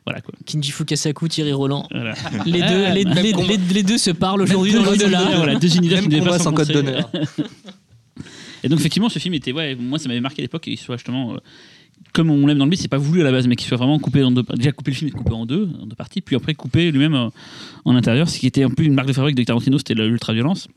Voilà 0.06 0.22
quoi. 0.22 0.34
Kinji 0.46 0.72
Fukasaku, 0.72 1.28
Thierry 1.30 1.54
Roland. 1.54 1.88
Voilà. 1.92 2.14
Les 2.46 2.60
deux, 2.60 2.84
Ah, 2.86 2.94
les, 2.94 3.04
les- 3.06 3.32
combat. 3.32 3.48
les- 3.48 3.58
les 3.74 3.84
deux 3.84 3.98
se 3.98 4.12
parlent 4.12 4.42
aujourd'hui 4.42 4.74
dans 4.74 4.84
l'au-delà. 4.84 5.22
Voilà, 5.38 5.56
deux 5.56 5.76
univers 5.78 6.02
qui 6.02 6.10
ne 6.10 6.20
combat 6.20 6.32
pas 6.32 6.40
sans 6.40 6.52
code 6.54 6.72
d'honneur. 6.72 7.10
Et 8.64 8.70
donc 8.70 8.80
effectivement, 8.80 9.10
ce 9.10 9.20
film 9.20 9.34
était, 9.34 9.52
ouais, 9.52 9.76
moi 9.76 10.00
ça 10.00 10.08
m'avait 10.08 10.22
marqué 10.22 10.42
à 10.42 10.44
l'époque 10.44 10.64
qu'il 10.64 10.78
soit 10.78 10.96
justement, 10.98 11.34
euh, 11.34 11.38
comme 12.14 12.30
on 12.30 12.48
l'aime 12.48 12.58
dans 12.58 12.66
le 12.66 12.72
beat, 12.72 12.80
c'est 12.80 12.88
pas 12.88 12.98
voulu 12.98 13.20
à 13.22 13.24
la 13.24 13.32
base, 13.32 13.46
mais 13.48 13.56
qu'il 13.58 13.68
soit 13.68 13.78
vraiment 13.78 14.00
coupé 14.00 14.24
en 14.24 14.32
deux. 14.32 14.44
Déjà 14.56 14.72
coupé 14.72 14.92
le 14.92 14.96
film, 14.96 15.12
coupé 15.12 15.32
en 15.34 15.46
deux, 15.46 15.70
en 15.82 15.86
deux 15.86 15.96
parties, 15.96 16.22
puis 16.22 16.36
après 16.36 16.54
coupé 16.54 16.92
lui-même 16.92 17.14
euh, 17.16 17.30
en 17.86 17.96
intérieur, 17.96 18.30
ce 18.30 18.40
qui 18.40 18.48
était 18.48 18.64
un 18.64 18.70
peu 18.70 18.84
une 18.84 18.94
marque 18.94 19.08
de 19.10 19.14
fabrique 19.14 19.36
de 19.36 19.44
Tarantino, 19.44 19.78
c'était 19.78 19.96
l'ultra-violence. 19.96 20.68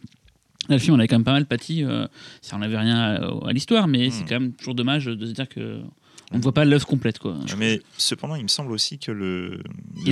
Là, 0.68 0.74
le 0.76 0.80
film, 0.80 0.96
on 0.96 0.98
avait 0.98 1.06
quand 1.06 1.14
même 1.16 1.24
pas 1.24 1.32
mal 1.32 1.46
pâti. 1.46 1.84
euh, 1.84 2.08
ça 2.42 2.56
n'enlève 2.56 2.76
rien 2.76 2.96
à, 2.96 3.48
à 3.48 3.52
l'histoire, 3.52 3.86
mais 3.86 4.10
c'est 4.10 4.24
Mm. 4.24 4.28
quand 4.28 4.40
même 4.40 4.52
toujours 4.54 4.74
dommage 4.74 5.04
de 5.06 5.24
se 5.26 5.30
dire 5.32 5.48
que 5.48 5.78
on 6.32 6.38
ne 6.38 6.42
voit 6.42 6.52
pas 6.52 6.64
l'œuvre 6.64 6.86
complète, 6.86 7.18
quoi. 7.18 7.36
Mais 7.56 7.80
cependant, 7.98 8.34
il 8.34 8.42
me 8.42 8.48
semble 8.48 8.72
aussi 8.72 8.98
que 8.98 9.12
le, 9.12 9.60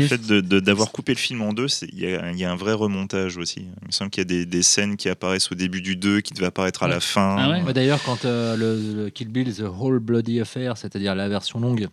fait 0.06 0.20
d'avoir 0.24 0.92
coupé 0.92 1.12
le 1.12 1.18
film 1.18 1.42
en 1.42 1.52
deux, 1.52 1.68
c'est- 1.68 1.88
il 1.92 1.98
y, 2.00 2.06
a- 2.06 2.30
il 2.30 2.38
y 2.38 2.44
a 2.44 2.52
un 2.52 2.56
vrai 2.56 2.72
remontage 2.72 3.36
aussi. 3.36 3.62
Il 3.82 3.86
me 3.88 3.92
semble 3.92 4.10
qu'il 4.10 4.20
y 4.20 4.22
a 4.22 4.24
des, 4.24 4.46
des 4.46 4.62
scènes 4.62 4.96
qui 4.96 5.08
apparaissent 5.08 5.50
au 5.50 5.54
début 5.56 5.82
du 5.82 5.96
2 5.96 6.20
qui 6.20 6.32
devaient 6.34 6.46
apparaître 6.46 6.82
à 6.84 6.88
la 6.88 7.00
fin. 7.00 7.36
Ah 7.38 7.50
ouais 7.50 7.62
Ouais, 7.62 7.72
D'ailleurs, 7.72 8.00
quand 8.04 8.24
euh, 8.24 8.56
le, 8.56 9.04
le 9.04 9.10
Kill 9.10 9.28
Bill, 9.28 9.52
The 9.54 9.62
Whole 9.62 9.98
Bloody 9.98 10.40
Affair, 10.40 10.76
c'est-à-dire 10.76 11.14
la 11.14 11.28
version 11.28 11.58
longue, 11.58 11.88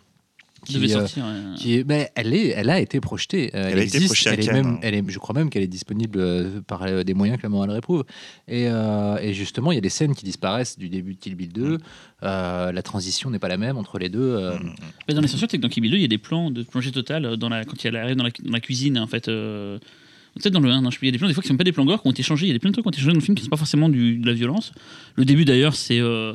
qui, 0.64 0.74
devait 0.74 0.94
euh, 0.94 1.00
sortir. 1.00 1.24
ouais. 1.24 1.54
qui 1.56 1.74
est, 1.78 1.84
mais 1.88 2.10
elle 2.14 2.32
est, 2.34 2.48
elle 2.48 2.70
a 2.70 2.80
été 2.80 3.00
projetée. 3.00 3.50
Euh, 3.54 3.68
Elle 3.72 3.78
a 3.78 3.82
été 3.82 3.96
existe, 3.98 4.06
projetée 4.14 4.30
à 4.30 4.32
elle 4.34 4.48
est 4.48 4.52
même, 4.62 4.74
hein. 4.74 4.78
elle 4.82 4.94
est, 4.94 5.04
je 5.08 5.18
crois 5.18 5.34
même 5.34 5.50
qu'elle 5.50 5.62
est 5.62 5.66
disponible 5.66 6.18
euh, 6.20 6.60
par 6.66 7.04
des 7.04 7.14
moyens 7.14 7.38
que 7.38 7.42
la 7.44 7.48
morale 7.48 7.70
réprouve. 7.70 8.04
Et, 8.48 8.66
euh, 8.68 9.16
et 9.18 9.34
justement, 9.34 9.72
il 9.72 9.76
y 9.76 9.78
a 9.78 9.82
des 9.82 9.88
scènes 9.88 10.14
qui 10.14 10.24
disparaissent 10.24 10.78
du 10.78 10.88
début 10.88 11.14
de 11.14 11.18
Kill 11.18 11.34
Bill 11.34 11.52
2. 11.52 11.78
Euh, 12.24 12.72
la 12.72 12.82
transition 12.82 13.30
n'est 13.30 13.38
pas 13.38 13.48
la 13.48 13.56
même 13.56 13.76
entre 13.76 13.98
les 13.98 14.08
deux. 14.08 14.20
euh, 14.20 14.58
Mm, 14.58 14.66
mm. 14.66 14.74
Mais 15.08 15.14
dans 15.14 15.20
les 15.20 15.28
censures, 15.28 15.48
c'est 15.50 15.56
que 15.58 15.62
dans 15.62 15.68
Kill 15.68 15.82
Bill 15.82 15.90
2, 15.92 15.96
il 15.98 16.02
y 16.02 16.04
a 16.04 16.08
des 16.08 16.18
plans 16.18 16.50
de 16.50 16.62
plongée 16.62 16.92
totale 16.92 17.36
dans 17.36 17.48
la, 17.48 17.64
quand 17.64 17.82
il 17.84 17.96
arrive 17.96 18.16
dans 18.16 18.24
la, 18.24 18.30
dans 18.30 18.52
la 18.52 18.60
cuisine, 18.60 18.98
en 18.98 19.06
fait. 19.06 19.28
euh, 19.28 19.78
Peut-être 20.34 20.54
dans 20.54 20.60
le 20.60 20.70
1, 20.70 20.80
non, 20.80 20.90
je- 20.90 20.96
il 21.02 21.06
y 21.06 21.08
a 21.08 21.12
des 21.12 21.18
plans 21.18 21.28
des 21.28 21.34
fois 21.34 21.42
qui 21.42 21.48
sont 21.48 21.58
pas 21.58 21.64
des 21.64 21.72
plans 21.72 21.84
gore, 21.84 22.00
qui 22.00 22.08
ont 22.08 22.10
été 22.12 22.22
changés. 22.22 22.46
Il 22.46 22.48
y 22.48 22.52
a 22.52 22.54
des 22.54 22.58
plein 22.58 22.70
de 22.70 22.72
trucs 22.74 22.84
qui 22.84 22.88
ont 22.88 22.90
été 22.90 23.00
changés 23.00 23.12
dans 23.12 23.18
le 23.18 23.24
film 23.24 23.34
qui 23.34 23.42
ne 23.42 23.44
sont 23.44 23.50
pas 23.50 23.58
forcément 23.58 23.90
du, 23.90 24.16
de 24.16 24.26
la 24.26 24.32
violence. 24.32 24.72
Le 25.16 25.26
début 25.26 25.44
d'ailleurs, 25.44 25.74
c'est 25.74 26.00
euh, 26.00 26.34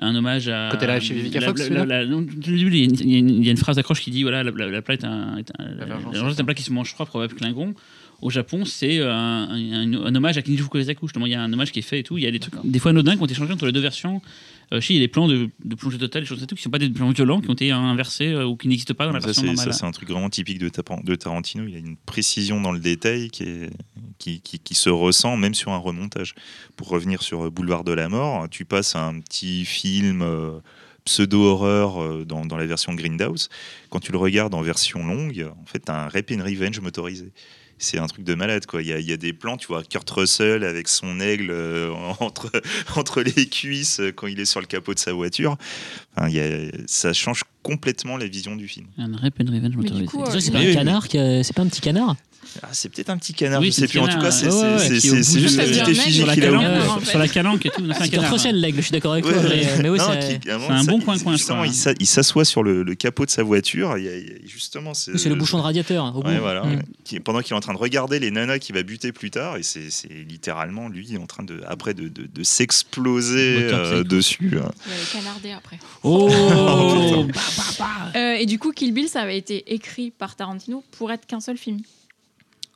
un 0.00 0.14
hommage 0.14 0.48
à. 0.48 0.68
Quand 0.72 0.78
elle 0.82 0.90
arrive 0.90 1.02
chez 1.02 1.14
Vivica 1.14 1.40
Fox, 1.40 1.60
il 1.66 1.72
y, 1.72 3.46
a 3.46 3.50
une- 3.50 3.56
phrase 3.56 3.76
d'accroche 3.76 4.00
qui 4.00 4.10
dit 4.10 4.22
voilà, 4.22 4.42
la, 4.42 4.50
la- 4.50 4.66
la 4.68 4.82
plat 4.82 4.94
est 4.94 5.04
un, 5.04 5.36
la 5.58 5.86
vengeance, 5.86 6.36
est 6.36 6.40
un 6.40 6.44
plat 6.44 6.54
qui 6.54 6.62
se 6.62 6.72
mange 6.72 6.90
froid, 6.90 7.06
probable 7.06 7.34
Klingon. 7.34 7.74
Au 8.20 8.30
Japon, 8.30 8.64
c'est 8.64 9.00
un, 9.00 9.48
un- 9.50 9.92
un 9.94 10.14
hommage 10.14 10.36
à 10.38 10.42
Kinji 10.42 10.58
Fukasaku. 10.62 11.06
Justement, 11.06 11.26
il 11.26 11.32
y 11.32 11.34
a 11.36 11.42
un 11.42 11.52
hommage 11.52 11.70
qui 11.70 11.78
est 11.78 11.82
fait 11.82 12.00
et 12.00 12.02
tout. 12.02 12.18
Il 12.18 12.24
y 12.24 12.26
a 12.26 12.30
des 12.32 12.40
trucs, 12.40 12.54
des 12.64 12.78
fois 12.80 12.90
anodins 12.90 13.14
qui 13.16 13.22
ont 13.22 13.26
été 13.26 13.34
changés 13.34 13.52
entre 13.52 13.66
les 13.66 13.72
deux 13.72 13.80
versions. 13.80 14.20
Euh, 14.72 14.80
il 14.90 14.96
y 14.96 14.98
a 14.98 15.00
des 15.00 15.08
plans 15.08 15.28
de, 15.28 15.48
de 15.64 15.74
plongée 15.76 15.96
totale, 15.98 16.22
des 16.22 16.26
choses 16.28 16.44
qui 16.44 16.60
sont 16.62 16.68
pas 16.68 16.78
des 16.80 16.90
plans 16.90 17.10
violents, 17.10 17.40
qui 17.40 17.48
ont 17.48 17.54
été 17.54 17.70
inversés 17.70 18.26
euh, 18.28 18.44
ou 18.44 18.56
qui 18.56 18.68
n'existent 18.68 18.92
pas 18.94 19.06
dans 19.06 19.12
la 19.12 19.20
Ça, 19.20 19.26
version 19.26 19.44
normale. 19.44 19.64
ça, 19.72 19.72
c'est 19.72 19.86
un 19.86 19.92
truc 19.92 20.10
vraiment 20.10 20.28
typique 20.28 20.58
de, 20.58 20.68
Tarantino. 20.68 21.64
Il 21.66 21.74
a 21.76 21.78
une 21.78 21.96
précision 21.96 22.60
dans 22.60 22.72
le 22.72 22.80
détail 22.80 23.30
qui, 23.30 23.44
est- 23.44 23.70
qui, 24.18 24.40
qui- 24.40 24.58
qui 24.58 24.74
se 24.74 24.90
ressent 24.90 25.36
même 25.36 25.54
sur 25.54 25.70
un 25.72 25.78
remontage. 25.78 26.34
Pour 26.76 26.88
revenir 26.88 27.22
sur 27.22 27.46
euh, 27.46 27.50
Boulevard 27.50 27.84
de 27.84 27.92
la 27.92 28.08
Mort, 28.08 28.48
tu 28.50 28.64
passes 28.64 28.94
à 28.96 29.06
un 29.06 29.20
petit 29.20 29.64
film 29.64 30.20
euh, 30.22 30.58
pseudo-horreur 31.04 32.02
euh, 32.02 32.24
dans, 32.26 32.44
dans 32.44 32.56
la 32.58 32.66
version 32.66 32.92
Grindhouse. 32.94 33.48
Quand 33.90 34.00
tu 34.00 34.12
le 34.12 34.18
regardes 34.18 34.54
en 34.54 34.60
version 34.60 35.04
longue, 35.06 35.48
en 35.60 35.64
fait, 35.66 35.84
tu 35.86 35.90
as 35.92 36.04
un 36.04 36.08
Rape 36.08 36.30
and 36.32 36.42
Revenge 36.44 36.80
motorisé. 36.80 37.32
C'est 37.78 37.98
un 37.98 38.06
truc 38.06 38.24
de 38.24 38.34
malade, 38.34 38.66
quoi. 38.66 38.82
Il 38.82 38.88
y, 38.88 39.12
a, 39.12 39.16
des 39.16 39.32
plans, 39.32 39.56
tu 39.56 39.68
vois, 39.68 39.82
Kurt 39.84 40.08
Russell 40.10 40.64
avec 40.64 40.88
son 40.88 41.20
aigle 41.20 41.50
euh, 41.50 41.92
entre, 42.96 43.22
les 43.22 43.48
cuisses 43.48 44.00
euh, 44.00 44.12
quand 44.12 44.26
il 44.26 44.40
est 44.40 44.44
sur 44.44 44.60
le 44.60 44.66
capot 44.66 44.94
de 44.94 44.98
sa 44.98 45.12
voiture. 45.12 45.56
Ça 46.86 47.12
change 47.12 47.42
complètement 47.68 48.16
la 48.16 48.26
vision 48.26 48.56
du 48.56 48.66
film. 48.68 48.86
Un 48.98 49.14
Rap 49.16 49.34
and 49.40 49.52
Revenge 49.52 49.76
motorisé. 49.76 50.06
euh, 50.14 50.40
C'est 50.40 50.50
pas 50.50 50.58
Oui, 50.60 50.70
un 50.70 50.74
canard, 50.74 51.06
c'est 51.10 51.52
pas 51.54 51.62
un 51.62 51.66
petit 51.66 51.80
canard 51.80 52.16
Ah, 52.62 52.68
c'est 52.72 52.88
peut-être 52.88 53.10
un 53.10 53.18
petit 53.18 53.34
canard, 53.34 53.60
Oui, 53.60 53.66
je 53.66 53.72
c'est 53.72 53.80
sais 53.82 53.86
le 53.86 53.90
plus. 53.90 53.98
En 54.00 54.02
tout 54.04 54.08
canard, 54.08 54.22
cas, 54.24 54.30
c'est 54.30 55.00
juste 55.38 55.56
Ça 55.56 55.62
petite 55.64 55.88
effigie 55.88 56.18
sur 56.18 56.26
la 56.26 56.34
qu'il 56.34 56.44
a 56.44 56.48
au 56.52 56.58
canard, 56.60 57.00
sur 57.06 57.18
la 57.18 57.28
calanque 57.28 57.66
et 57.66 57.70
tout. 57.70 57.82
C'est 57.92 58.02
un 58.02 58.08
canard. 58.08 58.32
Russell, 58.32 58.58
l'aigle, 58.60 58.76
je 58.78 58.82
suis 58.82 58.92
d'accord 58.92 59.12
avec 59.12 59.24
toi. 59.24 59.34
Ouais, 59.34 59.42
mais, 59.48 59.82
mais 59.82 59.88
oui, 59.90 59.98
c'est 60.00 60.50
un 60.50 60.84
bon 60.84 60.98
il- 60.98 61.04
coin-coin, 61.04 61.32
Justement, 61.36 61.64
il 61.64 61.74
s'a- 61.74 61.92
il 62.00 62.06
s'assoit 62.06 62.44
sur 62.46 62.62
le, 62.62 62.82
le 62.82 62.94
capot 62.94 63.26
de 63.26 63.30
sa 63.30 63.42
voiture. 63.42 63.96
justement, 64.46 64.94
c'est 64.94 65.12
le 65.28 65.34
bouchon 65.34 65.58
de 65.58 65.62
radiateur. 65.62 66.16
Au 66.16 66.22
bout. 66.22 66.28
Ouais, 66.28 66.38
voilà. 66.38 66.64
Mm. 66.64 66.82
Qui- 67.04 67.20
pendant 67.20 67.40
qu'il 67.42 67.52
est 67.52 67.56
en 67.56 67.60
train 67.60 67.74
de 67.74 67.78
regarder 67.78 68.18
les 68.18 68.30
nanas 68.30 68.58
qu'il 68.60 68.74
va 68.74 68.82
buter 68.82 69.12
plus 69.12 69.30
tard, 69.30 69.56
et 69.58 69.62
c'est 69.62 69.88
littéralement 70.28 70.88
lui 70.88 71.16
en 71.18 71.26
train 71.26 71.42
de 71.42 71.60
après 71.66 71.92
de, 71.94 72.10
s'exploser 72.42 73.68
euh, 73.72 74.04
dessus. 74.04 74.52
hein. 74.62 74.70
Il 74.86 74.92
y 74.92 74.94
avait 74.94 75.04
canardé 75.12 75.50
après. 75.52 75.78
Oh 76.02 76.28
Euh, 78.16 78.34
et 78.34 78.46
du 78.46 78.58
coup, 78.58 78.72
Kill 78.72 78.92
Bill, 78.92 79.08
ça 79.08 79.22
avait 79.22 79.38
été 79.38 79.72
écrit 79.74 80.10
par 80.10 80.36
Tarantino 80.36 80.82
pour 80.92 81.10
être 81.12 81.26
qu'un 81.26 81.40
seul 81.40 81.56
film. 81.56 81.80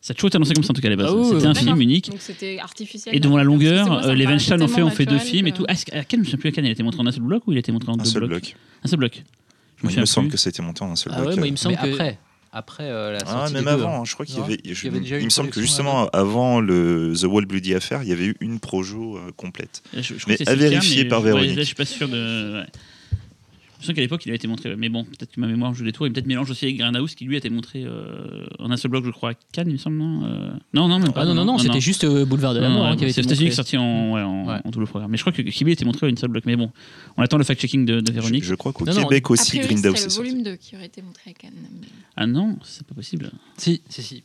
Ça 0.00 0.10
a 0.12 0.14
toujours 0.14 0.28
été 0.28 0.36
annoncé 0.36 0.52
comme 0.54 0.64
ça 0.64 0.70
en 0.70 0.74
tout 0.74 0.80
cas 0.80 0.88
à 0.88 0.90
la 0.90 0.96
base. 0.96 1.10
Ah 1.10 1.14
oui, 1.14 1.24
C'était 1.26 1.36
oui, 1.42 1.46
un 1.46 1.54
film 1.54 1.80
unique. 1.80 2.10
Donc 2.10 2.20
c'était 2.20 2.58
artificiel. 2.58 3.14
Et 3.14 3.20
devant 3.20 3.36
la 3.36 3.44
longueur, 3.44 3.86
moi, 3.86 4.04
euh, 4.06 4.14
les 4.14 4.26
Weinstein 4.26 4.60
ont 4.60 4.66
fait, 4.68 4.82
ont 4.82 4.90
fait 4.90 5.06
deux 5.06 5.18
films 5.18 5.46
et 5.46 5.52
que- 5.52 5.58
tout. 5.58 5.64
Ah, 5.68 5.74
à 5.92 6.02
Cannes, 6.04 6.22
je 6.22 6.26
ne 6.26 6.30
sais 6.32 6.36
plus 6.36 6.48
à 6.48 6.52
Cannes, 6.52 6.64
il 6.64 6.68
a 6.68 6.72
été 6.72 6.82
montré 6.82 7.00
en 7.00 7.06
un 7.06 7.12
seul 7.12 7.22
bloc 7.22 7.46
ou 7.46 7.52
il 7.52 7.56
a 7.56 7.60
été 7.60 7.70
montré 7.70 7.90
en 7.90 7.94
Un 7.94 7.98
deux 7.98 8.04
seul 8.04 8.20
blocs 8.26 8.30
bloc. 8.42 8.56
Un 8.84 8.88
seul 8.88 8.98
bloc. 8.98 9.22
Je 9.80 9.86
me 9.86 9.92
Il 9.92 10.00
me 10.00 10.04
semble 10.06 10.26
plus. 10.28 10.32
que 10.32 10.38
ça 10.40 10.48
a 10.48 10.50
été 10.50 10.60
monté 10.62 10.82
en 10.82 10.90
un 10.90 10.96
seul 10.96 11.12
Ah 11.14 11.20
bloc. 11.20 11.30
ouais, 11.30 11.36
moi, 11.36 11.46
il 11.46 11.52
me 11.52 11.56
semble 11.56 11.76
mais 11.80 11.88
que. 11.88 11.94
après, 11.94 12.18
après 12.52 12.82
euh, 12.84 13.12
la 13.12 13.18
Ah, 13.26 13.30
sortie 13.30 13.54
même 13.54 13.62
des 13.64 13.70
deux, 13.70 13.74
avant, 13.76 13.94
hein. 13.94 13.98
hein, 14.00 14.04
je 14.04 14.14
crois 14.14 14.26
qu'il 14.26 14.38
y 14.38 14.40
avait. 14.42 14.58
il 14.64 14.74
je- 14.74 14.84
y 14.86 14.88
avait 14.88 14.98
déjà 15.00 15.18
il 15.20 15.24
me 15.24 15.30
semble 15.30 15.50
que 15.50 15.60
justement, 15.60 16.08
avant 16.08 16.60
le 16.60 17.12
The 17.20 17.24
Wall 17.24 17.46
Bloody 17.46 17.74
Affair, 17.74 18.02
il 18.02 18.08
y 18.08 18.12
avait 18.12 18.26
eu 18.26 18.36
une 18.40 18.58
projo 18.58 19.18
euh, 19.18 19.30
complète. 19.36 19.84
Je- 19.94 20.02
je 20.02 20.14
crois 20.18 20.34
Mais 20.40 20.48
à 20.48 20.54
vérifier 20.56 21.04
par 21.04 21.20
Véronique. 21.20 21.50
Là, 21.54 21.62
je 21.62 21.66
suis 21.66 21.74
pas 21.76 21.84
sûr 21.84 22.08
de. 22.08 22.64
Je 23.82 23.86
sens 23.86 23.94
qu'à 23.94 24.00
l'époque, 24.00 24.24
il 24.24 24.32
a 24.32 24.34
été 24.34 24.46
montré. 24.48 24.74
Mais 24.76 24.88
bon, 24.88 25.04
peut-être 25.04 25.32
que 25.32 25.40
ma 25.40 25.46
mémoire 25.48 25.74
joue 25.74 25.84
des 25.84 25.92
tours. 25.92 26.06
Et 26.06 26.10
peut-être 26.10 26.26
mélange 26.26 26.48
aussi 26.50 26.64
avec 26.66 26.78
Grindhouse, 26.78 27.14
qui 27.14 27.24
lui 27.24 27.34
a 27.34 27.38
été 27.38 27.50
montré 27.50 27.82
euh, 27.84 28.46
en 28.60 28.70
un 28.70 28.76
seul 28.76 28.90
bloc, 28.92 29.04
je 29.04 29.10
crois, 29.10 29.30
à 29.30 29.34
Cannes, 29.52 29.66
il 29.68 29.72
me 29.72 29.78
semble, 29.78 29.96
non 29.98 30.24
Euh, 30.24 30.52
Non, 30.72 30.88
non, 30.88 30.98
même 31.00 31.12
pas. 31.12 31.22
Ah 31.22 31.24
non, 31.26 31.34
non, 31.34 31.44
non, 31.44 31.58
c'était 31.58 31.80
juste 31.80 32.04
euh, 32.04 32.24
Boulevard 32.24 32.54
de 32.54 32.60
la 32.60 32.68
Mort 32.68 32.86
hein, 32.86 32.96
qui 32.96 33.02
avait 33.04 33.12
c'est 33.12 33.20
été 33.22 33.30
aux 33.30 33.32
États-Unis 33.34 33.50
qui 33.50 33.54
est 33.54 33.58
montré. 33.58 33.70
sorti 33.70 33.76
en, 33.76 34.12
ouais, 34.14 34.22
en, 34.22 34.46
Ouais. 34.46 34.60
en 34.64 34.70
double 34.70 34.86
programme. 34.86 35.10
Mais 35.10 35.16
je 35.16 35.22
crois 35.22 35.32
que 35.32 35.42
Kill 35.42 35.64
Bill 35.64 35.72
était 35.74 35.84
montré 35.84 36.06
à 36.06 36.08
une 36.08 36.16
seule 36.16 36.30
bloc. 36.30 36.44
Mais 36.46 36.56
bon, 36.56 36.70
on 37.16 37.22
attend 37.22 37.38
le 37.38 37.44
fact-checking 37.44 37.84
de, 37.84 38.00
de 38.00 38.06
Je, 38.06 38.12
Véronique. 38.12 38.44
je 38.44 38.54
crois 38.54 38.72
qu'au 38.72 38.84
Québec 38.84 39.30
aussi, 39.30 39.58
Grindhouse 39.58 39.96
c'était 39.96 40.12
est 40.12 40.18
le 40.18 40.24
volume 40.30 40.42
2 40.44 40.56
qui 40.56 40.76
aurait 40.76 40.86
été 40.86 41.02
montré 41.02 41.30
à 41.30 41.32
Cannes. 41.34 41.52
Ah 42.16 42.26
non, 42.26 42.56
c'est 42.64 42.86
pas 42.86 42.94
possible. 42.94 43.30
Si, 43.56 43.82
si, 43.88 44.02
si. 44.02 44.22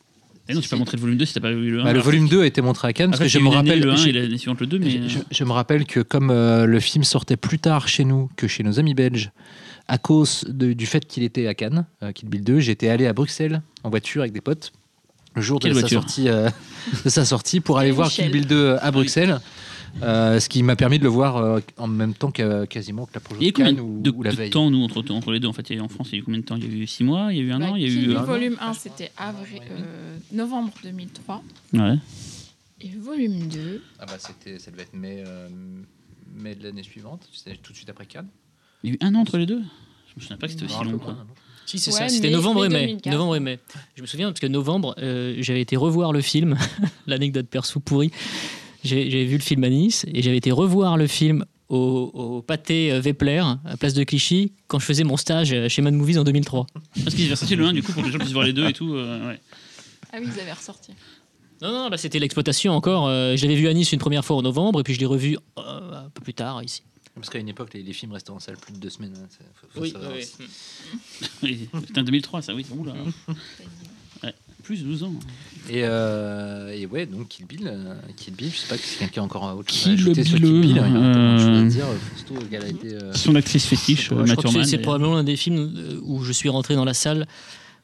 Et 0.49 0.53
non, 0.53 0.61
tu 0.61 0.69
peux 0.69 0.75
si. 0.75 0.79
montré 0.79 0.97
le 0.97 1.01
volume 1.01 1.17
2 1.17 1.25
si 1.25 1.33
t'as 1.33 1.39
pas 1.41 1.51
vu 1.51 1.71
le 1.71 1.81
1. 1.81 1.83
Bah, 1.83 1.93
le 1.93 1.99
volume 1.99 2.27
2 2.29 2.41
a 2.41 2.45
été 2.45 2.61
montré 2.61 2.87
à 2.87 2.93
Cannes 2.93 3.11
parce 3.11 3.21
que 3.23 3.27
je 3.27 3.39
me 3.39 3.49
rappelle. 3.49 3.79
le 3.81 3.91
1 3.91 3.95
j'ai- 3.95 4.09
et 4.09 4.13
l'année 4.13 4.37
suivante 4.37 4.59
le 4.61 4.67
2, 4.67 4.79
mais. 4.79 4.89
Je, 5.07 5.19
je 5.29 5.43
me 5.43 5.51
rappelle 5.51 5.85
que 5.85 5.99
comme 5.99 6.29
euh, 6.31 6.65
le 6.65 6.79
film 6.79 7.03
sortait 7.03 7.37
plus 7.37 7.59
tard 7.59 7.87
chez 7.87 8.05
nous 8.05 8.29
que 8.37 8.47
chez 8.47 8.63
nos 8.63 8.79
amis 8.79 8.93
belges, 8.93 9.31
à 9.87 9.97
cause 9.97 10.45
de- 10.47 10.73
du 10.73 10.85
fait 10.85 11.05
qu'il 11.05 11.23
était 11.23 11.47
à 11.47 11.53
Cannes, 11.53 11.85
euh, 12.03 12.11
Kill 12.11 12.29
Bill 12.29 12.43
2, 12.43 12.59
j'étais 12.59 12.89
allé 12.89 13.07
à 13.07 13.13
Bruxelles 13.13 13.61
en 13.83 13.89
voiture 13.89 14.21
avec 14.21 14.33
des 14.33 14.41
potes 14.41 14.71
le 15.35 15.41
jour 15.41 15.59
de 15.59 15.71
sa, 15.71 15.87
sortie, 15.87 16.29
euh, 16.29 16.49
de 17.05 17.09
sa 17.09 17.23
sortie 17.25 17.59
pour 17.59 17.77
aller 17.77 17.91
voir. 17.91 18.09
Kill 18.09 18.31
Bill 18.31 18.47
2 18.47 18.77
à 18.81 18.89
Bruxelles. 18.91 19.39
Euh, 20.03 20.39
ce 20.39 20.47
qui 20.49 20.61
m'a 20.63 20.75
permis 20.75 20.99
de 20.99 21.03
le 21.03 21.09
voir 21.09 21.37
euh, 21.37 21.59
en 21.77 21.87
même 21.87 22.13
temps 22.13 22.31
que 22.31 22.65
quasiment 22.65 23.05
que 23.05 23.13
la 23.15 23.19
projet 23.19 23.41
Il 23.41 23.43
y 23.43 23.47
a 23.47 23.49
eu 23.49 23.51
de 23.51 23.55
combien 23.57 23.73
Cannes 23.75 23.79
ou, 23.83 24.01
de, 24.01 24.11
ou 24.11 24.23
la 24.23 24.31
de 24.31 24.35
veille. 24.35 24.49
temps, 24.51 24.69
nous, 24.69 24.83
entre, 24.83 25.03
entre 25.11 25.31
les 25.31 25.39
deux 25.39 25.47
En 25.47 25.53
fait, 25.53 25.79
en 25.79 25.87
France, 25.87 26.09
il 26.11 26.15
y 26.15 26.17
a 26.17 26.19
eu 26.19 26.23
combien 26.23 26.39
de 26.39 26.45
temps? 26.45 26.55
Il 26.55 26.63
y 26.71 26.79
a 26.79 26.83
eu 26.83 26.87
6 26.87 27.03
mois, 27.03 27.33
il 27.33 27.37
y 27.37 27.41
a 27.41 27.43
eu 27.43 27.51
un 27.51 27.59
Bah, 27.59 27.71
an, 27.71 27.75
il 27.75 27.81
y 27.81 27.85
a 27.85 27.87
eu. 28.13 28.15
An? 28.17 28.23
volume 28.23 28.57
1, 28.61 28.73
c'était 28.73 29.11
avril, 29.17 29.61
euh, 29.71 30.17
novembre 30.31 30.71
2003. 30.83 31.43
Ouais. 31.73 31.95
Et 32.81 32.89
volume 32.89 33.47
2, 33.47 33.81
Ah 33.99 34.05
bah 34.05 34.13
c'était, 34.19 34.59
ça 34.59 34.69
devait 34.69 34.83
être 34.83 34.93
mai, 34.93 35.23
euh, 35.25 35.47
mai 36.35 36.53
de 36.53 36.63
l'année 36.63 36.83
suivante, 36.83 37.27
c'était 37.33 37.57
tout 37.57 37.71
de 37.71 37.77
suite 37.77 37.89
après 37.89 38.05
Cannes. 38.05 38.27
Il 38.83 38.91
y 38.91 38.93
a 38.93 38.95
eu 38.95 38.97
un 39.01 39.15
an 39.15 39.21
entre 39.21 39.37
les 39.39 39.47
deux? 39.47 39.61
Je 40.09 40.13
me 40.15 40.21
souviens 40.21 40.37
pas 40.37 40.45
que 40.47 40.53
c'était 40.53 40.65
aussi 40.65 40.83
long. 40.83 40.99
Quoi. 40.99 41.17
Si, 41.65 41.79
c'est 41.79 41.91
Ouais, 41.91 41.97
ça. 41.97 42.09
C'était 42.09 42.29
novembre 42.29 42.65
et 42.65 42.69
mai 42.69 42.75
mai. 42.75 42.85
2004. 42.87 43.11
Novembre 43.13 43.35
et 43.35 43.39
mai. 43.39 43.59
Je 43.95 44.01
me 44.03 44.07
souviens 44.07 44.27
parce 44.29 44.39
que 44.39 44.47
novembre, 44.47 44.95
euh, 44.99 45.35
j'avais 45.39 45.59
été 45.61 45.75
revoir 45.75 46.13
le 46.13 46.21
film. 46.21 46.55
L'anecdote 47.07 47.47
perso 47.47 47.79
pourrie. 47.79 48.11
J'ai- 48.83 49.09
J'avais 49.09 49.25
vu 49.25 49.37
le 49.37 49.41
film 49.43 49.63
à 49.63 49.69
Nice 49.69 50.05
et 50.13 50.21
j'avais 50.21 50.37
été 50.37 50.51
revoir 50.51 50.97
le 50.97 51.07
film 51.07 51.45
au, 51.69 52.11
au 52.13 52.41
pâté 52.41 52.91
euh, 52.91 53.01
Vepler, 53.01 53.43
à 53.65 53.75
Place 53.77 53.93
de 53.93 54.03
Clichy, 54.03 54.53
quand 54.67 54.79
je 54.79 54.85
faisais 54.85 55.03
mon 55.03 55.17
stage 55.17 55.51
euh, 55.51 55.67
chez 55.67 55.81
Mad 55.81 55.93
Movies 55.93 56.17
en 56.17 56.23
2003. 56.23 56.65
Parce 57.03 57.15
qu'ils 57.15 57.25
avaient 57.27 57.35
sorti 57.35 57.55
le 57.55 57.65
1 57.65 57.73
du 57.73 57.83
coup 57.83 57.91
pour 57.91 58.03
que 58.03 58.07
les 58.07 58.13
gens 58.13 58.19
puissent 58.19 58.31
voir 58.33 58.45
les 58.45 58.53
deux 58.53 58.67
et 58.67 58.73
tout. 58.73 58.93
euh, 58.95 59.27
ouais. 59.29 59.39
ah 60.13 60.17
oui, 60.21 60.27
ils 60.33 60.39
avaient 60.39 60.53
ressorti. 60.53 60.91
Non, 61.61 61.71
non, 61.71 61.89
bah, 61.89 61.97
c'était 61.97 62.19
l'exploitation 62.19 62.73
encore. 62.73 63.07
Je 63.09 63.41
l'avais 63.41 63.55
vu 63.55 63.67
à 63.67 63.73
Nice 63.73 63.91
une 63.91 63.99
première 63.99 64.23
fois 64.23 64.35
en 64.37 64.43
novembre 64.43 64.79
et 64.79 64.83
puis 64.83 64.93
je 64.93 64.99
l'ai 64.99 65.05
revu 65.07 65.37
euh, 65.57 66.05
un 66.05 66.09
peu 66.13 66.21
plus 66.21 66.33
tard 66.35 66.63
ici. 66.63 66.83
Parce 67.15 67.31
qu'à 67.31 67.39
une 67.39 67.49
époque, 67.49 67.73
les, 67.73 67.81
les 67.81 67.93
films 67.93 68.11
restaient 68.11 68.29
en 68.29 68.39
salle 68.39 68.57
plus 68.57 68.73
de 68.73 68.77
deux 68.77 68.91
semaines. 68.91 69.13
hein, 69.17 69.27
c'est- 69.27 69.43
faut- 69.55 69.67
faut 69.73 69.81
Oui, 69.81 69.93
oui, 71.43 71.67
C'était 71.87 71.99
en 71.99 72.03
2003, 72.03 72.43
ça, 72.43 72.53
oui. 72.53 72.63
Oula. 72.77 72.93
Plus 74.67 74.83
de 74.83 74.89
12 74.89 75.03
ans. 75.03 75.13
Et, 75.69 75.83
euh, 75.83 76.75
et 76.75 76.85
ouais, 76.87 77.05
donc 77.05 77.29
Kill 77.29 77.45
Bill, 77.45 77.61
euh, 77.67 77.93
Kill 78.17 78.33
Bill, 78.33 78.51
je 78.51 78.57
sais 78.57 78.67
pas 78.67 78.75
si 78.77 78.97
quelqu'un 78.97 79.21
a 79.21 79.23
encore 79.23 79.43
autre 79.57 79.73
chose 79.73 79.79
à 79.79 79.89
Kill 79.91 79.93
ajouter 79.93 80.23
sur 80.25 80.39
Bill, 80.39 80.51
Kill 80.61 80.73
Bill. 80.73 80.75
Choses 80.75 80.83
à 80.83 80.89
euh, 80.89 81.65
dire. 81.69 81.85
Fausto, 82.13 82.35
elle 82.51 82.63
a 82.63 82.67
été. 82.67 82.93
euh, 82.95 83.13
Son 83.13 83.33
actrice 83.35 83.65
fétiche, 83.65 84.09
euh, 84.11 84.25
c'est- 84.65 84.77
probablement 84.79 85.15
l'un 85.15 85.23
des 85.23 85.37
films 85.37 85.73
euh, 85.77 85.99
où 86.03 86.21
je 86.21 86.33
suis 86.33 86.49
rentré 86.49 86.75
dans 86.75 86.83
la 86.83 86.93
salle, 86.93 87.27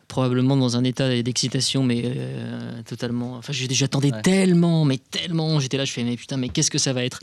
probablement 0.09 0.57
dans 0.57 0.75
un 0.75 0.84
état 0.84 1.21
d'excitation, 1.21 1.84
mais 1.84 2.01
euh, 2.05 2.81
totalement. 2.86 3.36
Enfin, 3.38 3.53
j'ai- 3.53 3.67
j'attendais 3.73 4.11
Ouais. 4.11 4.21
tellement, 4.21 4.84
mais 4.84 4.97
tellement. 5.09 5.61
J'étais 5.61 5.77
là, 5.77 5.86
je 5.86 5.93
fais, 5.93 6.03
mais 6.03 6.17
putain, 6.17 6.36
mais 6.36 6.49
qu'est-ce 6.49 6.69
que 6.71 6.77
ça 6.79 6.91
va 6.91 7.05
être? 7.05 7.21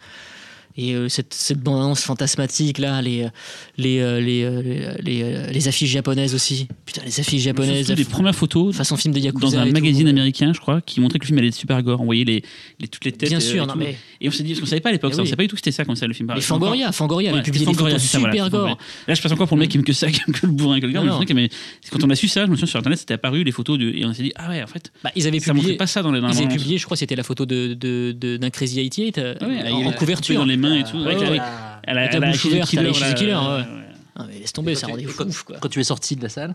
Et 0.76 0.94
euh, 0.94 1.08
cette, 1.08 1.34
cette 1.34 1.58
bande-annonce 1.58 2.02
fantasmatique, 2.02 2.78
là, 2.78 3.02
les, 3.02 3.22
euh, 3.24 3.28
les, 3.76 3.98
euh, 4.00 4.20
les, 4.20 4.92
les, 5.02 5.52
les 5.52 5.68
affiches 5.68 5.90
japonaises 5.90 6.34
aussi. 6.34 6.68
Putain, 6.86 7.02
les 7.04 7.20
affiches 7.20 7.42
japonaises. 7.42 7.86
Surtout 7.86 8.02
des 8.02 8.08
premières 8.08 8.34
photos 8.34 8.74
façon 8.74 8.96
film 8.96 9.12
de 9.12 9.18
Yakuza. 9.18 9.46
dans 9.46 9.58
un 9.58 9.64
et 9.64 9.68
tout. 9.68 9.72
magazine 9.74 10.08
américain, 10.08 10.52
je 10.54 10.60
crois, 10.60 10.80
qui 10.80 11.00
montrait 11.00 11.18
que 11.18 11.24
le 11.24 11.26
film 11.26 11.38
allait 11.38 11.48
être 11.48 11.54
super 11.54 11.82
gore. 11.82 12.00
On 12.00 12.04
voyait 12.04 12.24
les, 12.24 12.42
les- 12.78 12.88
toutes 12.88 13.04
les 13.04 13.12
têtes. 13.12 13.28
Bien 13.28 13.40
sûr, 13.40 13.64
et, 13.64 13.66
non, 13.66 13.74
mais 13.76 13.96
et 14.20 14.28
on 14.28 14.30
s'est 14.30 14.42
dit, 14.42 14.50
parce 14.52 14.60
qu'on 14.60 14.66
savait 14.66 14.80
pas 14.80 14.90
à 14.90 14.92
l'époque, 14.92 15.10
Eh 15.12 15.16
ça, 15.16 15.20
on 15.20 15.24
oui. 15.24 15.28
savait 15.28 15.36
pas 15.38 15.42
du 15.42 15.48
tout 15.48 15.56
que 15.56 15.60
c'était 15.60 15.72
ça 15.72 15.84
comme 15.84 15.96
ça 15.96 16.06
le 16.06 16.14
film. 16.14 16.26
les 16.28 16.34
Pareil. 16.34 16.42
Fangoria, 16.42 16.92
Fangoria 16.92 17.32
Ouais, 17.34 17.42
publié 17.42 17.66
des 17.66 17.72
Fangoria, 17.72 17.96
voilà, 17.96 17.98
super 17.98 18.50
gore. 18.50 18.78
Là, 19.08 19.14
je 19.14 19.20
passe 19.22 19.32
encore 19.32 19.48
pour 19.48 19.56
le 19.56 19.62
mec 19.62 19.70
qui 19.70 19.76
aime 19.76 19.84
que 19.84 19.92
ça, 19.92 20.08
qui 20.10 20.20
aime 20.26 20.34
que 20.34 20.46
le 20.46 20.52
bourrin, 20.52 20.80
que 20.80 20.86
le 20.86 21.34
mais 21.34 21.48
quand 21.90 22.02
on 22.04 22.10
a 22.10 22.14
su 22.14 22.28
ça, 22.28 22.46
je 22.46 22.50
me 22.50 22.56
souviens 22.56 22.66
sur 22.68 22.78
internet, 22.78 22.98
c'était 22.98 23.14
apparu 23.14 23.44
les 23.44 23.52
photos 23.52 23.78
de, 23.78 23.90
et 23.90 24.04
on 24.04 24.12
s'est 24.14 24.22
dit, 24.22 24.32
ah 24.36 24.48
ouais, 24.48 24.62
en 24.62 24.66
fait, 24.66 24.92
Bah, 25.04 25.10
ils 25.16 25.26
avaient 25.26 25.40
ça 25.40 25.52
montrait 25.52 25.62
publié. 25.62 25.76
pas 25.78 25.86
ça 25.86 26.02
dans 26.02 26.12
les 26.12 26.20
Ils 26.20 26.24
avaient 26.24 26.48
publié, 26.48 26.78
je 26.78 26.84
crois, 26.84 26.96
c'était 26.96 27.16
la 27.16 27.22
photo 27.22 27.44
d'un 27.46 28.50
Crazy 28.50 28.76
88 28.76 29.18
euh, 29.18 29.34
Ah 29.40 29.74
en, 29.74 29.92
couverture. 29.92 30.44
Mains 30.60 30.74
et 30.76 30.84
tout. 30.84 30.98
Ouais, 30.98 31.14
avec 31.16 31.28
ouais. 31.30 31.36
la- 31.36 31.80
Avec 31.86 32.12
la 32.14 32.26
a 32.28 32.30
bouche 32.30 32.44
ouverte, 32.44 32.68
Killer, 32.68 32.82
elle 32.82 32.86
a 32.86 32.90
accusé 32.90 33.04
là, 33.06 33.14
Killer, 33.14 33.34
ouais, 33.34 33.40
ouais. 33.40 33.56
ouais. 33.78 33.84
Ah, 34.16 34.24
mais 34.28 34.38
laisse 34.40 34.52
tomber, 34.52 34.74
ça 34.74 34.86
tu- 34.86 35.06
fou, 35.08 35.14
quand- 35.24 35.44
quoi. 35.46 35.56
quand 35.60 35.68
tu 35.68 35.80
es 35.80 35.84
sorti 35.84 36.14
de 36.16 36.22
la 36.22 36.28
salle. 36.28 36.54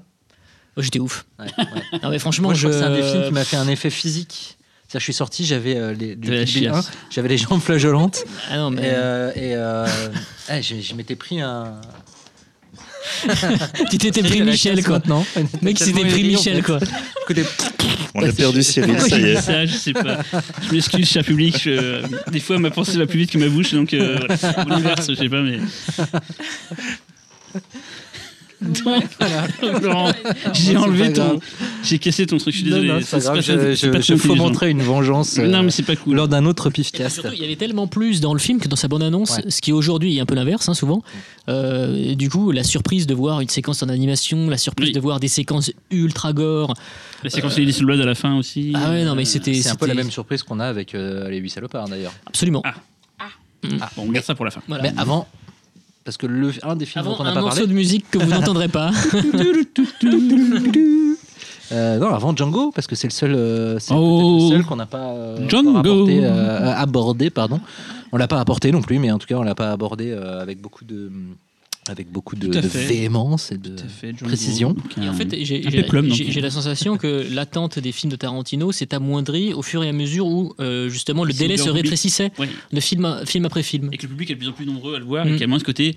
Oh, 0.78 0.82
J'étais 0.82 1.00
ouf. 1.00 1.26
Non, 2.04 2.10
mais 2.10 2.20
franchement, 2.20 2.50
Moi, 2.50 2.54
je 2.54 2.60
je. 2.62 2.68
crois 2.68 2.80
que 2.80 2.86
c'est 2.86 2.92
un 2.92 2.96
des 2.96 3.04
films 3.12 3.24
qui 3.28 3.32
m'a 3.34 3.44
fait 3.46 3.58
un 3.58 3.68
effet 3.68 3.90
physique. 3.90 4.58
Je 4.94 5.00
suis 5.00 5.14
sorti, 5.14 5.46
j'avais 5.46 5.76
euh, 5.76 5.94
les, 5.94 6.16
du 6.16 6.30
De 6.30 6.36
la 6.36 6.46
Kill 6.46 6.60
Bill 6.62 6.70
1, 6.70 6.74
chiasse. 6.82 6.92
j'avais 7.10 7.28
les 7.28 7.38
jambes 7.38 7.60
flageolantes. 7.60 8.24
Ah 8.50 8.58
non, 8.58 8.72
Et, 8.72 8.76
mais. 8.76 8.82
euh, 8.94 9.32
et 9.36 9.54
euh, 9.56 9.86
ah, 10.48 10.62
je, 10.62 10.76
je 10.80 10.94
m'étais 10.94 11.16
pris 11.18 11.42
un. 11.42 11.82
tu 13.92 13.98
t'étais 13.98 14.22
pris 14.24 14.42
Michel, 14.42 14.84
quoi. 14.84 14.94
maintenant. 14.94 15.26
Mec, 15.62 15.80
il 15.80 15.86
s'était 15.86 16.06
pris 16.06 16.24
Michel, 16.24 16.64
quoi. 16.64 16.80
On 18.18 18.24
a 18.24 18.32
perdu 18.32 18.64
Cyril, 18.64 19.00
ça 19.02 19.20
y 19.20 19.24
est. 19.32 19.42
ça 19.42 19.66
Je 19.66 19.76
sais 19.76 19.94
pas. 19.94 20.20
Je 20.68 20.74
m'excuse, 20.74 21.08
cher 21.10 21.24
public. 21.24 21.60
je- 21.64 22.02
Des 22.32 22.40
fois, 22.40 22.58
ma 22.60 22.72
pensée 22.72 22.98
va 22.98 23.06
plus 23.06 23.20
vite 23.20 23.32
que 23.32 23.38
ma 23.38 23.50
bouche, 23.50 23.74
donc 23.74 23.94
euh, 23.94 24.18
voilà. 24.42 24.66
Ou 24.66 24.70
l'inverse, 24.70 25.10
je 25.10 25.16
sais 25.16 25.30
pas, 25.30 25.42
mais. 25.42 25.60
Donc, 28.62 29.82
Laurent, 29.82 30.12
j'ai 30.54 30.78
enlevé 30.78 31.12
ton. 31.14 31.40
J'ai 31.84 32.00
cassé 32.00 32.26
ton 32.26 32.38
truc, 32.38 32.54
je 32.54 32.60
suis 32.60 32.70
désolé. 32.70 32.88
non, 32.88 33.00
c'est 33.04 33.18
pas 33.18 33.24
grave, 33.24 33.42
ça, 33.42 33.74
je, 33.76 33.88
pas 33.88 34.18
fomenterai 34.18 34.70
une 34.72 34.82
vengeance 34.82 35.38
euh, 35.38 35.48
Non, 35.48 35.62
mais 35.64 35.72
c'est 35.72 35.84
pas 35.84 35.96
cool. 35.96 36.16
lors 36.16 36.28
d'un 36.28 36.46
autre 36.46 36.70
pifcast. 36.70 37.22
il 37.34 37.40
y 37.42 37.44
avait 37.44 37.56
tellement 37.58 37.88
plus 37.88 38.22
dans 38.22 38.34
le 38.34 38.40
film 38.40 38.60
que 38.60 38.68
dans 38.68 38.76
sa 38.76 38.88
bande-annonce, 38.88 39.38
Ouais. 39.38 39.50
ce 39.50 39.62
qui 39.62 39.72
aujourd'hui 39.72 40.18
est 40.18 40.20
un 40.22 40.26
peu 40.26 40.36
l'inverse, 40.36 40.68
hein, 40.70 40.74
souvent. 40.74 41.04
Euh, 41.50 42.16
du 42.16 42.30
coup, 42.30 42.52
la 42.52 42.64
surprise 42.64 43.08
de 43.08 43.14
voir 43.14 43.42
une 43.42 43.50
séquence 43.50 43.84
en 43.84 43.90
animation, 43.90 44.50
la 44.50 44.58
surprise 44.58 44.88
Oui. 44.90 44.94
de 44.94 45.00
voir 45.00 45.20
des 45.20 45.28
séquences 45.28 45.72
ultra 45.92 46.34
gore. 46.34 46.74
La 47.24 47.30
séquence 47.30 47.56
de 47.56 47.62
Little 47.62 47.86
Blood 47.86 48.00
à 48.02 48.06
la 48.06 48.16
fin 48.16 48.38
aussi. 48.38 48.72
Ah 48.76 48.92
ouais, 48.92 49.04
non, 49.04 49.12
Euh, 49.12 49.16
mais 49.16 49.26
c'était. 49.26 49.54
C'est 49.56 49.70
un 49.70 49.76
peu 49.76 49.88
la 49.88 49.94
même 49.96 50.12
surprise 50.12 50.44
qu'on 50.44 50.60
a 50.60 50.66
avec 50.66 50.96
euh, 50.96 51.30
les 51.30 51.38
8 51.38 51.50
salopards 51.50 51.88
d'ailleurs. 51.90 52.14
Absolument. 52.26 52.62
Ah. 52.66 52.76
Bon, 53.96 54.04
on 54.08 54.12
garde 54.12 54.26
ça 54.26 54.36
pour 54.36 54.46
la 54.46 54.52
fin. 54.52 54.62
Voilà. 54.68 54.84
Mais 54.84 54.94
avant, 54.98 55.28
parce 56.06 56.16
que 56.18 56.28
le, 56.28 56.52
un 56.64 56.76
des 56.78 56.86
films 56.86 57.04
Avant 57.06 57.16
dont 57.18 57.22
on 57.22 57.24
n'a 57.26 57.32
un 57.32 57.34
pas 57.34 57.42
morceau 57.42 57.56
parlé. 57.58 57.68
de 57.68 57.74
musique 57.74 58.10
que 58.10 58.18
vous 58.20 58.30
n'entendrez 58.30 58.68
pas. 58.70 58.92
Euh, 61.72 61.98
non, 61.98 62.14
avant 62.14 62.36
Django, 62.36 62.72
parce 62.72 62.86
que 62.86 62.96
c'est 62.96 63.08
le 63.08 63.12
seul, 63.12 63.34
euh, 63.34 63.80
c'est 63.80 63.94
Oh. 63.96 64.50
seul 64.52 64.64
qu'on 64.64 64.76
n'a 64.76 64.86
pas 64.86 65.00
euh, 65.10 65.38
apporté, 65.48 66.20
euh, 66.24 66.74
abordé, 66.76 67.30
pardon. 67.32 67.60
On 68.12 68.18
l'a 68.18 68.28
pas 68.28 68.40
apporté 68.40 68.72
non 68.72 68.82
plus, 68.84 69.00
mais 69.00 69.12
en 69.12 69.18
tout 69.18 69.26
cas, 69.26 69.36
on 69.36 69.42
l'a 69.44 69.56
pas 69.56 69.72
abordé 69.72 70.12
euh, 70.12 70.40
avec 70.42 70.62
beaucoup 70.62 70.86
de, 70.86 71.12
avec 71.88 72.12
beaucoup 72.12 72.36
de, 72.36 72.48
véhémence 72.60 73.52
et 73.52 73.58
de. 73.58 73.76
Fait, 73.88 74.14
précision. 74.14 74.76
Et 75.02 75.08
en 75.08 75.14
fait, 75.14 75.36
j'ai 75.44 76.42
la 76.42 76.50
sensation 76.50 76.98
que 76.98 77.26
l'attente 77.32 77.78
des 77.80 77.92
films 77.92 78.12
de 78.12 78.16
Tarantino 78.16 78.72
s'est 78.72 78.94
amoindrie 78.94 79.54
au 79.54 79.62
fur 79.62 79.84
et 79.84 79.90
à 79.90 79.94
mesure 79.94 80.26
où 80.28 80.54
euh, 80.60 80.90
justement 80.90 81.24
le 81.24 81.34
délai 81.34 81.58
se 81.58 81.70
rétrécissait 81.70 82.32
Ouais. 82.40 82.50
de 82.74 82.80
film, 82.80 83.22
film 83.26 83.46
après 83.46 83.64
film. 83.64 83.90
et 83.94 83.98
que 83.98 84.04
le 84.04 84.10
public 84.10 84.32
est 84.32 84.34
de 84.36 84.40
plus 84.40 84.50
en 84.50 84.54
plus 84.54 84.66
nombreux 84.66 84.96
à 84.96 85.00
le 85.00 85.06
voir 85.06 85.26
Mm. 85.26 85.28
et 85.30 85.32
qu'il 85.34 85.42
y 85.42 85.44
a 85.44 85.48
moins 85.48 85.60
ce 85.60 85.64
côté 85.64 85.96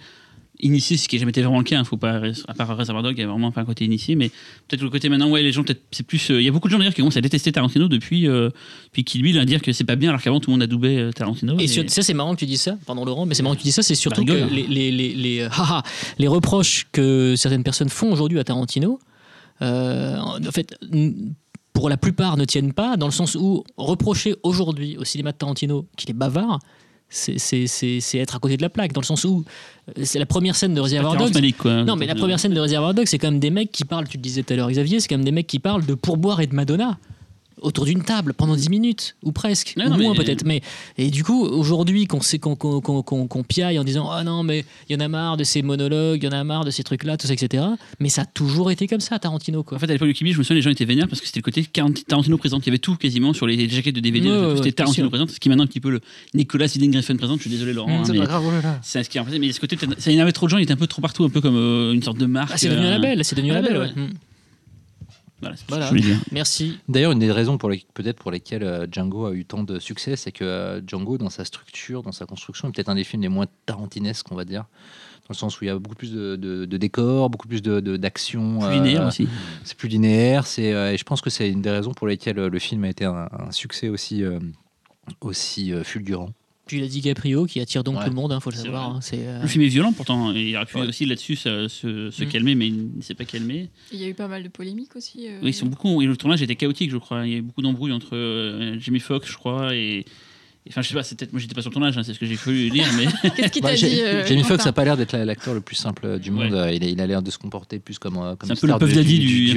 initié, 0.61 0.97
ce 0.97 1.09
qui 1.09 1.17
n'a 1.17 1.21
jamais 1.21 1.31
été 1.31 1.43
vraiment 1.43 1.59
le 1.59 1.65
cas. 1.65 1.79
hein, 1.79 1.85
faut 1.85 1.97
pas, 1.97 2.21
à 2.49 2.55
part 2.55 2.77
Reservoir 2.77 3.03
Dog, 3.03 3.15
il 3.17 3.21
y 3.21 3.25
a 3.25 3.27
vraiment 3.29 3.53
pas 3.53 3.61
un 3.61 3.65
côté 3.65 3.85
initié, 3.85 4.15
mais 4.17 4.29
peut-être 4.67 4.83
le 4.83 4.91
côté 4.91 5.09
maintenant, 5.09 5.31
ouais, 5.31 5.43
les 5.43 5.53
gens, 5.53 5.63
peut-être, 5.63 5.83
c'est 5.91 6.03
plus. 6.05 6.31
euh, 6.31 6.41
Il 6.41 6.45
y 6.45 6.49
a 6.49 6.53
beaucoup 6.53 6.69
de 6.69 6.73
gens 6.73 6.79
d'ailleurs 6.79 6.95
qui 6.95 7.01
commencent 7.01 7.17
à 7.17 7.21
détester 7.21 7.53
Tarantino 7.53 7.89
depuis, 7.89 8.27
euh, 8.29 8.51
depuis 8.87 9.05
Kill 9.05 9.23
Bill, 9.23 9.39
à 9.39 9.45
dire 9.45 9.63
que 9.63 9.73
c'est 9.73 9.85
pas 9.85 9.97
bien, 9.97 10.09
alors 10.11 10.21
qu'avant 10.23 10.41
tout 10.41 10.51
le 10.51 10.55
monde 10.55 10.63
adoubait 10.63 10.97
euh, 10.99 11.13
Tarantino. 11.13 11.59
Et 11.59 11.65
et- 11.65 11.67
sur- 11.69 11.89
ça, 11.89 12.03
c'est 12.03 12.15
marrant 12.15 12.35
que 12.35 12.41
tu 12.41 12.47
dises 12.47 12.61
ça, 12.63 12.77
pardon 12.87 13.05
Laurent, 13.05 13.25
mais 13.27 13.35
c'est 13.35 13.43
marrant 13.43 13.55
que 13.55 13.61
tu 13.61 13.65
dises 13.67 13.75
ça, 13.77 13.83
c'est 13.83 13.95
surtout 13.95 14.25
Bah, 14.25 14.33
que 14.35 14.53
les, 14.55 14.67
les, 14.91 15.15
les, 15.15 15.41
euh, 15.41 15.49
haha, 15.53 15.83
les 16.19 16.29
reproches 16.29 16.87
que 16.93 17.35
certaines 17.37 17.63
personnes 17.65 17.89
font 17.89 18.11
aujourd'hui 18.13 18.39
à 18.39 18.45
Tarantino, 18.45 18.99
euh, 19.63 20.17
en 20.19 20.41
fait, 20.53 20.75
pour 21.73 21.89
la 21.89 21.97
plupart 21.97 22.37
ne 22.37 22.45
tiennent 22.45 22.73
pas, 22.73 22.97
dans 22.97 23.07
le 23.07 23.13
sens 23.13 23.35
où 23.37 23.65
reprocher 23.77 24.35
aujourd'hui 24.43 24.97
au 24.97 25.05
cinéma 25.05 25.33
de 25.33 25.37
Tarantino 25.37 25.87
qu'il 25.97 26.11
est 26.11 26.15
bavard, 26.15 26.59
c'est- 27.11 27.39
c'est 27.39 27.67
c'est- 27.67 28.01
c'est 28.01 28.19
être 28.19 28.37
à 28.37 28.39
côté 28.39 28.57
de 28.57 28.63
la 28.63 28.69
plaque, 28.69 28.93
dans 28.93 29.01
le 29.01 29.07
sens 29.07 29.25
où 29.25 29.45
euh, 29.97 30.03
c'est 30.05 30.19
la 30.19 30.27
première 30.27 30.55
scène 30.57 30.75
de 30.75 30.81
Reservoir 30.81 31.15
Dogs. 31.27 31.33
Quoi. 31.59 31.85
Non, 31.85 31.97
mais 31.97 32.07
la 32.07 32.15
première 32.21 32.39
scène 32.41 32.53
de 32.55 32.61
Reservoir 32.61 32.95
Dogs, 32.95 33.07
c'est 33.07 33.19
quand 33.19 33.31
même 33.31 33.41
des 33.41 33.51
mecs 33.51 33.73
qui 33.73 33.85
parlent, 33.85 34.07
tu 34.09 34.17
le 34.19 34.23
disais 34.23 34.43
tout 34.43 34.53
à 34.53 34.57
l'heure, 34.57 34.71
Xavier, 34.71 35.01
c'est 35.01 35.09
quand 35.09 35.17
même 35.17 35.25
des 35.25 35.33
mecs 35.33 35.47
qui 35.47 35.59
parlent 35.59 35.85
de 35.87 35.95
pourboire 35.95 36.41
et 36.41 36.47
de 36.47 36.55
Madonna. 36.55 36.99
Autour 37.63 37.85
d'une 37.85 38.03
table 38.03 38.35
pendant 38.35 38.57
10 38.57 38.69
minutes 38.71 39.17
ou 39.23 39.33
presque 39.33 39.75
Ouais, 39.77 39.87
ou 39.87 39.91
non, 39.91 39.99
moins 39.99 40.13
mais- 40.13 40.25
peut-être 40.25 40.45
mais 40.45 40.61
et 40.97 41.11
du 41.11 41.25
coup 41.25 41.45
aujourd'hui 41.45 42.07
qu'on 42.07 42.21
sait 42.21 42.39
qu'on 42.39 42.57
qu'on- 42.57 42.81
qu'on- 42.81 43.03
qu'on 43.27 43.43
piaille 43.43 43.79
en 43.79 43.85
disant 43.85 44.09
ah 44.11 44.25
non 44.25 44.43
mais 44.43 44.65
il 44.89 44.93
y 44.95 44.97
en 44.97 45.01
a 45.01 45.09
marre 45.09 45.37
de 45.37 45.45
ces 45.45 45.63
monologues 45.63 46.21
il 46.23 46.27
y 46.27 46.29
en 46.29 46.33
a 46.39 46.45
marre 46.45 46.65
de 46.65 46.71
ces 46.71 46.83
trucs 46.83 47.05
là 47.05 47.17
tout 47.17 47.27
ça 47.27 47.33
etc 47.33 47.65
mais 48.01 48.09
ça 48.09 48.23
a 48.23 48.27
toujours 48.27 48.71
été 48.71 48.87
comme 48.87 49.01
ça 49.01 49.19
Tarantino 49.19 49.63
quoi 49.63 49.77
En 49.77 49.81
fait, 49.81 49.87
à 49.89 49.93
l'époque 49.93 50.09
du 50.09 50.15
Kibi, 50.15 50.33
je 50.33 50.39
me 50.39 50.43
souviens, 50.43 50.57
les 50.57 50.63
gens 50.63 50.71
étaient 50.71 50.85
vénères 50.85 51.09
parce 51.09 51.21
que 51.21 51.27
c'était 51.27 51.41
le 51.41 51.45
côté 51.45 51.65
Tarantino 52.07 52.39
présent. 52.39 52.59
Il 52.61 52.67
y 52.67 52.69
avait 52.71 52.79
tout 52.79 52.97
quasiment 52.97 53.33
sur 53.33 53.47
les 53.47 53.69
jaquettes 53.69 53.95
de 53.95 54.01
DVD. 54.01 54.29
Ouais, 54.29 54.51
c'était 54.57 54.67
ouais, 54.67 54.73
Tarantino 54.73 55.09
bien 55.09 55.19
sûr. 55.19 55.25
présent, 55.27 55.35
ce 55.35 55.41
qui 55.41 55.49
est 55.49 55.51
maintenant 55.51 55.65
un 55.65 55.67
petit 55.67 55.81
peu 55.81 55.91
le 55.91 56.01
Nicolas 56.35 56.67
Winding 56.67 56.97
Refn 56.97 57.17
présent. 57.17 57.37
Je 57.37 57.43
suis 57.43 57.51
désolé, 57.51 57.73
Laurent. 57.73 57.89
Mm, 57.91 58.01
hein, 58.01 58.05
C'est 58.05 58.19
pas 58.19 58.25
grave, 58.27 58.45
oh 58.47 58.51
là 58.51 58.61
là. 58.61 58.79
c'est 58.83 59.03
ce 59.03 59.11
qui 59.11 59.19
est 59.19 59.21
en 59.21 59.25
fait. 59.25 59.39
Mais 59.39 59.51
ce 59.53 59.61
côté, 59.61 59.77
ça 59.99 60.11
énervait 60.11 60.33
trop 60.33 60.47
de 60.47 60.51
gens. 60.51 60.59
Il 60.59 60.63
était 60.63 60.73
un 60.73 60.77
peu 60.77 60.87
trop 60.87 61.01
partout, 61.03 61.25
un 61.25 61.31
peu 61.31 61.41
comme 61.41 61.57
euh, 61.57 61.93
une 61.93 62.03
sorte 62.03 62.19
de 62.19 62.27
marque. 62.27 62.51
Ah, 62.55 62.59
c'est 62.59 62.69
devenu 62.69 62.87
un 62.87 62.89
euh, 62.91 62.99
label 62.99 63.25
c'est 63.25 63.35
devenu 63.37 63.53
un 63.53 63.57
un 63.57 63.61
label 63.63 63.79
ouais. 63.79 63.89
Mm. 63.97 64.09
Voilà, 65.41 65.57
c'est 65.57 65.63
ce 65.63 65.69
Voilà. 65.69 65.89
que 65.91 65.97
je 65.97 66.03
voulais 66.03 66.15
dire. 66.15 66.25
merci 66.33 66.79
D'ailleurs, 66.89 67.13
une 67.13 67.19
des 67.21 67.31
raisons 67.31 67.59
pour 67.59 67.71
les- 67.71 67.85
peut-être 67.95 68.17
pour 68.19 68.31
lesquelles 68.31 68.65
euh, 68.65 68.87
Django 68.91 69.27
a 69.27 69.33
eu 69.35 69.45
tant 69.45 69.63
de 69.63 69.79
succès, 69.79 70.17
c'est 70.17 70.33
que 70.33 70.45
euh, 70.45 70.81
Django, 70.87 71.17
dans 71.19 71.31
sa 71.31 71.45
structure, 71.45 72.03
dans 72.03 72.13
sa 72.13 72.27
construction, 72.27 72.69
est 72.69 72.73
peut-être 72.73 72.89
un 72.89 72.95
des 72.97 73.05
films 73.05 73.23
les 73.23 73.29
moins 73.29 73.47
tarantinesques, 73.67 74.27
on 74.33 74.35
va 74.35 74.45
dire. 74.45 74.63
Dans 75.23 75.35
le 75.35 75.35
sens 75.37 75.61
où 75.61 75.65
il 75.65 75.67
y 75.67 75.71
a 75.71 75.79
beaucoup 75.79 75.95
plus 75.95 76.13
de, 76.13 76.37
de- 76.37 76.65
de 76.65 76.77
décors, 76.77 77.29
beaucoup 77.31 77.49
plus 77.49 77.61
de- 77.63 77.79
d'action. 77.97 78.59
Plus 78.61 78.71
linéaire 78.75 79.03
euh, 79.03 79.09
aussi. 79.09 79.29
C'est 79.63 79.77
plus 79.77 79.89
linéaire. 79.89 80.47
C'est, 80.47 80.73
euh, 80.73 80.93
et 80.93 80.97
je 80.97 81.05
pense 81.05 81.21
que 81.21 81.31
c'est 81.31 81.49
une 81.51 81.61
des 81.63 81.71
raisons 81.71 81.93
pour 81.93 82.07
lesquelles 82.09 82.37
le 82.37 82.59
film 82.59 82.83
a 82.85 82.89
été 82.89 83.05
un, 83.05 83.29
un 83.31 83.51
succès 83.53 83.89
aussi, 83.91 84.25
euh, 84.25 84.39
aussi 85.21 85.73
fulgurant. 85.85 86.31
Puis 86.69 86.79
il 86.79 86.85
a 86.85 86.87
dit 86.87 87.01
DiCaprio 87.01 87.47
qui 87.47 87.59
attire 87.59 87.83
donc 87.83 87.97
Ouais. 87.97 88.05
tout 88.05 88.11
le 88.11 88.15
monde 88.15 88.31
hein, 88.31 88.39
faut 88.39 88.51
le 88.51 88.57
savoir 88.57 88.91
hein, 88.91 89.01
euh, 89.15 89.43
Le 89.43 89.49
film 89.49 89.65
est 89.65 89.69
violent 89.69 89.93
pourtant. 89.93 90.33
et 90.33 90.51
Il 90.51 90.57
aurait 90.57 90.67
pu 90.67 90.77
Ouais. 90.79 90.87
aussi 90.87 91.05
là-dessus 91.07 91.35
se, 91.35 91.67
se- 91.67 92.11
se 92.13 92.25
Mm. 92.25 92.29
calmer, 92.29 92.55
mais 92.55 92.69
il 92.69 92.91
ne 92.97 93.03
s'est 93.03 93.15
pas 93.15 93.25
calmé. 93.25 93.69
Il 93.93 93.99
y 93.99 94.05
a 94.05 94.09
eu 94.09 94.15
pas 94.15 94.29
mal 94.29 94.45
de 94.45 94.49
polémiques 94.49 94.95
aussi. 94.95 95.27
euh. 95.27 95.41
Oui, 95.43 95.51
ils 95.51 95.55
sont 95.55 95.67
beaucoup. 95.67 96.01
Et 96.03 96.07
le 96.07 96.17
tournage 96.17 96.41
était 96.43 96.55
chaotique, 96.55 96.91
je 96.93 96.97
crois. 96.99 97.27
Il 97.27 97.33
y 97.33 97.35
a 97.35 97.39
eu 97.39 97.43
beaucoup 97.43 97.63
d'embrouilles 97.63 97.93
entre 97.93 98.15
euh, 98.15 98.79
Jamie 98.79 99.01
Foxx, 99.01 99.29
je 99.29 99.37
crois, 99.37 99.75
et. 99.75 100.05
Enfin, 100.69 100.83
je 100.83 100.89
sais 100.89 100.95
pas, 100.95 101.03
c'est 101.03 101.17
peut-être 101.19 101.33
moi 101.33 101.41
j'étais 101.41 101.55
pas 101.55 101.63
sur 101.63 101.71
le 101.71 101.75
tournage, 101.75 101.97
hein, 101.99 102.03
c'est 102.03 102.13
ce 102.15 102.19
que 102.19 102.27
j'ai 102.27 102.37
cru 102.37 102.69
lire, 102.69 102.87
mais 102.97 103.07
Qu'est-ce 103.37 103.53
qu'il 103.53 103.63
Bah, 103.63 103.71
t'a 103.71 103.77
J'ai- 103.77 103.89
dit 103.91 104.01
euh, 104.03 104.27
Jamie 104.27 104.43
Foxx 104.45 104.65
n'a 104.65 104.73
pas 104.73 104.85
l'air 104.85 104.97
d'être 104.97 105.13
la- 105.13 105.25
l'acteur 105.25 105.55
le 105.55 105.61
plus 105.61 105.77
simple 105.77 106.03
euh, 106.07 106.19
du 106.19 106.31
monde. 106.31 106.53
Ouais. 106.53 106.59
Euh, 106.59 106.73
Il, 106.73 106.85
a, 106.85 106.87
il 106.89 107.01
a 107.01 107.07
l'air 107.07 107.23
de 107.23 107.31
se 107.31 107.39
comporter 107.39 107.79
plus 107.79 107.99
comme, 107.99 108.17
euh, 108.19 108.37
comme 108.37 108.47
c'est 108.49 108.53
un 108.53 108.57
peu 108.57 108.67
le 108.67 108.79
Puff 108.79 108.93
Daddy 108.95 109.19
du, 109.19 109.27
du, 109.27 109.55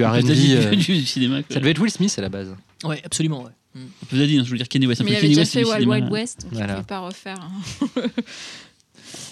du, 0.78 0.96
du 1.00 1.06
cinéma. 1.06 1.44
quoi. 1.44 1.54
Ça 1.54 1.60
devait 1.60 1.72
être 1.72 1.80
Will 1.82 1.92
Smith 1.92 2.14
à 2.18 2.22
la 2.22 2.30
base. 2.30 2.56
ouais 2.86 3.02
absolument 3.06 3.44
ouais. 3.44 3.52
Mm. 3.76 3.80
Puff 4.10 4.20
Daddy, 4.20 4.38
hein, 4.40 4.44
je 4.46 4.52
veux 4.52 4.58
dire 4.58 4.68
Kenny 4.68 4.88
West. 4.88 5.02
un 5.02 5.04
Mais 5.04 5.10
peu 5.12 5.14
il 5.14 5.18
avait 5.18 5.22
Kenny 5.28 5.36
déjà 5.36 5.42
West 5.42 5.54
fait 5.82 5.86
Wild 5.86 6.12
West, 6.12 6.42
donc 6.44 6.52
il 6.54 6.58
Voilà. 6.58 6.74
ne 6.74 6.78
pouvait 6.78 6.88
pas 6.88 7.00
refaire. 7.00 7.40
hein. 7.40 8.10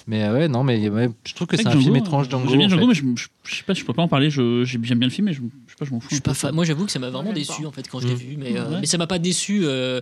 Mais 0.08 0.24
euh, 0.24 0.34
ouais, 0.34 0.48
non, 0.48 0.64
mais 0.64 0.90
ouais, 0.90 1.10
je 1.26 1.34
trouve 1.36 1.48
que 1.48 1.56
C'est 1.56 1.68
un 1.68 1.80
film 1.80 1.96
étrange, 1.96 2.30
Django. 2.30 2.50
J'aime 2.50 2.58
bien 2.58 2.66
en 2.68 2.70
Django, 2.70 2.94
fait. 2.94 3.02
mais 3.04 3.16
je, 3.16 3.24
je, 3.24 3.28
je 3.52 3.56
sais 3.56 3.64
pas, 3.64 3.74
je 3.74 3.84
peux 3.86 3.94
pas 3.94 4.02
en 4.02 4.08
parler. 4.08 4.30
je- 4.30 4.64
J'aime 4.66 4.82
bien 4.82 4.96
le 5.08 5.10
film, 5.10 5.28
mais 5.28 5.34
je, 5.34 5.40
je 5.42 5.72
sais 5.72 5.76
pas, 5.78 5.86
je 5.86 5.92
m'en 5.92 6.00
fous. 6.00 6.08
Je 6.10 6.16
suis 6.16 6.22
pas. 6.22 6.52
Moi, 6.52 6.66
j'avoue 6.66 6.86
que 6.86 6.92
ça 6.92 7.00
m'a 7.00 7.10
vraiment 7.12 7.32
déçu 7.32 7.62
pas. 7.62 7.68
en 7.68 7.72
fait 7.72 7.88
quand 7.88 8.00
je 8.00 8.08
l'ai 8.08 8.14
Mm. 8.16 8.18
vu, 8.18 8.36
mais, 8.38 8.58
euh, 8.58 8.70
Ouais. 8.72 8.78
mais 8.82 8.86
ça 8.88 8.98
m'a 8.98 9.08
pas 9.08 9.20
déçu. 9.20 9.62
euh, 9.64 10.02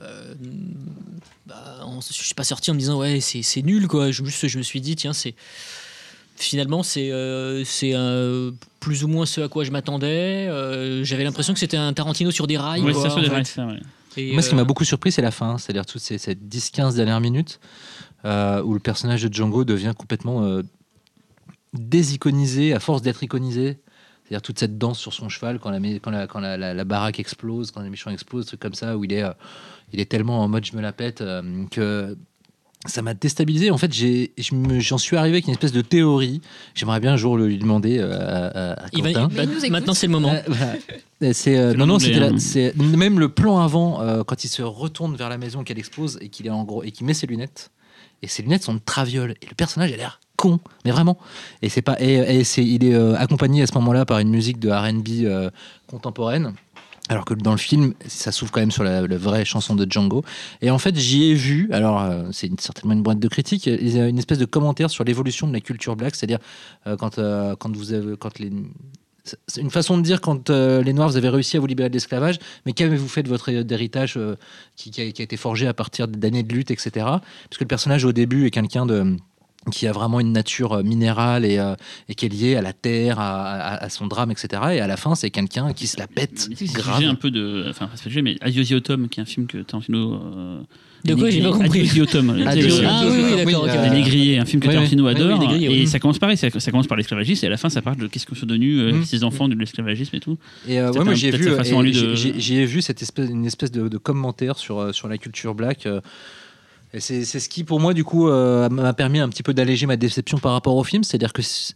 euh, 0.00 0.34
bah, 1.46 1.80
on- 1.86 2.00
je 2.00 2.12
suis 2.12 2.34
pas 2.34 2.44
sorti 2.44 2.70
en 2.70 2.74
me 2.74 2.78
disant 2.78 2.98
ouais 2.98 3.20
c'est 3.20 3.42
c'est 3.42 3.62
nul 3.62 3.86
quoi. 3.88 4.10
Je, 4.10 4.24
juste, 4.24 4.46
je 4.48 4.58
me 4.58 4.62
suis 4.62 4.80
dit 4.80 4.96
tiens 4.96 5.12
c'est 5.12 5.34
finalement 6.36 6.82
c'est 6.82 7.10
euh, 7.12 7.62
c'est 7.64 7.92
euh, 7.94 8.50
plus 8.80 9.04
ou 9.04 9.08
moins 9.08 9.24
ce 9.26 9.40
à 9.42 9.48
quoi 9.48 9.62
je 9.64 9.70
m'attendais. 9.70 10.46
Euh, 10.48 11.04
J'avais 11.04 11.24
l'impression 11.24 11.52
que 11.52 11.60
c'était 11.60 11.76
un 11.76 11.92
Tarantino 11.92 12.30
sur 12.30 12.46
des 12.46 12.56
rails. 12.58 12.82
Ouais, 12.82 12.92
quoi, 12.92 13.08
ça, 13.08 13.16
ouais. 13.66 13.80
Et, 14.16 14.32
Moi, 14.32 14.42
ce 14.42 14.48
qui 14.50 14.54
m'a 14.54 14.62
beaucoup 14.64 14.84
surpris, 14.84 15.10
c'est 15.10 15.22
la 15.22 15.32
fin, 15.32 15.58
c'est-à-dire 15.58 15.84
toutes 15.86 16.00
ces, 16.00 16.18
ces 16.18 16.34
10-15 16.36 16.94
dernières 16.94 17.20
minutes 17.20 17.58
euh, 18.24 18.62
où 18.62 18.72
le 18.74 18.78
personnage 18.80 19.22
de 19.24 19.32
Django 19.32 19.64
devient 19.64 19.92
complètement 19.96 20.44
euh, 20.44 20.62
désiconisé 21.72 22.72
à 22.74 22.80
force 22.80 23.02
d'être 23.02 23.22
iconisé. 23.22 23.78
C'est-à-dire 24.24 24.42
toute 24.42 24.58
cette 24.58 24.78
danse 24.78 24.98
sur 24.98 25.12
son 25.12 25.28
cheval 25.28 25.58
quand 25.58 25.70
la, 25.70 25.80
mé- 25.80 26.00
quand 26.00 26.10
la, 26.10 26.26
quand 26.26 26.40
la, 26.40 26.56
la- 26.56 26.72
la 26.74 26.84
baraque 26.84 27.20
explose, 27.20 27.70
quand 27.70 27.82
les 27.82 27.90
méchants 27.90 28.10
explosent, 28.10 28.46
trucs 28.46 28.60
comme 28.60 28.74
ça, 28.74 28.96
où 28.96 29.04
il 29.04 29.12
est, 29.12 29.22
euh, 29.22 29.32
il 29.92 30.00
est 30.00 30.06
tellement 30.10 30.40
en 30.42 30.48
mode 30.48 30.64
je 30.64 30.74
me 30.76 30.80
la 30.82 30.92
pète 30.92 31.20
euh, 31.20 31.42
que 31.70 32.16
ça 32.86 33.00
m'a 33.00 33.14
déstabilisé. 33.14 33.70
En 33.70 33.78
fait, 33.78 33.90
j'en 33.94 34.98
suis 34.98 35.16
arrivé 35.16 35.36
avec 35.36 35.46
une 35.46 35.52
espèce 35.52 35.72
de 35.72 35.80
théorie. 35.80 36.42
J'aimerais 36.74 37.00
bien 37.00 37.14
un 37.14 37.16
jour 37.16 37.38
le 37.38 37.46
lui 37.46 37.56
demander 37.56 37.96
euh, 37.98 38.74
à, 38.74 38.86
il 38.92 39.02
va- 39.02 39.12
Quentin. 39.12 39.46
Il 39.64 39.72
maintenant 39.72 39.94
c'est 39.94 40.06
le 40.06 40.12
moment. 40.12 40.34
Euh, 40.34 40.40
voilà. 40.46 40.72
Euh, 41.22 41.30
C'est 41.32 41.56
euh, 41.56 41.72
non 41.72 41.86
non 41.86 41.98
c'était 41.98 42.36
c'est 42.38 42.76
même 42.76 43.18
le 43.18 43.30
plan 43.30 43.60
avant 43.60 44.02
euh, 44.02 44.22
quand 44.24 44.44
il 44.44 44.48
se 44.48 44.60
retourne 44.62 45.16
vers 45.16 45.30
la 45.30 45.38
maison 45.38 45.64
qu'elle 45.64 45.78
explose 45.78 46.18
et 46.20 46.28
qu'il 46.28 46.46
est 46.46 46.50
en 46.50 46.64
gros 46.64 46.82
et 46.82 46.90
qu'il 46.90 47.06
met 47.06 47.14
ses 47.14 47.26
lunettes 47.26 47.70
et 48.20 48.26
ses 48.28 48.42
lunettes 48.42 48.64
sont 48.64 48.74
de 48.74 48.80
traviole 48.84 49.30
et 49.40 49.46
le 49.48 49.54
personnage 49.54 49.90
a 49.92 49.96
l'air 49.96 50.20
con 50.36 50.58
mais 50.84 50.90
vraiment 50.90 51.16
et 51.62 51.70
c'est 51.70 51.80
pas 51.80 51.96
et, 52.02 52.16
et 52.40 52.44
c'est 52.44 52.64
il 52.64 52.84
est 52.84 52.94
euh, 52.94 53.14
accompagné 53.16 53.62
à 53.62 53.66
ce 53.66 53.72
moment-là 53.76 54.04
par 54.04 54.18
une 54.18 54.28
musique 54.28 54.58
de 54.58 54.68
R&B 54.68 55.24
euh, 55.24 55.48
contemporaine 55.86 56.52
alors 57.08 57.24
que 57.24 57.34
dans 57.34 57.50
le 57.52 57.58
film, 57.58 57.92
ça 58.06 58.32
s'ouvre 58.32 58.50
quand 58.50 58.60
même 58.60 58.70
sur 58.70 58.82
la, 58.82 59.06
vraie 59.06 59.44
chanson 59.44 59.74
de 59.74 59.86
Django. 59.90 60.24
Et 60.62 60.70
en 60.70 60.78
fait, 60.78 60.96
j'y 60.96 61.30
ai 61.30 61.34
vu, 61.34 61.68
alors 61.72 62.00
euh, 62.00 62.24
c'est 62.32 62.50
certainement 62.60 62.94
une 62.94 63.02
boîte 63.02 63.20
de 63.20 63.28
critique, 63.28 63.68
a 63.68 63.72
une 64.08 64.18
espèce 64.18 64.38
de 64.38 64.46
commentaire 64.46 64.90
sur 64.90 65.04
l'évolution 65.04 65.46
de 65.46 65.52
la 65.52 65.60
culture 65.60 65.96
black, 65.96 66.14
c'est-à-dire 66.14 66.38
euh, 66.86 66.96
quand, 66.96 67.18
euh, 67.18 67.56
quand 67.56 67.76
vous 67.76 67.92
avez, 67.92 68.16
quand 68.16 68.30
c'est 69.46 69.60
une 69.60 69.70
façon 69.70 69.96
de 69.96 70.02
dire 70.02 70.20
quand 70.20 70.50
euh, 70.50 70.82
les 70.82 70.92
Noirs, 70.92 71.08
vous 71.08 71.16
avez 71.16 71.30
réussi 71.30 71.56
à 71.56 71.60
vous 71.60 71.66
libérer 71.66 71.88
de 71.88 71.94
l'esclavage, 71.94 72.38
mais 72.66 72.72
qu'avez-vous 72.72 73.08
fait 73.08 73.22
de 73.22 73.28
votre 73.28 73.48
hé- 73.48 73.64
d'héritage 73.64 74.14
euh, 74.16 74.36
qui, 74.76 74.88
a, 75.00 75.10
qui 75.12 75.22
a 75.22 75.24
été 75.24 75.36
forgé 75.36 75.66
à 75.66 75.72
partir 75.74 76.08
d'années 76.08 76.42
de 76.42 76.52
lutte, 76.52 76.70
etc. 76.70 76.90
Parce 76.94 77.58
que 77.58 77.64
le 77.64 77.68
personnage 77.68 78.04
au 78.04 78.12
début 78.12 78.46
est 78.46 78.50
quelqu'un 78.50 78.84
de 78.84 79.16
qui 79.70 79.86
a 79.86 79.92
vraiment 79.92 80.20
une 80.20 80.32
nature 80.32 80.72
euh, 80.74 80.82
minérale 80.82 81.44
et, 81.44 81.58
euh, 81.58 81.74
et 82.08 82.14
qui 82.14 82.26
est 82.26 82.28
lié 82.28 82.56
à 82.56 82.62
la 82.62 82.72
terre, 82.72 83.18
à, 83.18 83.52
à- 83.54 83.84
à 83.84 83.88
son 83.88 84.06
drame, 84.06 84.30
etc. 84.30 84.62
Et 84.72 84.80
à 84.80 84.86
la 84.86 84.96
fin, 84.96 85.14
c'est 85.14 85.30
quelqu'un 85.30 85.72
qui 85.72 85.86
se 85.86 85.98
la 85.98 86.06
pète 86.06 86.48
sujet 86.56 87.06
un 87.06 87.14
peu 87.14 87.30
de. 87.30 87.66
Enfin, 87.70 87.86
pas 87.86 87.96
sujet, 87.96 88.22
mais 88.22 88.36
Adios 88.40 88.64
the 88.64 88.72
Autumn, 88.72 89.08
qui 89.08 89.20
est 89.20 89.22
un 89.22 89.26
film 89.26 89.46
que 89.46 89.58
Tarantino. 89.58 90.14
euh, 90.14 90.60
De 91.04 91.14
quoi, 91.14 91.28
j'ai 91.30 91.42
pas 91.42 91.50
compris. 91.52 91.80
Adios 91.80 91.94
the 92.06 92.08
Autumn. 92.08 92.30
Ah, 92.46 92.52
oui, 92.54 92.62
oui, 92.64 93.44
d'accord, 93.44 93.64
ok. 93.64 93.68
euh, 93.70 94.40
un 94.40 94.44
film 94.44 94.60
que 94.62 94.68
oui, 94.68 94.74
Tarantino 94.74 95.04
oui. 95.04 95.10
adore. 95.10 95.26
Oui, 95.28 95.34
oui, 95.34 95.40
Les 95.40 95.46
Grillés, 95.46 95.66
et 95.66 95.80
oui. 95.82 95.86
ça 95.86 95.98
commence 95.98 96.18
pareil, 96.18 96.36
ça, 96.36 96.48
ça 96.50 96.70
commence 96.70 96.86
par 96.86 96.96
l'esclavagisme 96.96 97.44
et 97.44 97.48
à 97.48 97.50
la 97.50 97.56
fin 97.56 97.68
ça 97.68 97.82
parle 97.82 97.96
de 97.98 98.06
qu'est-ce 98.06 98.26
que 98.26 98.34
sont 98.34 98.46
devenus 98.46 98.80
euh, 98.80 98.92
Mm. 98.92 99.04
ces 99.04 99.24
enfants 99.24 99.48
de 99.48 99.54
l'esclavagisme 99.54 100.16
et 100.16 100.20
tout. 100.20 100.38
Et 100.68 100.80
euh, 100.80 100.92
ouais, 100.92 101.04
moi 101.04 101.14
j'ai 101.14 101.30
vu, 101.30 101.44
de- 101.44 102.14
j'ai- 102.14 102.34
j'ai- 102.38 102.64
vu 102.66 102.80
cette 102.82 103.02
espèce, 103.02 103.28
une 103.30 103.44
espèce 103.46 103.70
de, 103.70 103.88
de 103.88 103.98
commentaire 103.98 104.56
sur, 104.58 104.94
sur 104.94 105.08
la 105.08 105.18
culture 105.18 105.54
black. 105.54 105.86
Et 106.94 107.00
c'est 107.00 107.24
ce 107.24 107.48
qui, 107.48 107.64
pour 107.64 107.80
moi, 107.80 107.92
du 107.92 108.04
coup, 108.04 108.28
euh, 108.28 108.68
m'a 108.68 108.94
permis 108.94 109.18
un 109.18 109.28
petit 109.28 109.42
peu 109.42 109.52
d'alléger 109.52 109.84
ma 109.84 109.96
déception 109.96 110.38
par 110.38 110.52
rapport 110.52 110.76
au 110.76 110.84
film. 110.84 111.02
C'est-à-dire 111.02 111.32
que 111.32 111.42
si, 111.42 111.74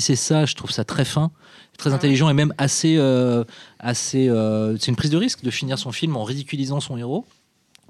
c'est 0.00 0.16
ça, 0.16 0.46
je 0.46 0.56
trouve 0.56 0.72
ça 0.72 0.84
très 0.84 1.04
fin, 1.04 1.30
très 1.78 1.90
Ah 1.90 1.94
intelligent 1.94 2.28
et 2.28 2.34
même 2.34 2.52
assez. 2.58 2.96
euh, 2.98 3.44
assez 3.78 4.28
euh, 4.28 4.76
c'est 4.78 4.88
une 4.88 4.96
prise 4.96 5.12
de 5.12 5.16
risque 5.16 5.44
de 5.44 5.50
finir 5.50 5.78
son 5.78 5.92
film 5.92 6.16
en 6.16 6.24
ridiculisant 6.24 6.80
son 6.80 6.96
héros. 6.96 7.24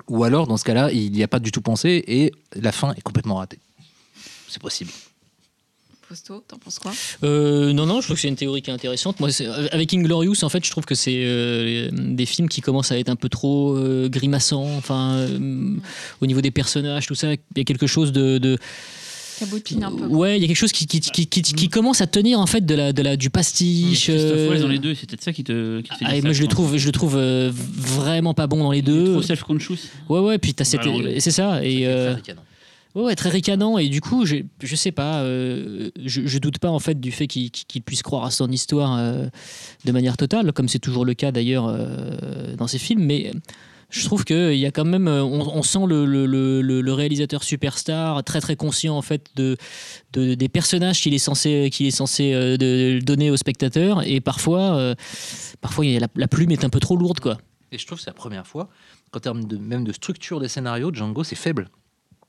Ou 0.08 0.24
alors, 0.24 0.46
dans 0.46 0.58
ce 0.58 0.64
cas-là, 0.64 0.92
il 0.92 1.10
n'y 1.12 1.22
a 1.22 1.28
pas 1.28 1.38
du 1.38 1.52
tout 1.52 1.62
pensé 1.62 2.04
et 2.06 2.32
la 2.54 2.72
fin 2.72 2.92
est 2.92 3.02
complètement 3.02 3.36
ratée. 3.36 3.58
C'est 4.48 4.60
possible. 4.60 4.90
T'en 6.48 6.58
penses 6.58 6.78
quoi? 6.78 6.92
Euh, 7.24 7.72
non, 7.72 7.86
non, 7.86 8.00
je 8.00 8.06
trouve 8.06 8.16
que 8.16 8.20
c'est 8.22 8.28
une 8.28 8.36
théorie 8.36 8.60
qui 8.62 8.70
est 8.70 8.72
intéressante. 8.74 9.18
Moi, 9.20 9.30
c'est- 9.32 9.46
avec 9.46 9.92
Inglorious, 9.94 10.42
en 10.42 10.48
fait, 10.48 10.64
je 10.64 10.70
trouve 10.70 10.84
que 10.84 10.94
c'est 10.94 11.22
euh, 11.24 11.88
des 11.92 12.26
films 12.26 12.48
qui 12.48 12.60
commencent 12.60 12.92
à 12.92 12.98
être 12.98 13.08
un 13.08 13.16
peu 13.16 13.28
trop 13.28 13.76
euh, 13.76 14.08
grimaçants. 14.08 14.68
Enfin, 14.76 15.14
euh, 15.14 15.74
au 16.20 16.26
niveau 16.26 16.40
des 16.40 16.50
personnages, 16.50 17.06
tout 17.06 17.14
ça, 17.14 17.32
il 17.32 17.38
y 17.56 17.60
a 17.60 17.64
quelque 17.64 17.86
chose 17.86 18.12
de. 18.12 18.38
de- 18.38 18.58
un 19.82 19.90
peu. 19.90 20.06
ouais, 20.06 20.36
il 20.38 20.42
y 20.42 20.44
a 20.44 20.46
quelque 20.46 20.56
chose 20.56 20.70
qui, 20.70 20.86
qui, 20.86 21.00
qui, 21.00 21.26
qui- 21.26 21.42
qui 21.42 21.68
commence 21.68 22.00
à 22.00 22.06
tenir 22.06 22.38
en 22.38 22.46
fait 22.46 22.64
de 22.64 22.74
la, 22.76 22.92
de 22.92 23.02
la, 23.02 23.16
du 23.16 23.28
pastiche. 23.28 24.06
Christophe 24.06 24.30
euh, 24.36 24.60
dans 24.60 24.68
les 24.68 24.78
deux, 24.78 24.94
c'est 24.94 25.08
peut-être 25.08 25.22
ça 25.24 25.32
qui 25.32 25.42
te, 25.42 25.80
qui 25.80 25.88
te 25.88 25.94
fait 25.96 26.04
ah, 26.04 26.08
dire 26.10 26.14
et 26.18 26.20
ça, 26.20 26.26
moi, 26.28 26.32
je 26.32 26.42
le 26.42 26.48
trouve, 26.48 26.76
je 26.76 26.86
le 26.86 26.92
trouve 26.92 27.16
euh, 27.16 27.50
vraiment 27.52 28.34
pas 28.34 28.46
bon 28.46 28.58
dans 28.62 28.70
les 28.70 28.78
Il 28.78 28.88
est 28.88 28.92
deux. 28.92 29.12
Trop 29.12 29.22
self-conscious. 29.22 29.78
Ouais, 30.08 30.20
ouais, 30.20 30.38
puis 30.38 30.54
t'as 30.54 30.64
cette, 30.64 30.82
Bah, 30.84 30.90
c'est 31.18 31.32
ça. 31.32 31.64
Et 31.64 31.86
euh. 31.88 32.14
Ouais, 32.94 33.14
très 33.14 33.30
ricanant. 33.30 33.78
Et 33.78 33.88
du 33.88 34.00
coup, 34.00 34.26
je, 34.26 34.36
je 34.62 34.76
sais 34.76 34.92
pas, 34.92 35.22
euh, 35.22 35.90
je, 36.04 36.26
je 36.26 36.38
doute 36.38 36.58
pas 36.58 36.68
en 36.68 36.78
fait 36.78 37.00
du 37.00 37.10
fait 37.10 37.26
qu'il 37.26 37.82
puisse 37.82 38.02
croire 38.02 38.24
à 38.24 38.30
son 38.30 38.50
histoire 38.50 38.98
euh, 38.98 39.26
de 39.84 39.92
manière 39.92 40.16
totale, 40.16 40.52
comme 40.52 40.68
c'est 40.68 40.78
toujours 40.78 41.04
le 41.04 41.14
cas 41.14 41.32
d'ailleurs 41.32 41.68
euh, 41.68 42.54
dans 42.56 42.66
ses 42.66 42.78
films. 42.78 43.02
Mais 43.02 43.32
je 43.88 44.04
trouve 44.04 44.24
qu'il 44.24 44.56
y 44.56 44.66
a 44.66 44.70
quand 44.70 44.84
même, 44.84 45.08
on, 45.08 45.62
sent 45.62 45.86
le, 45.88 46.92
réalisateur 46.92 47.42
superstar 47.42 48.22
très 48.24 48.42
très 48.42 48.56
conscient 48.56 48.96
en 48.96 49.02
fait 49.02 49.26
de, 49.36 49.56
de- 50.12 50.34
des 50.34 50.48
personnages 50.50 51.00
qu'il 51.00 51.14
est 51.14 51.18
censé, 51.18 51.70
qu'il 51.72 51.86
est 51.86 51.90
censé 51.90 52.58
donner 52.58 53.30
aux 53.30 53.38
spectateurs. 53.38 54.06
Et 54.06 54.20
parfois, 54.20 54.94
parfois 55.62 55.86
la, 56.14 56.28
plume 56.28 56.50
est 56.50 56.64
un 56.64 56.70
peu 56.70 56.80
trop 56.80 56.96
lourde, 56.96 57.20
quoi. 57.20 57.38
Et 57.70 57.78
je 57.78 57.86
trouve 57.86 57.96
que 57.96 58.04
c'est 58.04 58.10
la 58.10 58.14
première 58.14 58.46
fois 58.46 58.68
qu'en 59.10 59.20
termes 59.20 59.46
même 59.58 59.84
de 59.84 59.92
structure 59.92 60.40
des 60.40 60.48
scénarios, 60.48 60.92
Django, 60.92 61.24
c'est 61.24 61.36
faible. 61.36 61.70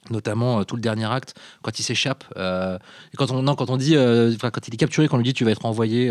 Notamment 0.10 0.60
euh, 0.60 0.64
tout 0.64 0.76
le 0.76 0.82
dernier 0.82 1.06
acte, 1.06 1.34
quand 1.62 1.80
il 1.80 1.84
s'échappe. 1.84 2.26
euh, 2.36 2.78
quand 3.18 3.32
on, 3.32 3.42
non, 3.42 3.56
quand 3.56 3.70
on 3.70 3.78
dit, 3.78 3.96
euh, 3.96 4.36
quand 4.42 4.68
il 4.68 4.74
est 4.74 4.78
capturé, 4.78 5.08
quand 5.08 5.16
on 5.16 5.20
lui 5.20 5.24
dit 5.24 5.34
tu 5.34 5.46
vas 5.46 5.52
être 5.52 5.66
envoyé 5.66 6.10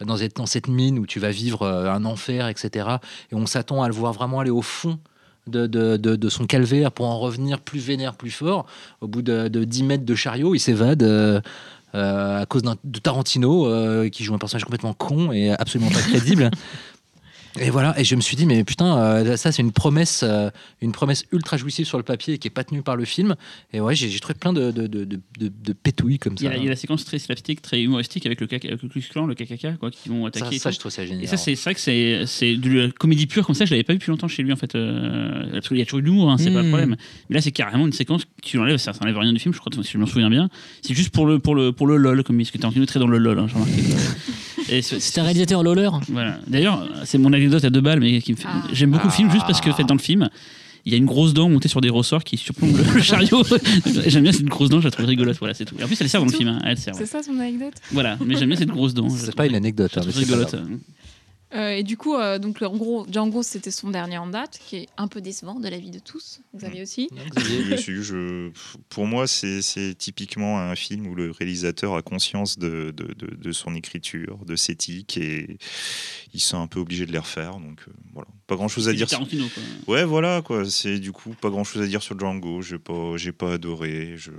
dans, 0.00 0.16
cette, 0.46 0.68
mine 0.68 0.98
où 0.98 1.06
tu 1.06 1.20
vas 1.20 1.30
vivre 1.30 1.66
un 1.66 2.04
enfer, 2.06 2.48
etc. 2.48 2.88
Et 3.30 3.34
on 3.34 3.46
s'attend 3.46 3.82
à 3.82 3.88
le 3.88 3.94
voir 3.94 4.12
vraiment 4.14 4.40
aller 4.40 4.50
au 4.50 4.62
fond 4.62 4.98
de, 5.46 5.66
de, 5.66 5.96
de- 5.96 6.16
de 6.16 6.28
son 6.28 6.46
calvaire 6.46 6.92
pour 6.92 7.06
en 7.06 7.18
revenir 7.18 7.60
plus 7.60 7.80
vénère, 7.80 8.14
plus 8.14 8.30
fort. 8.30 8.66
Au 9.00 9.06
bout 9.08 9.22
de, 9.22 9.48
de 9.48 9.64
10 9.64 9.82
mètres 9.82 10.04
de 10.04 10.14
chariot, 10.14 10.54
il 10.54 10.60
s'évade. 10.60 11.02
à 11.92 12.46
cause 12.48 12.62
de 12.62 12.98
Tarantino 13.00 14.08
qui 14.10 14.24
joue 14.24 14.34
un 14.34 14.38
personnage 14.38 14.64
complètement 14.64 14.94
con 14.94 15.32
et 15.32 15.50
absolument 15.50 15.90
pas 15.90 16.00
crédible. 16.02 16.50
Et 17.58 17.68
voilà, 17.70 17.98
et 17.98 18.04
je 18.04 18.14
me 18.14 18.20
suis 18.20 18.36
dit, 18.36 18.46
mais 18.46 18.62
putain, 18.62 18.96
euh, 18.96 19.36
ça 19.36 19.50
c'est 19.50 19.60
une 19.62 19.72
promesse, 19.72 20.22
euh, 20.22 20.50
une 20.80 20.92
promesse 20.92 21.24
ultra 21.32 21.56
jouissive 21.56 21.84
sur 21.84 21.98
le 21.98 22.04
papier 22.04 22.38
qui 22.38 22.46
est 22.46 22.50
pas 22.50 22.62
tenue 22.62 22.82
par 22.82 22.94
le 22.94 23.04
film. 23.04 23.34
Et 23.72 23.80
ouais, 23.80 23.96
j'ai 23.96 24.20
trouvé 24.20 24.34
plein 24.34 24.52
de, 24.52 24.70
de, 24.70 24.86
de, 24.86 25.04
de, 25.04 25.20
de- 25.38 25.48
de 25.48 25.72
pétouilles 25.72 26.18
comme 26.18 26.36
Il 26.38 26.42
y, 26.44 26.46
ça. 26.46 26.52
a, 26.52 26.56
il 26.56 26.62
y 26.62 26.66
a 26.66 26.70
la 26.70 26.76
séquence 26.76 27.04
très 27.04 27.18
slapstick, 27.18 27.60
très 27.60 27.82
humoristique 27.82 28.24
avec 28.26 28.40
le, 28.40 28.46
caca- 28.46 28.68
avec 28.68 28.82
le 28.82 28.88
Klux 28.88 29.02
Klan, 29.10 29.26
le 29.26 29.34
KKK, 29.34 29.78
quoi, 29.80 29.90
qui 29.90 30.08
vont 30.10 30.22
ça, 30.22 30.28
attaquer. 30.28 30.56
et 30.56 30.58
ça, 30.60 30.70
tout. 30.70 30.74
je 30.74 30.78
trouve 30.80 30.92
ça 30.92 31.04
génial. 31.04 31.24
Et 31.24 31.26
ça, 31.26 31.36
c'est 31.36 31.54
vrai 31.54 31.74
que 31.74 31.80
c'est 31.80 32.22
c'est 32.26 32.56
de 32.56 32.70
la 32.70 32.90
comédie 32.92 33.26
pure 33.26 33.44
comme 33.44 33.56
ça. 33.56 33.64
Je 33.64 33.72
l'avais 33.72 33.82
pas 33.82 33.94
vu 33.94 33.98
depuis 33.98 34.10
longtemps 34.10 34.28
chez 34.28 34.42
lui 34.44 34.52
en 34.52 34.56
fait. 34.56 34.74
euh, 34.76 35.50
parce 35.52 35.68
qu'il 35.68 35.78
y 35.78 35.82
a 35.82 35.84
toujours 35.84 35.98
eu 35.98 36.02
de 36.02 36.06
l'humour, 36.06 36.30
hein, 36.30 36.36
c'est 36.38 36.52
pas 36.52 36.62
le 36.62 36.66
Mm. 36.68 36.70
problème. 36.70 36.96
Mais 37.28 37.34
là, 37.34 37.42
c'est 37.42 37.50
carrément 37.52 37.86
une 37.86 37.92
séquence 37.92 38.24
que 38.26 38.30
tu 38.42 38.58
l'enlèves, 38.58 38.76
ça, 38.78 38.92
ça 38.92 39.00
enlève 39.02 39.18
rien 39.18 39.32
du 39.32 39.40
film. 39.40 39.52
Je 39.54 39.58
crois, 39.58 39.72
si 39.82 39.90
je 39.92 39.98
m'en 39.98 40.06
souviens 40.06 40.30
bien. 40.30 40.48
C'est 40.82 40.94
juste 40.94 41.10
pour 41.10 41.26
le 41.26 41.40
pour 41.40 41.56
le 41.56 41.72
pour 41.72 41.88
le 41.88 41.96
lol, 41.96 42.22
comme 42.22 42.36
parce 42.36 42.52
que 42.52 42.58
Tarantino 42.58 42.84
est 42.84 42.86
très 42.86 43.00
dans 43.00 43.08
le 43.08 43.18
lol. 43.18 43.38
Hein, 43.40 43.46
j'ai 43.48 43.54
remarqué. 43.54 43.80
Et 43.80 43.84
c'est- 44.82 45.00
C'est 45.00 45.20
un 45.20 45.24
réalisateur 45.24 45.62
loller. 45.62 45.90
Voilà. 46.08 46.38
D'ailleurs, 46.46 46.86
c'est 47.04 47.18
mon 47.18 47.32
anecdote 47.32 47.64
à 47.64 47.70
deux 47.70 47.80
balles, 47.80 48.00
mais 48.00 48.20
qui 48.20 48.32
me 48.32 48.36
fait. 48.36 48.46
Ah. 48.48 48.62
J'aime 48.72 48.90
beaucoup 48.90 49.08
le 49.08 49.12
film 49.12 49.30
juste 49.30 49.46
parce 49.46 49.60
que, 49.60 49.72
fait, 49.72 49.84
dans 49.84 49.94
le 49.94 50.00
film. 50.00 50.28
Il 50.86 50.92
y 50.92 50.94
a 50.94 50.98
une 50.98 51.04
grosse 51.04 51.34
dent 51.34 51.50
montée 51.50 51.68
sur 51.68 51.82
des 51.82 51.90
ressorts 51.90 52.24
qui 52.24 52.38
surplombent 52.38 52.74
le, 52.74 52.82
le 52.94 53.02
chariot. 53.02 53.44
j'aime 54.06 54.22
bien 54.22 54.32
cette 54.32 54.46
grosse 54.46 54.70
dent, 54.70 54.80
je 54.80 54.86
la 54.86 54.90
trouve 54.90 55.04
rigolote. 55.04 55.36
Voilà, 55.38 55.52
c'est 55.52 55.66
tout. 55.66 55.74
Et 55.78 55.84
en 55.84 55.86
plus, 55.86 56.00
elle 56.00 56.08
sert 56.08 56.20
dans 56.20 56.24
le 56.24 56.30
C'est 56.32 56.38
film. 56.38 56.48
hein, 56.48 56.58
Elle 56.64 56.78
sert. 56.78 56.94
C'est 56.94 57.04
ça 57.04 57.22
son 57.22 57.38
anecdote? 57.38 57.74
Voilà, 57.92 58.16
mais 58.24 58.34
j'aime 58.36 58.48
bien 58.48 58.56
cette 58.56 58.70
grosse 58.70 58.94
dent. 58.94 59.06
C'est 59.10 59.34
pas 59.36 59.44
une 59.46 59.54
anecdote, 59.56 59.90
je 59.94 60.00
la 60.00 60.06
hein, 60.06 60.08
mais 60.08 60.12
pas 60.14 60.18
rigolote. 60.20 60.54
Euh, 61.52 61.70
et 61.70 61.82
du 61.82 61.96
coup, 61.96 62.14
euh, 62.14 62.38
donc, 62.38 62.60
le- 62.60 62.68
en 62.68 62.76
gros, 62.76 63.06
Django, 63.10 63.42
c'était 63.42 63.72
son 63.72 63.90
dernier 63.90 64.18
en 64.18 64.28
date, 64.28 64.60
qui 64.64 64.76
est 64.76 64.88
un 64.96 65.08
peu 65.08 65.20
décevant 65.20 65.58
de 65.58 65.68
la 65.68 65.78
vie 65.78 65.90
de 65.90 65.98
tous. 65.98 66.40
Vous 66.54 66.64
avez 66.64 66.80
aussi. 66.82 67.08
Non, 67.10 67.22
Xavier 67.28 67.64
Oui, 67.74 67.76
je- 68.02 68.50
pour 68.88 69.06
moi, 69.06 69.26
c'est 69.26 69.94
typiquement 69.98 70.58
un 70.60 70.76
film 70.76 71.06
où 71.08 71.14
le 71.16 71.30
réalisateur 71.32 71.94
a 71.96 72.02
conscience 72.02 72.58
de, 72.58 72.92
de- 72.96 73.12
de- 73.14 73.34
de 73.34 73.52
son 73.52 73.74
écriture, 73.74 74.38
de 74.46 74.54
ses 74.54 74.76
tics, 74.76 75.16
et 75.16 75.58
il 76.32 76.40
s'est 76.40 76.54
un 76.56 76.66
peu 76.68 76.78
obligé 76.80 77.04
de 77.06 77.12
les 77.12 77.18
refaire. 77.18 77.54
Donc 77.54 77.80
euh, 77.88 77.92
voilà, 78.12 78.28
pas 78.46 78.54
grand 78.56 78.68
chose 78.68 78.88
à 78.88 78.92
dire. 78.92 79.08
Tarantino, 79.08 79.46
quoi. 79.52 79.94
Ouais, 79.94 80.04
voilà, 80.04 80.42
quoi. 80.42 80.68
C'est 80.70 80.98
du 81.00 81.10
coup 81.12 81.34
pas 81.40 81.50
grand 81.50 81.64
chose 81.64 81.82
à 81.82 81.86
dire 81.86 82.02
sur 82.02 82.16
Django. 82.18 82.62
J'ai 82.62 82.78
pas, 82.78 83.16
j'ai 83.16 83.32
pas 83.32 83.54
adoré. 83.54 84.14
Je, 84.16 84.30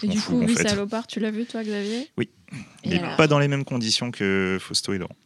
je 0.00 0.06
Et 0.06 0.08
du 0.10 0.18
fous, 0.18 0.32
coup, 0.32 0.42
en 0.42 0.46
lui, 0.46 0.54
fait. 0.54 0.62
c'est 0.64 0.68
Salopard, 0.68 1.06
tu 1.06 1.18
l'as 1.18 1.30
vu, 1.30 1.46
toi, 1.46 1.62
Xavier? 1.64 2.08
Oui. 2.18 2.28
Et 2.84 2.90
Mais 2.90 2.98
alors 2.98 3.16
pas 3.16 3.26
dans 3.26 3.38
les 3.38 3.48
mêmes 3.48 3.64
conditions 3.64 4.10
que 4.10 4.58
Fausto 4.60 4.92
et 4.92 4.98
Laurent. 4.98 5.16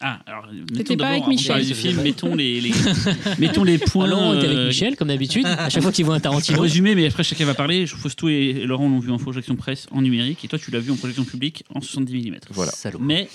Ah, 0.00 0.20
alors, 0.26 0.46
mettons 0.72 0.96
pas 0.96 1.08
avec 1.08 1.26
Michel. 1.26 1.48
parler 1.48 1.64
du 1.64 1.74
film, 1.74 2.02
mettons 2.02 2.34
les, 2.36 2.60
les, 2.60 2.72
mettons 3.38 3.64
les 3.64 3.78
points. 3.78 4.06
Laurent 4.06 4.34
était 4.34 4.46
avec 4.46 4.58
euh, 4.58 4.66
Michel, 4.68 4.96
comme 4.96 5.08
d'habitude. 5.08 5.44
À 5.58 5.70
chaque 5.70 5.82
fois 5.82 5.90
qu'il 5.90 6.04
voit 6.04 6.14
un 6.14 6.18
Pour 6.18 6.30
Tarantino. 6.30 6.60
résumer, 6.60 6.94
mais 6.94 7.06
après 7.06 7.24
chacun 7.24 7.44
va 7.44 7.54
parler. 7.54 7.86
Fausto 7.86 8.28
et 8.28 8.64
Laurent 8.64 8.88
l'ont 8.88 9.00
vu 9.00 9.10
en 9.10 9.18
projection 9.18 9.56
presse 9.56 9.88
en 9.90 10.00
numérique, 10.02 10.44
et 10.44 10.48
toi 10.48 10.58
tu 10.58 10.70
l'as 10.70 10.78
vu 10.78 10.92
en 10.92 10.96
projection 10.96 11.24
publique 11.24 11.64
en 11.74 11.80
70 11.80 12.30
mm. 12.30 12.36
Voilà. 12.50 12.70
Salaud. 12.70 13.00
Mais 13.00 13.28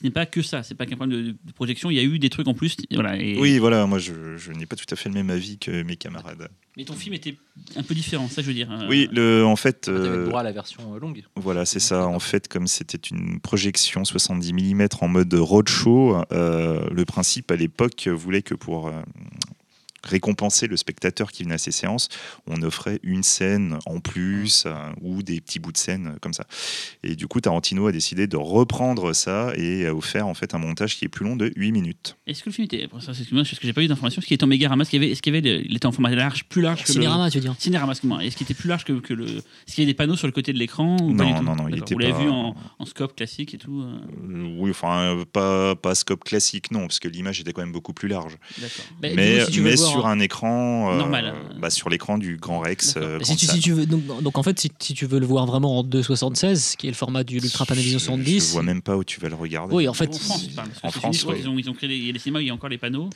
ce 0.00 0.04
n'est 0.06 0.10
pas 0.10 0.24
que 0.24 0.40
ça, 0.40 0.62
c'est 0.62 0.74
pas 0.74 0.86
qu'un 0.86 0.96
problème 0.96 1.22
de, 1.22 1.30
de 1.44 1.52
projection, 1.52 1.90
il 1.90 1.96
y 1.96 2.00
a 2.00 2.02
eu 2.02 2.18
des 2.18 2.30
trucs 2.30 2.48
en 2.48 2.54
plus. 2.54 2.74
Voilà, 2.90 3.16
et- 3.20 3.38
Oui, 3.38 3.58
voilà, 3.58 3.84
moi 3.86 3.98
je, 3.98 4.36
je 4.38 4.50
n'ai 4.52 4.64
pas 4.64 4.74
tout 4.76 4.86
à 4.90 4.96
fait 4.96 5.10
le 5.10 5.14
même 5.14 5.28
avis 5.28 5.58
que 5.58 5.82
mes 5.82 5.96
camarades. 5.96 6.48
Mais 6.76 6.84
ton 6.84 6.94
film 6.94 7.14
était 7.14 7.34
un 7.76 7.82
peu 7.82 7.94
différent, 7.94 8.28
ça 8.28 8.40
je 8.40 8.46
veux 8.46 8.54
dire. 8.54 8.70
Euh, 8.72 8.86
Oui, 8.88 9.08
le, 9.12 9.44
en 9.44 9.56
fait. 9.56 9.82
T'avais 9.82 9.98
euh, 9.98 10.16
le 10.22 10.24
droit 10.26 10.40
à 10.40 10.44
la 10.44 10.52
version 10.52 10.94
euh, 10.94 10.98
longue. 10.98 11.22
Voilà, 11.36 11.66
c'est 11.66 11.80
ça. 11.80 12.06
En 12.06 12.20
fait, 12.20 12.48
comme 12.48 12.66
c'était 12.66 12.96
une 13.10 13.40
projection 13.40 14.04
70 14.04 14.52
mm 14.54 14.86
en 15.02 15.08
mode 15.08 15.34
roadshow, 15.34 16.22
euh, 16.32 16.88
le 16.90 17.04
principe 17.04 17.50
à 17.50 17.56
l'époque 17.56 18.08
voulait 18.08 18.42
que 18.42 18.54
pour 18.54 18.88
euh, 18.88 18.92
récompenser 20.04 20.66
le 20.66 20.76
spectateur 20.76 21.30
qui 21.32 21.42
venait 21.42 21.54
à 21.54 21.58
ces 21.58 21.70
séances, 21.72 22.08
on 22.46 22.62
offrait 22.62 23.00
une 23.02 23.22
scène 23.22 23.78
en 23.86 24.00
plus 24.00 24.64
euh, 24.66 24.74
ou 25.00 25.22
des 25.22 25.40
petits 25.40 25.58
bouts 25.58 25.72
de 25.72 25.76
scène 25.78 26.12
euh, 26.14 26.18
comme 26.20 26.32
ça. 26.32 26.44
Et 27.02 27.16
du 27.16 27.26
coup, 27.26 27.40
Tarantino 27.40 27.86
a 27.86 27.92
décidé 27.92 28.26
de 28.26 28.36
reprendre 28.36 29.12
ça 29.12 29.52
et 29.56 29.86
a 29.86 29.94
offert 29.94 30.26
en 30.26 30.34
fait 30.34 30.54
un 30.54 30.58
montage 30.58 30.96
qui 30.96 31.04
est 31.04 31.08
plus 31.08 31.24
long 31.24 31.36
de 31.36 31.52
8 31.56 31.72
minutes. 31.72 32.16
Est-ce 32.26 32.42
que 32.42 32.50
le 32.50 32.54
film 32.54 32.64
était. 32.66 32.82
excuse-moi, 32.84 33.42
parce 33.42 33.58
que 33.58 33.66
j'ai 33.66 33.72
pas 33.72 33.82
eu 33.82 33.88
d'informations. 33.88 34.20
Est-ce 34.20 34.26
qu'il 34.26 34.34
était 34.34 34.44
en 34.44 34.48
méga 34.48 34.68
ramasse 34.68 34.86
Est-ce 34.86 34.90
qu'il 34.90 35.02
avait, 35.02 35.12
est-ce 35.12 35.22
qu'il 35.22 35.34
avait 35.34 35.40
le- 35.48 35.64
il 35.66 35.76
était 35.76 35.86
en 35.86 35.92
format 35.92 36.10
large, 36.14 36.44
plus 36.44 36.62
large 36.62 36.82
que 36.82 36.88
le. 36.88 36.94
Cinérama, 36.94 37.30
tu 37.30 37.38
veux 37.38 37.42
dire. 37.42 37.54
Cinérama, 37.58 37.92
excuse-moi. 37.92 38.24
Est-ce 38.24 38.36
qu'il 38.36 38.44
était 38.44 38.54
plus 38.54 38.68
large 38.68 38.84
que, 38.84 38.92
que 38.94 39.14
le. 39.14 39.26
Est-ce 39.26 39.74
qu'il 39.74 39.78
y 39.78 39.86
avait 39.86 39.92
des 39.92 39.96
panneaux 39.96 40.16
sur 40.16 40.26
le 40.26 40.32
côté 40.32 40.52
de 40.52 40.58
l'écran 40.58 40.96
ou 41.02 41.14
pas 41.14 41.24
Non, 41.24 41.38
du 41.40 41.44
non, 41.44 41.56
non, 41.56 41.68
il 41.68 41.78
était 41.78 41.94
Vous 41.94 41.98
l'avez 42.00 42.12
pas- 42.12 42.18
vu 42.22 42.28
en, 42.28 42.54
en 42.78 42.84
scope 42.86 43.16
classique 43.16 43.54
et 43.54 43.58
tout 43.58 43.80
euh, 43.82 43.98
Euh, 44.28 44.56
oui, 44.58 44.70
enfin, 44.70 45.22
pas, 45.32 45.74
pas 45.76 45.94
scope 45.94 46.24
classique, 46.24 46.70
non, 46.70 46.80
parce 46.82 46.98
que 47.00 47.08
l'image 47.08 47.40
était 47.40 47.52
quand 47.52 47.62
même 47.62 47.72
beaucoup 47.72 47.92
plus 47.92 48.08
large. 48.08 48.36
D'accord. 48.58 48.84
Mais, 49.02 49.10
du 49.10 49.16
mais 49.16 49.38
coup, 49.40 49.44
si 49.46 49.50
tu 49.52 49.60
veux 49.60 49.70
mais 49.70 49.74
voir- 49.76 49.89
sur 49.90 50.06
un 50.06 50.18
écran. 50.20 50.92
euh, 50.92 50.98
Normal, 50.98 51.34
bah, 51.58 51.70
sur 51.70 51.88
l'écran 51.90 52.18
du 52.18 52.36
Grand 52.36 52.58
Rex. 52.60 52.94
Euh, 52.96 53.18
si, 53.20 53.24
grande 53.24 53.38
tu, 53.38 53.46
salle. 53.46 53.54
si 53.56 53.60
tu 53.62 53.72
veux, 53.72 53.86
donc, 53.86 54.22
donc 54.22 54.38
en 54.38 54.42
fait, 54.42 54.58
si, 54.58 54.70
si 54.78 54.94
tu 54.94 55.06
veux 55.06 55.18
le 55.18 55.26
voir 55.26 55.46
vraiment 55.46 55.78
en 55.78 55.84
2,76, 55.84 56.76
qui 56.76 56.86
est 56.86 56.90
le 56.90 56.96
format 56.96 57.24
du 57.24 57.38
l'Ultra 57.38 57.66
Panavision 57.66 57.98
Je- 57.98 58.04
70. 58.04 58.48
Je 58.48 58.52
vois 58.52 58.62
même 58.62 58.82
pas 58.82 58.96
où 58.96 59.04
tu 59.04 59.20
vas 59.20 59.28
le 59.28 59.34
regarder. 59.34 59.74
Oui, 59.74 59.88
en 59.88 59.94
fait, 59.94 60.14
En 60.14 60.18
France, 60.18 60.48
en 60.82 60.90
ont, 61.50 61.58
ils 61.58 61.68
ont 61.70 61.74
créé 61.74 61.88
des- 61.88 61.96
il 61.96 62.18
cinémas 62.20 62.38
où 62.38 62.42
il 62.42 62.46
y 62.48 62.50
a 62.50 62.54
encore 62.54 62.70
les 62.70 62.78
panneaux. 62.78 63.10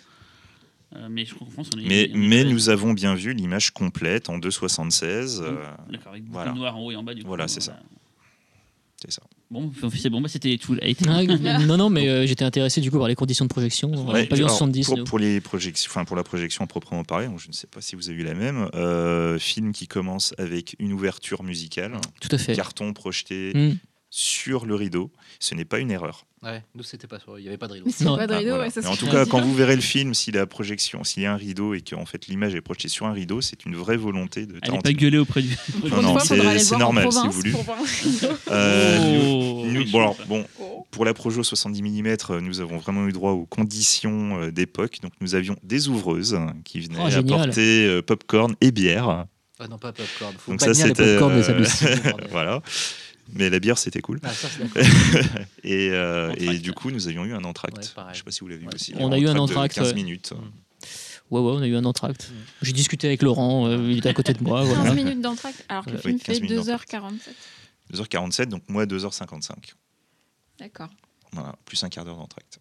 Euh, 0.97 1.09
mais 1.11 1.25
je 1.25 1.35
crois 1.35 1.47
qu'en 1.47 1.53
France, 1.53 1.71
on 1.75 1.79
est. 1.81 1.83
Mais, 1.87 2.11
on 2.13 2.15
est- 2.15 2.19
mais 2.29 2.45
nous 2.45 2.69
avons 2.69 2.93
bien 2.93 3.15
vu 3.17 3.33
l'image 3.35 3.71
complète 3.73 4.29
en 4.29 4.39
2,76. 4.39 5.41
euh, 5.43 5.65
D'accord, 5.91 6.13
avec 6.13 6.23
beaucoup 6.25 6.35
voilà. 6.35 6.53
de 6.53 6.57
noir 6.59 6.77
en 6.77 6.83
haut 6.85 6.91
et 6.93 6.97
en 6.97 7.03
bas 7.03 7.15
du 7.15 7.23
coup. 7.23 7.29
Voilà, 7.29 7.49
c'est 7.49 7.61
ça. 7.61 7.77
c'est 9.03 9.11
ça. 9.11 9.23
Bon, 9.55 9.71
c'est 9.97 10.11
bon, 10.11 10.21
bah, 10.21 10.29
c'était 10.29 10.59
tout. 10.59 10.77
Ah, 11.07 11.23
non, 11.67 11.77
non, 11.77 11.89
mais 11.89 12.09
euh, 12.09 12.27
j'étais 12.27 12.45
intéressé 12.45 12.81
du 12.81 12.91
coup 12.91 12.99
par 12.99 13.07
les 13.09 13.15
conditions 13.15 13.45
de 13.45 13.51
projection. 13.51 13.91
On 13.95 14.13
Ouais, 14.13 14.23
l'a 14.23 14.27
pas 14.27 14.35
vu 14.37 14.43
en 14.43 14.47
alors, 14.47 14.59
70. 14.59 14.91
pour, 15.07 15.19
les 15.21 15.41
projections, 15.41 15.89
enfin 15.91 16.05
pour 16.05 16.17
la 16.17 16.25
projection 16.25 16.65
à 16.65 16.67
proprement 16.67 17.05
parler, 17.05 17.29
je 17.39 17.49
ne 17.49 17.53
sais 17.53 17.69
pas 17.69 17.81
si 17.81 17.95
vous 17.95 18.09
avez 18.11 18.19
eu 18.21 18.25
la 18.25 18.35
même. 18.35 18.69
euh, 18.75 19.39
film 19.39 19.73
qui 19.73 19.87
commence 19.87 20.35
avec 20.39 20.75
une 20.81 20.93
ouverture 20.93 21.43
musicale, 21.45 21.93
Tout 22.21 22.29
à 22.33 22.39
fait. 22.39 22.55
carton 22.55 22.93
projeté 22.93 23.53
Hmm. 23.55 23.75
Sur 24.17 24.65
le 24.65 24.77
rideau. 24.77 25.11
Ce 25.41 25.57
n'est 25.57 25.65
pas 25.65 25.81
une 25.81 25.91
erreur. 25.91 26.25
Ouais, 26.41 26.63
nous 26.77 26.85
c'était 26.85 27.09
pas 27.09 27.19
sur, 27.19 27.37
il 27.37 27.45
y 27.45 27.49
avait 27.49 27.57
pas 27.59 27.67
de 27.67 27.73
rideau. 27.73 27.87
C'est 27.91 28.05
Non. 28.05 28.17
pas 28.17 28.29
de 28.29 28.35
Ah, 28.35 28.41
voilà. 28.43 28.59
ouais, 28.61 28.71
ça 28.71 28.89
en 28.89 28.95
tout 28.95 29.09
cas, 29.09 29.27
quand 29.27 29.41
vous 29.41 29.53
verrez 29.55 29.75
le 29.75 29.83
film, 29.83 30.15
si 30.15 30.31
la 30.31 30.47
projection, 30.47 31.03
s'il 31.03 31.25
y 31.25 31.27
a 31.27 31.33
un 31.33 31.37
rideau 31.37 31.75
et 31.75 31.81
que 31.81 31.97
en 31.97 32.07
fait 32.07 32.29
l'image 32.29 32.55
est 32.55 32.61
projetée 32.61 32.87
sur 32.89 33.07
un 33.07 33.13
rideau, 33.13 33.41
c'est 33.41 33.65
une 33.65 33.75
vraie 33.75 33.97
volonté 33.97 34.47
de 34.47 34.55
Allez 34.63 34.79
pas 34.79 34.93
gueuler 34.93 35.19
auprès 35.19 35.43
du. 35.43 35.57
Non, 35.91 36.01
non, 36.01 36.19
c'est- 36.21 36.77
normal, 36.77 37.09
c'est 37.11 37.27
voulu. 37.29 37.55
Euh, 38.51 39.21
Oh, 39.25 39.65
Nous, 39.67 39.85
bon, 39.91 39.99
alors, 39.99 40.17
bon, 40.29 40.45
pour 40.93 41.05
la 41.05 41.13
Projo 41.15 41.43
70 41.43 41.83
mm, 41.83 42.17
nous 42.41 42.61
avons 42.61 42.79
vraiment 42.79 43.09
eu 43.09 43.13
droit 43.13 43.33
aux 43.33 43.47
conditions 43.47 44.41
euh, 44.41 44.51
d'époque. 44.53 44.99
Donc, 45.03 45.13
nous 45.21 45.35
avions 45.35 45.57
des 45.65 45.89
ouvreuses 45.89 46.35
hein, 46.35 46.55
qui 46.65 46.81
venaient 46.81 46.99
Oh, 47.03 47.17
apporter 47.19 47.87
euh, 47.87 48.03
popcorn 48.03 48.55
et 48.61 48.71
bière. 48.71 49.27
Ah 49.59 49.69
non, 49.69 49.79
pas 49.79 49.93
popcorn. 49.93 50.35
Faut 50.39 50.53
Donc, 50.53 50.61
pas 50.61 50.67
ça, 50.67 50.75
c'était. 50.75 51.17
popcorn 51.17 51.41
des 51.41 51.49
euh, 51.51 51.65
voilà. 52.31 52.61
Mais 53.33 53.49
la 53.51 53.59
bière, 53.59 53.79
c'était 53.79 54.01
cool. 54.01 54.21
Ah, 54.23 54.33
ça. 54.33 54.49
Et, 55.65 55.91
euh, 55.91 56.33
et 56.37 56.43
Entracte. 56.49 56.63
du 56.63 56.73
coup, 56.73 56.91
nous 56.91 57.09
avions 57.09 57.25
eu 57.25 57.33
un 57.33 57.39
Ouais, 57.39 57.47
entracte. 57.47 57.93
pareil. 57.95 58.13
Je 58.15 58.19
sais 58.19 58.25
pas 58.25 58.31
si 58.31 58.41
vous 58.41 58.49
l'avez 58.49 58.61
vu 58.61 58.67
Ouais. 58.69 58.75
aussi. 58.75 58.93
On 58.99 59.11
a 59.13 59.19
eu 59.19 59.27
un 59.29 59.37
entracte, 59.37 59.75
15 59.75 59.89
ouais. 59.89 59.95
minutes. 59.95 60.33
Ouais, 61.31 61.41
ouais, 61.41 61.53
on 61.53 61.63
a 61.63 61.67
eu 61.67 61.75
un 61.75 61.85
entracte. 61.87 62.31
Mm. 62.31 62.35
J'ai 62.63 62.73
discuté 62.73 63.07
avec 63.07 63.23
Laurent, 63.23 63.67
euh, 63.67 63.91
il 63.91 63.99
était 63.99 64.11
à 64.11 64.15
côté 64.15 64.35
de 64.35 64.43
moi. 64.45 64.63
15 64.63 64.75
Voilà. 64.75 64.95
minutes 64.95 65.21
d'entracte, 65.23 65.65
alors 65.71 65.87
que 65.87 65.91
le 65.93 65.99
film 65.99 66.19
15 66.19 66.37
fait 66.37 66.43
minutes 66.43 66.59
2h47. 66.67 67.13
2h47, 67.95 68.47
donc 68.47 68.63
moi 68.69 68.85
2h55. 68.85 69.73
D'accord. 70.59 70.91
Voilà, 71.33 71.57
plus 71.65 71.83
un 71.83 71.89
quart 71.89 72.05
d'heure 72.05 72.17
d'entracte. 72.19 72.61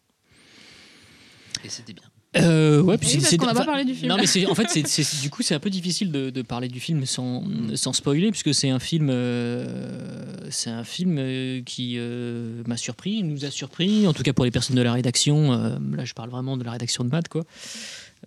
Et 1.65 1.69
c'était 1.69 1.93
bien. 1.93 2.03
Euh, 2.35 2.81
ouais, 2.81 2.97
puis 2.97 3.09
Oui, 3.13 3.17
parce 3.21 3.35
qu'on 3.37 3.45
n'a 3.45 3.53
pas 3.53 3.59
enfin, 3.59 3.65
parlé 3.65 3.85
du 3.85 3.93
film. 3.93 4.09
Non, 4.09 4.17
mais 4.17 4.45
en 4.47 4.55
fait, 4.55 4.67
c'est- 4.87 5.21
du 5.21 5.29
coup, 5.29 5.43
c'est 5.43 5.53
un 5.53 5.59
peu 5.59 5.69
difficile 5.69 6.11
de, 6.11 6.29
de 6.29 6.41
parler 6.41 6.67
du 6.67 6.79
film 6.79 7.05
sans, 7.05 7.43
sans 7.75 7.93
spoiler, 7.93 8.31
puisque 8.31 8.53
c'est 8.53 8.69
un 8.69 8.79
film, 8.79 9.09
euh, 9.11 10.25
c'est 10.49 10.69
un 10.69 10.83
film 10.83 11.17
euh, 11.19 11.61
qui 11.63 11.95
euh, 11.97 12.63
m'a 12.67 12.77
surpris, 12.77 13.21
nous 13.23 13.45
a 13.45 13.51
surpris, 13.51 14.07
en 14.07 14.13
tout 14.13 14.23
cas 14.23 14.33
pour 14.33 14.45
les 14.45 14.51
personnes 14.51 14.75
de 14.75 14.81
la 14.81 14.93
rédaction. 14.93 15.53
euh, 15.53 15.77
là, 15.95 16.05
je 16.05 16.13
parle 16.13 16.29
vraiment 16.29 16.57
de 16.57 16.63
la 16.63 16.71
rédaction 16.71 17.03
de 17.03 17.09
Math, 17.09 17.27
quoi. 17.27 17.43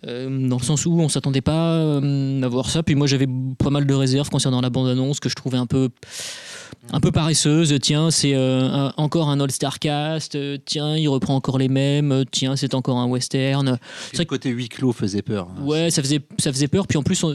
Euh, 0.05 0.47
dans 0.47 0.57
le 0.57 0.63
sens 0.63 0.85
où 0.85 0.91
on 0.99 1.09
s'attendait 1.09 1.41
pas 1.41 1.73
euh, 1.73 2.41
à 2.43 2.47
voir 2.47 2.69
ça. 2.69 2.83
Puis 2.83 2.93
moi, 2.93 3.07
j'avais 3.07 3.27
pas 3.57 3.71
mal 3.71 3.87
de 3.87 3.93
réserves 3.95 4.29
concernant 4.29 4.61
la 4.61 4.69
bande-annonce 4.69 5.19
que 5.19 5.27
je 5.29 5.33
trouvais 5.35 5.57
un 5.57 5.65
peu 5.65 5.89
un 6.91 6.99
peu 6.99 7.11
paresseuse. 7.11 7.75
Tiens, 7.81 8.11
c'est 8.11 8.35
euh, 8.35 8.61
un- 8.89 8.93
encore 8.97 9.29
un 9.29 9.39
All-Star 9.39 9.79
Cast. 9.79 10.37
tiens, 10.65 10.95
il 10.95 11.07
reprend 11.07 11.35
encore 11.35 11.57
les 11.57 11.67
mêmes. 11.67 12.23
Tiens, 12.31 12.55
c'est 12.55 12.75
encore 12.75 12.97
un 12.99 13.07
western. 13.07 13.79
C'est 14.11 14.19
le 14.19 14.25
côté 14.25 14.49
huis 14.49 14.69
clos 14.69 14.91
faisait 14.93 15.21
peur. 15.23 15.47
hein. 15.57 15.63
Ouais, 15.63 15.89
ça 15.89 16.01
faisait, 16.03 16.21
ça 16.37 16.51
faisait 16.53 16.67
peur. 16.67 16.85
Puis 16.87 16.97
en 16.97 17.03
plus, 17.03 17.23
on- 17.23 17.33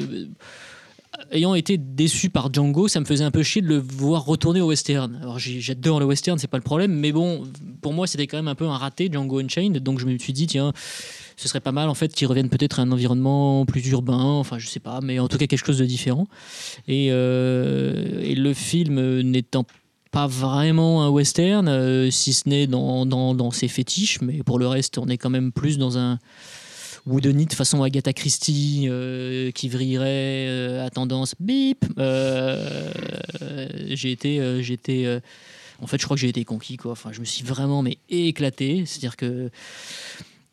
ayant 1.30 1.54
été 1.54 1.76
déçu 1.78 2.30
par 2.30 2.52
Django, 2.52 2.88
ça 2.88 3.00
me 3.00 3.04
faisait 3.04 3.24
un 3.24 3.30
peu 3.30 3.42
chier 3.42 3.62
de 3.62 3.66
le 3.68 3.78
voir 3.78 4.24
retourner 4.24 4.60
au 4.60 4.68
western. 4.68 5.18
Alors 5.20 5.38
j'adore 5.38 5.98
le 6.00 6.06
western, 6.06 6.38
c'est 6.38 6.46
pas 6.48 6.56
le 6.58 6.62
problème, 6.62 6.92
mais 6.92 7.12
bon, 7.12 7.42
pour 7.80 7.92
moi, 7.92 8.06
c'était 8.06 8.26
quand 8.26 8.36
même 8.38 8.48
un 8.48 8.54
peu 8.54 8.66
un 8.66 8.76
raté 8.76 9.08
Django 9.12 9.40
Unchained. 9.40 9.78
Donc 9.78 9.98
je 9.98 10.06
me 10.06 10.16
suis 10.18 10.32
dit, 10.32 10.46
tiens, 10.46 10.72
ce 11.36 11.48
serait 11.48 11.60
pas 11.60 11.72
mal 11.72 11.88
en 11.88 11.94
fait 11.94 12.12
qu'ils 12.12 12.26
reviennent 12.26 12.48
peut-être 12.48 12.80
à 12.80 12.82
un 12.82 12.92
environnement 12.92 13.64
plus 13.66 13.86
urbain, 13.88 14.22
enfin 14.22 14.58
je 14.58 14.68
sais 14.68 14.80
pas, 14.80 15.00
mais 15.02 15.18
en 15.18 15.28
tout 15.28 15.38
cas 15.38 15.46
quelque 15.46 15.66
chose 15.66 15.78
de 15.78 15.86
différent. 15.86 16.26
Et, 16.88 17.08
euh, 17.10 18.34
le 18.34 18.54
film 18.54 19.20
n'étant 19.20 19.64
pas 20.12 20.26
vraiment 20.26 21.02
un 21.02 21.08
western, 21.08 21.66
euh, 21.68 22.10
si 22.10 22.34
ce 22.34 22.48
n'est 22.48 22.66
dans, 22.68 23.06
dans, 23.06 23.34
dans 23.34 23.50
ses 23.50 23.66
fétiches, 23.66 24.20
mais 24.20 24.42
pour 24.42 24.58
le 24.58 24.68
reste, 24.68 24.98
on 24.98 25.08
est 25.08 25.16
quand 25.16 25.30
même 25.30 25.50
plus 25.52 25.78
dans 25.78 25.96
un 25.98 26.18
whodunit 27.06 27.48
façon 27.52 27.82
Agatha 27.82 28.12
Christie 28.12 28.86
euh, 28.88 29.50
qui 29.50 29.68
vrillerait 29.70 30.46
euh, 30.48 30.86
à 30.86 30.90
tendance 30.90 31.34
bip. 31.40 31.84
J'ai 33.88 34.12
été, 34.12 34.38
en 35.80 35.86
fait, 35.86 35.98
je 35.98 36.04
crois 36.04 36.16
que 36.16 36.20
j'ai 36.20 36.28
été 36.28 36.44
conquis 36.44 36.76
quoi. 36.76 36.92
Enfin, 36.92 37.10
je 37.12 37.20
me 37.20 37.24
suis 37.24 37.42
vraiment 37.42 37.82
mais 37.82 37.96
éclaté. 38.10 38.84
C'est-à-dire 38.84 39.16
que 39.16 39.50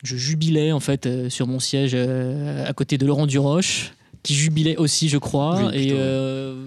je 0.03 0.15
jubilais 0.17 0.71
en 0.71 0.79
fait 0.79 1.05
euh, 1.05 1.29
sur 1.29 1.47
mon 1.47 1.59
siège 1.59 1.91
euh, 1.93 2.65
à 2.67 2.73
côté 2.73 2.97
de 2.97 3.05
Laurent 3.05 3.27
Duroche, 3.27 3.91
qui 4.23 4.33
jubilait 4.33 4.77
aussi, 4.77 5.09
je 5.09 5.17
crois. 5.17 5.65
Oui, 5.67 5.77
et 5.77 5.81
plutôt, 5.87 5.95
euh, 5.97 6.65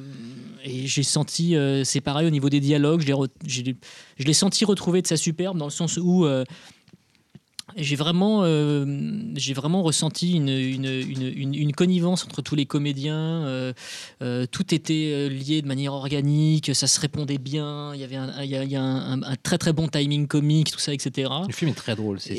et 0.64 0.86
j'ai 0.86 1.02
senti, 1.02 1.56
c'est 1.84 2.00
pareil 2.00 2.26
au 2.26 2.30
niveau 2.30 2.48
des 2.48 2.60
dialogues, 2.60 3.00
je 3.00 3.06
l'ai 3.06 3.12
re- 3.12 3.28
j'ai- 3.46 3.76
je 4.18 4.24
l'ai 4.24 4.32
senti 4.32 4.64
retrouver 4.64 5.02
de 5.02 5.06
sa 5.08 5.16
superbe 5.16 5.58
dans 5.58 5.64
le 5.66 5.70
sens 5.72 5.96
où 6.00 6.24
j'ai 7.76 7.96
vraiment, 7.96 8.40
euh, 8.44 8.84
j'ai 9.36 9.54
vraiment 9.54 9.82
ressenti 9.82 10.32
une, 10.32 10.48
une, 10.48 10.84
une, 10.84 11.22
une- 11.36 11.54
une 11.54 11.72
connivence 11.72 12.24
entre 12.24 12.42
tous 12.42 12.54
les 12.54 12.66
comédiens. 12.66 13.44
euh, 13.46 13.72
euh, 14.22 14.46
tout 14.50 14.74
était 14.74 15.28
lié 15.28 15.62
de 15.62 15.66
manière 15.66 15.92
organique, 15.94 16.74
ça 16.74 16.86
se 16.86 17.00
répondait 17.00 17.38
bien. 17.38 17.94
Il 17.94 18.00
y 18.00 18.04
avait 18.04 18.16
un, 18.16 18.42
il 18.42 18.50
y 18.50 18.56
a- 18.56 18.64
il 18.64 18.70
y 18.70 18.76
a 18.76 18.82
un- 18.82 19.20
un- 19.20 19.22
un 19.22 19.36
très 19.42 19.58
très 19.58 19.72
bon 19.72 19.88
timing 19.88 20.26
comique, 20.26 20.70
tout 20.70 20.78
ça, 20.78 20.92
etc. 20.92 21.30
Le 21.46 21.52
film 21.52 21.70
est 21.70 21.74
très 21.74 21.96
drôle. 21.96 22.20
C'est 22.20 22.34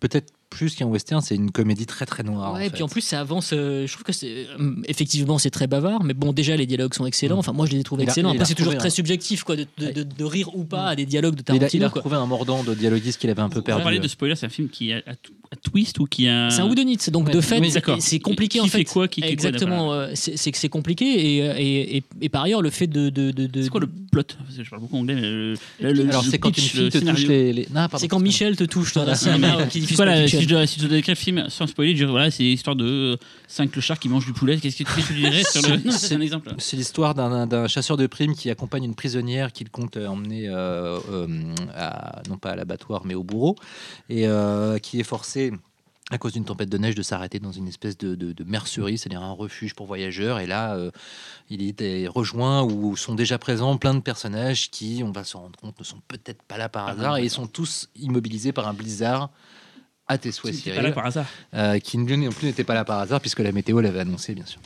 peut-être 0.00 0.32
plus 0.50 0.74
qu'un 0.74 0.86
western, 0.86 1.20
c'est 1.20 1.34
une 1.34 1.50
comédie 1.50 1.84
très 1.86 2.06
très 2.06 2.22
noire. 2.22 2.54
Ouais, 2.54 2.60
en 2.60 2.62
et 2.64 2.70
puis 2.70 2.82
en 2.82 2.88
plus, 2.88 3.02
ça 3.02 3.20
avance. 3.20 3.50
euh, 3.52 3.86
je 3.86 3.92
trouve 3.92 4.04
que 4.04 4.12
c'est. 4.12 4.46
euh, 4.58 4.74
effectivement, 4.86 5.38
c'est 5.38 5.50
très 5.50 5.66
bavard, 5.66 6.02
mais 6.04 6.14
bon, 6.14 6.32
déjà, 6.32 6.56
les 6.56 6.66
dialogues 6.66 6.94
sont 6.94 7.04
excellents. 7.06 7.38
Enfin, 7.38 7.52
moi, 7.52 7.66
je 7.66 7.72
les 7.72 7.80
ai 7.80 7.84
trouvés 7.84 8.04
Il 8.04 8.08
excellents. 8.08 8.30
il 8.30 8.38
a 8.38 8.40
Après, 8.40 8.46
c'est 8.48 8.54
toujours 8.54 8.76
très 8.76 8.90
subjectif, 8.90 9.44
quoi, 9.44 9.56
de, 9.56 9.66
de, 9.78 9.90
de- 9.92 10.02
de 10.04 10.24
rire 10.24 10.48
ou 10.56 10.64
pas 10.64 10.86
à 10.88 10.96
des 10.96 11.04
dialogues 11.06 11.34
de 11.34 11.42
Il 11.48 11.50
a, 11.52 11.54
il 11.54 11.58
Tarantino. 11.60 11.86
a 11.86 11.88
quoi. 11.90 12.00
retrouvé 12.00 12.16
un 12.16 12.26
mordant 12.26 12.62
de 12.64 12.74
dialoguiste 12.74 13.20
qu'il 13.20 13.28
avait 13.30 13.42
un 13.42 13.48
peu 13.50 13.60
On 13.60 13.62
perdu. 13.62 13.82
parlait 13.82 13.98
de 13.98 14.08
spoiler, 14.08 14.34
c'est 14.36 14.46
un 14.46 14.50
film 14.50 14.68
qui 14.68 14.92
a, 14.92 15.02
a- 15.06 15.10
a 15.12 15.14
twist 15.62 15.98
ou 16.00 16.04
qui 16.04 16.28
a. 16.28 16.50
C'est 16.50 16.60
un 16.60 16.66
whodunit, 16.68 16.98
donc 17.12 17.26
Ouais, 17.28 17.32
de 17.32 17.40
fait, 17.40 17.58
oui, 17.60 17.70
c'est- 18.00 18.18
compliqué 18.20 18.58
Qui 18.58 18.64
en 18.64 18.68
fait 18.68 18.78
fait. 18.78 18.84
quoi, 18.84 19.08
qui 19.08 19.20
fait 19.20 19.26
quoi, 19.28 19.32
Exactement, 19.32 19.92
euh, 19.92 20.10
c'est 20.14 20.50
que 20.50 20.58
c'est 20.58 20.68
compliqué 20.68 21.36
et, 21.36 21.42
euh, 21.42 21.54
et, 21.58 21.96
et, 21.98 22.02
et 22.20 22.28
par 22.28 22.42
ailleurs 22.42 22.62
le 22.62 22.70
fait 22.70 22.86
de. 22.86 23.08
de, 23.10 23.30
de, 23.30 23.46
de- 23.46 23.62
C'est 23.62 23.68
quoi 23.70 23.80
le 23.80 23.86
plot? 23.88 24.22
Je 24.56 24.68
parle 24.68 24.82
beaucoup 24.82 24.96
anglais, 24.98 25.14
mais 25.14 25.22
le, 25.22 25.54
le- 25.80 25.92
le- 25.92 26.08
Alors 26.08 26.24
c'est 26.24 26.38
quand 26.38 26.48
une 26.56 26.62
fille 26.62 26.80
le 26.80 26.90
te 26.90 26.98
touche 26.98 27.26
les. 27.26 27.52
les- 27.52 27.62
Non, 27.66 27.74
pardon, 27.74 27.98
C'est 27.98 28.08
quand 28.08 28.18
Michel 28.20 28.56
te 28.56 28.64
touche 28.64 28.94
mais 28.96 29.04
là, 29.06 29.66
qui 29.66 29.80
diffuse 29.80 29.88
C'est 29.88 29.94
quoi 29.96 30.04
pas 30.06 30.14
la- 30.14 30.22
Michel. 30.22 30.40
si, 30.40 30.44
je 30.44 30.48
dois, 30.48 30.66
si 30.66 30.80
je 30.80 30.86
décrire 30.86 31.14
le 31.14 31.18
film 31.20 31.44
sans 31.48 31.66
spoiler, 31.66 31.92
je 31.92 31.96
dirais, 31.98 32.10
voilà, 32.10 32.30
c'est 32.30 32.42
l'histoire 32.42 32.76
de 32.76 33.18
5 33.46 33.70
clochards 33.70 33.98
qui 33.98 34.08
mangent 34.08 34.26
du 34.26 34.32
poulet. 34.32 34.56
Qu'est-ce 34.58 34.82
que 34.82 35.06
tu 35.06 35.14
dirais 35.14 35.42
sur 35.44 35.62
le. 35.62 35.78
C'est 35.90 36.14
un 36.14 36.20
exemple. 36.20 36.52
C'est 36.58 36.76
l'histoire 36.76 37.14
d'un 37.14 37.46
d'un 37.46 37.66
chasseur 37.68 37.96
de 37.96 38.06
primes 38.06 38.34
qui 38.34 38.50
accompagne 38.50 38.84
une 38.84 38.94
prisonnière 38.94 39.52
qu'il 39.52 39.70
compte 39.70 39.96
euh, 39.96 40.06
emmener, 40.06 40.48
euh, 40.48 40.98
euh, 41.10 41.26
non 42.28 42.36
pas 42.38 42.50
à 42.50 42.56
l'abattoir, 42.56 43.02
mais 43.04 43.14
au 43.14 43.22
bourreau, 43.22 43.56
et 44.08 44.26
euh, 44.26 44.78
qui 44.78 45.00
est 45.00 45.04
forcé, 45.04 45.37
à 46.10 46.16
cause 46.16 46.32
d'une 46.32 46.44
tempête 46.46 46.70
de 46.70 46.78
neige, 46.78 46.94
de 46.94 47.02
s'arrêter 47.02 47.38
dans 47.38 47.52
une 47.52 47.68
espèce 47.68 47.98
de, 47.98 48.14
de- 48.14 48.32
de 48.32 48.44
mercerie, 48.44 48.96
c'est-à-dire 48.96 49.22
un 49.22 49.32
refuge 49.32 49.74
pour 49.74 49.86
voyageurs. 49.86 50.38
Et 50.40 50.46
là, 50.46 50.74
euh, 50.74 50.90
il 51.50 51.62
est 51.82 52.08
rejoint 52.08 52.62
où 52.62 52.96
sont 52.96 53.14
déjà 53.14 53.36
présents 53.38 53.76
plein 53.76 53.92
de 53.92 54.00
personnages 54.00 54.70
qui, 54.70 55.02
on 55.04 55.12
va 55.12 55.22
se 55.24 55.36
rendre 55.36 55.58
compte, 55.60 55.78
ne 55.78 55.84
sont 55.84 56.00
peut-être 56.08 56.42
pas 56.44 56.56
là 56.56 56.70
par 56.70 56.88
Ah, 56.88 56.92
hasard, 56.92 57.18
et 57.18 57.24
ils 57.24 57.30
sont 57.30 57.46
tous 57.46 57.90
immobilisés 57.94 58.52
par 58.52 58.66
un 58.68 58.72
blizzard. 58.72 59.28
À 60.10 60.16
tes 60.16 60.32
souhaits, 60.32 60.54
C'est 60.54 60.70
pas 60.70 60.76
Cyril, 60.76 60.82
là 60.88 60.92
par 60.92 61.04
hasard. 61.04 61.26
euh, 61.52 61.78
qui 61.78 61.98
non 61.98 62.30
plus 62.30 62.46
n'était 62.46 62.64
pas 62.64 62.72
là 62.74 62.86
par 62.86 62.98
hasard, 63.00 63.20
puisque 63.20 63.40
la 63.40 63.52
météo 63.52 63.78
l'avait 63.82 64.00
annoncé, 64.00 64.34
bien 64.34 64.46
sûr. 64.46 64.60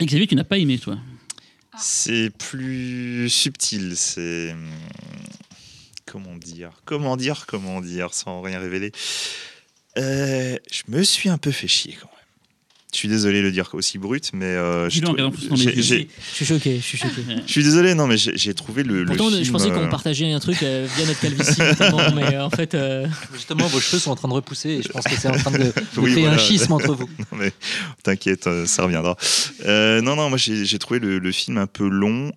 Et 0.00 0.04
Xavier, 0.04 0.26
tu 0.26 0.34
n'as 0.34 0.44
pas 0.44 0.58
aimé, 0.58 0.78
toi? 0.78 0.98
C'est 1.78 2.28
plus 2.36 3.30
subtil, 3.30 3.96
c'est. 3.96 4.52
hum, 4.52 4.68
Comment 6.04 6.36
dire 6.36 6.72
Comment 6.84 7.16
dire 7.16 7.46
Comment 7.46 7.80
dire 7.80 8.12
Sans 8.12 8.42
rien 8.42 8.58
révéler. 8.60 8.92
Euh, 9.98 10.56
je 10.70 10.82
me 10.88 11.02
suis 11.02 11.28
un 11.28 11.38
peu 11.38 11.50
fait 11.50 11.68
chier 11.68 11.92
quand 12.00 12.06
même. 12.06 12.12
Je 12.92 12.98
suis 13.00 13.08
désolé 13.08 13.40
de 13.40 13.46
le 13.46 13.52
dire 13.52 13.68
aussi 13.74 13.98
brut, 13.98 14.30
mais. 14.32 14.46
euh, 14.46 14.88
je 14.88 15.00
suis 15.00 16.46
choqué, 16.46 16.76
je 16.76 16.82
suis 16.82 16.96
choqué. 16.96 17.20
je 17.46 17.50
suis 17.52 17.62
désolé, 17.62 17.94
non, 17.94 18.06
mais 18.06 18.16
j'ai 18.16 18.54
trouvé 18.54 18.84
le, 18.84 19.00
le 19.00 19.06
Pourtant, 19.06 19.28
film. 19.30 19.44
je 19.44 19.50
pensais 19.52 19.68
qu'on 19.70 19.84
euh, 19.84 19.88
partageait 19.88 20.32
un 20.32 20.38
truc 20.40 20.62
euh, 20.62 20.86
via 20.96 21.04
notre 21.04 21.20
calvitie, 21.20 21.60
notamment, 21.60 22.10
mais 22.14 22.34
euh, 22.36 22.44
en 22.44 22.48
fait, 22.50 22.74
euh, 22.74 23.06
Justement, 23.34 23.66
vos 23.66 23.80
cheveux 23.80 23.98
sont 23.98 24.12
en 24.12 24.16
train 24.16 24.28
de 24.28 24.32
repousser, 24.34 24.70
et 24.70 24.82
je 24.82 24.88
pense 24.88 25.04
que 25.04 25.14
c'est 25.14 25.28
en 25.28 25.32
train 25.36 25.50
de, 25.50 25.58
de 25.64 25.72
Oui, 25.98 26.12
créer 26.12 26.22
voilà. 26.24 26.36
un 26.36 26.38
schisme 26.38 26.72
entre 26.72 26.94
vous. 26.94 27.08
Non, 27.18 27.38
mais 27.38 27.52
t'inquiète, 28.02 28.48
ça 28.66 28.84
reviendra. 28.84 29.16
Euh, 29.66 30.00
non, 30.00 30.16
non, 30.16 30.30
moi 30.30 30.38
j'ai 30.38 30.64
j'ai 30.64 30.78
trouvé 30.78 30.98
le, 31.00 31.18
le 31.18 31.32
film 31.32 31.58
un 31.58 31.66
peu 31.66 31.86
long. 31.88 32.32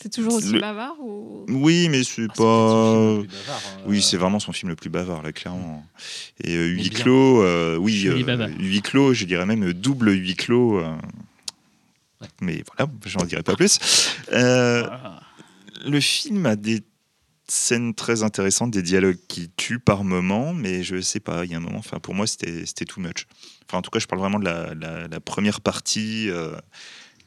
C'est 0.00 0.12
toujours 0.12 0.34
aussi 0.34 0.52
Le- 0.52 0.60
bavard 0.60 0.96
ou... 1.00 1.44
oui, 1.48 1.88
mais 1.88 2.02
c'est 2.04 2.26
Ah, 2.30 2.34
pas. 2.36 2.42
bavard, 2.44 3.26
hein. 3.76 3.80
Oui, 3.86 4.02
c'est 4.02 4.16
vraiment 4.16 4.38
son 4.40 4.52
film 4.52 4.68
le 4.70 4.76
plus 4.76 4.90
bavard, 4.90 5.22
là, 5.22 5.32
clairement. 5.32 5.84
Et 6.44 6.56
euh, 6.56 6.66
huis 6.68 6.90
clos, 6.90 7.42
euh, 7.42 7.76
oui, 7.76 8.06
euh, 8.08 8.22
bavard. 8.24 8.48
huis 8.58 8.82
clos, 8.82 9.14
je 9.14 9.24
dirais 9.24 9.46
même 9.46 9.64
euh, 9.68 9.74
double 9.74 10.12
huis 10.12 10.36
clos. 10.36 10.78
euh, 10.80 10.94
Ouais. 12.20 12.28
Mais 12.42 12.62
voilà, 12.76 12.90
j'en 13.06 13.24
dirai 13.24 13.42
pas 13.42 13.56
plus. 13.56 13.78
Euh, 14.32 14.84
Ah. 14.90 15.20
le 15.86 16.00
film 16.00 16.44
a 16.44 16.54
des 16.54 16.82
scènes 17.48 17.94
très 17.94 18.22
intéressantes, 18.22 18.70
des 18.70 18.82
dialogues 18.82 19.16
qui 19.26 19.50
tuent 19.56 19.78
par 19.80 20.04
moment, 20.04 20.52
mais 20.52 20.82
je 20.82 21.00
sais 21.00 21.18
pas, 21.20 21.44
il 21.46 21.50
y 21.50 21.54
a 21.54 21.56
un 21.56 21.60
moment, 21.60 21.78
enfin 21.78 21.98
pour 21.98 22.14
moi 22.14 22.26
c'était 22.26 22.64
c'était 22.66 22.84
too 22.84 23.00
much. 23.00 23.26
Enfin 23.66 23.78
en 23.78 23.82
tout 23.82 23.90
cas, 23.90 23.98
je 24.00 24.06
parle 24.06 24.20
vraiment 24.20 24.38
de 24.38 24.44
la, 24.44 24.74
la- 24.74 25.08
la 25.08 25.20
première 25.20 25.60
partie 25.62 26.28
euh, 26.28 26.54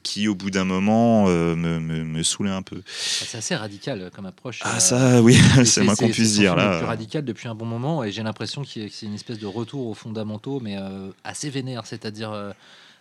qui 0.03 0.27
au 0.27 0.35
bout 0.35 0.51
d'un 0.51 0.65
moment 0.65 1.25
euh, 1.27 1.55
me, 1.55 1.79
me, 1.79 2.03
me 2.03 2.23
saoulait 2.23 2.51
un 2.51 2.61
peu. 2.61 2.81
C'est 2.85 3.37
assez 3.37 3.55
radical 3.55 4.01
euh, 4.01 4.09
comme 4.09 4.25
approche. 4.25 4.59
Ah 4.63 4.75
euh, 4.75 4.79
ça, 4.79 5.21
oui, 5.23 5.37
c'est 5.65 5.81
moins 5.83 5.95
qu'on 5.95 6.09
puisse 6.09 6.33
dire 6.33 6.55
là. 6.55 6.77
plus 6.77 6.85
radical 6.85 7.25
depuis 7.25 7.47
un 7.47 7.55
bon 7.55 7.65
moment, 7.65 8.03
et 8.03 8.11
j'ai 8.11 8.23
l'impression 8.23 8.63
que 8.63 8.69
c'est 8.69 9.05
une 9.05 9.15
espèce 9.15 9.39
de 9.39 9.47
retour 9.47 9.87
aux 9.87 9.93
fondamentaux, 9.93 10.59
mais 10.59 10.77
assez 11.23 11.49
vénère, 11.49 11.85
c'est-à-dire 11.85 12.53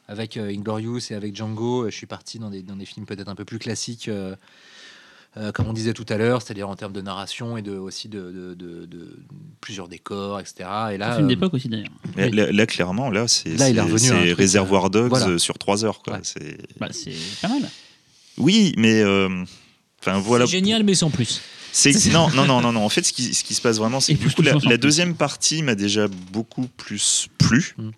avec 0.08 0.36
Inglorious 0.36 1.00
et 1.10 1.14
avec 1.14 1.34
Django, 1.36 1.88
je 1.90 1.94
suis 1.96 2.06
parti 2.06 2.38
dans 2.38 2.50
des, 2.50 2.62
dans 2.62 2.76
des 2.76 2.84
films 2.84 3.06
peut-être 3.06 3.28
un 3.28 3.34
peu 3.34 3.44
plus 3.44 3.58
classiques. 3.58 4.08
euh, 4.08 4.36
comme 5.54 5.66
on 5.68 5.72
disait 5.72 5.94
tout 5.94 6.04
à 6.10 6.16
l'heure, 6.18 6.42
c'est-à-dire 6.42 6.68
en 6.68 6.76
termes 6.76 6.92
de 6.92 7.00
narration 7.00 7.56
et 7.56 7.62
de, 7.62 7.72
aussi 7.72 8.08
de, 8.08 8.20
de- 8.30 8.54
de- 8.54 8.86
de 8.86 9.16
plusieurs 9.60 9.88
décors, 9.88 10.38
etc. 10.40 10.54
Et 10.60 10.64
Un 10.66 10.98
là, 10.98 11.14
film 11.14 11.24
euh, 11.24 11.28
d'époque 11.28 11.54
aussi, 11.54 11.68
d'ailleurs. 11.68 11.88
Là, 12.16 12.26
Oui. 12.26 12.30
là, 12.32 12.52
là, 12.52 12.66
clairement, 12.66 13.10
là 13.10 13.26
c'est 13.28 13.56
Là, 13.56 13.68
il 13.70 13.72
est 13.72 13.80
c'est- 13.80 13.80
revenu 13.80 14.10
à 14.10 14.14
un 14.14 14.20
c'est 14.20 14.26
truc, 14.26 14.38
Réservoir 14.38 14.90
Dogs 14.90 15.08
voilà. 15.08 15.28
euh, 15.28 15.38
sur 15.38 15.56
trois 15.58 15.84
heures. 15.84 16.02
Quoi. 16.02 16.14
Ouais. 16.14 16.20
C'est- 16.22 16.58
Bah, 16.78 16.88
c'est 16.90 17.12
pas 17.40 17.48
mal. 17.48 17.68
Oui, 18.38 18.74
mais 18.76 19.00
euh, 19.00 19.44
enfin 20.00 20.18
voilà. 20.18 20.46
c'est 20.46 20.52
génial, 20.52 20.84
mais 20.84 20.94
sans 20.94 21.10
plus. 21.10 21.40
C'est 21.72 21.92
non, 22.12 22.28
non, 22.34 22.44
non, 22.44 22.60
non, 22.60 22.72
non. 22.72 22.84
En 22.84 22.88
fait, 22.90 23.02
ce 23.02 23.12
qui, 23.14 23.32
ce 23.34 23.42
qui 23.44 23.54
se 23.54 23.62
passe 23.62 23.78
vraiment, 23.78 24.00
c'est 24.00 24.14
que 24.14 24.20
du 24.28 24.30
coup, 24.34 24.42
la, 24.42 24.76
deuxième 24.76 25.14
partie 25.14 25.62
m'a 25.62 25.74
déjà 25.74 26.08
beaucoup 26.30 26.66
plus 26.76 27.28
plu. 27.38 27.74
Mm. 27.78 27.90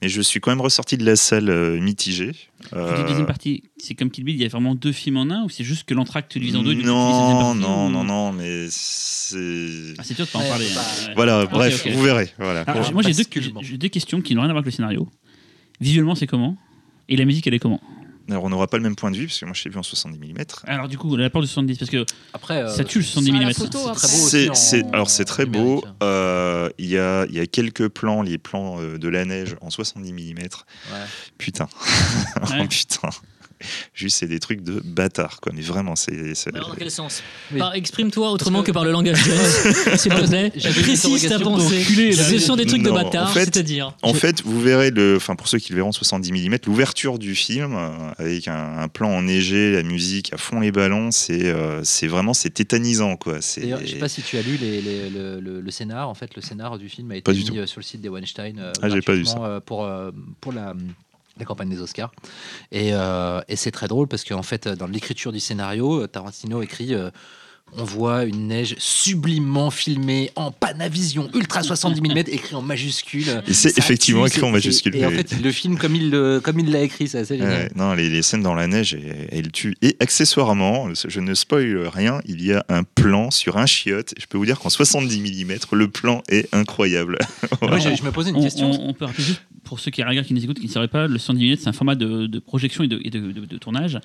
Mais 0.00 0.08
je 0.08 0.20
suis 0.20 0.38
quand 0.40 0.52
même 0.52 0.60
ressorti 0.60 0.96
de 0.96 1.04
la 1.04 1.16
salle 1.16 1.48
euh, 1.50 1.80
mitigé. 1.80 2.30
La 2.72 2.78
Euh, 2.78 3.06
deuxième 3.08 3.26
partie, 3.26 3.64
c'est 3.78 3.94
comme 3.94 4.10
Kill 4.10 4.22
Bill, 4.24 4.36
il 4.36 4.42
y 4.42 4.44
a 4.44 4.48
vraiment 4.48 4.74
deux 4.76 4.92
films 4.92 5.16
en 5.16 5.28
un 5.30 5.42
ou 5.44 5.48
c'est 5.48 5.64
juste 5.64 5.88
que 5.88 5.94
l'entracte 5.94 6.38
divise 6.38 6.54
en 6.54 6.62
deux 6.62 6.74
non, 6.74 6.82
partie, 6.84 7.60
non, 7.60 7.86
ou- 7.86 7.90
non, 7.90 8.04
non, 8.04 8.32
mais 8.32 8.66
c'est. 8.70 9.94
Ah, 9.98 10.02
c'est 10.04 10.14
dur 10.14 10.26
de 10.26 10.30
pas 10.30 10.38
en 10.38 10.48
parler. 10.48 10.66
hein. 10.76 11.12
Voilà, 11.16 11.46
bref, 11.46 11.86
vous 11.92 12.02
verrez. 12.02 12.30
Voilà. 12.38 12.60
Alors, 12.62 12.84
Pour 12.84 12.92
moi, 12.94 13.02
j'ai 13.02 13.10
deux, 13.10 13.16
basculement. 13.24 13.60
j'ai 13.62 13.76
deux 13.76 13.88
questions 13.88 14.20
qui 14.20 14.34
n'ont 14.34 14.42
rien 14.42 14.50
à 14.50 14.52
voir 14.52 14.58
avec 14.62 14.66
le 14.72 14.76
scénario. 14.76 15.08
Visuellement, 15.80 16.14
c'est 16.14 16.26
comment? 16.28 16.56
Et 17.08 17.16
la 17.16 17.24
musique, 17.24 17.46
elle 17.46 17.54
est 17.54 17.58
comment? 17.58 17.80
Alors, 18.28 18.44
on 18.44 18.50
n'aura 18.50 18.66
pas 18.66 18.76
le 18.76 18.82
même 18.82 18.96
point 18.96 19.10
de 19.10 19.16
vue, 19.16 19.26
parce 19.26 19.38
que 19.40 19.44
moi, 19.46 19.54
je 19.54 19.64
l'ai 19.64 19.70
vu 19.70 19.78
en 19.78 19.82
70 19.82 20.18
mm. 20.18 20.36
Alors, 20.64 20.88
du 20.88 20.98
coup, 20.98 21.16
la 21.16 21.30
porte 21.30 21.44
de 21.44 21.48
70, 21.48 21.78
parce 21.78 21.90
que 21.90 22.04
après, 22.34 22.62
euh, 22.62 22.68
ça 22.68 22.84
tue 22.84 22.98
le 22.98 23.04
70 23.04 23.30
Ah, 23.34 23.40
la 23.40 23.46
mm. 23.48 23.52
c'est 23.52 23.62
après. 23.64 23.68
très 23.70 24.08
beau 24.08 24.24
aussi 24.24 24.28
C'est, 24.30 24.50
en- 24.50 24.54
c'est- 24.54 24.84
alors 24.92 25.10
c'est 25.10 25.24
très 25.24 25.46
beau. 25.46 25.82
Euh, 26.02 26.68
Il 26.78 26.86
y, 26.86 26.98
a, 26.98 27.24
il 27.26 27.34
y 27.34 27.40
a 27.40 27.46
quelques 27.46 27.88
plans, 27.88 28.22
les 28.22 28.38
plans 28.38 28.80
euh, 28.80 28.98
de 28.98 29.08
la 29.08 29.24
neige 29.24 29.56
en 29.60 29.70
70 29.70 30.12
mm. 30.12 30.38
Ouais. 30.38 30.48
Putain. 31.38 31.68
Ouais. 32.50 32.58
oh 32.62 32.66
putain. 32.68 33.08
Juste, 33.94 34.18
c'est 34.18 34.26
des 34.26 34.38
trucs 34.38 34.62
de 34.62 34.80
bâtard, 34.84 35.40
quoi. 35.40 35.52
Mais 35.54 35.62
vraiment, 35.62 35.96
c'est. 35.96 36.34
c'est- 36.34 36.54
Alors, 36.54 36.68
dans 36.70 36.74
quel 36.74 36.90
sens 36.90 37.22
Oui. 37.52 37.58
Par- 37.58 37.74
Exprime-toi 37.74 38.30
autrement 38.30 38.62
que- 38.62 38.68
que... 38.68 38.72
par 38.72 38.84
le 38.84 38.92
langage 38.92 39.18
s'il 39.96 40.12
te 40.12 40.26
plaît. 40.28 40.50
Précise 40.82 41.28
ta 41.28 41.38
pensée. 41.38 41.82
Ce 42.14 42.38
sont 42.38 42.56
des 42.56 42.66
trucs 42.66 42.82
de 42.82 42.90
en 42.90 42.94
bâtard, 42.94 43.32
fait- 43.32 43.44
c'est-à-dire. 43.44 43.94
En 44.02 44.14
fait, 44.14 44.42
vous 44.42 44.60
verrez, 44.60 44.90
le, 44.90 45.16
enfin 45.16 45.36
pour 45.36 45.48
ceux 45.48 45.58
qui 45.58 45.70
le 45.72 45.76
verront 45.76 45.88
en 45.88 45.92
70 45.92 46.32
mm, 46.32 46.56
l'ouverture 46.66 47.18
du 47.18 47.34
film 47.34 47.74
euh, 47.76 47.90
avec 48.18 48.48
un, 48.48 48.78
un 48.78 48.88
plan 48.88 49.10
enneigé, 49.10 49.72
la 49.72 49.82
musique 49.82 50.32
à 50.32 50.36
fond 50.36 50.60
les 50.60 50.72
ballons, 50.72 51.10
c'est 51.10 51.46
euh, 51.46 51.82
c'est 51.84 52.06
vraiment 52.06 52.34
c'est 52.34 52.50
tétanisant 52.50 53.16
quoi. 53.16 53.40
C'est 53.40 53.62
D'ailleurs, 53.62 53.80
je 53.82 53.86
sais 53.86 53.96
pas 53.96 54.08
si 54.08 54.22
tu 54.22 54.36
as 54.36 54.42
lu 54.42 54.56
les- 54.60 54.80
les- 54.82 55.10
le, 55.10 55.40
le- 55.40 55.60
le 55.60 55.70
scénar. 55.70 56.08
En 56.08 56.14
fait, 56.14 56.34
le 56.36 56.42
scénar 56.42 56.78
du 56.78 56.88
film 56.88 57.10
a 57.12 57.16
été 57.16 57.32
mis 57.32 57.44
tout. 57.44 57.56
euh, 57.56 57.66
sur 57.66 57.80
le 57.80 57.84
site 57.84 58.00
des 58.00 58.08
Weinstein 58.08 58.58
euh, 58.58 58.72
Ah, 58.82 58.88
j'ai 58.88 59.00
pas 59.02 59.14
vu 59.14 59.24
euh, 59.40 59.60
pour, 59.60 59.84
euh, 59.84 60.10
pour 60.40 60.52
la, 60.52 60.74
la 61.40 61.46
campagne 61.46 61.68
des 61.68 61.80
Oscars. 61.80 62.12
Et, 62.72 62.90
euh, 62.92 63.40
et 63.48 63.56
c'est 63.56 63.70
très 63.70 63.88
drôle 63.88 64.08
parce 64.08 64.24
qu'en 64.24 64.42
fait, 64.42 64.68
dans 64.68 64.86
l'écriture 64.86 65.32
du 65.32 65.40
scénario, 65.40 66.02
euh, 66.02 66.06
Tarantino 66.06 66.62
écrit. 66.62 66.94
On 67.76 67.84
voit 67.84 68.24
une 68.24 68.48
neige 68.48 68.74
sublimement 68.78 69.70
filmée 69.70 70.30
en 70.36 70.50
Panavision 70.50 71.28
Ultra 71.34 71.62
70 71.62 72.00
mm 72.00 72.18
écrit 72.28 72.54
en 72.54 72.62
majuscule. 72.62 73.42
Et 73.46 73.52
c'est 73.52 73.76
effectivement 73.78 74.24
tue, 74.24 74.28
écrit 74.38 74.42
en 74.42 74.50
majuscule. 74.50 74.96
Et 74.96 75.04
en 75.06 75.10
fait, 75.10 75.32
il 75.32 75.42
le 75.42 75.52
filme 75.52 75.76
comme 75.78 75.94
il 75.94 76.10
le- 76.10 76.40
comme 76.40 76.58
il 76.60 76.70
l'a 76.70 76.80
écrit, 76.82 77.08
c'est 77.08 77.18
assez 77.18 77.36
génial. 77.38 77.52
Ouais, 77.64 77.70
non, 77.76 77.94
les, 77.94 78.08
les 78.08 78.22
scènes 78.22 78.42
dans 78.42 78.54
la 78.54 78.66
neige, 78.66 78.96
elles, 79.30 79.52
tuent. 79.52 79.76
Et 79.82 79.96
accessoirement, 80.00 80.88
je 81.06 81.20
ne 81.20 81.34
spoil 81.34 81.86
rien, 81.86 82.20
il 82.26 82.44
y 82.44 82.52
a 82.52 82.64
un 82.68 82.82
plan 82.82 83.30
sur 83.30 83.56
un 83.58 83.66
chiotte. 83.66 84.14
Je 84.18 84.26
peux 84.26 84.38
vous 84.38 84.46
dire 84.46 84.58
qu'en 84.58 84.70
70 84.70 85.44
mm, 85.44 85.52
le 85.76 85.88
plan 85.88 86.22
est 86.28 86.52
incroyable. 86.54 87.18
Moi, 87.62 87.78
je, 87.78 87.94
je 87.94 88.02
me 88.02 88.10
posais 88.10 88.30
une 88.30 88.36
on, 88.36 88.42
question. 88.42 88.70
on- 88.70 88.88
on 88.88 88.92
peut 88.94 89.06
juste 89.18 89.42
pour 89.64 89.78
ceux 89.80 89.90
qui 89.90 90.02
regardent, 90.02 90.26
qui 90.26 90.32
nous 90.34 90.42
écoutent, 90.42 90.58
qui 90.60 90.66
ne 90.66 90.72
sauraient 90.72 90.88
pas, 90.88 91.06
le 91.06 91.18
110 91.18 91.38
minutes, 91.42 91.60
c'est 91.62 91.68
un 91.68 91.72
format 91.74 91.94
de, 91.94 92.26
de 92.26 92.38
projection 92.38 92.84
et 92.84 92.88
de, 92.88 93.00
et 93.04 93.10
de- 93.10 93.32
de- 93.32 93.44
de 93.44 93.58
tournage 93.58 93.98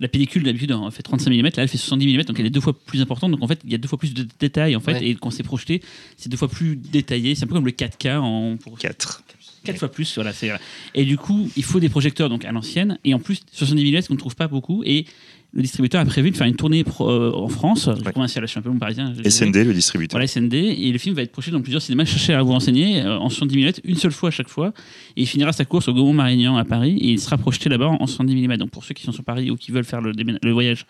la 0.00 0.08
pellicule 0.08 0.42
d'habitude 0.42 0.72
en 0.72 0.90
fait 0.90 1.02
35 1.02 1.30
mm, 1.30 1.42
là 1.42 1.50
elle 1.58 1.68
fait 1.68 1.78
70 1.78 2.18
mm, 2.18 2.22
donc 2.24 2.40
elle 2.40 2.46
est 2.46 2.50
deux 2.50 2.60
fois 2.60 2.72
plus 2.86 3.00
importante. 3.00 3.30
Donc 3.30 3.42
en 3.42 3.48
fait, 3.48 3.60
il 3.64 3.70
y 3.72 3.74
a 3.74 3.78
deux 3.78 3.88
fois 3.88 3.98
plus 3.98 4.12
de 4.14 4.26
détails 4.40 4.74
en 4.76 4.80
fait, 4.80 4.94
Ouais. 4.94 5.08
et 5.08 5.14
quand 5.14 5.30
c'est 5.30 5.42
projeté, 5.42 5.82
c'est 6.16 6.28
deux 6.28 6.36
fois 6.36 6.48
plus 6.48 6.76
détaillé. 6.76 7.34
C'est 7.34 7.44
un 7.44 7.46
peu 7.46 7.54
comme 7.54 7.66
le 7.66 7.72
4K 7.72 8.18
en 8.18 8.56
pour 8.56 8.78
4. 8.78 9.22
quatre 9.64 9.78
fois 9.78 9.90
plus. 9.90 10.14
Voilà, 10.16 10.32
c'est 10.32 10.50
et 10.94 11.04
du 11.04 11.16
coup, 11.16 11.48
il 11.56 11.62
faut 11.64 11.80
des 11.80 11.88
projecteurs 11.88 12.28
donc 12.28 12.44
à 12.44 12.52
l'ancienne, 12.52 12.98
et 13.04 13.14
en 13.14 13.18
plus 13.18 13.40
70 13.52 13.92
mm 13.92 14.02
qu'on 14.02 14.14
ne 14.14 14.18
trouve 14.18 14.36
pas 14.36 14.48
beaucoup. 14.48 14.82
Et 14.84 15.06
le 15.54 15.62
distributeur 15.62 16.00
a 16.00 16.04
prévu 16.04 16.30
de 16.32 16.36
faire 16.36 16.46
une 16.48 16.56
tournée 16.56 16.82
pro- 16.84 17.08
euh, 17.08 17.30
en 17.32 17.48
France, 17.48 17.86
Ouais. 17.86 18.10
provinciale, 18.10 18.44
je 18.44 18.50
suis 18.50 18.58
un 18.58 18.62
peu 18.62 18.70
bon 18.70 18.78
parisien. 18.78 19.14
SND, 19.24 19.64
le 19.64 19.72
distributeur. 19.72 20.18
voilà, 20.18 20.26
SND, 20.26 20.54
et 20.54 20.90
le 20.90 20.98
film 20.98 21.14
va 21.14 21.22
être 21.22 21.30
projeté 21.32 21.52
dans 21.52 21.60
plusieurs 21.60 21.80
cinémas. 21.80 22.04
Cherchez 22.04 22.34
à 22.34 22.42
vous 22.42 22.52
renseigner 22.52 23.02
euh, 23.02 23.18
en 23.18 23.28
70 23.30 23.56
mm, 23.64 23.70
une 23.84 23.96
seule 23.96 24.10
fois 24.12 24.28
à 24.28 24.32
chaque 24.32 24.48
fois. 24.48 24.72
Et 25.16 25.22
il 25.22 25.26
finira 25.26 25.52
sa 25.52 25.64
course 25.64 25.86
au 25.88 25.92
Gaumont-Marignan 25.94 26.56
à 26.56 26.64
Paris, 26.64 26.96
et 27.00 27.12
il 27.12 27.20
sera 27.20 27.36
projeté 27.38 27.68
là-bas 27.68 27.86
en 28.00 28.06
70 28.06 28.48
mm. 28.48 28.56
Donc 28.56 28.70
pour 28.70 28.84
ceux 28.84 28.94
qui 28.94 29.04
sont 29.04 29.12
sur 29.12 29.22
Paris 29.24 29.50
ou 29.50 29.56
qui 29.56 29.70
veulent 29.70 29.84
faire 29.84 30.00
le, 30.00 30.12
voyage, 30.52 30.86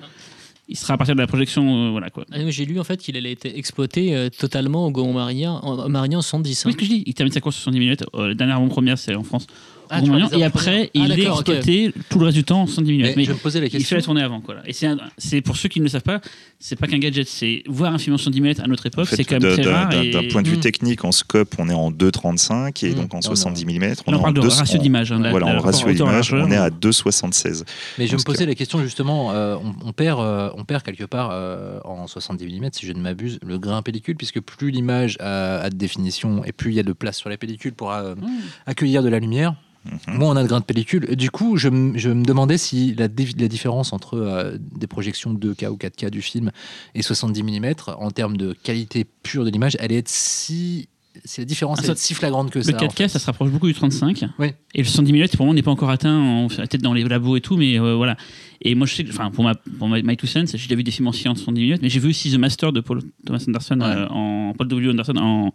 il 0.66 0.78
sera 0.78 0.95
à 0.95 0.97
partir 0.97 1.15
de 1.15 1.20
la 1.20 1.27
projection. 1.27 1.89
euh, 1.89 1.91
voilà 1.91 2.09
quoi. 2.09 2.24
Ah, 2.32 2.39
J'ai 2.49 2.65
lu 2.65 2.81
en 2.81 2.85
fait 2.85 2.97
qu'il 2.97 3.19
allait 3.19 3.32
être 3.32 3.45
exploité 3.45 4.16
euh, 4.16 4.31
totalement 4.31 4.86
au 4.86 4.91
Gaumont-Marignan 4.91 5.61
en, 5.62 5.89
Marignan 5.91 6.20
en 6.20 6.23
110. 6.23 6.65
hein. 6.65 6.69
Oui, 6.69 6.73
ce 6.73 6.78
que 6.78 6.85
je 6.86 6.91
dis, 6.91 7.03
il 7.05 7.12
termine 7.12 7.32
sa 7.35 7.41
course 7.43 7.57
en 7.59 7.70
70 7.70 7.81
mm. 7.81 7.95
Euh, 8.15 8.28
la 8.28 8.35
dernière 8.35 8.57
avant-première, 8.57 8.97
c'est 8.97 9.15
en 9.15 9.24
France. 9.24 9.47
Ah, 9.90 10.01
et 10.32 10.44
après, 10.44 10.85
Ah, 10.86 10.90
il 10.94 11.12
est 11.12 11.16
d'accord, 11.16 11.40
ok. 11.40 11.48
exploité 11.48 11.93
tout 12.09 12.19
le 12.19 12.27
reste 12.27 12.36
du 12.36 12.44
temps 12.44 12.62
en 12.62 12.66
70 12.66 12.93
mm. 12.98 13.02
Mais, 13.02 13.15
Mais 13.16 13.24
je 13.24 13.32
me 13.32 13.36
posais 13.36 13.61
la 13.61 13.66
il 13.66 13.70
fait 13.70 13.78
question. 13.78 13.97
la 13.97 14.02
tournée 14.02 14.23
avant. 14.23 14.40
Quoi, 14.40 14.55
là. 14.56 14.62
Et 14.66 14.73
c'est 15.19 15.40
pour 15.43 15.56
ceux 15.56 15.69
qui 15.69 15.78
ne 15.81 15.85
le 15.85 15.90
savent 15.90 16.02
pas, 16.02 16.20
c'est 16.59 16.77
pas 16.77 16.86
qu'un 16.86 16.98
gadget, 16.98 17.28
c'est 17.28 17.62
voir 17.66 17.93
un 17.93 17.98
film 17.98 18.15
en 18.15 18.19
70 18.19 18.40
mm 18.40 18.55
à 18.62 18.66
notre 18.66 18.86
époque, 18.86 19.02
En 19.02 19.06
fait, 19.06 19.16
c'est 19.16 19.24
quand 19.24 19.40
même 19.40 19.55
d'un- 19.56 19.62
très 19.62 19.73
rare. 19.73 19.89
d'un- 19.90 20.02
et- 20.02 20.28
point 20.28 20.43
de 20.43 20.48
vue 20.48 20.56
Mm. 20.56 20.61
technique, 20.61 21.05
en 21.05 21.12
scope, 21.12 21.55
on 21.59 21.69
est 21.69 21.74
en 21.74 21.90
2,35 21.90 22.82
et 22.82 22.90
Mm. 22.90 22.94
donc 22.94 23.15
en 23.15 23.19
Non, 23.19 23.23
70 23.23 23.65
mm. 23.66 23.94
On 24.06 24.19
parle 24.19 24.35
de 24.35 24.40
ratio 24.40 24.78
d'image. 24.78 25.12
hein, 25.12 25.20
Voilà, 25.31 25.47
en 25.47 25.61
ratio 25.61 25.93
d'image, 25.93 26.32
on 26.32 26.51
est 26.51 26.56
à 26.56 26.70
2,76. 26.70 27.65
Mais 27.98 28.06
je 28.06 28.16
me 28.16 28.23
posais 28.23 28.47
la 28.47 28.55
question 28.55 28.81
justement, 28.82 29.32
euh, 29.32 29.56
on, 29.62 29.89
on 29.89 29.93
perd, 29.93 30.20
euh, 30.20 30.51
on 30.56 30.65
perd 30.65 30.82
quelque 30.82 31.05
part 31.05 31.31
euh, 31.32 31.78
en 31.85 32.06
70 32.06 32.47
mm, 32.47 32.69
si 32.73 32.86
je 32.86 32.93
ne 32.93 33.01
m'abuse, 33.01 33.39
le 33.47 33.59
grain 33.59 33.82
pellicule, 33.82 34.16
puisque 34.16 34.40
plus 34.40 34.70
l'image 34.70 35.16
a, 35.20 35.59
a 35.61 35.70
de 35.70 35.77
définition 35.77 36.43
et 36.44 36.52
plus 36.52 36.70
il 36.73 36.74
y 36.77 36.81
a 36.81 36.82
de 36.82 36.93
place 36.93 37.16
sur 37.19 37.28
la 37.31 37.36
pellicule 37.36 37.73
pour 37.73 37.93
euh, 37.93 38.15
Mmh. 38.15 38.27
accueillir 38.66 39.02
de 39.02 39.09
la 39.09 39.19
lumière, 39.19 39.55
Mhm. 39.85 40.19
moins 40.19 40.32
on 40.32 40.36
a 40.36 40.43
de 40.43 40.48
grain 40.48 40.61
de 40.61 40.65
pellicule. 40.65 41.15
Du 41.16 41.31
coup, 41.31 41.56
je, 41.56 41.69
me 41.69 42.24
demandais 42.24 42.56
si 42.59 42.94
la, 42.94 43.05
la 43.06 43.48
différence 43.48 43.93
entre 43.93 44.15
euh, 44.16 44.56
des 44.61 44.86
projections 44.86 45.35
2K 45.35 45.69
ou 45.69 45.77
4K 45.77 46.11
du 46.11 46.23
film 46.23 46.51
et 46.94 47.02
70 47.02 47.43
mm 47.43 47.74
en 47.98 48.11
termes 48.11 48.36
de 48.36 48.55
qualité 48.62 49.05
pure 49.23 49.44
de 49.44 49.51
l'image, 49.51 49.77
allait 49.81 49.97
être 49.98 50.09
si, 50.09 50.89
si 51.24 51.40
la 51.40 51.44
différence 51.44 51.78
Ah, 51.78 51.81
allait 51.81 51.86
ça- 51.89 51.93
être 51.93 51.98
si 51.98 52.15
flagrante 52.15 52.51
que 52.51 52.59
Le 52.59 52.65
ça. 52.65 52.73
4K, 52.73 52.85
en 52.86 52.90
fait. 52.90 53.09
ça 53.09 53.19
se 53.19 53.27
rapproche 53.27 53.51
beaucoup 53.51 53.66
du 53.66 53.74
35. 53.74 54.24
Oui. 54.39 54.52
Et 54.74 54.78
le 54.82 54.89
110 54.89 55.12
mm, 55.12 55.28
pour 55.36 55.44
moi, 55.47 55.55
n'est 55.55 55.62
pas 55.62 55.70
encore 55.70 55.90
atteint, 55.90 56.19
en- 56.19 56.48
peut-être 56.48 56.81
dans 56.82 56.94
les 56.94 57.05
labos 57.05 57.36
et 57.36 57.40
tout, 57.40 57.56
mais 57.56 57.78
euh, 57.78 57.94
voilà. 57.94 58.16
Et 58.62 58.74
moi, 58.74 58.86
je 58.86 58.94
sais 58.94 59.05
que, 59.05 59.11
enfin, 59.11 59.31
pour, 59.31 59.44
ma, 59.44 59.55
pour 59.55 59.89
my, 59.89 60.02
my 60.02 60.16
two 60.16 60.27
cents, 60.27 60.47
j'ai 60.47 60.56
déjà 60.66 60.74
vu 60.77 60.82
des 60.85 60.90
films 60.90 61.09
anciens 61.09 61.32
en 61.32 61.35
70 61.35 61.73
mm, 61.73 61.78
mais 61.82 61.89
j'ai 61.90 62.01
vu 62.01 62.09
aussi 62.09 62.31
The 62.32 62.39
Master 62.39 62.73
de 62.73 62.81
Paul 62.81 63.02
Thomas 63.27 63.44
Anderson, 63.47 63.81
Ouais. 63.81 63.86
euh, 63.86 64.09
en 64.09 64.55
Paul 64.56 64.69
W. 64.69 64.90
Anderson, 64.90 65.16
en. 65.19 65.52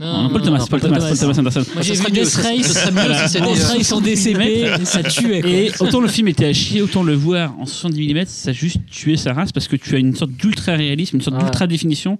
Non, 0.00 0.22
non, 0.24 0.28
Paul 0.30 0.42
Thomas, 0.42 0.66
Paul 0.68 0.80
Thomas. 0.80 0.98
Paul 0.98 1.18
Thomas 1.18 1.38
Anderson. 1.38 1.64
Moi 1.74 1.82
j'ai 1.82 1.94
vu 1.94 2.10
Death 2.10 2.34
Race, 2.34 2.66
ça 2.66 2.90
serait 2.90 2.92
mieux 2.92 3.92
en 3.92 4.00
DCP, 4.00 4.84
ça 4.84 5.02
tuait. 5.02 5.40
quoi. 5.40 5.50
Et 5.50 5.70
autant 5.80 6.00
le 6.00 6.08
film 6.08 6.28
était 6.28 6.46
à 6.46 6.52
chier, 6.52 6.82
autant 6.82 7.02
le 7.02 7.14
voir 7.14 7.54
en 7.58 7.66
70 7.66 8.14
mm, 8.14 8.24
ça 8.26 8.50
a 8.50 8.52
juste 8.52 8.78
tué 8.90 9.16
sa 9.16 9.32
race 9.32 9.52
parce 9.52 9.68
que 9.68 9.76
tu 9.76 9.94
as 9.94 9.98
une 9.98 10.14
sorte 10.16 10.32
d'ultra 10.32 10.72
réalisme, 10.72 11.16
une 11.16 11.22
sorte 11.22 11.38
d'ultra 11.38 11.66
définition 11.66 12.18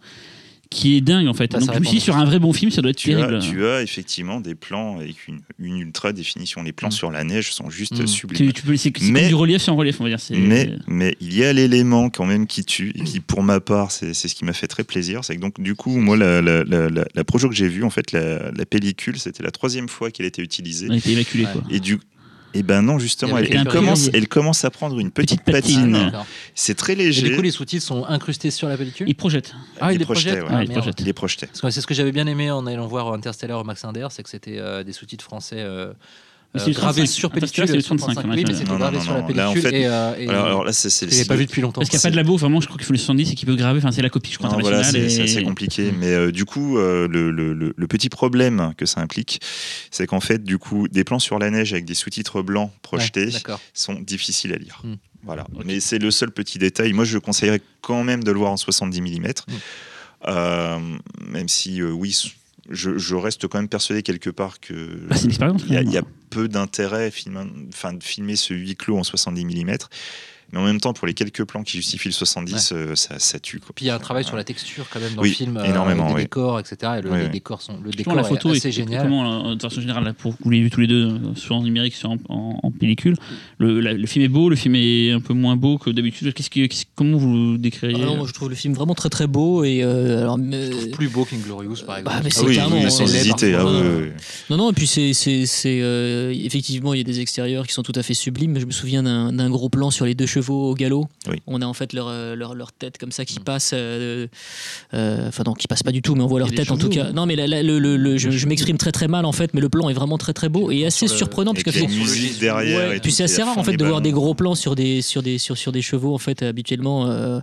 qui 0.75 0.97
est 0.97 1.01
dingue 1.01 1.29
en 1.29 1.35
fait. 1.35 1.53
Bah, 1.53 1.61
Donc 1.61 1.73
je 1.73 1.79
me 1.79 1.85
suis 1.85 1.93
dit, 1.93 1.97
répond. 2.01 2.05
sur 2.05 2.17
un 2.17 2.25
vrai 2.25 2.39
bon 2.39 2.53
film, 2.53 2.71
ça 2.71 2.83
doit 2.83 2.91
être 2.91 2.97
Tu 2.97 3.11
terrible. 3.11 3.37
as, 3.37 3.39
tu 3.39 3.65
as 3.67 3.83
effectivement 3.83 4.41
des 4.41 4.55
plans 4.55 4.99
avec 4.99 5.29
une, 5.29 5.41
une 5.59 5.79
ultra 5.79 6.13
définition. 6.13 6.63
Les 6.63 6.73
plans 6.73 6.89
Mm. 6.89 6.93
sur 6.93 7.11
la 7.11 7.23
neige 7.25 7.53
sont 7.53 7.71
juste 7.71 8.01
Mm. 8.03 8.07
sublimes. 8.07 8.49
Tu, 8.49 8.53
tu 8.53 8.63
peux, 8.63 8.77
c'est 8.77 8.93
Mais- 9.03 9.29
du 9.29 9.35
relief 9.35 9.63
sur 9.63 9.75
relief, 9.75 10.01
on 10.01 10.05
va 10.05 10.11
dire. 10.11 10.21
c'est- 10.21 10.35
Mais, 10.37 10.71
mais 10.87 11.17
il 11.21 11.35
y 11.35 11.45
a 11.45 11.53
l'élément 11.53 12.11
quand 12.11 12.27
même 12.27 12.47
qui 12.47 12.65
tue, 12.65 12.93
et 12.97 13.05
qui 13.05 13.21
pour 13.21 13.43
ma 13.43 13.61
part, 13.61 13.91
c'est 13.93 14.13
c'est 14.15 14.29
ce 14.29 14.35
qui 14.35 14.45
m'a 14.45 14.53
fait 14.53 14.67
très 14.67 14.85
plaisir. 14.85 15.25
C'est 15.25 15.37
que 15.37 15.41
donc, 15.41 15.61
du 15.61 15.75
coup, 15.75 15.97
moi, 15.97 16.17
la, 16.17 16.43
la, 16.43 16.65
la, 16.65 16.89
la- 16.91 17.05
la 17.15 17.25
projo 17.25 17.49
que 17.49 17.55
j'ai 17.55 17.69
vue, 17.69 17.85
en 17.85 17.91
fait, 17.91 18.13
la, 18.13 18.51
la 18.51 18.67
pellicule, 18.67 19.19
c'était 19.19 19.43
la 19.43 19.51
troisième 19.53 19.89
fois 19.89 20.11
qu'elle 20.11 20.27
était 20.27 20.43
utilisée. 20.43 20.89
on 20.91 20.93
a 20.93 20.97
été 20.97 21.13
évacué 21.13 21.45
Ouais. 21.45 21.53
quoi. 21.53 21.63
Et 21.71 21.79
du. 21.81 21.99
Et 22.57 22.63
ben 22.63 22.83
non, 22.83 22.99
justement, 23.01 23.37
elle, 23.39 23.65
commence, 23.67 24.09
elle 24.15 24.29
commence 24.29 24.65
à 24.65 24.71
prendre 24.71 24.99
une 25.01 25.11
petite, 25.11 25.43
Petite 25.43 25.65
patine. 25.65 26.13
C'est 26.55 26.77
très 26.77 26.93
Et 26.93 26.97
léger. 26.97 27.29
du 27.29 27.37
coup, 27.37 27.43
les 27.43 27.51
sous-titres 27.51 27.85
sont 27.85 28.05
incrustés 28.05 28.51
sur 28.53 28.69
la 28.69 28.77
pellicule 28.77 29.09
Il 29.09 29.17
projette. 29.17 29.55
Ah, 29.81 29.93
il 29.93 29.95
les 29.95 29.99
les 29.99 30.05
ouais. 30.05 30.49
Ah, 30.49 30.55
Ouais, 30.59 30.63
il 30.65 30.69
merde. 30.69 30.81
projette. 30.81 31.01
Il 31.01 31.07
les 31.07 31.13
c'est 31.73 31.81
ce 31.81 31.87
que 31.87 31.95
j'avais 31.95 32.13
bien 32.13 32.27
aimé 32.29 32.51
en 32.53 32.65
allant 32.67 32.87
voir 32.87 33.13
Interstellar 33.13 33.61
au 33.61 33.65
Max 33.65 33.85
Inter, 33.85 34.07
c'est 34.11 34.23
que 34.23 34.31
c'était 34.31 34.59
euh, 34.59 34.85
des 34.85 34.93
sous-titres 34.93 35.25
français 35.25 35.57
euh, 35.59 35.93
c'est 36.57 36.73
35. 36.73 37.07
sur 37.07 37.31
pellicule. 37.31 37.67
c'est 37.67 37.75
le 37.77 37.83
35, 37.83 38.13
sur 38.13 38.21
hein, 38.21 38.25
oui, 38.35 38.45
mais 38.47 38.53
Non, 38.65 38.77
gravé 38.77 38.97
non, 38.99 39.03
sur 39.03 39.15
la 39.15 39.23
pellicule. 39.23 39.63
fait- 39.63 39.81
et, 39.81 39.87
euh, 39.87 40.15
et, 40.19 40.29
Alors, 40.29 40.45
alors 40.47 40.65
là, 40.65 40.73
c'est 40.73 40.91
c'est 40.91 41.11
je 41.11 41.17
l'ai 41.19 41.25
pas 41.25 41.37
vu 41.37 41.47
depuis 41.47 41.61
longtemps. 41.63 41.81
Parce 41.81 41.91
qu'il 41.91 41.97
n'y 41.99 42.03
a 42.03 42.07
pas 42.07 42.11
de 42.11 42.17
labo, 42.17 42.37
vraiment, 42.37 42.61
je 42.61 42.67
crois 42.67 42.77
qu'il 42.79 42.87
faut 42.87 42.93
le 42.93 42.99
70, 42.99 43.27
c'est 43.27 43.35
qu'il 43.35 43.47
peut 43.47 43.57
graver, 43.57 43.79
enfin, 43.79 43.91
c'est 43.93 44.03
la 44.03 44.11
copie, 44.11 44.33
je 44.33 44.39
crois, 44.39 44.51
Non, 44.51 44.59
voilà, 44.61 44.79
internationale. 44.79 45.11
c'est 45.11 45.23
et- 45.23 45.27
c'est 45.29 45.37
assez 45.39 45.45
compliqué. 45.45 45.91
Mm. 45.91 45.97
Mais 45.99 46.13
euh, 46.13 46.31
du 46.33 46.45
coup, 46.45 46.79
euh, 46.79 47.09
le, 47.09 47.31
le- 47.31 47.53
le- 47.53 47.75
le 47.77 47.87
petit 47.87 48.09
problème 48.09 48.73
que 48.77 48.87
ça 48.87 49.01
implique, 49.01 49.41
c'est 49.91 50.07
qu'en 50.07 50.21
fait, 50.21 50.43
du 50.45 50.59
coup, 50.59 50.89
des 50.89 51.05
plans 51.05 51.19
sur 51.19 51.39
la 51.39 51.51
neige 51.51 51.73
avec 51.73 51.85
des 51.85 51.95
sous-titres 51.95 52.43
blancs 52.43 52.71
projetés 52.83 53.27
Ouais, 53.27 53.31
D'accord. 53.33 53.61
sont 53.73 53.95
difficiles 53.95 54.53
à 54.53 54.57
lire. 54.57 54.81
Mm. 54.85 54.95
Voilà. 55.25 55.47
Ok. 55.55 55.63
Mais 55.65 55.81
c'est 55.81 55.99
le 55.99 56.11
seul 56.11 56.31
petit 56.31 56.59
détail. 56.59 56.93
Moi, 56.93 57.05
je 57.05 57.19
conseillerais 57.19 57.63
quand 57.81 58.05
même 58.05 58.23
de 58.23 58.31
le 58.31 58.39
voir 58.39 58.53
en 58.53 58.57
70 58.57 59.01
mm. 59.01 59.33
Euh, 60.27 60.79
même 61.27 61.49
si, 61.49 61.81
euh, 61.83 61.91
oui, 61.91 62.17
je, 62.71 62.97
je 62.99 63.15
reste 63.15 63.47
quand 63.49 63.59
même 63.59 63.69
persuadé 63.69 64.03
quelque 64.03 64.31
part 64.31 64.61
que. 64.61 64.97
Bah, 65.09 65.17
il 65.67 65.73
y, 65.73 65.77
a- 65.77 65.83
y 65.83 66.01
peu 66.31 66.49
d'intérêt 66.49 67.11
enfin, 67.69 67.93
de 67.93 68.03
filmer 68.03 68.37
ce 68.37 68.55
huis 68.55 68.75
clos 68.77 68.99
en 68.99 69.05
70 69.05 69.45
mm. 69.45 69.77
Mais 70.55 70.61
en 70.61 70.65
même 70.65 70.81
temps, 70.81 70.93
pour 70.93 71.09
les 71.09 71.15
quelques 71.15 71.45
plans 71.45 71.65
qui 71.65 71.77
justifient 71.77 72.09
le 72.09 72.15
70, 72.15 72.71
euh, 72.73 72.95
ça, 72.95 73.19
ça 73.19 73.41
tue. 73.41 73.59
Quoi. 73.59 73.71
Puis 73.75 73.87
il 73.87 73.89
y 73.89 73.91
a 73.91 73.97
un 73.97 73.99
travail 73.99 74.23
sur 74.23 74.37
la 74.37 74.45
texture 74.45 74.87
quand 74.89 75.01
même 75.01 75.13
dans 75.15 75.23
Oui, 75.23 75.31
le 75.31 75.35
film, 75.35 75.57
euh, 75.57 75.65
énormément, 75.65 76.05
avec 76.05 76.15
des 76.15 76.21
oui. 76.21 76.23
décors, 76.23 76.61
etc. 76.61 76.93
Et 76.99 77.03
le, 77.03 77.11
Oui, 77.11 77.19
les 77.23 77.29
décors 77.29 77.61
sont, 77.61 77.75
le 77.85 77.91
décor 77.91 78.15
la 78.15 78.23
photo 78.23 78.55
est 78.55 78.59
assez 78.59 78.69
est 78.69 78.73
génial. 78.73 79.03
comment, 79.03 79.51
euh, 79.51 79.55
de 79.57 79.61
façon 79.61 79.81
générale, 79.81 80.05
là, 80.05 80.13
pour 80.15 80.35
vous 80.41 80.51
l'avez 80.51 80.63
vu 80.63 80.71
tous 80.71 80.81
les 80.81 80.87
deux, 80.87 81.21
soit 81.35 81.57
en 81.57 81.63
numérique, 81.65 81.95
soit 81.97 82.11
en, 82.11 82.19
en- 82.29 82.61
en 82.63 82.71
pellicule. 82.71 83.17
Le, 83.59 83.81
la- 83.81 83.95
le 83.95 84.07
film 84.07 84.25
est 84.25 84.29
beau, 84.29 84.49
le 84.49 84.55
film 84.55 84.77
est 84.77 85.11
un 85.11 85.21
peu 85.21 85.35
moins 85.35 85.57
beau 85.57 85.77
que 85.77 85.91
d'habitude. 85.91 86.33
Qu'est-ce 86.33 86.51
que, 86.51 86.67
qu'est-ce- 86.67 86.85
comment 86.95 87.19
vous 87.19 87.53
le 87.53 87.59
décririez 87.59 87.99
Ah 88.01 88.07
non, 88.07 88.17
moi, 88.19 88.27
je 88.29 88.33
trouve 88.33 88.49
le 88.49 88.55
film 88.55 88.75
vraiment 88.75 88.95
très 88.95 89.11
très 89.11 89.27
beau 89.27 89.65
et 89.65 89.83
euh, 89.83 90.21
alors 90.21 90.39
mais- 90.39 90.67
Je 90.67 90.71
trouve 90.71 90.91
plus 90.91 91.09
beau 91.09 91.25
qu'Inglorious 91.25 91.79
par 91.85 91.99
exemple. 91.99 92.17
Bah, 92.17 92.21
mais 92.23 92.31
Ah 92.33 92.39
c'est 92.39 92.47
oui, 92.47 92.91
sans 92.91 93.07
c'est 93.09 93.17
hésiter. 93.19 93.55
Ah, 93.57 93.65
oui. 93.67 94.11
Non, 94.51 94.57
non, 94.57 94.71
et 94.71 94.73
puis 94.73 94.87
c'est, 94.87 95.13
euh, 95.67 96.33
effectivement, 96.33 96.95
il 96.95 96.99
y 96.99 97.01
a 97.01 97.05
des 97.05 97.19
extérieurs 97.19 97.67
qui 97.67 97.73
sont 97.73 97.83
tout 97.83 97.93
à 97.97 98.05
fait 98.05 98.15
sublimes. 98.15 98.57
Je 98.61 98.67
me 98.67 98.71
souviens 98.71 99.03
d'un, 99.03 99.33
d'un 99.33 99.51
gros 99.51 99.69
plan 99.69 99.91
sur 99.91 100.05
les 100.05 100.15
deux 100.15 100.27
chevaux 100.27 100.44
au 100.53 100.75
galop. 100.75 101.09
Oui. 101.29 101.37
On 101.47 101.63
a 101.63 101.67
en 101.67 101.73
fait 101.73 101.93
leur, 101.93 102.09
euh, 102.09 102.35
leur, 102.35 102.55
leur 102.55 102.73
tête 102.73 102.99
comme 102.99 103.13
ça 103.13 103.25
qui 103.25 103.41
passe. 103.41 103.71
euh, 103.75 104.27
euh, 104.95 105.29
Enfin, 105.29 105.43
non, 105.47 105.55
qui 105.55 105.67
passe 105.67 105.83
pas 105.83 105.93
du 105.93 106.03
tout, 106.03 106.15
mais 106.15 106.23
on 106.23 106.27
voit 106.27 106.39
leur 106.41 106.51
tête 106.51 106.71
en 106.71 106.77
tout 106.77 106.89
cas. 106.89 107.13
Non, 107.13 107.27
mais 107.27 107.37
la- 107.37 107.47
la- 107.47 107.63
le, 107.63 107.79
le- 107.79 107.97
le- 107.97 108.17
je, 108.19 108.31
je 108.31 108.47
m'exprime 108.47 108.77
très 108.79 108.93
très 108.93 109.09
mal 109.09 109.25
en 109.25 109.33
fait, 109.33 109.55
mais 109.55 109.61
le 109.61 109.69
plan 109.69 109.89
est 109.89 109.95
vraiment 109.95 110.19
très 110.19 110.33
très 110.33 110.49
beau 110.49 110.71
et 110.71 110.85
assez 110.87 111.09
surprenant 111.09 111.53
parce 111.53 111.65
que 111.65 111.71
c'est- 111.71 111.87
musiques 111.87 112.39
derrière. 112.41 112.89
Ouais, 112.91 112.97
et 112.97 113.01
puis 113.01 113.13
c'est 113.13 113.25
assez 113.25 113.43
rare 113.43 113.57
en 113.59 113.65
fait 113.65 113.77
de 113.77 113.85
voir 113.85 114.01
des 114.01 114.13
gros 114.13 114.35
plans 114.35 114.55
sur 114.55 114.75
des 114.75 115.03
sur 115.03 115.23
des 115.23 115.39
sur, 115.39 115.57
sur 115.57 115.73
des 115.73 115.83
chevaux 115.83 116.15
en 116.15 116.19
fait 116.19 116.43
habituellement 116.43 117.07
euh, 117.07 117.41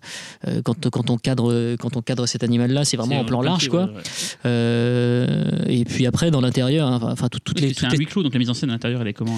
euh, 0.47 0.61
quand, 0.63 0.89
quand 0.89 1.09
on 1.09 1.17
cadre 1.17 1.75
quand 1.79 1.95
on 1.97 2.01
cadre 2.01 2.25
cet 2.25 2.43
animal 2.43 2.71
là 2.71 2.85
c'est 2.85 2.97
vraiment 2.97 3.19
en 3.19 3.25
plan 3.25 3.41
large 3.41 3.69
quoi 3.69 3.89
et 5.67 5.85
puis 5.85 6.05
après 6.05 6.31
dans 6.31 6.41
l'intérieur 6.41 6.87
hein, 6.87 6.99
enfin 7.03 7.27
tout- 7.29 7.39
toutes 7.43 7.59
les, 7.59 7.69
c'est 7.69 7.73
toutes 7.75 7.83
un 7.85 7.89
les- 7.89 7.97
huis 7.97 8.05
clos, 8.05 8.23
donc 8.23 8.33
la 8.33 8.39
mise 8.39 8.49
en 8.49 8.53
scène 8.53 8.69
à 8.69 8.73
l'intérieur, 8.73 9.01
elle 9.01 9.07
est 9.07 9.13
comment 9.13 9.37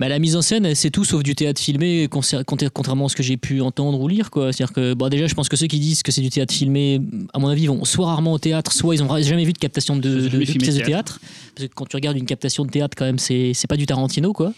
bah, 0.00 0.08
la 0.08 0.18
mise 0.18 0.36
en 0.36 0.42
scène 0.42 0.74
c'est 0.74 0.90
tout 0.90 1.04
sauf 1.04 1.22
du 1.22 1.34
théâtre 1.34 1.60
filmé 1.60 2.06
concer- 2.08 2.44
conter- 2.44 2.68
contrairement 2.82 3.06
à 3.06 3.08
ce 3.08 3.14
que 3.16 3.22
j'ai 3.22 3.36
pu 3.36 3.60
entendre 3.60 4.00
ou 4.00 4.08
lire 4.08 4.28
quoi 4.30 4.52
c'est 4.52 4.62
à 4.64 4.66
dire 4.66 4.74
que 4.74 4.94
bon 4.94 5.08
déjà 5.08 5.26
je 5.28 5.34
pense 5.34 5.48
que 5.48 5.56
ceux 5.56 5.68
qui 5.68 5.78
disent 5.78 6.02
que 6.02 6.10
c'est 6.10 6.20
du 6.20 6.30
théâtre 6.30 6.52
filmé 6.52 7.00
à 7.32 7.38
mon 7.38 7.46
avis 7.48 7.66
vont 7.68 7.84
soit 7.84 8.06
rarement 8.06 8.32
au 8.32 8.38
théâtre 8.38 8.72
soit 8.72 8.94
ils 8.96 9.02
ont 9.04 9.06
ra- 9.08 9.22
jamais 9.22 9.44
vu 9.44 9.52
de 9.52 9.58
captation 9.58 9.94
de, 9.96 10.28
pièces 10.58 10.74
de 10.76 10.82
théâtre 10.82 11.20
parce 11.54 11.68
que 11.68 11.72
quand 11.74 11.86
tu 11.86 11.94
regardes 11.96 12.16
une 12.16 12.26
captation 12.26 12.64
de 12.64 12.70
théâtre 12.70 12.96
quand 12.98 13.04
même 13.04 13.20
c'est 13.20 13.52
c'est 13.54 13.68
pas 13.68 13.76
du 13.76 13.86
Tarantino 13.86 14.32
quoi 14.32 14.52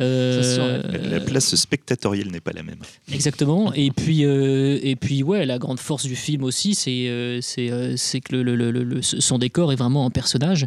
Euh, 0.00 0.82
La- 0.92 1.08
La 1.18 1.20
place 1.20 1.54
spectatorielle 1.54 2.30
n'est 2.30 2.40
pas 2.40 2.52
la 2.54 2.62
même. 2.62 2.80
Exactement. 3.12 3.72
Et 3.74 3.90
puis, 3.90 4.24
euh, 4.24 4.78
et 4.82 4.96
puis 4.96 5.22
ouais, 5.22 5.46
la 5.46 5.58
grande 5.58 5.78
force 5.78 6.04
du 6.04 6.16
film 6.16 6.42
aussi, 6.44 6.74
c'est 6.74 7.38
c'est 7.40 7.70
c'est 7.96 8.20
que 8.20 8.32
le, 8.36 8.42
le- 8.42 8.56
le- 8.56 8.70
le- 8.70 8.84
le- 8.84 9.02
son 9.02 9.38
décor 9.38 9.72
est 9.72 9.76
vraiment 9.76 10.04
un 10.06 10.10
personnage 10.10 10.66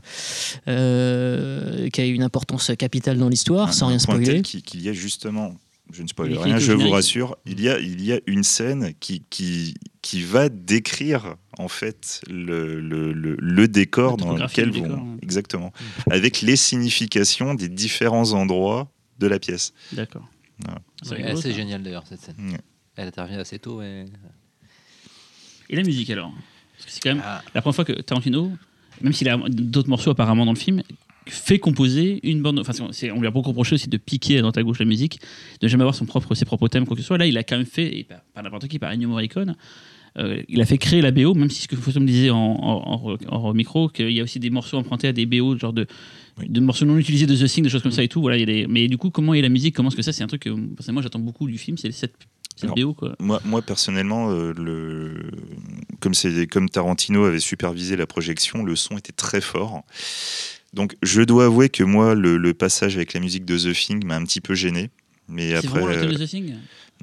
euh, 0.67 1.89
qui 1.89 2.01
a 2.01 2.05
une 2.05 2.23
importance 2.23 2.71
capitale 2.77 3.17
dans 3.17 3.29
l'histoire, 3.29 3.73
sans 3.73 3.87
rien 3.87 3.99
spoiler. 3.99 4.41
qu'il 4.41 4.61
qu'il 4.61 4.81
y 4.81 4.89
a 4.89 4.93
justement, 4.93 5.55
je 5.91 6.01
ne 6.03 6.07
spoil 6.07 6.31
Il 6.31 6.35
y 6.35 6.39
a 6.39 6.41
rien, 6.43 6.57
je 6.59 6.71
vous 6.71 6.89
rassure, 6.89 7.37
il 7.45 7.61
y 7.61 7.69
a, 7.69 7.79
il 7.79 8.03
y 8.03 8.11
a 8.13 8.19
une 8.27 8.43
scène 8.43 8.93
qui, 8.99 9.23
qui, 9.29 9.75
qui 10.01 10.21
va 10.23 10.49
décrire 10.49 11.35
en 11.57 11.67
fait 11.67 12.21
le, 12.29 12.79
le, 12.81 13.13
le- 13.13 13.37
le 13.39 13.67
décor 13.67 14.17
La 14.17 14.25
dans 14.25 14.35
lequel 14.35 14.71
vont. 14.71 14.81
décor, 14.81 14.97
hein. 14.99 15.17
Exactement. 15.21 15.71
Avec 16.09 16.41
les 16.41 16.55
significations 16.55 17.53
des 17.53 17.69
différents 17.69 18.33
endroits 18.33 18.91
de 19.19 19.27
la 19.27 19.39
pièce. 19.39 19.73
D'accord. 19.93 20.27
Voilà. 20.59 20.79
C'est 21.03 21.23
assez 21.23 21.53
génial 21.53 21.83
d'ailleurs 21.83 22.05
cette 22.07 22.21
scène. 22.21 22.35
Ouais. 22.51 22.59
Elle 22.95 23.07
intervient 23.09 23.39
assez 23.39 23.59
tôt. 23.59 23.81
Et... 23.81 24.05
Et 25.69 25.75
la 25.75 25.83
musique 25.83 26.09
alors? 26.09 26.31
Parce 26.77 26.85
que 26.85 26.91
c'est 26.91 26.99
quand 27.01 27.13
même 27.15 27.23
Ah, 27.25 27.41
la 27.53 27.61
première 27.61 27.75
fois 27.75 27.85
que 27.85 27.93
Tarantino, 27.93 28.51
même 29.01 29.13
s'il 29.13 29.27
a 29.29 29.37
d'autres 29.49 29.89
morceaux 29.89 30.11
apparemment 30.11 30.45
dans 30.45 30.53
le 30.53 30.59
film, 30.59 30.81
fait 31.27 31.59
composer 31.59 32.19
une 32.29 32.41
bande. 32.41 32.59
Enfin, 32.59 32.73
on 33.13 33.19
lui 33.19 33.27
a 33.27 33.31
beaucoup 33.31 33.49
reproché 33.49 33.75
aussi 33.75 33.89
de 33.89 33.97
piquer 33.97 34.37
à 34.37 34.41
droite 34.41 34.57
à 34.57 34.63
gauche 34.63 34.79
la 34.79 34.85
musique, 34.85 35.19
de 35.61 35.67
jamais 35.67 35.81
avoir 35.83 35.95
son 35.95 36.05
propre, 36.05 36.35
ses 36.35 36.45
propres 36.45 36.67
thèmes, 36.67 36.85
quoi 36.85 36.95
que 36.95 37.01
ce 37.01 37.07
soit. 37.07 37.17
Là, 37.17 37.25
il 37.25 37.37
a 37.37 37.43
quand 37.43 37.57
même 37.57 37.65
fait, 37.65 37.97
et 37.99 38.03
pas, 38.03 38.23
pas 38.33 38.41
n'importe 38.41 38.67
qui, 38.67 38.79
par 38.79 38.91
Ennio 38.91 39.09
Morricone, 39.09 39.55
euh, 40.17 40.41
il 40.47 40.61
a 40.61 40.65
fait 40.65 40.77
créer 40.77 41.01
la 41.01 41.11
BO, 41.11 41.33
même 41.33 41.49
si 41.49 41.63
ce 41.63 41.67
que 41.67 41.75
Fausto 41.75 41.99
me 41.99 42.05
disait 42.07 42.29
en, 42.29 42.37
en- 42.37 43.17
en- 43.29 43.35
en 43.35 43.53
micro, 43.53 43.89
qu'il 43.89 44.11
y 44.11 44.19
a 44.21 44.23
aussi 44.23 44.39
des 44.39 44.49
morceaux 44.49 44.77
empruntés 44.77 45.07
à 45.09 45.13
des 45.13 45.25
BO, 45.25 45.57
genre 45.57 45.73
de, 45.73 45.87
Oui. 46.39 46.47
de 46.47 46.59
morceaux 46.61 46.85
non 46.85 46.97
utilisés 46.97 47.25
de 47.25 47.35
The 47.35 47.47
Thing, 47.49 47.63
des 47.65 47.69
choses 47.69 47.83
comme 47.83 47.91
ça 47.91 48.01
et 48.03 48.07
tout. 48.07 48.21
Voilà, 48.21 48.37
il 48.37 48.39
y 48.39 48.43
a 48.43 48.45
des- 48.45 48.67
Mais 48.67 48.87
du 48.87 48.97
coup, 48.97 49.09
comment 49.09 49.33
est 49.33 49.41
la 49.41 49.49
musique 49.49 49.75
Comment 49.75 49.89
est-ce 49.89 49.97
que 49.97 50.01
ça 50.03 50.13
C'est 50.13 50.23
un 50.23 50.27
truc 50.27 50.43
que 50.43 50.49
moi 50.91 51.01
j'attends 51.01 51.19
beaucoup 51.19 51.47
du 51.47 51.57
film, 51.57 51.77
c'est 51.77 51.91
cette, 51.91 52.15
Alors, 52.63 52.75
BO. 52.75 52.93
Quoi. 52.93 53.15
Moi, 53.19 53.41
moi 53.43 53.61
personnellement, 53.61 54.31
euh, 54.31 54.53
le... 54.55 55.31
comme, 55.99 56.13
comme 56.49 56.69
Tarantino 56.69 57.25
avait 57.25 57.41
supervisé 57.41 57.97
la 57.97 58.07
projection, 58.07 58.63
le 58.63 58.77
son 58.77 58.97
était 58.97 59.11
très 59.11 59.41
fort. 59.41 59.83
Donc 60.75 60.95
je 61.01 61.21
dois 61.21 61.45
avouer 61.45 61.69
que 61.69 61.83
moi, 61.83 62.13
le, 62.15 62.37
le 62.37 62.53
passage 62.53 62.95
avec 62.97 63.13
la 63.13 63.19
musique 63.19 63.45
de 63.45 63.57
The 63.57 63.73
Thing 63.73 64.05
m'a 64.05 64.15
un 64.15 64.23
petit 64.25 64.41
peu 64.41 64.53
gêné. 64.55 64.89
Mais 65.27 65.55
après, 65.55 65.67
vraiment 65.69 65.87
le 65.87 65.95
euh, 65.97 66.05
de 66.11 66.23
The 66.23 66.27
Thing? 66.29 66.53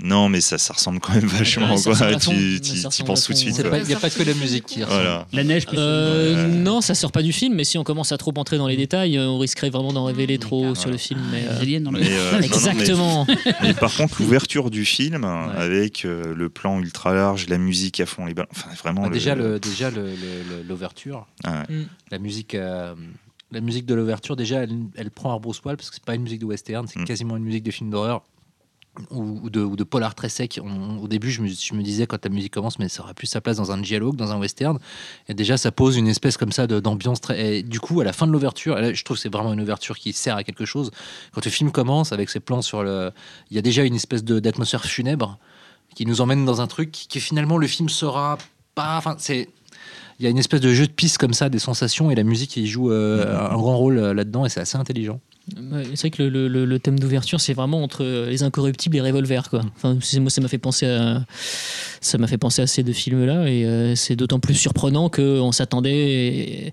non, 0.02 0.28
mais 0.28 0.40
ça, 0.40 0.56
ça 0.56 0.72
ressemble 0.74 1.00
quand 1.00 1.12
même 1.12 1.26
vachement. 1.26 1.74
Ouais, 1.74 1.82
quoi. 1.82 1.94
Tu, 1.94 2.60
penses 3.04 3.24
à 3.24 3.26
tout 3.26 3.32
de 3.32 3.36
suite. 3.38 3.56
Il 3.58 3.62
n'y 3.88 3.94
a 3.94 3.98
pas 3.98 4.10
que 4.10 4.22
la 4.22 4.34
musique 4.34 4.64
qui 4.64 4.82
ressemble. 4.84 5.02
Voilà. 5.02 5.26
La 5.32 5.42
neige. 5.44 5.66
Euh, 5.74 6.46
Ouais. 6.46 6.48
Non, 6.54 6.80
ça 6.80 6.94
sort 6.94 7.10
pas 7.12 7.22
du 7.22 7.32
film, 7.32 7.54
mais 7.56 7.64
si 7.64 7.76
on 7.78 7.84
commence 7.84 8.12
à 8.12 8.16
trop 8.16 8.32
entrer 8.36 8.56
dans 8.58 8.68
les 8.68 8.76
détails, 8.76 9.18
euh, 9.18 9.26
on 9.26 9.38
risquerait 9.38 9.70
vraiment 9.70 9.92
d'en 9.92 10.04
révéler 10.04 10.38
trop 10.38 10.74
sur 10.76 10.88
le 10.90 10.96
film. 10.98 11.20
Mais, 11.32 11.42
euh, 11.48 11.54
Les 11.56 11.60
aliens 11.62 11.80
dans 11.80 11.90
le. 11.90 11.98
Mais, 12.00 12.06
euh, 12.10 12.32
non, 12.32 12.32
non, 12.32 12.38
mais- 12.40 12.46
Exactement. 12.46 13.26
Mais 13.62 13.74
par 13.74 13.94
contre, 13.94 14.22
l'ouverture 14.22 14.70
du 14.70 14.84
film, 14.84 15.24
avec 15.24 16.04
euh, 16.04 16.32
le 16.34 16.48
plan 16.48 16.78
ultra 16.80 17.12
large, 17.12 17.46
la 17.48 17.58
musique 17.58 17.98
à 18.00 18.06
fond, 18.06 18.24
les 18.26 18.34
ballons, 18.34 18.48
enfin 18.52 18.70
vraiment. 18.82 19.02
Ah, 19.04 19.08
le- 19.08 19.14
déjà, 19.14 19.34
le, 19.34 19.58
déjà 19.58 19.90
le- 19.90 20.06
le- 20.06 20.12
le- 20.12 20.62
l'ouverture, 20.68 21.26
Ah 21.44 21.64
ouais. 21.68 21.76
la 22.10 22.18
musique, 22.18 22.54
euh, 22.54 22.94
la 23.52 23.60
musique 23.60 23.86
de 23.86 23.94
l'ouverture, 23.94 24.34
déjà, 24.36 24.62
elle, 24.62 24.76
elle 24.96 25.10
prend 25.10 25.30
Arbrousse-Poil 25.32 25.76
parce 25.76 25.90
que 25.90 25.94
c'est 25.96 26.04
pas 26.04 26.14
une 26.14 26.22
musique 26.22 26.40
de 26.40 26.46
western, 26.46 26.86
c'est 26.88 26.98
Mm. 27.00 27.04
quasiment 27.04 27.36
une 27.36 27.44
musique 27.44 27.62
de 27.64 27.70
film 27.70 27.90
d'horreur 27.90 28.22
ou, 29.10 29.48
de, 29.48 29.62
ou 29.62 29.74
de 29.74 29.84
polar 29.84 30.14
très 30.14 30.28
sec. 30.28 30.60
On- 30.62 30.98
au 30.98 31.08
début, 31.08 31.30
je 31.30 31.40
me, 31.40 31.48
je 31.48 31.74
me 31.74 31.82
disais 31.82 32.06
quand 32.06 32.22
la 32.22 32.30
musique 32.30 32.52
commence, 32.52 32.78
mais 32.78 32.88
ça 32.90 33.02
aurait 33.02 33.14
plus 33.14 33.26
sa 33.26 33.40
place 33.40 33.56
dans 33.56 33.72
un 33.72 33.78
dialogue, 33.78 34.16
dans 34.16 34.32
un 34.32 34.38
western. 34.38 34.78
Et 35.28 35.34
déjà, 35.34 35.56
ça 35.56 35.72
pose 35.72 35.96
une 35.96 36.08
espèce 36.08 36.36
comme 36.36 36.52
ça 36.52 36.66
d'ambiance 36.66 37.20
très. 37.22 37.58
Et 37.58 37.62
du 37.62 37.80
coup, 37.80 38.00
à 38.02 38.04
la 38.04 38.12
fin 38.12 38.26
de 38.26 38.32
l'ouverture, 38.32 38.76
je 38.94 39.02
trouve 39.04 39.16
que 39.16 39.22
c'est 39.22 39.32
vraiment 39.32 39.52
une 39.54 39.60
ouverture 39.62 39.96
qui 39.98 40.12
sert 40.12 40.36
à 40.36 40.44
quelque 40.44 40.66
chose. 40.66 40.90
Quand 41.32 41.42
le 41.44 41.50
film 41.50 41.70
commence 41.72 42.12
avec 42.12 42.28
ses 42.28 42.40
plans 42.40 42.60
sur 42.60 42.82
le, 42.82 43.12
il 43.50 43.54
y 43.56 43.58
a 43.58 43.62
déjà 43.62 43.82
une 43.84 43.94
espèce 43.94 44.24
d'atmosphère 44.24 44.84
funèbre 44.84 45.38
qui 45.94 46.04
nous 46.04 46.20
emmène 46.20 46.44
dans 46.44 46.60
un 46.60 46.66
truc 46.66 46.90
qui 46.92 47.18
finalement 47.20 47.56
le 47.56 47.66
film 47.66 47.88
sera 47.88 48.36
pas. 48.74 48.98
Enfin, 48.98 49.16
c'est 49.18 49.48
il 50.22 50.24
y 50.24 50.28
a 50.28 50.30
une 50.30 50.38
espèce 50.38 50.60
de 50.60 50.72
jeu 50.72 50.86
de 50.86 50.92
piste 50.92 51.18
comme 51.18 51.34
ça, 51.34 51.48
des 51.48 51.58
sensations, 51.58 52.10
et 52.12 52.14
la 52.14 52.22
musique 52.22 52.56
il 52.56 52.66
joue 52.66 52.92
euh, 52.92 53.24
un 53.50 53.56
grand 53.56 53.76
rôle 53.76 53.98
euh, 53.98 54.14
là-dedans, 54.14 54.46
et 54.46 54.48
c'est 54.48 54.60
assez 54.60 54.78
intelligent. 54.78 55.20
C'est 55.94 56.00
vrai 56.02 56.10
que 56.10 56.22
le, 56.22 56.28
le- 56.28 56.46
le- 56.46 56.64
le 56.64 56.78
thème 56.78 57.00
d'ouverture, 57.00 57.40
c'est 57.40 57.52
vraiment 57.54 57.82
entre 57.82 58.04
euh, 58.04 58.30
les 58.30 58.44
incorruptibles 58.44 58.96
et 58.96 59.00
les 59.00 59.06
revolvers. 59.10 59.50
Quoi. 59.50 59.62
Enfin, 59.76 59.98
moi, 60.20 60.30
ça 60.30 60.40
m'a 60.40 60.46
fait 60.46 60.58
penser 60.58 60.86
à 60.86 61.24
ça 62.00 62.16
m'a 62.18 62.28
fait 62.28 62.38
penser 62.38 62.62
à 62.62 62.68
ces 62.68 62.84
deux 62.84 62.92
films-là, 62.92 63.48
et 63.48 63.64
euh, 63.64 63.96
c'est 63.96 64.14
d'autant 64.14 64.38
plus 64.38 64.54
surprenant 64.54 65.08
qu'on 65.08 65.50
s'attendait 65.50 66.72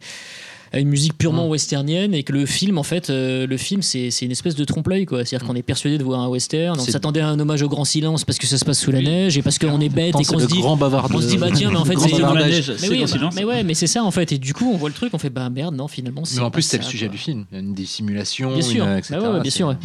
à 0.71 0.79
une 0.79 0.87
musique 0.89 1.17
purement 1.17 1.47
Mm. 1.47 1.51
westernienne 1.51 2.13
et 2.13 2.23
que 2.23 2.31
le 2.33 2.45
film, 2.45 2.77
en 2.77 2.83
fait, 2.83 3.09
euh, 3.09 3.47
le 3.47 3.57
film, 3.57 3.81
c'est 3.81 4.11
c'est 4.11 4.25
une 4.25 4.31
espèce 4.31 4.55
de 4.55 4.63
trompe-l'œil. 4.65 5.05
quoi. 5.05 5.25
C'est-à-dire 5.25 5.47
qu'on 5.47 5.55
est 5.55 5.61
persuadé 5.63 5.97
de 5.97 6.03
voir 6.03 6.19
un 6.21 6.27
western, 6.27 6.79
on 6.79 6.83
C'est- 6.83 6.91
s'attendait 6.91 7.21
à 7.21 7.27
un 7.29 7.39
hommage 7.39 7.61
au 7.63 7.69
grand 7.69 7.85
silence 7.85 8.23
parce 8.25 8.37
que 8.37 8.47
ça 8.47 8.57
se 8.57 8.65
passe 8.65 8.79
sous 8.79 8.91
la 8.91 9.01
neige 9.01 9.37
et 9.37 9.41
parce 9.41 9.57
qu'on 9.57 9.79
est 9.81 9.89
bête 9.89 10.15
et 10.19 10.23
c'est 10.23 10.33
qu'on 10.33 10.39
se 10.39 10.45
dit. 10.47 10.59
grand 10.59 10.77
bavard 10.77 11.07
on 11.13 11.21
se 11.21 11.27
dit, 11.27 11.37
bah 11.37 11.47
tiens, 11.53 11.69
mais 11.71 11.77
en 11.77 11.85
fait, 11.85 11.93
grand 11.95 12.05
c'est- 12.07 12.11
bavardage. 12.13 12.41
dans 12.41 12.47
la 12.47 12.55
neige. 12.55 12.69
Mais 12.69 12.77
C'est 12.77 12.89
oui, 12.89 12.99
bah, 13.01 13.07
silence. 13.07 13.35
mais 13.35 13.43
ouais, 13.43 13.63
mais 13.63 13.73
c'est 13.73 13.87
ça 13.87 14.03
en 14.03 14.11
fait. 14.11 14.31
Et 14.31 14.37
du 14.37 14.53
coup, 14.53 14.69
on 14.73 14.77
voit 14.77 14.89
le 14.89 14.95
truc, 14.95 15.13
on 15.13 15.17
fait 15.17 15.29
bah 15.29 15.49
merde, 15.49 15.75
non, 15.75 15.87
finalement. 15.87 16.23
Mais 16.35 16.39
en 16.41 16.51
plus, 16.51 16.61
c'est 16.63 16.77
le 16.77 16.83
sujet 16.83 17.07
quoi. 17.07 17.13
du 17.13 17.17
film. 17.19 17.45
Il 17.51 17.55
y 17.55 17.57
a 17.57 17.61
une 17.61 17.73
dissimulation, 17.73 18.53
Bien 18.53 18.61
sûr, 18.61 18.83
une, 18.83 18.89
Bah 18.91 18.97
etc. 18.99 19.15
ouais, 19.15 19.31
bien 19.33 19.43
C'est- 19.45 19.49
sûr. 19.51 19.67
ouais. 19.69 19.75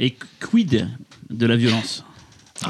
Et 0.00 0.14
quid 0.40 0.88
de 1.30 1.46
la 1.46 1.56
violence? 1.56 2.04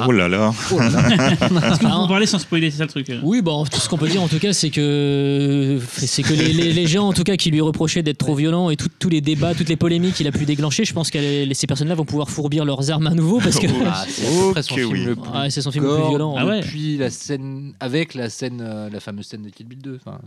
Oh 0.07 0.11
là 0.13 0.29
là. 0.29 0.53
Oh 0.73 0.79
là 0.79 0.89
là. 0.91 1.31
Est-ce 1.33 1.79
que 1.81 1.87
vous 1.87 1.93
Ah. 1.93 1.97
en 1.99 2.09
parlez 2.09 2.27
sans 2.27 2.39
spoiler 2.39 2.71
C'est 2.71 2.79
ça 2.79 2.85
le 2.85 2.91
truc. 2.91 3.09
euh 3.11 3.21
Oui, 3.23 3.41
bon, 3.41 3.65
tout 3.65 3.79
ce 3.79 3.89
qu'on 3.89 3.97
peut 3.97 4.09
dire 4.09 4.23
en 4.23 4.29
tout 4.29 4.39
cas, 4.39 4.53
c'est 4.53 4.71
que 4.71 5.81
c'est 5.97 6.23
que 6.23 6.35
les, 6.35 6.53
les- 6.53 6.73
les 6.73 6.87
gens 6.87 7.07
en 7.09 7.13
tout 7.13 7.23
cas 7.23 7.37
qui 7.37 7.51
lui 7.51 7.61
reprochaient 7.61 8.03
d'être 8.03 8.19
trop 8.19 8.35
violent 8.35 8.71
et 8.71 8.77
tout- 8.77 8.89
tous 8.99 9.09
les 9.09 9.21
débats, 9.21 9.55
toutes 9.55 9.69
les 9.69 9.77
polémiques 9.77 10.15
qu'il 10.15 10.27
a 10.27 10.33
pu 10.33 10.45
déclencher, 10.45 10.85
je 10.85 10.93
pense 10.93 11.11
que 11.11 11.19
les- 11.19 11.55
ces 11.55 11.67
personnes-là 11.67 11.95
vont 11.95 12.05
pouvoir 12.05 12.29
fourbir 12.31 12.65
leurs 12.65 12.91
armes 12.91 13.07
à 13.07 13.15
nouveau 13.15 13.39
parce 13.41 13.59
que 13.59 13.67
Ah, 13.87 14.05
c'est 14.09 14.51
près 14.53 14.63
son 14.63 14.75
oui. 14.75 15.05
le 15.05 15.15
plus 15.17 15.31
Ouais, 15.31 15.51
c'est 15.51 15.63
son 15.63 15.71
film 15.71 15.85
le 15.85 15.95
plus 15.95 16.09
violent. 16.09 16.35
Ah 16.37 16.47
ouais. 16.47 16.61
depuis 16.63 16.97
la 16.99 17.11
scène 17.11 17.73
avec 17.81 18.15
la 18.15 18.29
scène 18.29 18.61
euh, 18.61 18.91
la 18.91 19.01
fameuse 19.01 19.27
scène 19.27 19.43
de 19.43 19.51
Kill 19.51 19.67
Bill 19.67 19.81
2 19.83 20.01
enfin. 20.05 20.19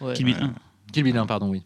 Ouais. 0.00 0.14
Kill 0.14 0.24
Bill 0.26 0.36
Ouais. 0.36 0.42
1. 0.44 0.52
Kill 0.92 1.02
Bill 1.04 1.16
1 1.16 1.26
pardon 1.26 1.48
oui 1.48 1.62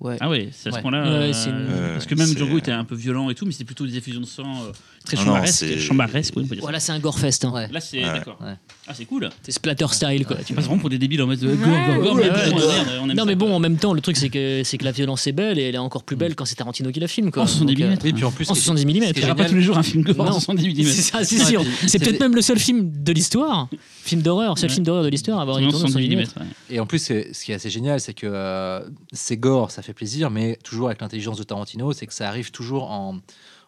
Ouais. 0.00 0.16
Ah 0.20 0.28
ouais, 0.28 0.50
c'est 0.52 0.68
à 0.68 0.72
ce 0.72 0.76
Ouais. 0.76 0.82
point-là. 0.82 1.02
Ouais, 1.04 1.30
euh, 1.32 1.32
une- 1.46 1.92
Parce 1.94 2.04
que 2.06 2.14
même 2.14 2.26
Django 2.36 2.58
était 2.58 2.72
un 2.72 2.84
peu 2.84 2.94
violent 2.94 3.30
et 3.30 3.34
tout, 3.34 3.46
mais 3.46 3.52
c'était 3.52 3.64
plutôt 3.64 3.86
des 3.86 3.96
effusions 3.96 4.20
de 4.20 4.26
sang 4.26 4.44
euh, 4.64 4.72
très 5.04 5.16
Ah 5.16 5.20
non, 5.20 5.26
chambaresques. 5.26 5.54
c'est- 5.54 5.78
chambaresques, 5.78 6.34
oui, 6.36 6.42
on 6.44 6.48
peut 6.48 6.54
dire 6.54 6.62
ça. 6.62 6.66
Voilà, 6.66 6.80
c'est 6.80 6.92
un 6.92 6.98
gore 6.98 7.18
fest. 7.18 7.44
hein. 7.44 7.52
Ouais. 7.52 7.68
Là, 7.70 7.80
c'est 7.80 7.98
Ouais. 7.98 8.04
d'accord. 8.12 8.38
Ouais. 8.40 8.54
Ah, 8.86 8.92
c'est 8.94 9.04
cool. 9.04 9.28
C'est 9.42 9.52
splatter 9.52 9.86
style 9.92 10.26
quoi. 10.26 10.36
Tu 10.44 10.52
passes 10.54 10.64
vraiment 10.64 10.80
pour 10.80 10.90
des 10.90 10.98
débiles 10.98 11.22
en 11.22 11.26
mode 11.26 11.42
euh, 11.44 11.54
gore, 11.56 11.66
gore, 11.66 12.02
gore, 12.04 12.14
mais 12.16 12.22
ouais, 12.30 12.50
bon, 12.50 12.56
ouais. 12.56 12.66
merde, 12.66 12.88
on 13.02 13.08
aime 13.10 13.16
Non 13.16 13.22
ça, 13.22 13.24
mais 13.26 13.34
bon, 13.34 13.54
en 13.54 13.58
même 13.58 13.76
temps, 13.76 13.92
le 13.94 14.00
truc 14.00 14.16
c'est 14.16 14.28
que 14.28 14.62
c'est 14.64 14.78
que 14.78 14.84
la 14.84 14.92
violence 14.92 15.26
est 15.26 15.32
belle 15.32 15.58
et 15.58 15.62
elle 15.62 15.74
est 15.74 15.78
encore 15.78 16.04
plus 16.04 16.16
belle 16.16 16.34
quand 16.34 16.44
c'est 16.44 16.54
Tarantino 16.56 16.90
qui 16.90 17.00
la 17.00 17.08
filme 17.08 17.30
quoi. 17.30 17.42
En 17.42 17.46
70 17.46 17.74
Donc, 17.74 17.82
euh, 17.82 17.90
mm. 17.94 17.98
oui 18.04 18.12
puis 18.12 18.24
en 18.24 18.30
plus 18.30 18.50
En 18.50 18.54
ce 18.54 18.60
qui 18.60 18.64
est- 18.64 18.66
70 18.66 18.84
mm. 19.00 19.02
est 19.04 19.12
Tu 19.14 19.20
verras 19.20 19.34
pas 19.34 19.44
tous 19.48 19.54
les 19.54 19.62
jours 19.62 19.78
un 19.78 19.82
film 19.82 20.02
gore 20.04 20.20
en 20.20 20.24
Non. 20.30 20.32
70 20.40 20.84
C'est 20.84 21.00
mm. 21.00 21.02
ça, 21.18 21.24
c'est 21.24 21.44
sûr. 21.44 21.64
C'est 21.86 21.98
peut-être 21.98 22.20
même 22.20 22.34
le 22.34 22.42
seul 22.42 22.58
film 22.58 22.90
de 23.02 23.12
l'histoire, 23.12 23.68
film 24.02 24.20
d'horreur, 24.22 24.58
seul 24.58 24.68
Ouais. 24.68 24.74
film 24.74 24.84
d'horreur 24.86 25.02
de 25.04 25.08
l'histoire 25.08 25.38
à 25.38 25.42
avoir 25.42 25.58
été 25.58 25.68
tourné 25.70 25.84
en 25.84 25.88
70 25.88 26.24
170 26.26 26.40
mm. 26.70 26.74
Et 26.74 26.80
en 26.80 26.86
plus, 26.86 26.98
c'est- 26.98 27.32
ce 27.32 27.44
qui 27.44 27.52
est 27.52 27.54
assez 27.54 27.70
génial, 27.70 28.00
c'est 28.00 28.14
que 28.14 28.26
euh, 28.26 28.80
c'est 29.12 29.36
gore, 29.36 29.70
ça 29.70 29.82
fait 29.82 29.92
plaisir, 29.94 30.30
mais 30.30 30.58
toujours 30.64 30.88
avec 30.88 31.00
l'intelligence 31.00 31.38
de 31.38 31.42
Tarantino, 31.44 31.92
c'est 31.92 32.06
que 32.06 32.14
ça 32.14 32.28
arrive 32.28 32.50
toujours 32.50 32.90
en, 32.90 33.16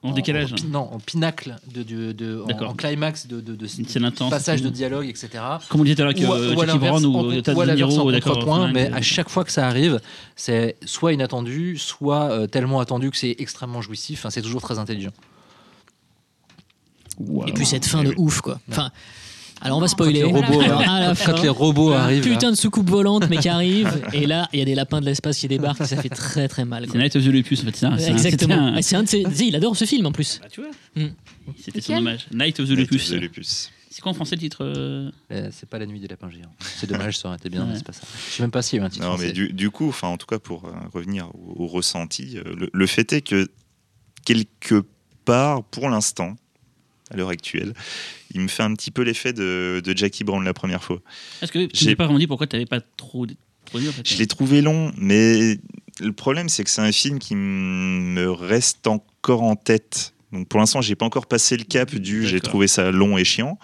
En 0.03 0.13
décalage. 0.13 0.55
non, 0.69 0.89
en 0.93 0.99
pinacle, 0.99 1.57
de, 1.73 1.83
de, 1.83 2.13
de- 2.13 2.45
en, 2.65 2.75
climax 2.75 3.27
de, 3.27 3.41
de, 3.41 3.55
de, 3.55 4.31
passage 4.31 4.63
de 4.63 4.69
dialogue, 4.69 5.07
etc. 5.07 5.29
Comme 5.69 5.81
on 5.81 5.85
disait 5.85 5.97
tout 5.97 6.03
à 6.03 6.05
l'heure 6.05 6.15
avec 6.15 6.29
Ou, 6.29 6.33
euh, 6.33 6.67
Jackie 6.67 6.79
Brown 6.79 7.05
ou 7.05 7.19
euh, 7.19 7.55
ou 7.55 7.75
Niro, 7.75 8.13
d'accord. 8.13 8.69
mais 8.73 8.91
euh, 8.91 8.95
à 8.95 9.03
chaque 9.03 9.29
fois 9.29 9.45
que 9.45 9.51
ça 9.51 9.67
arrive, 9.67 10.01
c'est 10.37 10.77
soit 10.85 11.13
inattendu, 11.13 11.77
soit 11.79 12.31
euh, 12.31 12.47
tellement 12.47 12.81
attendu 12.81 13.11
que 13.11 13.17
c'est 13.17 13.35
extrêmement 13.39 13.83
jouissif. 13.83 14.21
Enfin, 14.21 14.31
c'est 14.31 14.43
toujours 14.43 14.63
très 14.63 14.79
intelligent. 14.79 15.13
Wow. 17.19 17.47
Et 17.47 17.53
puis 17.53 17.65
cette 17.65 17.87
fin 17.87 18.05
de 18.05 18.13
ouf 18.17 18.41
quoi. 18.43 18.61
Enfin, 18.71 18.91
alors 19.63 19.79
on 19.79 19.81
va 19.81 19.87
Quand 19.87 19.93
spoiler. 19.93 20.13
les 20.21 20.25
robots, 20.25 20.61
à 20.61 21.01
la 21.01 21.07
quand 21.09 21.15
fin, 21.15 21.43
les 21.43 21.49
robots 21.49 21.93
arrivent, 21.93 22.23
putain 22.23 22.51
de 22.51 22.57
soucoupe 22.57 22.89
volante 22.91 23.29
mais 23.31 23.39
qui 23.39 23.49
arrive 23.49 23.91
et 24.13 24.27
là 24.27 24.49
il 24.53 24.59
y 24.59 24.63
a 24.63 24.65
des 24.65 24.75
lapins 24.75 25.01
de 25.01 25.07
l'espace 25.07 25.39
qui 25.39 25.49
débarquent 25.49 25.81
et 25.81 25.87
ça 25.87 25.97
fait 26.01 26.09
très 26.11 26.47
très 26.49 26.65
mal. 26.65 26.87
C'est. 26.91 26.99
Night 26.99 27.17
of 27.17 27.25
the 27.25 27.29
Lepus, 27.29 27.61
en 27.63 27.65
fait. 27.67 27.77
c'était 27.77 28.11
Exactement. 28.13 28.55
un- 28.55 28.75
Ah, 28.77 28.83
C'est 28.83 28.97
un 28.97 29.03
de 29.03 29.09
ses- 29.09 29.25
il 29.45 29.57
adore 29.57 29.77
ce 29.77 29.85
film 29.87 30.07
en 30.07 30.13
plus. 30.13 30.41
Ah, 30.45 30.49
tu 30.51 30.61
vois 30.61 30.71
Mm. 30.95 31.09
C'était 31.63 31.81
son 31.81 31.95
hommage. 31.95 32.27
Night 32.33 32.59
of 32.61 32.69
the 32.69 32.73
Lupus. 32.73 33.71
C'est 33.91 34.03
quoi 34.03 34.11
en 34.11 34.15
français 34.15 34.35
le 34.37 34.41
titre 34.41 34.59
euh 34.63 35.11
euh, 35.33 35.49
c'est 35.53 35.67
pas 35.69 35.79
la 35.79 35.87
nuit 35.87 36.01
des 36.01 36.09
lapins 36.09 36.29
géants. 36.29 36.53
C'est 36.61 36.87
dommage, 36.87 37.17
ça 37.19 37.29
aurait 37.29 37.39
été 37.39 37.49
bien, 37.49 37.63
Ouais. 37.63 37.69
mais 37.73 37.77
c'est 37.79 37.87
pas 37.87 37.93
ça. 37.95 38.03
Je 38.29 38.35
sais 38.35 38.43
même 38.43 38.51
pas 38.51 38.61
s'il 38.61 38.79
y 38.79 38.83
a 38.83 38.85
un 38.85 38.91
titre. 38.91 39.05
Non, 39.07 39.13
mais 39.13 39.17
français. 39.19 39.33
du, 39.33 39.53
du 39.55 39.71
coup, 39.71 39.89
enfin, 39.89 40.09
en 40.09 40.19
tout 40.19 40.27
cas, 40.27 40.39
pour 40.39 40.67
euh, 40.67 40.73
revenir 40.93 41.29
au, 41.35 41.65
au 41.65 41.67
ressenti, 41.67 42.37
euh, 42.37 42.43
le, 42.55 42.69
le 42.71 42.87
fait 42.87 43.11
est 43.15 43.23
que 43.23 43.49
quelque 44.27 44.85
part, 45.25 45.63
pour 45.65 45.89
l'instant, 45.89 46.37
à 47.11 47.17
l'heure 47.17 47.31
actuelle, 47.31 47.73
il 48.37 48.43
me 48.43 48.49
fait 48.49 48.63
un 48.63 48.75
petit 48.75 48.91
peu 48.91 49.03
l'effet 49.03 49.33
de, 49.33 49.81
de 49.83 49.97
Jackie 49.97 50.23
Brown 50.23 50.45
la 50.45 50.53
première 50.53 50.85
fois. 50.85 51.01
Est-ce 51.41 51.51
que 51.51 51.67
tu 51.67 51.87
n'as 51.87 51.97
pas 51.97 52.05
vraiment 52.05 52.19
dit 52.19 52.27
pourquoi 52.27 52.47
tu 52.47 52.55
n'avais 52.55 52.67
pas 52.67 52.81
trop, 52.81 53.27
trop 53.65 53.81
dit 53.81 53.89
en 53.89 53.93
fait 53.93 54.07
Je 54.07 54.19
l'ai 54.19 54.27
trouvé 54.27 54.61
long, 54.61 54.93
mais 54.99 55.59
le 56.01 56.13
problème, 56.13 56.49
c'est 56.49 56.63
que 56.63 56.71
c'est 56.71 56.83
un 56.83 56.93
film 56.93 57.19
qui 57.19 57.35
me 57.35 58.31
reste 58.31 58.87
encore 58.87 59.43
en 59.43 59.57
tête. 59.57 60.13
Donc 60.33 60.49
pour 60.49 60.61
l'instant, 60.61 60.83
j'ai 60.83 60.97
pas 60.97 61.07
encore 61.07 61.27
passé 61.27 61.57
le 61.57 61.65
cap 61.65 61.95
du 61.95 62.27
j'ai 62.27 62.41
trouvé 62.41 62.69
ça 62.69 62.91
long 62.91 63.17
et 63.17 63.25
chiant. 63.25 63.59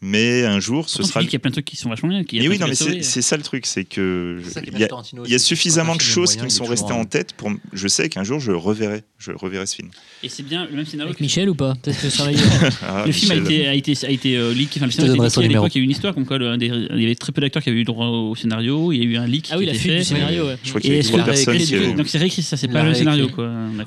Mais 0.00 0.44
un 0.44 0.60
jour, 0.60 0.88
ce 0.88 0.98
Pourtant, 0.98 1.08
sera. 1.08 1.20
qu'il 1.24 1.32
y 1.32 1.36
a 1.36 1.38
plein 1.40 1.50
de 1.50 1.54
trucs 1.54 1.64
qui 1.64 1.74
sont 1.74 1.88
vachement 1.88 2.08
bien. 2.08 2.22
Mais 2.32 2.46
oui, 2.48 2.56
non, 2.60 2.68
mais 2.68 2.74
c'est 2.76 3.22
ça 3.22 3.36
le 3.36 3.42
truc, 3.42 3.66
c'est 3.66 3.82
que 3.84 4.40
il 4.72 4.78
y 4.78 4.84
a, 4.84 4.88
il 5.26 5.32
y 5.34 5.40
suffisamment 5.40 5.96
de 5.96 6.00
choses 6.00 6.36
moyen, 6.36 6.38
qui 6.38 6.44
me 6.44 6.48
il 6.50 6.52
sont 6.52 6.64
restées 6.66 6.92
en- 6.92 7.00
en 7.00 7.04
tête 7.04 7.32
pour. 7.32 7.50
Je 7.72 7.88
sais 7.88 8.08
qu'un 8.08 8.22
jour, 8.22 8.38
je 8.38 8.52
reverrai. 8.52 9.02
Je 9.18 9.32
reverrai 9.32 9.66
ce 9.66 9.74
film. 9.74 9.90
Et 10.22 10.28
c'est 10.28 10.44
bien 10.44 10.66
le 10.70 10.76
même 10.76 10.86
scénario. 10.86 11.08
Avec 11.08 11.18
que- 11.18 11.24
Michel 11.24 11.48
ou 11.50 11.56
pas? 11.56 11.74
Peut-être 11.82 12.00
que 12.00 12.10
ça 12.10 12.24
va 12.24 12.30
y 12.32 12.36
Ah, 12.82 13.02
Le 13.06 13.10
film 13.12 13.32
a 13.32 13.34
été, 13.34 13.66
a 13.66 13.74
été, 13.74 13.94
a 14.06 14.10
été 14.10 14.36
euh, 14.36 14.52
leak, 14.54 14.70
enfin 14.76 14.86
le 14.86 14.92
scénario 14.92 15.20
a 15.20 15.26
été 15.26 15.34
son 15.34 15.40
leaké 15.40 15.54
à 15.54 15.58
l'époque, 15.58 15.74
il 15.74 15.78
y 15.78 15.80
a 15.80 15.82
eu 15.82 15.84
une 15.84 15.90
histoire 15.90 16.14
comme 16.14 16.26
quoi 16.26 16.38
le- 16.38 16.48
un 16.48 16.58
des- 16.58 16.66
il 16.66 17.00
y 17.02 17.04
avait 17.04 17.16
très 17.16 17.32
peu 17.32 17.40
d'acteurs 17.40 17.62
qui 17.64 17.70
avaient 17.70 17.80
eu 17.80 17.84
droit 17.84 18.06
au 18.06 18.36
scénario, 18.36 18.92
il 18.92 18.98
y 18.98 19.02
a 19.02 19.04
eu 19.04 19.16
un 19.16 19.26
leak 19.26 19.48
Ah 19.50 19.58
oui, 19.58 19.66
la 19.66 19.74
fuite 19.74 19.96
du 19.96 20.04
scénario. 20.04 20.46
Je 20.62 20.68
crois 20.68 20.80
qu'il 20.80 20.94
y 20.94 20.98
a 20.98 21.02
trois 21.02 21.24
personnes 21.24 21.96
Donc 21.96 22.06
c'est 22.06 22.18
réécrit, 22.18 22.42
ça 22.42 22.56
c'est 22.56 22.68
Il 22.68 22.72
pas 22.72 22.84
le 22.84 22.94
scénario. 22.94 23.28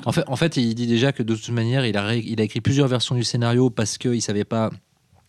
En 0.04 0.12
fait, 0.12 0.24
en 0.26 0.36
fait, 0.36 0.58
il 0.58 0.74
dit 0.74 0.86
déjà 0.86 1.12
que 1.12 1.22
de 1.22 1.34
toute 1.34 1.48
manière, 1.48 1.86
il 1.86 1.92
il 2.26 2.40
a 2.40 2.44
écrit 2.44 2.60
plusieurs 2.60 2.88
versions 2.88 3.14
du 3.14 3.24
scénario 3.24 3.70
parce 3.70 3.96
qu'il 3.96 4.20
savait 4.20 4.44
pas 4.44 4.70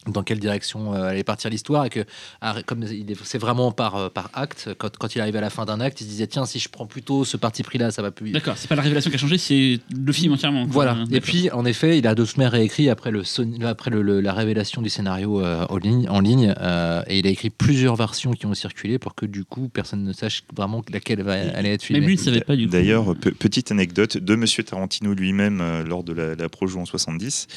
dans 0.08 0.24
quelle 0.24 0.40
direction 0.40 0.94
euh, 0.94 1.04
allait 1.10 1.24
partir 1.24 1.50
l'histoire 1.50 1.86
et 1.86 1.90
que 1.90 2.06
ah, 2.42 2.56
comme 2.66 2.86
c'est 3.24 3.38
vraiment 3.38 3.72
par, 3.72 3.96
euh, 3.96 4.10
par 4.10 4.30
acte, 4.34 4.70
quand, 4.78 4.96
quand 4.98 5.16
il 5.16 5.22
arrivait 5.22 5.38
à 5.38 5.42
la 5.42 5.50
fin 5.50 5.66
d'un 5.66 5.80
acte, 5.80 6.02
il 6.02 6.04
se 6.06 6.10
disait 6.10 6.28
tiens 6.28 6.46
si 6.46 6.60
je 6.60 6.70
prends 6.70 6.86
plutôt 6.86 7.24
ce 7.26 7.38
parti 7.38 7.64
pris 7.64 7.78
là, 7.78 7.92
ça 7.92 8.02
va 8.02 8.12
plus 8.12 8.26
vite. 8.26 8.34
D'accord, 8.34 8.58
c'est 8.58 8.68
pas 8.68 8.76
la 8.76 8.82
révélation 8.82 9.10
qui 9.10 9.16
a 9.16 9.20
changé, 9.20 9.38
c'est 9.38 9.80
le 9.96 10.12
film 10.14 10.34
entièrement. 10.34 10.64
quoi. 10.66 10.74
Voilà. 10.74 10.98
Et 11.12 11.22
puis, 11.22 11.50
en 11.52 11.66
effet, 11.66 11.98
il 11.98 12.08
a 12.08 12.16
de 12.16 12.26
toute 12.26 12.38
manière 12.38 12.52
réécrit 12.54 12.90
après, 12.90 13.12
le, 13.12 13.24
après 13.66 13.90
le- 13.92 14.02
le- 14.02 14.22
la 14.22 14.34
révélation 14.34 14.82
du 14.82 14.90
scénario 14.90 15.42
euh, 15.42 15.66
en 15.70 15.78
ligne, 15.78 16.08
en 16.10 16.20
ligne 16.20 16.54
euh, 16.60 17.02
et 17.08 17.20
il 17.20 17.28
a 17.28 17.30
écrit 17.30 17.50
plusieurs 17.50 17.96
versions 17.96 18.32
qui 18.34 18.46
ont 18.46 18.54
circulé 18.54 19.00
pour 19.00 19.16
que 19.16 19.26
du 19.26 19.46
coup, 19.46 19.70
personne 19.70 20.04
ne 20.04 20.14
sache 20.14 20.44
vraiment 20.56 20.84
laquelle 20.92 21.22
va, 21.24 21.34
allait 21.34 21.74
être 21.74 21.84
filmée. 21.84 22.02
Même 22.02 22.10
lui 22.10 22.16
ne 22.18 22.22
savait 22.22 22.42
pas 22.42 22.56
du 22.56 22.66
coup. 22.66 22.72
D'ailleurs, 22.72 23.16
pe- 23.16 23.32
petite 23.32 23.72
anecdote 23.72 24.18
de 24.18 24.36
Monsieur 24.36 24.64
Tarantino 24.64 25.14
lui-même 25.14 25.62
euh, 25.62 25.84
lors 25.84 26.04
de 26.04 26.14
la, 26.14 26.36
la 26.36 26.50
Projo 26.50 26.80
en 26.80 26.86
70, 26.86 27.48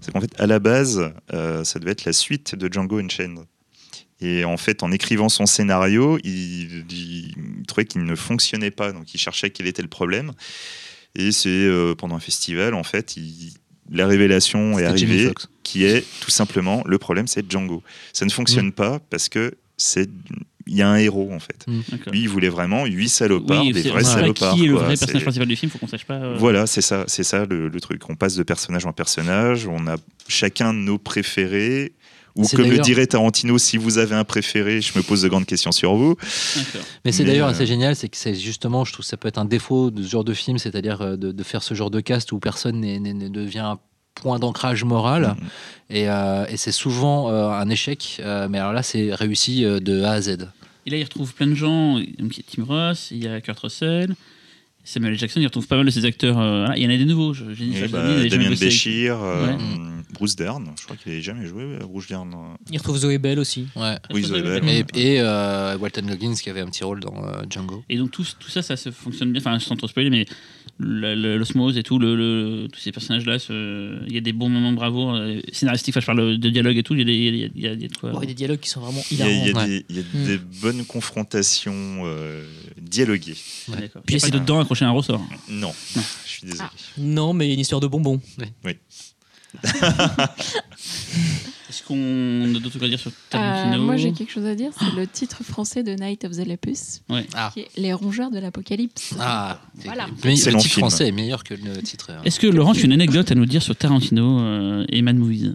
c'est 0.00 0.12
qu'en 0.12 0.20
fait, 0.20 0.30
à 0.40 0.46
la 0.46 0.58
base, 0.58 1.12
euh, 1.32 1.64
ça 1.64 1.78
devait 1.78 1.92
être 1.92 1.95
la 2.04 2.12
suite 2.12 2.54
de 2.54 2.72
Django 2.72 2.98
Unchained. 2.98 3.40
Et 4.20 4.44
en 4.44 4.56
fait, 4.56 4.82
en 4.82 4.92
écrivant 4.92 5.28
son 5.28 5.44
scénario, 5.46 6.18
il, 6.24 6.84
il 6.90 7.34
trouvait 7.68 7.84
qu'il 7.84 8.02
ne 8.04 8.14
fonctionnait 8.14 8.70
pas, 8.70 8.92
donc 8.92 9.12
il 9.14 9.18
cherchait 9.18 9.50
quel 9.50 9.66
était 9.66 9.82
le 9.82 9.88
problème. 9.88 10.32
Et 11.14 11.32
c'est 11.32 11.48
euh, 11.50 11.94
pendant 11.94 12.16
un 12.16 12.20
festival, 12.20 12.74
en 12.74 12.82
fait, 12.84 13.16
il- 13.16 13.52
la 13.90 14.06
révélation 14.06 14.78
est 14.78 14.84
arrivée, 14.84 15.26
qui 15.62 15.84
est 15.84 16.04
tout 16.20 16.30
simplement 16.30 16.82
le 16.86 16.98
problème, 16.98 17.26
c'est 17.28 17.48
Django. 17.50 17.82
Ça 18.12 18.24
ne 18.24 18.30
fonctionne 18.30 18.72
pas 18.72 18.98
parce 19.10 19.28
que 19.28 19.54
c'est 19.76 20.10
il 20.66 20.76
y 20.76 20.82
a 20.82 20.88
un 20.88 20.96
héros 20.96 21.30
en 21.32 21.38
fait. 21.38 21.64
D'accord. 21.90 22.12
Lui, 22.12 22.22
il 22.22 22.28
voulait 22.28 22.48
vraiment 22.48 22.84
huit 22.86 23.08
salopards, 23.08 23.62
Oui, 23.62 23.72
des 23.72 23.82
vrais 23.82 24.02
salopards. 24.04 24.54
Qui 24.54 24.64
est 24.64 24.68
le 24.68 24.74
quoi. 24.74 24.84
vrai 24.84 24.96
personnage 24.96 25.22
principal 25.22 25.48
du 25.48 25.56
film 25.56 25.70
Faut 25.70 25.78
qu'on 25.78 25.86
sache 25.86 26.04
pas. 26.04 26.14
euh, 26.14 26.36
Voilà, 26.38 26.66
c'est 26.66 26.80
ça, 26.82 27.04
c'est 27.06 27.22
ça 27.24 27.44
le, 27.46 27.68
le 27.68 27.80
truc. 27.80 28.02
On 28.10 28.16
passe 28.16 28.34
de 28.36 28.42
personnage 28.42 28.84
en 28.86 28.92
personnage, 28.92 29.66
on 29.66 29.86
a 29.86 29.96
chacun 30.28 30.72
nos 30.72 30.98
préférés. 30.98 31.92
Ou 32.34 32.46
comme 32.48 32.68
le 32.68 32.78
dirait 32.80 33.06
Tarantino, 33.06 33.56
si 33.56 33.78
vous 33.78 33.96
avez 33.96 34.14
un 34.14 34.24
préféré, 34.24 34.82
je 34.82 34.92
me 34.98 35.02
pose 35.02 35.22
de 35.22 35.28
grandes 35.28 35.46
questions 35.46 35.72
sur 35.72 35.94
vous. 35.94 36.16
Mais 37.06 37.10
c'est 37.12 37.24
d'ailleurs 37.24 37.48
euh, 37.48 37.52
assez 37.52 37.64
génial, 37.64 37.96
c'est 37.96 38.10
que 38.10 38.16
c'est 38.18 38.34
justement, 38.34 38.84
je 38.84 38.92
trouve 38.92 39.06
que 39.06 39.08
ça 39.08 39.16
peut 39.16 39.26
être 39.28 39.38
un 39.38 39.46
défaut 39.46 39.90
de 39.90 40.02
ce 40.02 40.08
genre 40.10 40.22
de 40.24 40.34
film, 40.34 40.58
c'est-à-dire 40.58 41.00
euh, 41.00 41.16
de, 41.16 41.32
de 41.32 41.42
faire 41.42 41.62
ce 41.62 41.72
genre 41.72 41.90
de 41.90 42.00
cast 42.00 42.32
où 42.32 42.38
personne 42.38 42.78
ne 42.82 43.28
devient 43.30 43.60
un 43.60 43.78
point 44.16 44.38
d'ancrage 44.38 44.82
moral. 44.84 45.36
Mhm. 45.40 45.48
Et, 45.90 46.08
euh, 46.08 46.44
et 46.48 46.56
c'est 46.56 46.72
souvent 46.72 47.30
euh, 47.30 47.48
un 47.48 47.68
échec, 47.70 48.20
euh, 48.20 48.48
mais 48.50 48.58
alors 48.58 48.72
là, 48.72 48.82
c'est 48.82 49.14
réussi 49.14 49.64
euh, 49.64 49.78
de 49.78 50.02
A 50.02 50.12
à 50.12 50.20
Z. 50.20 50.48
Et 50.84 50.90
là, 50.90 50.96
il 50.96 51.04
retrouve 51.04 51.32
plein 51.34 51.46
de 51.46 51.54
gens. 51.54 51.94
Donc, 52.18 52.36
il 52.36 52.38
y 52.38 52.40
a 52.40 52.44
Tim 52.56 52.64
Ross, 52.64 53.08
il 53.12 53.22
y 53.22 53.28
a 53.28 53.40
Kurt 53.40 53.58
Russell, 53.60 54.14
Samuel. 54.84 55.16
Jackson. 55.18 55.40
Il 55.40 55.46
retrouve 55.46 55.66
pas 55.66 55.76
mal 55.76 55.86
de 55.86 55.90
ses 55.90 56.04
acteurs. 56.04 56.38
euh, 56.38 56.60
voilà. 56.66 56.76
Il 56.76 56.82
y 56.82 56.86
en 56.86 56.90
a 56.90 56.96
des 56.96 57.04
nouveaux. 57.04 57.34
je- 57.34 57.52
Jennifer 57.54 57.84
Et 57.84 57.88
bah, 57.88 58.04
il 58.22 58.30
Damien 58.30 58.50
Béchir, 58.50 59.16
euh, 59.20 59.46
Ouais. 59.46 59.56
Bruce 60.12 60.36
Dern, 60.36 60.70
je 60.78 60.84
crois 60.84 60.96
qu'il 60.96 61.10
n'avait 61.12 61.22
jamais 61.22 61.44
joué 61.46 61.76
Bruce 61.88 62.06
Dern. 62.08 62.32
Il 62.70 62.78
retrouve 62.78 62.96
Zoé 62.98 63.18
Bell 63.18 63.38
aussi. 63.38 63.66
Ouais. 63.76 63.96
Oui, 64.12 64.22
Zoé 64.22 64.38
avez- 64.38 64.60
Bell. 64.60 64.84
Et, 64.94 65.14
et 65.16 65.20
euh, 65.20 65.76
Walton 65.78 66.02
Goggins 66.06 66.34
qui 66.34 66.48
avait 66.50 66.60
un 66.62 66.66
petit 66.66 66.84
rôle 66.84 67.00
dans 67.00 67.24
euh, 67.24 67.42
Django. 67.50 67.84
Et 67.88 67.96
donc 67.98 68.12
tout, 68.12 68.24
tout 68.38 68.48
ça, 68.48 68.62
ça 68.62 68.76
se 68.76 68.90
fonctionne 68.90 69.32
bien. 69.32 69.40
Enfin, 69.40 69.58
sans 69.58 69.76
trop 69.76 69.88
spoiler, 69.88 70.08
mais 70.10 70.24
l'osmose 70.78 71.78
et 71.78 71.82
tout, 71.82 71.98
le, 71.98 72.14
le- 72.14 72.68
tous 72.72 72.80
ces 72.80 72.92
personnages-là, 72.92 73.38
ce- 73.38 74.04
il 74.06 74.12
y 74.14 74.18
a 74.18 74.20
des 74.20 74.32
bons 74.32 74.48
moments 74.48 74.72
de 74.72 74.76
bravo 74.76 75.14
euh, 75.14 75.40
scénaristiques. 75.52 75.94
Enfin, 75.96 76.00
je 76.00 76.06
parle 76.06 76.38
de 76.38 76.50
dialogue 76.50 76.76
et 76.76 76.82
tout. 76.82 76.94
Il 76.94 76.98
y 76.98 77.02
a 77.02 77.04
des, 77.04 77.14
il 77.14 77.36
y 77.36 77.44
a- 77.44 77.48
il 77.54 77.82
y 77.82 77.84
a- 77.84 77.88
de 77.88 77.96
quoi. 77.96 78.10
Bon, 78.12 78.20
il 78.20 78.24
y 78.24 78.26
a 78.26 78.28
des 78.28 78.34
dialogues 78.34 78.60
qui 78.60 78.68
sont 78.68 78.80
vraiment 78.80 79.02
Il 79.10 79.16
y 79.18 79.22
a, 79.22 79.30
hilarants. 79.30 79.42
il 79.46 79.48
y 79.48 79.50
a 79.50 79.56
Ouais. 79.62 79.66
des, 79.68 79.86
il 79.88 79.96
y 79.96 79.98
a 80.00 80.02
Mm. 80.02 80.26
des 80.26 80.38
bonnes 80.60 80.84
confrontations 80.84 82.02
euh, 82.04 82.44
dialoguées. 82.80 83.36
D'accord. 83.68 84.02
Puis 84.06 84.20
c'est- 84.20 84.30
de 84.30 84.38
dents 84.38 84.60
accrochées 84.60 84.84
à 84.84 84.88
un 84.88 84.92
ressort. 84.92 85.20
Non, 85.48 85.72
Non. 85.96 86.02
je 86.24 86.30
suis 86.30 86.46
désolé. 86.46 86.68
Non, 86.98 87.32
mais 87.32 87.52
une 87.54 87.60
histoire 87.60 87.80
de 87.80 87.86
bonbons. 87.86 88.20
Est-ce 91.68 91.82
qu'on 91.82 92.44
a 92.54 92.58
d'autres 92.58 92.70
trucs 92.70 92.82
à 92.84 92.88
dire 92.88 92.98
sur 93.00 93.10
Euh, 93.10 93.14
Tarantino 93.30 93.82
moi, 93.84 93.96
j'ai 93.96 94.12
quelque 94.12 94.30
chose 94.30 94.46
à 94.46 94.54
dire. 94.54 94.70
C'est 94.78 94.94
le 94.94 95.06
titre 95.06 95.42
français 95.42 95.82
de 95.82 95.92
Night 95.92 96.24
of 96.24 96.32
the 96.32 96.46
Lepus, 96.46 97.00
Ouais. 97.08 97.26
Ah. 97.34 97.50
qui 97.52 97.60
est 97.60 97.68
Les 97.76 97.92
rongeurs 97.92 98.30
de 98.30 98.38
l'apocalypse. 98.38 99.14
Ah, 99.18 99.60
Voilà. 99.84 100.06
Mais 100.24 100.30
le 100.30 100.36
titre 100.36 100.60
film. 100.62 100.70
français 100.80 101.08
est 101.08 101.12
meilleur 101.12 101.42
que 101.44 101.54
le 101.54 101.82
titre. 101.82 102.08
euh. 102.10 102.22
Est-ce 102.24 102.38
que 102.38 102.46
Laurent, 102.46 102.72
tu 102.72 102.82
as 102.82 102.84
une 102.84 102.92
anecdote 102.92 103.30
à 103.32 103.34
nous 103.34 103.46
dire 103.46 103.62
sur 103.62 103.74
Tarantino 103.74 104.40
euh, 104.40 104.84
et 104.88 105.02
Mad 105.02 105.16
Movies? 105.16 105.54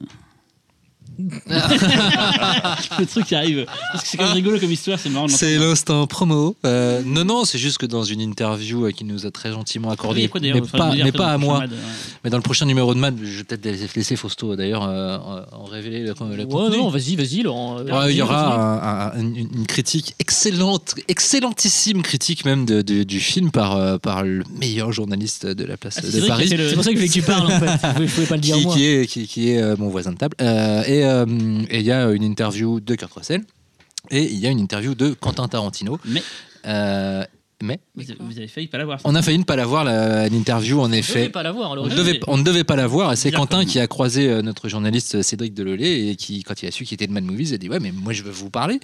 Le 3.00 3.06
truc 3.06 3.26
qui 3.26 3.36
arrive. 3.36 3.66
Parce 3.92 4.04
que 4.04 4.10
c'est 4.10 4.18
quand 4.18 4.26
même 4.26 4.34
rigolo 4.34 4.60
comme 4.60 4.72
histoire, 4.72 5.00
c'est 5.00 5.10
marrant. 5.10 5.28
C'est 5.28 5.58
l'instant 5.58 6.08
promo. 6.08 6.56
Euh, 6.66 7.02
non, 7.06 7.24
non, 7.26 7.46
c'est 7.46 7.58
juste 7.58 7.78
que 7.78 7.86
dans 7.86 8.04
une 8.04 8.22
interview 8.22 8.86
euh, 8.86 8.92
qu'il 8.92 9.08
nous 9.08 9.26
a 9.26 9.32
très 9.32 9.52
gentiment 9.52 9.90
accordée, 9.92 10.30
mais 10.42 10.62
pas, 10.62 10.94
mais 10.96 11.12
pas 11.12 11.34
à 11.34 11.38
moi, 11.38 11.60
Mad, 11.60 11.72
ouais. 11.72 11.78
mais 12.24 12.30
dans 12.30 12.38
le 12.38 12.44
prochain 12.44 12.66
numéro 12.66 12.94
de 12.94 13.00
Mad, 13.00 13.16
je 13.22 13.38
vais 13.40 13.44
peut-être 13.44 13.96
laisser 13.96 14.16
Fausto 14.16 14.56
d'ailleurs 14.56 14.84
euh, 14.88 15.18
en, 15.52 15.66
révéler 15.66 16.00
le, 16.02 16.14
le 16.36 16.44
Ouais, 16.44 16.46
contenu. 16.46 16.78
non, 16.78 16.90
vas-y, 16.90 17.16
vas-y, 17.16 17.42
Laurent. 17.44 17.78
Ouais, 17.78 17.84
vas-y, 17.92 18.12
il 18.14 18.18
y 18.18 18.22
aura 18.22 19.12
un- 19.14 19.18
un- 19.18 19.20
une, 19.22 19.38
une 19.38 19.66
critique 19.68 20.16
excellente, 20.20 20.96
excellentissime 21.08 22.02
critique 22.02 22.46
même 22.46 22.66
de- 22.66 22.82
de- 22.82 23.04
du 23.04 23.20
film 23.20 23.52
par, 23.52 23.76
euh, 23.78 23.98
par 23.98 24.24
le 24.24 24.44
meilleur 24.60 24.92
journaliste 24.92 25.46
de 25.46 25.64
la 25.66 25.78
place 25.78 26.00
Ah, 26.00 26.02
de 26.02 26.28
Paris. 26.28 26.50
le- 26.50 26.70
C'est 26.70 26.76
pour 26.76 26.84
ça 26.84 26.92
que 26.92 26.96
je 26.98 27.02
voulais 27.02 27.08
que 27.10 27.14
tu 27.14 27.22
parles, 27.22 27.48
en 27.52 27.60
fait. 27.60 27.72
Je 28.08 28.14
pouvais 28.14 28.28
pas 28.28 28.36
le 28.36 28.42
dire 28.42 28.56
qui, 28.58 28.64
moi. 28.66 28.76
qui 28.76 28.86
est, 28.86 29.08
qui, 29.08 29.28
qui 29.28 29.50
est 29.52 29.62
euh, 29.62 29.76
mon 29.78 29.90
voisin 29.90 30.12
de 30.12 30.18
table. 30.18 30.36
Euh, 30.42 30.84
et 30.84 31.04
euh, 31.12 31.64
et 31.70 31.80
il 31.80 31.86
y 31.86 31.92
a 31.92 32.10
une 32.12 32.24
interview 32.24 32.80
de 32.80 32.96
Kurt 32.96 33.14
Russell 33.14 33.44
et 34.10 34.24
il 34.24 34.40
y 34.40 34.48
a 34.48 34.50
une 34.50 34.60
interview 34.60 34.96
de 34.96 35.14
Quentin 35.14 35.48
Tarantino. 35.48 36.00
Mais 36.06 36.24
Euh, 36.66 37.26
mais 37.62 37.80
vous 37.96 38.38
avez, 38.38 38.48
failli 38.48 38.68
pas 38.68 38.78
l'avoir. 38.78 39.00
on 39.04 39.16
a 39.16 39.22
failli 39.22 39.38
ne 39.40 39.44
pas 39.44 39.56
la 39.56 39.66
voir, 39.66 39.84
la- 39.84 40.28
l'interview, 40.30 40.80
en 40.80 40.90
Je 40.90 40.96
effet. 40.96 41.30
pas 41.30 41.44
l'avoir, 41.44 41.72
On 41.72 41.88
devait, 41.88 42.20
on 42.28 42.38
ne 42.38 42.44
devait 42.44 42.64
pas 42.64 42.76
la 42.76 42.88
voir 42.88 43.12
et 43.14 43.16
c'est 43.16 43.32
Quentin 43.32 43.66
qui 43.66 43.80
a 43.80 43.88
croisé 43.88 44.28
euh, 44.30 44.42
notre 44.42 44.70
journaliste 44.70 45.22
Cédric 45.22 45.54
Delolé 45.54 46.10
et 46.10 46.16
qui, 46.16 46.44
quand 46.44 46.62
il 46.64 46.68
a 46.68 46.72
su 46.72 46.84
qu'il 46.86 46.96
était 46.96 47.08
de 47.08 47.12
Mad 47.14 47.24
Movies, 47.24 47.54
a 47.54 47.58
dit 47.58 47.70
Ouais, 47.70 47.80
mais 47.80 47.92
moi 47.92 48.14
je 48.14 48.24
veux 48.24 48.32
vous 48.32 48.50
parler. 48.50 48.80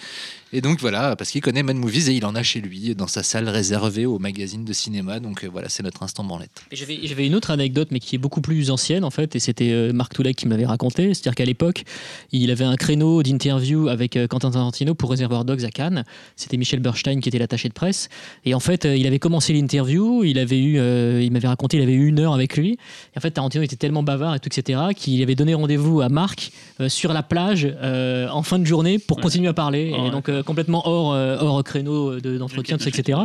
Et 0.54 0.62
donc 0.62 0.80
voilà, 0.80 1.16
parce 1.18 1.30
qu'il 1.32 1.42
connaît 1.42 1.64
Mad 1.64 1.76
Movies 1.76 2.08
et 2.10 2.14
il 2.14 2.26
en 2.26 2.34
a 2.36 2.42
chez 2.44 2.62
lui, 2.62 2.96
dans 2.96 3.08
sa 3.08 3.22
salle 3.24 3.50
réservée 3.50 4.06
au 4.06 4.18
magazine 4.20 4.64
de 4.64 4.74
cinéma. 4.74 5.20
Donc 5.20 5.44
euh, 5.44 5.50
voilà, 5.52 5.68
c'est 5.70 5.84
notre 5.84 6.04
instant 6.04 6.24
branlette. 6.24 6.52
Et 6.72 6.76
J'avais 6.76 7.00
j'avais 7.04 7.28
une 7.28 7.36
autre 7.36 7.52
anecdote, 7.52 7.90
mais 7.92 8.00
qui 8.00 8.16
est 8.16 8.20
beaucoup 8.20 8.42
plus 8.42 8.72
ancienne 8.72 9.04
en 9.04 9.10
fait, 9.12 9.36
et 9.36 9.40
c'était 9.40 9.72
euh, 9.72 9.92
Marc 9.94 10.14
Toulek 10.14 10.36
qui 10.38 10.46
me 10.46 10.52
l'avait 10.52 10.66
raconté. 10.66 11.14
C'est-à-dire 11.14 11.36
qu'à 11.36 11.46
l'époque, 11.46 11.84
il 12.32 12.50
avait 12.52 12.64
un 12.66 12.76
créneau 12.76 13.24
d'interview 13.24 13.90
avec 13.90 14.16
euh, 14.16 14.28
Quentin 14.28 14.52
Tarantino 14.52 14.96
pour 14.96 15.10
Reservoir 15.10 15.44
Dogs 15.46 15.66
à 15.66 15.70
Cannes. 15.72 16.06
C'était 16.36 16.58
Michel 16.58 16.80
Burstein 16.80 17.20
qui 17.20 17.30
était 17.30 17.40
l'attaché 17.40 17.68
de 17.68 17.74
presse. 17.74 18.08
Et 18.46 18.54
en 18.54 18.60
fait, 18.68 18.86
euh, 18.86 18.96
il 18.96 19.08
avait 19.08 19.20
commencé 19.20 19.54
l'interview, 19.54 20.24
il 20.24 20.38
avait 20.40 20.60
eu, 20.60 20.78
euh, 20.78 21.22
il 21.24 21.32
m'avait 21.32 21.48
raconté, 21.48 21.78
il 21.78 21.84
avait 21.84 21.94
eu 21.94 22.08
une 22.08 22.20
heure 22.20 22.34
avec 22.34 22.56
lui. 22.58 22.74
Et 22.74 23.18
en 23.18 23.22
fait, 23.22 23.32
Tarantino 23.32 23.64
était 23.64 23.76
tellement 23.76 24.04
bavard 24.04 24.36
et 24.36 24.40
tout, 24.40 24.50
etc., 24.56 24.80
qu'il 24.96 25.22
avait 25.24 25.36
donné 25.36 25.54
rendez-vous 25.54 26.02
à 26.02 26.10
Marc 26.10 26.52
euh, 26.80 26.90
sur 26.90 27.14
la 27.14 27.24
plage 27.24 27.68
euh, 27.82 28.28
en 28.30 28.44
fin 28.44 28.60
de 28.60 28.66
journée 28.66 29.00
pour 29.00 29.18
Ouais. 29.18 29.24
continuer 29.24 29.48
à 29.48 29.54
parler. 29.54 29.94
Oh, 29.98 30.08
et 30.08 30.12
donc 30.12 30.30
euh, 30.30 30.44
complètement 30.44 30.88
hors, 30.88 31.08
hors 31.42 31.64
créneau 31.64 32.20
de- 32.20 32.38
d'entretien, 32.38 32.78
etc. 32.78 33.20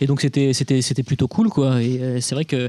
Et 0.00 0.06
donc 0.06 0.20
c'était 0.20 0.52
c'était 0.52 0.82
c'était 0.82 1.02
plutôt 1.04 1.28
cool 1.28 1.48
quoi. 1.50 1.80
Et 1.82 2.20
c'est 2.20 2.34
vrai 2.34 2.44
que 2.44 2.68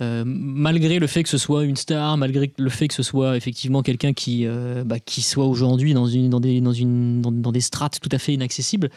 euh, 0.00 0.22
malgré 0.26 0.98
le 0.98 1.06
fait 1.06 1.22
que 1.22 1.28
ce 1.28 1.38
soit 1.38 1.64
une 1.64 1.76
star, 1.76 2.16
malgré 2.16 2.52
le 2.56 2.70
fait 2.70 2.88
que 2.88 2.94
ce 2.94 3.02
soit 3.02 3.36
effectivement 3.36 3.82
quelqu'un 3.82 4.12
qui 4.12 4.46
euh, 4.46 4.84
bah, 4.84 4.98
qui 5.00 5.22
soit 5.22 5.46
aujourd'hui 5.46 5.94
dans 5.94 6.06
une 6.06 6.30
dans 6.30 6.40
des 6.40 6.60
dans 6.60 6.72
une 6.72 7.20
dans, 7.20 7.32
dans 7.32 7.52
des 7.52 7.60
strates 7.60 7.98
tout 8.00 8.08
à 8.12 8.18
fait 8.18 8.32
inaccessibles, 8.34 8.90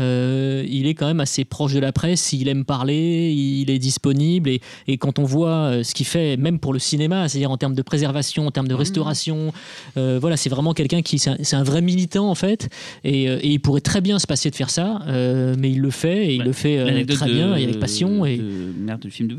euh, 0.00 0.64
il 0.68 0.86
est 0.86 0.94
quand 0.94 1.06
même 1.06 1.20
assez 1.20 1.44
proche 1.44 1.74
de 1.74 1.80
la 1.80 1.92
presse. 1.92 2.32
Il 2.32 2.48
aime 2.48 2.64
parler, 2.64 3.32
il 3.32 3.70
est 3.70 3.78
disponible 3.78 4.50
et, 4.50 4.60
et 4.86 4.96
quand 4.98 5.18
on 5.18 5.24
voit 5.24 5.82
ce 5.84 5.94
qu'il 5.94 6.06
fait, 6.06 6.36
même 6.36 6.58
pour 6.58 6.72
le 6.72 6.78
cinéma, 6.78 7.28
c'est-à-dire 7.28 7.50
en 7.50 7.56
termes 7.56 7.74
de 7.74 7.82
préservation, 7.82 8.46
en 8.46 8.50
termes 8.50 8.68
de 8.68 8.74
restauration, 8.74 9.52
euh, 9.96 10.18
voilà, 10.20 10.36
c'est 10.36 10.50
vraiment 10.50 10.74
quelqu'un 10.74 11.02
qui 11.02 11.18
c'est 11.18 11.54
un, 11.54 11.62
vrai 11.62 11.82
militant 11.82 12.28
en 12.30 12.34
fait. 12.34 12.68
Et, 13.04 13.24
et 13.24 13.48
il 13.48 13.60
pourrait 13.60 13.80
très 13.80 14.00
bien 14.00 14.18
se 14.18 14.26
passer 14.26 14.50
de 14.50 14.54
faire 14.56 14.70
ça, 14.70 15.00
mais 15.06 15.70
il 15.70 15.80
le 15.80 15.90
fait 15.90 16.26
et 16.28 16.34
il 16.34 16.38
Ouais. 16.40 16.44
le 16.46 16.52
fait 16.52 17.04
très 17.06 17.26
de- 17.28 17.32
bien 17.32 17.56
et 17.56 17.64
avec 17.64 17.78
passion. 17.80 18.24
Et... 18.24 18.36
de- 18.38 18.72
merde, 18.78 19.02
le 19.04 19.10
film 19.10 19.28
de 19.28 19.36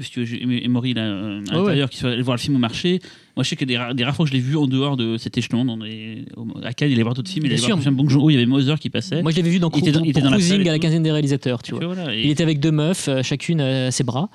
Emory, 0.65 0.93
là, 0.93 1.08
euh, 1.09 1.41
à 1.49 1.53
ouais. 1.53 1.57
l'intérieur, 1.59 1.89
qui 1.89 1.97
soit 1.97 2.11
allé 2.11 2.21
voir 2.21 2.37
le 2.37 2.41
film 2.41 2.55
au 2.55 2.59
marché. 2.59 2.99
Moi, 3.35 3.43
je 3.43 3.49
sais 3.49 3.55
que 3.55 3.63
des, 3.65 3.77
ra- 3.77 3.93
des 3.93 4.03
rares 4.03 4.15
fois 4.15 4.25
que 4.25 4.29
je 4.31 4.35
l'ai 4.35 4.41
vu 4.41 4.57
en 4.57 4.67
dehors 4.67 4.97
de 4.97 5.17
cet 5.17 5.37
échelon, 5.37 5.63
dans 5.63 5.77
les, 5.77 6.25
au- 6.35 6.45
à 6.63 6.73
Cannes, 6.73 6.89
il 6.89 6.93
allait 6.95 7.03
voir 7.03 7.15
d'autres 7.15 7.29
films, 7.31 7.45
il 7.45 7.49
Bien 7.49 7.57
allait 7.57 7.65
sûr. 7.65 7.75
voir 7.77 7.87
un 7.87 7.91
Bong 7.93 8.09
Joon-ho, 8.09 8.29
il 8.29 8.33
y 8.33 8.35
avait 8.35 8.45
Mother 8.45 8.77
qui 8.79 8.89
passait. 8.89 9.21
Moi, 9.21 9.31
je 9.31 9.37
l'avais 9.37 9.49
vu 9.49 9.59
dans, 9.59 9.69
Il 9.71 9.79
était 9.79 9.91
dans- 9.91 10.03
il 10.03 10.09
était 10.09 10.21
dans 10.21 10.31
Cruising 10.31 10.67
à 10.67 10.71
la 10.73 10.79
quinzaine 10.79 11.03
des 11.03 11.11
réalisateurs, 11.11 11.61
tu 11.63 11.71
vois. 11.73 11.85
vois, 11.85 11.93
voilà, 11.95 12.15
et- 12.15 12.21
Il 12.23 12.29
était 12.29 12.43
avec 12.43 12.59
deux 12.59 12.71
meufs, 12.71 13.07
euh, 13.07 13.23
chacune 13.23 13.61
à 13.61 13.91
ses 13.91 14.03
bras, 14.03 14.29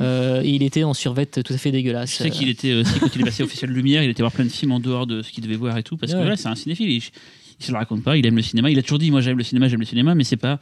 euh, 0.00 0.42
et 0.42 0.48
il 0.50 0.62
était 0.62 0.84
en 0.84 0.92
survette 0.94 1.42
tout 1.42 1.52
à 1.54 1.56
fait 1.58 1.70
dégueulasse. 1.72 2.10
Je 2.12 2.16
sais 2.24 2.30
qu'il 2.30 2.48
était 2.48 2.74
aussi, 2.74 2.98
quand 3.00 3.08
il 3.14 3.22
est 3.22 3.24
passé 3.24 3.42
au 3.42 3.46
Festival 3.46 3.74
Lumière, 3.74 4.02
il 4.02 4.10
était 4.10 4.22
voir 4.22 4.32
plein 4.32 4.44
de 4.44 4.50
films 4.50 4.72
en 4.72 4.80
dehors 4.80 5.06
de 5.06 5.22
ce 5.22 5.30
qu'il 5.32 5.42
devait 5.42 5.56
voir 5.56 5.76
et 5.78 5.82
tout, 5.82 5.96
parce 5.96 6.12
que 6.12 6.18
Ouais. 6.18 6.36
c'est 6.36 6.48
un 6.48 6.54
cinéphile. 6.54 6.90
Il, 6.90 7.02
il 7.60 7.64
se 7.66 7.72
le 7.72 7.78
raconte 7.78 8.02
pas, 8.02 8.16
il 8.16 8.24
aime 8.26 8.36
le 8.36 8.42
cinéma. 8.42 8.70
Il 8.70 8.78
a 8.78 8.82
toujours 8.82 8.98
dit, 8.98 9.10
moi 9.10 9.20
j'aime 9.20 9.36
le 9.38 9.44
cinéma, 9.44 9.68
j'aime 9.68 9.80
le 9.80 9.86
cinéma, 9.86 10.14
mais 10.14 10.24
c'est 10.24 10.36
pas, 10.36 10.58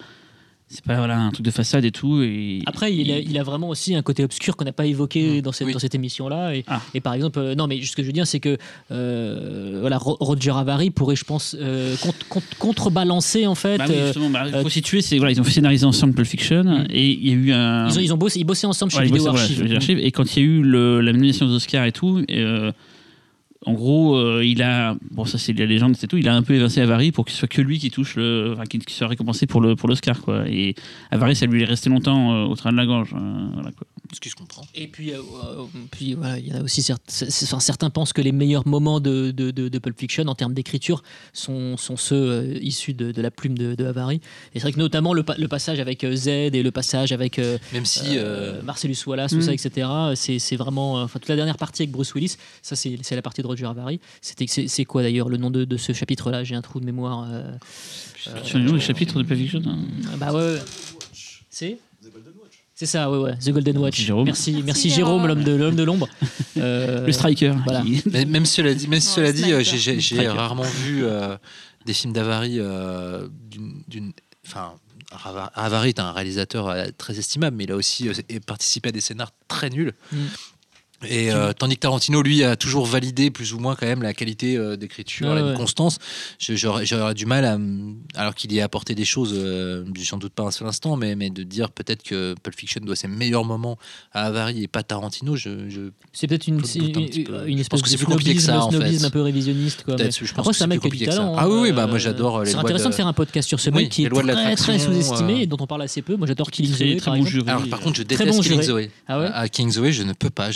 c'est 0.70 0.85
pas 0.85 0.97
voilà, 0.97 1.19
un 1.19 1.31
truc 1.31 1.45
de 1.47 1.51
façade 1.51 1.85
et 1.85 1.90
tout. 1.90 2.20
Et, 2.23 2.61
Après, 2.66 2.95
il 2.95 3.11
a, 3.11 3.19
il 3.19 3.39
a 3.39 3.43
vraiment 3.43 3.69
aussi 3.70 3.95
un 3.95 4.03
côté 4.03 4.23
obscur 4.23 4.57
qu'on 4.57 4.65
n'a 4.66 4.73
pas 4.73 4.85
évoqué 4.86 5.39
Mmh, 5.39 5.40
dans 5.43 5.53
cette, 5.53 5.66
oui. 5.66 5.73
dans 5.73 5.78
cette 5.78 5.95
émission-là. 5.95 6.55
Et, 6.55 6.65
Ah. 6.66 6.81
et 6.95 7.01
par 7.01 7.15
exemple, 7.15 7.39
euh, 7.39 7.55
non, 7.55 7.66
mais 7.66 7.81
ce 7.82 7.97
que 7.97 8.03
je 8.03 8.07
veux 8.07 8.12
dire, 8.12 8.27
c'est 8.27 8.40
que 8.40 8.59
euh, 8.93 9.78
voilà, 9.81 9.99
Ro- 9.99 10.16
Roger 10.20 10.53
Avary 10.55 10.90
pourrait, 10.90 11.16
je 11.16 11.24
pense, 11.24 11.57
euh, 11.59 11.97
contre- 11.97 12.28
contre- 12.28 12.57
contrebalancer 12.59 13.47
en 13.47 13.55
fait. 13.55 13.78
Bah 13.78 13.85
oui, 13.89 13.95
euh, 13.97 14.07
justement, 14.07 14.31
bah, 14.31 14.45
faut 14.62 14.69
situer, 14.69 15.01
c'est 15.01 15.16
voilà, 15.19 15.32
ils 15.32 15.40
ont 15.40 15.45
fait 15.45 15.53
scénariser 15.53 15.86
ensemble 15.86 16.15
Pulp 16.15 16.27
Fiction 16.28 16.65
Mm. 16.65 16.86
et 16.90 17.11
il 17.12 17.28
y 17.28 17.31
a 17.31 17.35
eu 17.35 17.53
un. 17.53 17.89
ils, 17.89 17.99
ont, 17.99 18.01
ils 18.03 18.12
ont 18.12 18.16
bossé, 18.19 18.39
ils 18.40 18.45
bossaient 18.45 18.66
ensemble 18.66 18.93
chez 18.93 18.99
Ouais, 18.99 19.05
Vidéo 19.07 19.23
voilà, 19.31 19.40
Archive. 19.77 19.99
Et 19.99 20.11
quand 20.12 20.36
il 20.36 20.43
y 20.43 20.43
a 20.45 20.49
eu 20.49 20.62
le- 20.62 21.01
la 21.01 21.12
nomination 21.12 21.47
aux 21.47 21.55
Oscars 21.55 21.85
et 21.86 21.93
tout, 21.93 22.23
et, 22.28 22.45
en 23.66 23.72
gros, 23.72 24.16
euh, 24.16 24.44
il 24.44 24.62
a, 24.62 24.97
bon 25.10 25.24
ça 25.24 25.36
c'est 25.36 25.52
la 25.52 25.66
légende, 25.66 25.97
c'est 25.97 26.06
tout, 26.06 26.16
il 26.16 26.28
a 26.28 26.35
un 26.35 26.43
peu 26.43 26.55
évincé 26.55 26.80
Avary 26.80 27.10
pour 27.10 27.24
ce 27.32 27.39
soit 27.39 27.48
que 27.48 27.60
lui 27.60 27.78
qui 27.78 27.90
touche 27.90 28.14
le, 28.14 28.52
enfin, 28.52 28.64
qui, 28.64 28.80
soit 28.94 29.09
récompensé 29.09 29.47
pour 29.47 29.60
pour 29.76 29.89
l'Oscar 29.89 30.22
quoi. 30.22 30.48
Et 30.48 30.74
Avary, 31.10 31.35
ça 31.35 31.47
lui 31.47 31.62
est 31.62 31.66
resté 31.66 31.90
longtemps 31.90 32.35
euh, 32.35 32.44
au 32.47 32.55
train 32.55 32.70
de 32.70 32.76
la 32.76 32.86
gorge. 32.86 33.14
euh, 33.14 33.48
voilà, 33.55 33.72
quoi. 33.72 33.86
Ce 34.12 34.20
qui 34.20 34.30
se 34.30 34.35
comprend. 34.35 34.62
Et 34.74 34.89
puis, 34.89 35.12
euh, 35.12 35.18
euh, 35.18 35.64
puis 35.90 36.14
voilà, 36.14 36.39
il 36.39 36.48
y 36.48 36.52
en 36.55 36.60
a 36.60 36.62
aussi 36.62 36.80
c'est- 36.82 36.94
c'est- 37.09 37.44
enfin, 37.44 37.60
certains 37.60 37.90
pensent 37.90 38.14
que 38.14 38.22
les 38.22 38.32
meilleurs 38.32 38.66
moments 38.66 39.01
de, 39.01 39.30
de, 39.32 39.51
de, 39.51 39.68
de 39.68 39.78
Pulp 39.78 39.98
Fiction 40.01 40.26
en 40.28 40.35
termes 40.35 40.55
d'écriture 40.55 41.02
sont, 41.35 41.76
sont 41.76 41.97
ceux 41.98 42.14
euh, 42.16 42.59
issus 42.62 42.94
de, 42.94 43.12
de 43.12 43.20
la 43.22 43.30
plume 43.30 43.59
de, 43.59 43.74
de 43.74 43.85
Havary. 43.85 44.16
Et 44.16 44.20
c'est 44.55 44.60
vrai 44.60 44.72
que 44.72 44.78
notamment 44.78 45.12
le, 45.12 45.22
pa- 45.24 45.36
le 45.36 45.47
passage 45.47 45.78
avec 45.78 46.05
euh, 46.05 46.16
Z 46.16 46.28
et 46.28 46.62
le 46.62 46.70
passage 46.70 47.12
avec 47.12 47.39
euh, 47.39 47.59
Même 47.74 47.85
si. 47.85 48.16
euh, 48.16 48.59
euh, 48.59 48.62
Marcellus 48.62 48.97
Wallace, 49.06 49.32
tout 49.32 49.39
Mm. 49.39 49.43
ça, 49.43 49.52
etc. 49.52 49.89
C'est 50.14 50.39
c'est 50.39 50.56
vraiment. 50.56 50.98
euh, 51.01 51.05
Enfin, 51.05 51.18
toute 51.18 51.28
la 51.28 51.36
dernière 51.36 51.59
partie 51.59 51.82
avec 51.82 51.90
Bruce 51.93 52.14
Willis, 52.14 52.36
ça, 52.62 52.76
c'est 52.76 52.98
c'est 53.02 53.14
la 53.14 53.22
partie 53.22 53.43
de 53.43 53.47
Roger. 53.47 53.70
C'était 54.22 54.47
C'est 54.47 54.68
c'est 54.68 54.85
quoi 54.86 55.02
d'ailleurs 55.02 55.28
le 55.28 55.36
nom 55.36 55.51
de, 55.51 55.64
de 55.64 55.76
ce 55.76 55.93
chapitre-là? 55.93 56.44
J'ai 56.44 56.55
un 56.55 56.62
trou 56.62 56.80
de 56.80 56.86
mémoire. 56.86 57.28
euh, 57.30 57.52
Sur 58.44 58.59
les 58.59 58.80
chapitres 58.80 59.18
de 59.22 59.26
Pulp 59.28 59.39
Fiction. 59.39 59.62
hein. 59.66 59.78
ah 60.12 60.16
bah 60.16 60.32
ouais. 60.32 60.55
ouais. 60.55 60.59
C'est? 61.51 61.78
C'est 62.78 62.86
ça, 62.86 63.10
ouais, 63.10 63.18
ouais. 63.18 63.36
The 63.38 63.50
Golden 63.50 63.76
Watch. 63.78 64.00
Jérôme. 64.00 64.26
Merci, 64.26 64.62
merci, 64.64 64.88
Jérôme. 64.88 65.22
Jérôme, 65.22 65.26
l'homme 65.26 65.42
de 65.42 65.52
l'homme 65.52 65.74
de 65.76 65.82
l'ombre. 65.82 66.09
Euh, 66.59 67.06
Le 67.06 67.12
striker. 67.12 67.55
voilà. 67.64 67.82
qui- 67.82 68.02
Mais 68.10 68.24
même 68.24 68.44
cela 68.46 68.74
dit, 68.74 68.88
même 68.88 69.00
cela 69.00 69.32
dit 69.32 69.44
j'ai- 69.44 69.64
j'ai 69.64 69.78
j'ai 70.00 70.14
Striker. 70.16 70.28
rarement 70.28 70.62
vu 70.64 71.05
euh, 71.05 71.36
des 71.86 71.92
films 71.92 72.12
d'Avary 72.12 72.56
euh, 72.59 73.28
d'une- 73.50 73.82
d'une. 73.86 74.12
Enfin, 74.44 74.72
Avary 75.55 75.90
est 75.90 76.00
un 76.00 76.10
réalisateur 76.12 76.68
euh, 76.68 76.86
très 76.98 77.16
estimable, 77.18 77.56
mais 77.56 77.64
il 77.64 77.70
a 77.72 77.76
aussi 77.76 78.10
participé 78.46 78.88
à 78.88 78.92
des 78.92 79.00
scénars 79.00 79.30
très 79.46 79.70
nuls. 79.70 79.92
Mm. 80.12 80.16
Et 81.06 81.30
euh, 81.30 81.52
tandis 81.52 81.76
que 81.76 81.80
Tarantino, 81.80 82.22
lui, 82.22 82.42
a 82.42 82.56
toujours 82.56 82.84
validé 82.84 83.30
plus 83.30 83.54
ou 83.54 83.60
moins 83.60 83.76
quand 83.76 83.86
même 83.86 84.02
la 84.02 84.14
qualité 84.14 84.56
euh, 84.56 84.76
d'écriture, 84.76 85.32
la 85.32 85.44
ouais. 85.44 85.54
constance. 85.54 85.98
J'aurais 86.40 87.14
du 87.14 87.24
mal 87.24 87.44
à, 87.44 87.56
alors 88.20 88.34
qu'il 88.34 88.52
y 88.52 88.60
a 88.60 88.64
apporté 88.64 88.96
des 88.96 89.04
choses, 89.04 89.32
euh, 89.36 89.84
sans 90.02 90.18
doute 90.18 90.32
pas 90.32 90.42
un 90.42 90.50
seul 90.50 90.66
instant, 90.66 90.96
mais, 90.96 91.14
mais 91.14 91.30
de 91.30 91.44
dire 91.44 91.70
peut-être 91.70 92.02
que 92.02 92.34
Pulp 92.42 92.56
Fiction 92.56 92.80
doit 92.84 92.96
ses 92.96 93.06
meilleurs 93.06 93.44
moments 93.44 93.78
à 94.12 94.24
Avary 94.24 94.64
et 94.64 94.68
pas 94.68 94.82
Tarantino, 94.82 95.36
je, 95.36 95.68
je 95.68 95.92
C'est 96.12 96.26
peut-être 96.26 96.48
une, 96.48 96.58
un 96.58 97.44
une, 97.46 97.60
espèce 97.60 97.82
de 97.82 97.96
snobisme, 97.96 98.40
ça, 98.40 98.64
en 98.64 98.70
fait. 98.72 99.04
un 99.04 99.10
peu 99.10 99.22
révisionniste. 99.22 99.84
Quoi, 99.84 99.94
mais-. 99.96 100.10
Je 100.10 100.18
pense 100.18 100.30
Après, 100.38 100.50
que 100.50 100.56
c'est 100.56 100.64
un 100.64 100.66
mec 100.66 100.80
qui 100.80 101.04
talent. 101.04 101.34
Ah 101.38 101.48
oui, 101.48 101.58
oui, 101.60 101.68
hein, 101.70 101.74
bah 101.74 101.86
moi 101.86 101.96
euh, 101.96 101.98
j'adore 101.98 102.42
les 102.42 102.50
C'est 102.50 102.56
intéressant 102.56 102.88
de... 102.88 102.94
faire 102.94 103.06
un 103.06 103.12
podcast 103.12 103.48
sur 103.48 103.60
ce 103.60 103.70
Oui, 103.70 103.82
mec 103.82 103.90
qui 103.90 104.04
est 104.04 104.10
très, 104.10 104.56
très 104.56 104.78
sous-estimé 104.80 105.42
et 105.42 105.46
dont 105.46 105.58
on 105.60 105.66
parle 105.68 105.82
assez 105.82 106.02
peu. 106.02 106.16
Moi, 106.16 106.26
j'adore 106.26 106.50
Killing 106.50 106.98
Zoe, 106.98 107.04
par 107.70 107.78
contre, 107.80 107.98
je 107.98 108.02
déteste 108.02 108.42
Killing. 108.42 108.62
Zoe. 108.62 108.88
Ah 109.06 109.18
À 109.18 109.48
King 109.48 109.70
Zoe, 109.70 109.92
je 109.92 110.02
ne 110.02 110.12
peux 110.12 110.30
pas. 110.30 110.50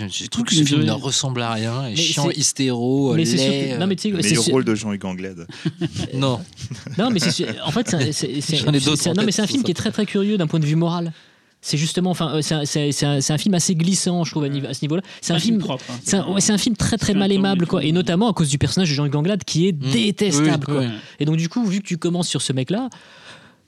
Que 0.44 0.54
ce 0.54 0.64
film 0.64 0.82
ne 0.84 0.92
ressemble 0.92 1.42
à 1.42 1.52
rien. 1.52 1.86
Et 1.88 1.96
chiant, 1.96 2.30
hystéro, 2.30 3.14
mais 3.14 3.24
c'est 3.24 3.36
sûr 3.38 3.50
laid. 3.50 3.74
que- 3.74 3.78
non 3.80 3.86
mais 3.86 3.96
tu 3.96 4.08
sais, 4.10 4.16
Mais 4.16 4.22
c'est 4.22 4.34
le 4.34 4.40
rôle 4.40 4.64
de 4.64 4.74
Jean-Hugues 4.74 5.04
Anglade. 5.04 5.46
Non. 6.14 6.40
non 6.98 7.10
mais 7.10 7.18
c'est 7.18 7.30
sûr- 7.30 7.46
en 7.64 7.70
fait 7.70 7.88
c'est 7.88 7.96
un- 7.96 8.12
c'est- 8.12 8.40
c'est- 8.40 8.56
J'en 8.56 8.72
ai 8.72 8.80
d'autres 8.80 9.02
c'est- 9.02 9.10
en 9.10 9.14
non 9.14 9.22
mais 9.22 9.26
tête, 9.26 9.34
c'est 9.36 9.42
un 9.42 9.46
c'est 9.46 9.52
film 9.52 9.60
ça. 9.62 9.64
qui 9.66 9.70
est 9.70 9.74
très 9.74 9.90
très 9.92 10.06
curieux 10.06 10.38
d'un 10.38 10.46
point 10.46 10.60
de 10.60 10.66
vue 10.66 10.76
moral 10.76 11.12
c'est 11.64 11.76
justement 11.76 12.10
enfin 12.10 12.34
euh, 12.36 12.42
c'est 12.42 12.54
un, 12.54 12.64
c'est- 12.64 12.90
c'est 12.90 13.06
un- 13.06 13.20
c'est 13.20 13.32
un 13.32 13.38
film 13.38 13.54
assez 13.54 13.74
glissant 13.76 14.24
je 14.24 14.30
trouve 14.32 14.42
à, 14.44 14.48
niveau- 14.48 14.66
à 14.66 14.74
ce 14.74 14.80
niveau 14.82 14.96
là 14.96 15.02
c'est 15.20 15.32
un 15.32 15.38
film 15.38 15.58
propre. 15.58 15.84
hein. 15.90 15.94
c'est 16.02 16.16
un, 16.16 16.26
ouais, 16.28 16.40
c'est 16.40 16.52
un 16.52 16.58
film 16.58 16.74
très 16.76 16.98
très 16.98 17.14
mal 17.14 17.30
aimable 17.30 17.64
et 17.64 17.66
quoi 17.68 17.84
et 17.84 17.92
notamment 17.92 18.28
à 18.28 18.32
cause 18.32 18.48
du 18.48 18.58
personnage 18.58 18.88
de 18.90 18.94
Jean-Hugues 18.94 19.14
Anglade 19.16 19.44
qui 19.44 19.68
est 19.68 19.72
Mm. 19.72 19.90
détestable 19.92 20.66
Oui, 20.68 20.74
quoi. 20.74 20.84
Et 21.20 21.24
donc 21.24 21.36
du 21.36 21.48
coup 21.48 21.64
vu 21.64 21.80
que 21.80 21.86
tu 21.86 21.98
commences 21.98 22.28
sur 22.28 22.42
ce 22.42 22.52
mec 22.52 22.70
là 22.70 22.88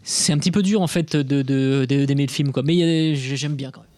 c'est 0.02 0.32
un 0.32 0.38
petit 0.38 0.50
peu 0.50 0.62
dur 0.62 0.82
en 0.82 0.86
fait 0.88 1.14
de 1.16 1.42
de- 1.42 1.86
de- 1.88 2.04
d'aimer 2.04 2.26
le 2.26 2.32
film 2.32 2.50
quoi 2.52 2.62
mais 2.64 2.82
a- 2.82 3.14
j'aime 3.14 3.54
bien 3.54 3.70
quand 3.70 3.80
même 3.80 3.88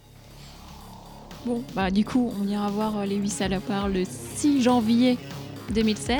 Bon, 1.46 1.62
bah 1.76 1.92
du 1.92 2.04
coup, 2.04 2.32
on 2.42 2.48
ira 2.48 2.68
voir 2.70 2.98
euh, 2.98 3.06
les 3.06 3.14
8 3.14 3.30
salopards 3.30 3.88
le 3.88 4.02
6 4.36 4.62
janvier 4.62 5.16
2016 5.72 6.16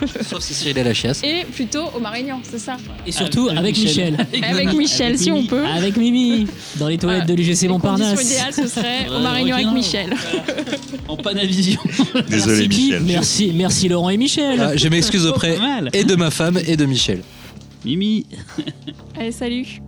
Sauf 0.22 0.40
si 0.40 0.54
Cyril 0.54 0.78
est 0.78 0.80
à 0.80 0.84
la 0.84 0.94
chiasse. 0.94 1.22
et 1.22 1.44
plutôt 1.52 1.84
au 1.94 2.00
Marignan, 2.00 2.40
c'est 2.42 2.58
ça 2.58 2.78
et 3.06 3.12
surtout 3.12 3.48
Avec 3.48 3.58
avec 3.58 3.78
Michel 3.78 4.26
Avec 4.42 4.72
Michel, 4.72 5.18
si 5.18 5.30
on 5.30 5.44
peut. 5.44 5.64
avec 5.66 5.98
Mimi 5.98 6.46
dans 6.76 6.88
les 6.88 6.96
toilettes 6.96 7.26
de 7.26 7.34
l'UGC 7.34 7.68
Montparnasse 7.68 8.24
idéales, 8.24 8.54
ce 8.54 8.66
serait 8.66 9.06
au 9.14 9.20
Marignan 9.20 9.56
avec. 9.56 9.68
Michel. 9.72 10.14
En 11.08 11.16
Panavision. 11.18 11.80
Désolé, 12.28 12.66
merci, 12.66 12.68
Michel. 12.68 13.02
merci 13.04 13.52
merci 13.54 13.88
Laurent 13.88 14.08
et 14.10 14.16
Michel 14.16 14.60
Ah, 14.60 14.76
je 14.76 14.88
m'excuse 14.88 15.26
auprès 15.26 15.58
et 15.92 16.04
de 16.04 16.16
ma 16.16 16.30
femme 16.30 16.58
et 16.66 16.76
de 16.78 16.86
Michel. 16.86 17.20
Mimi. 17.84 18.24
Allez, 19.18 19.30
salut 19.32 19.80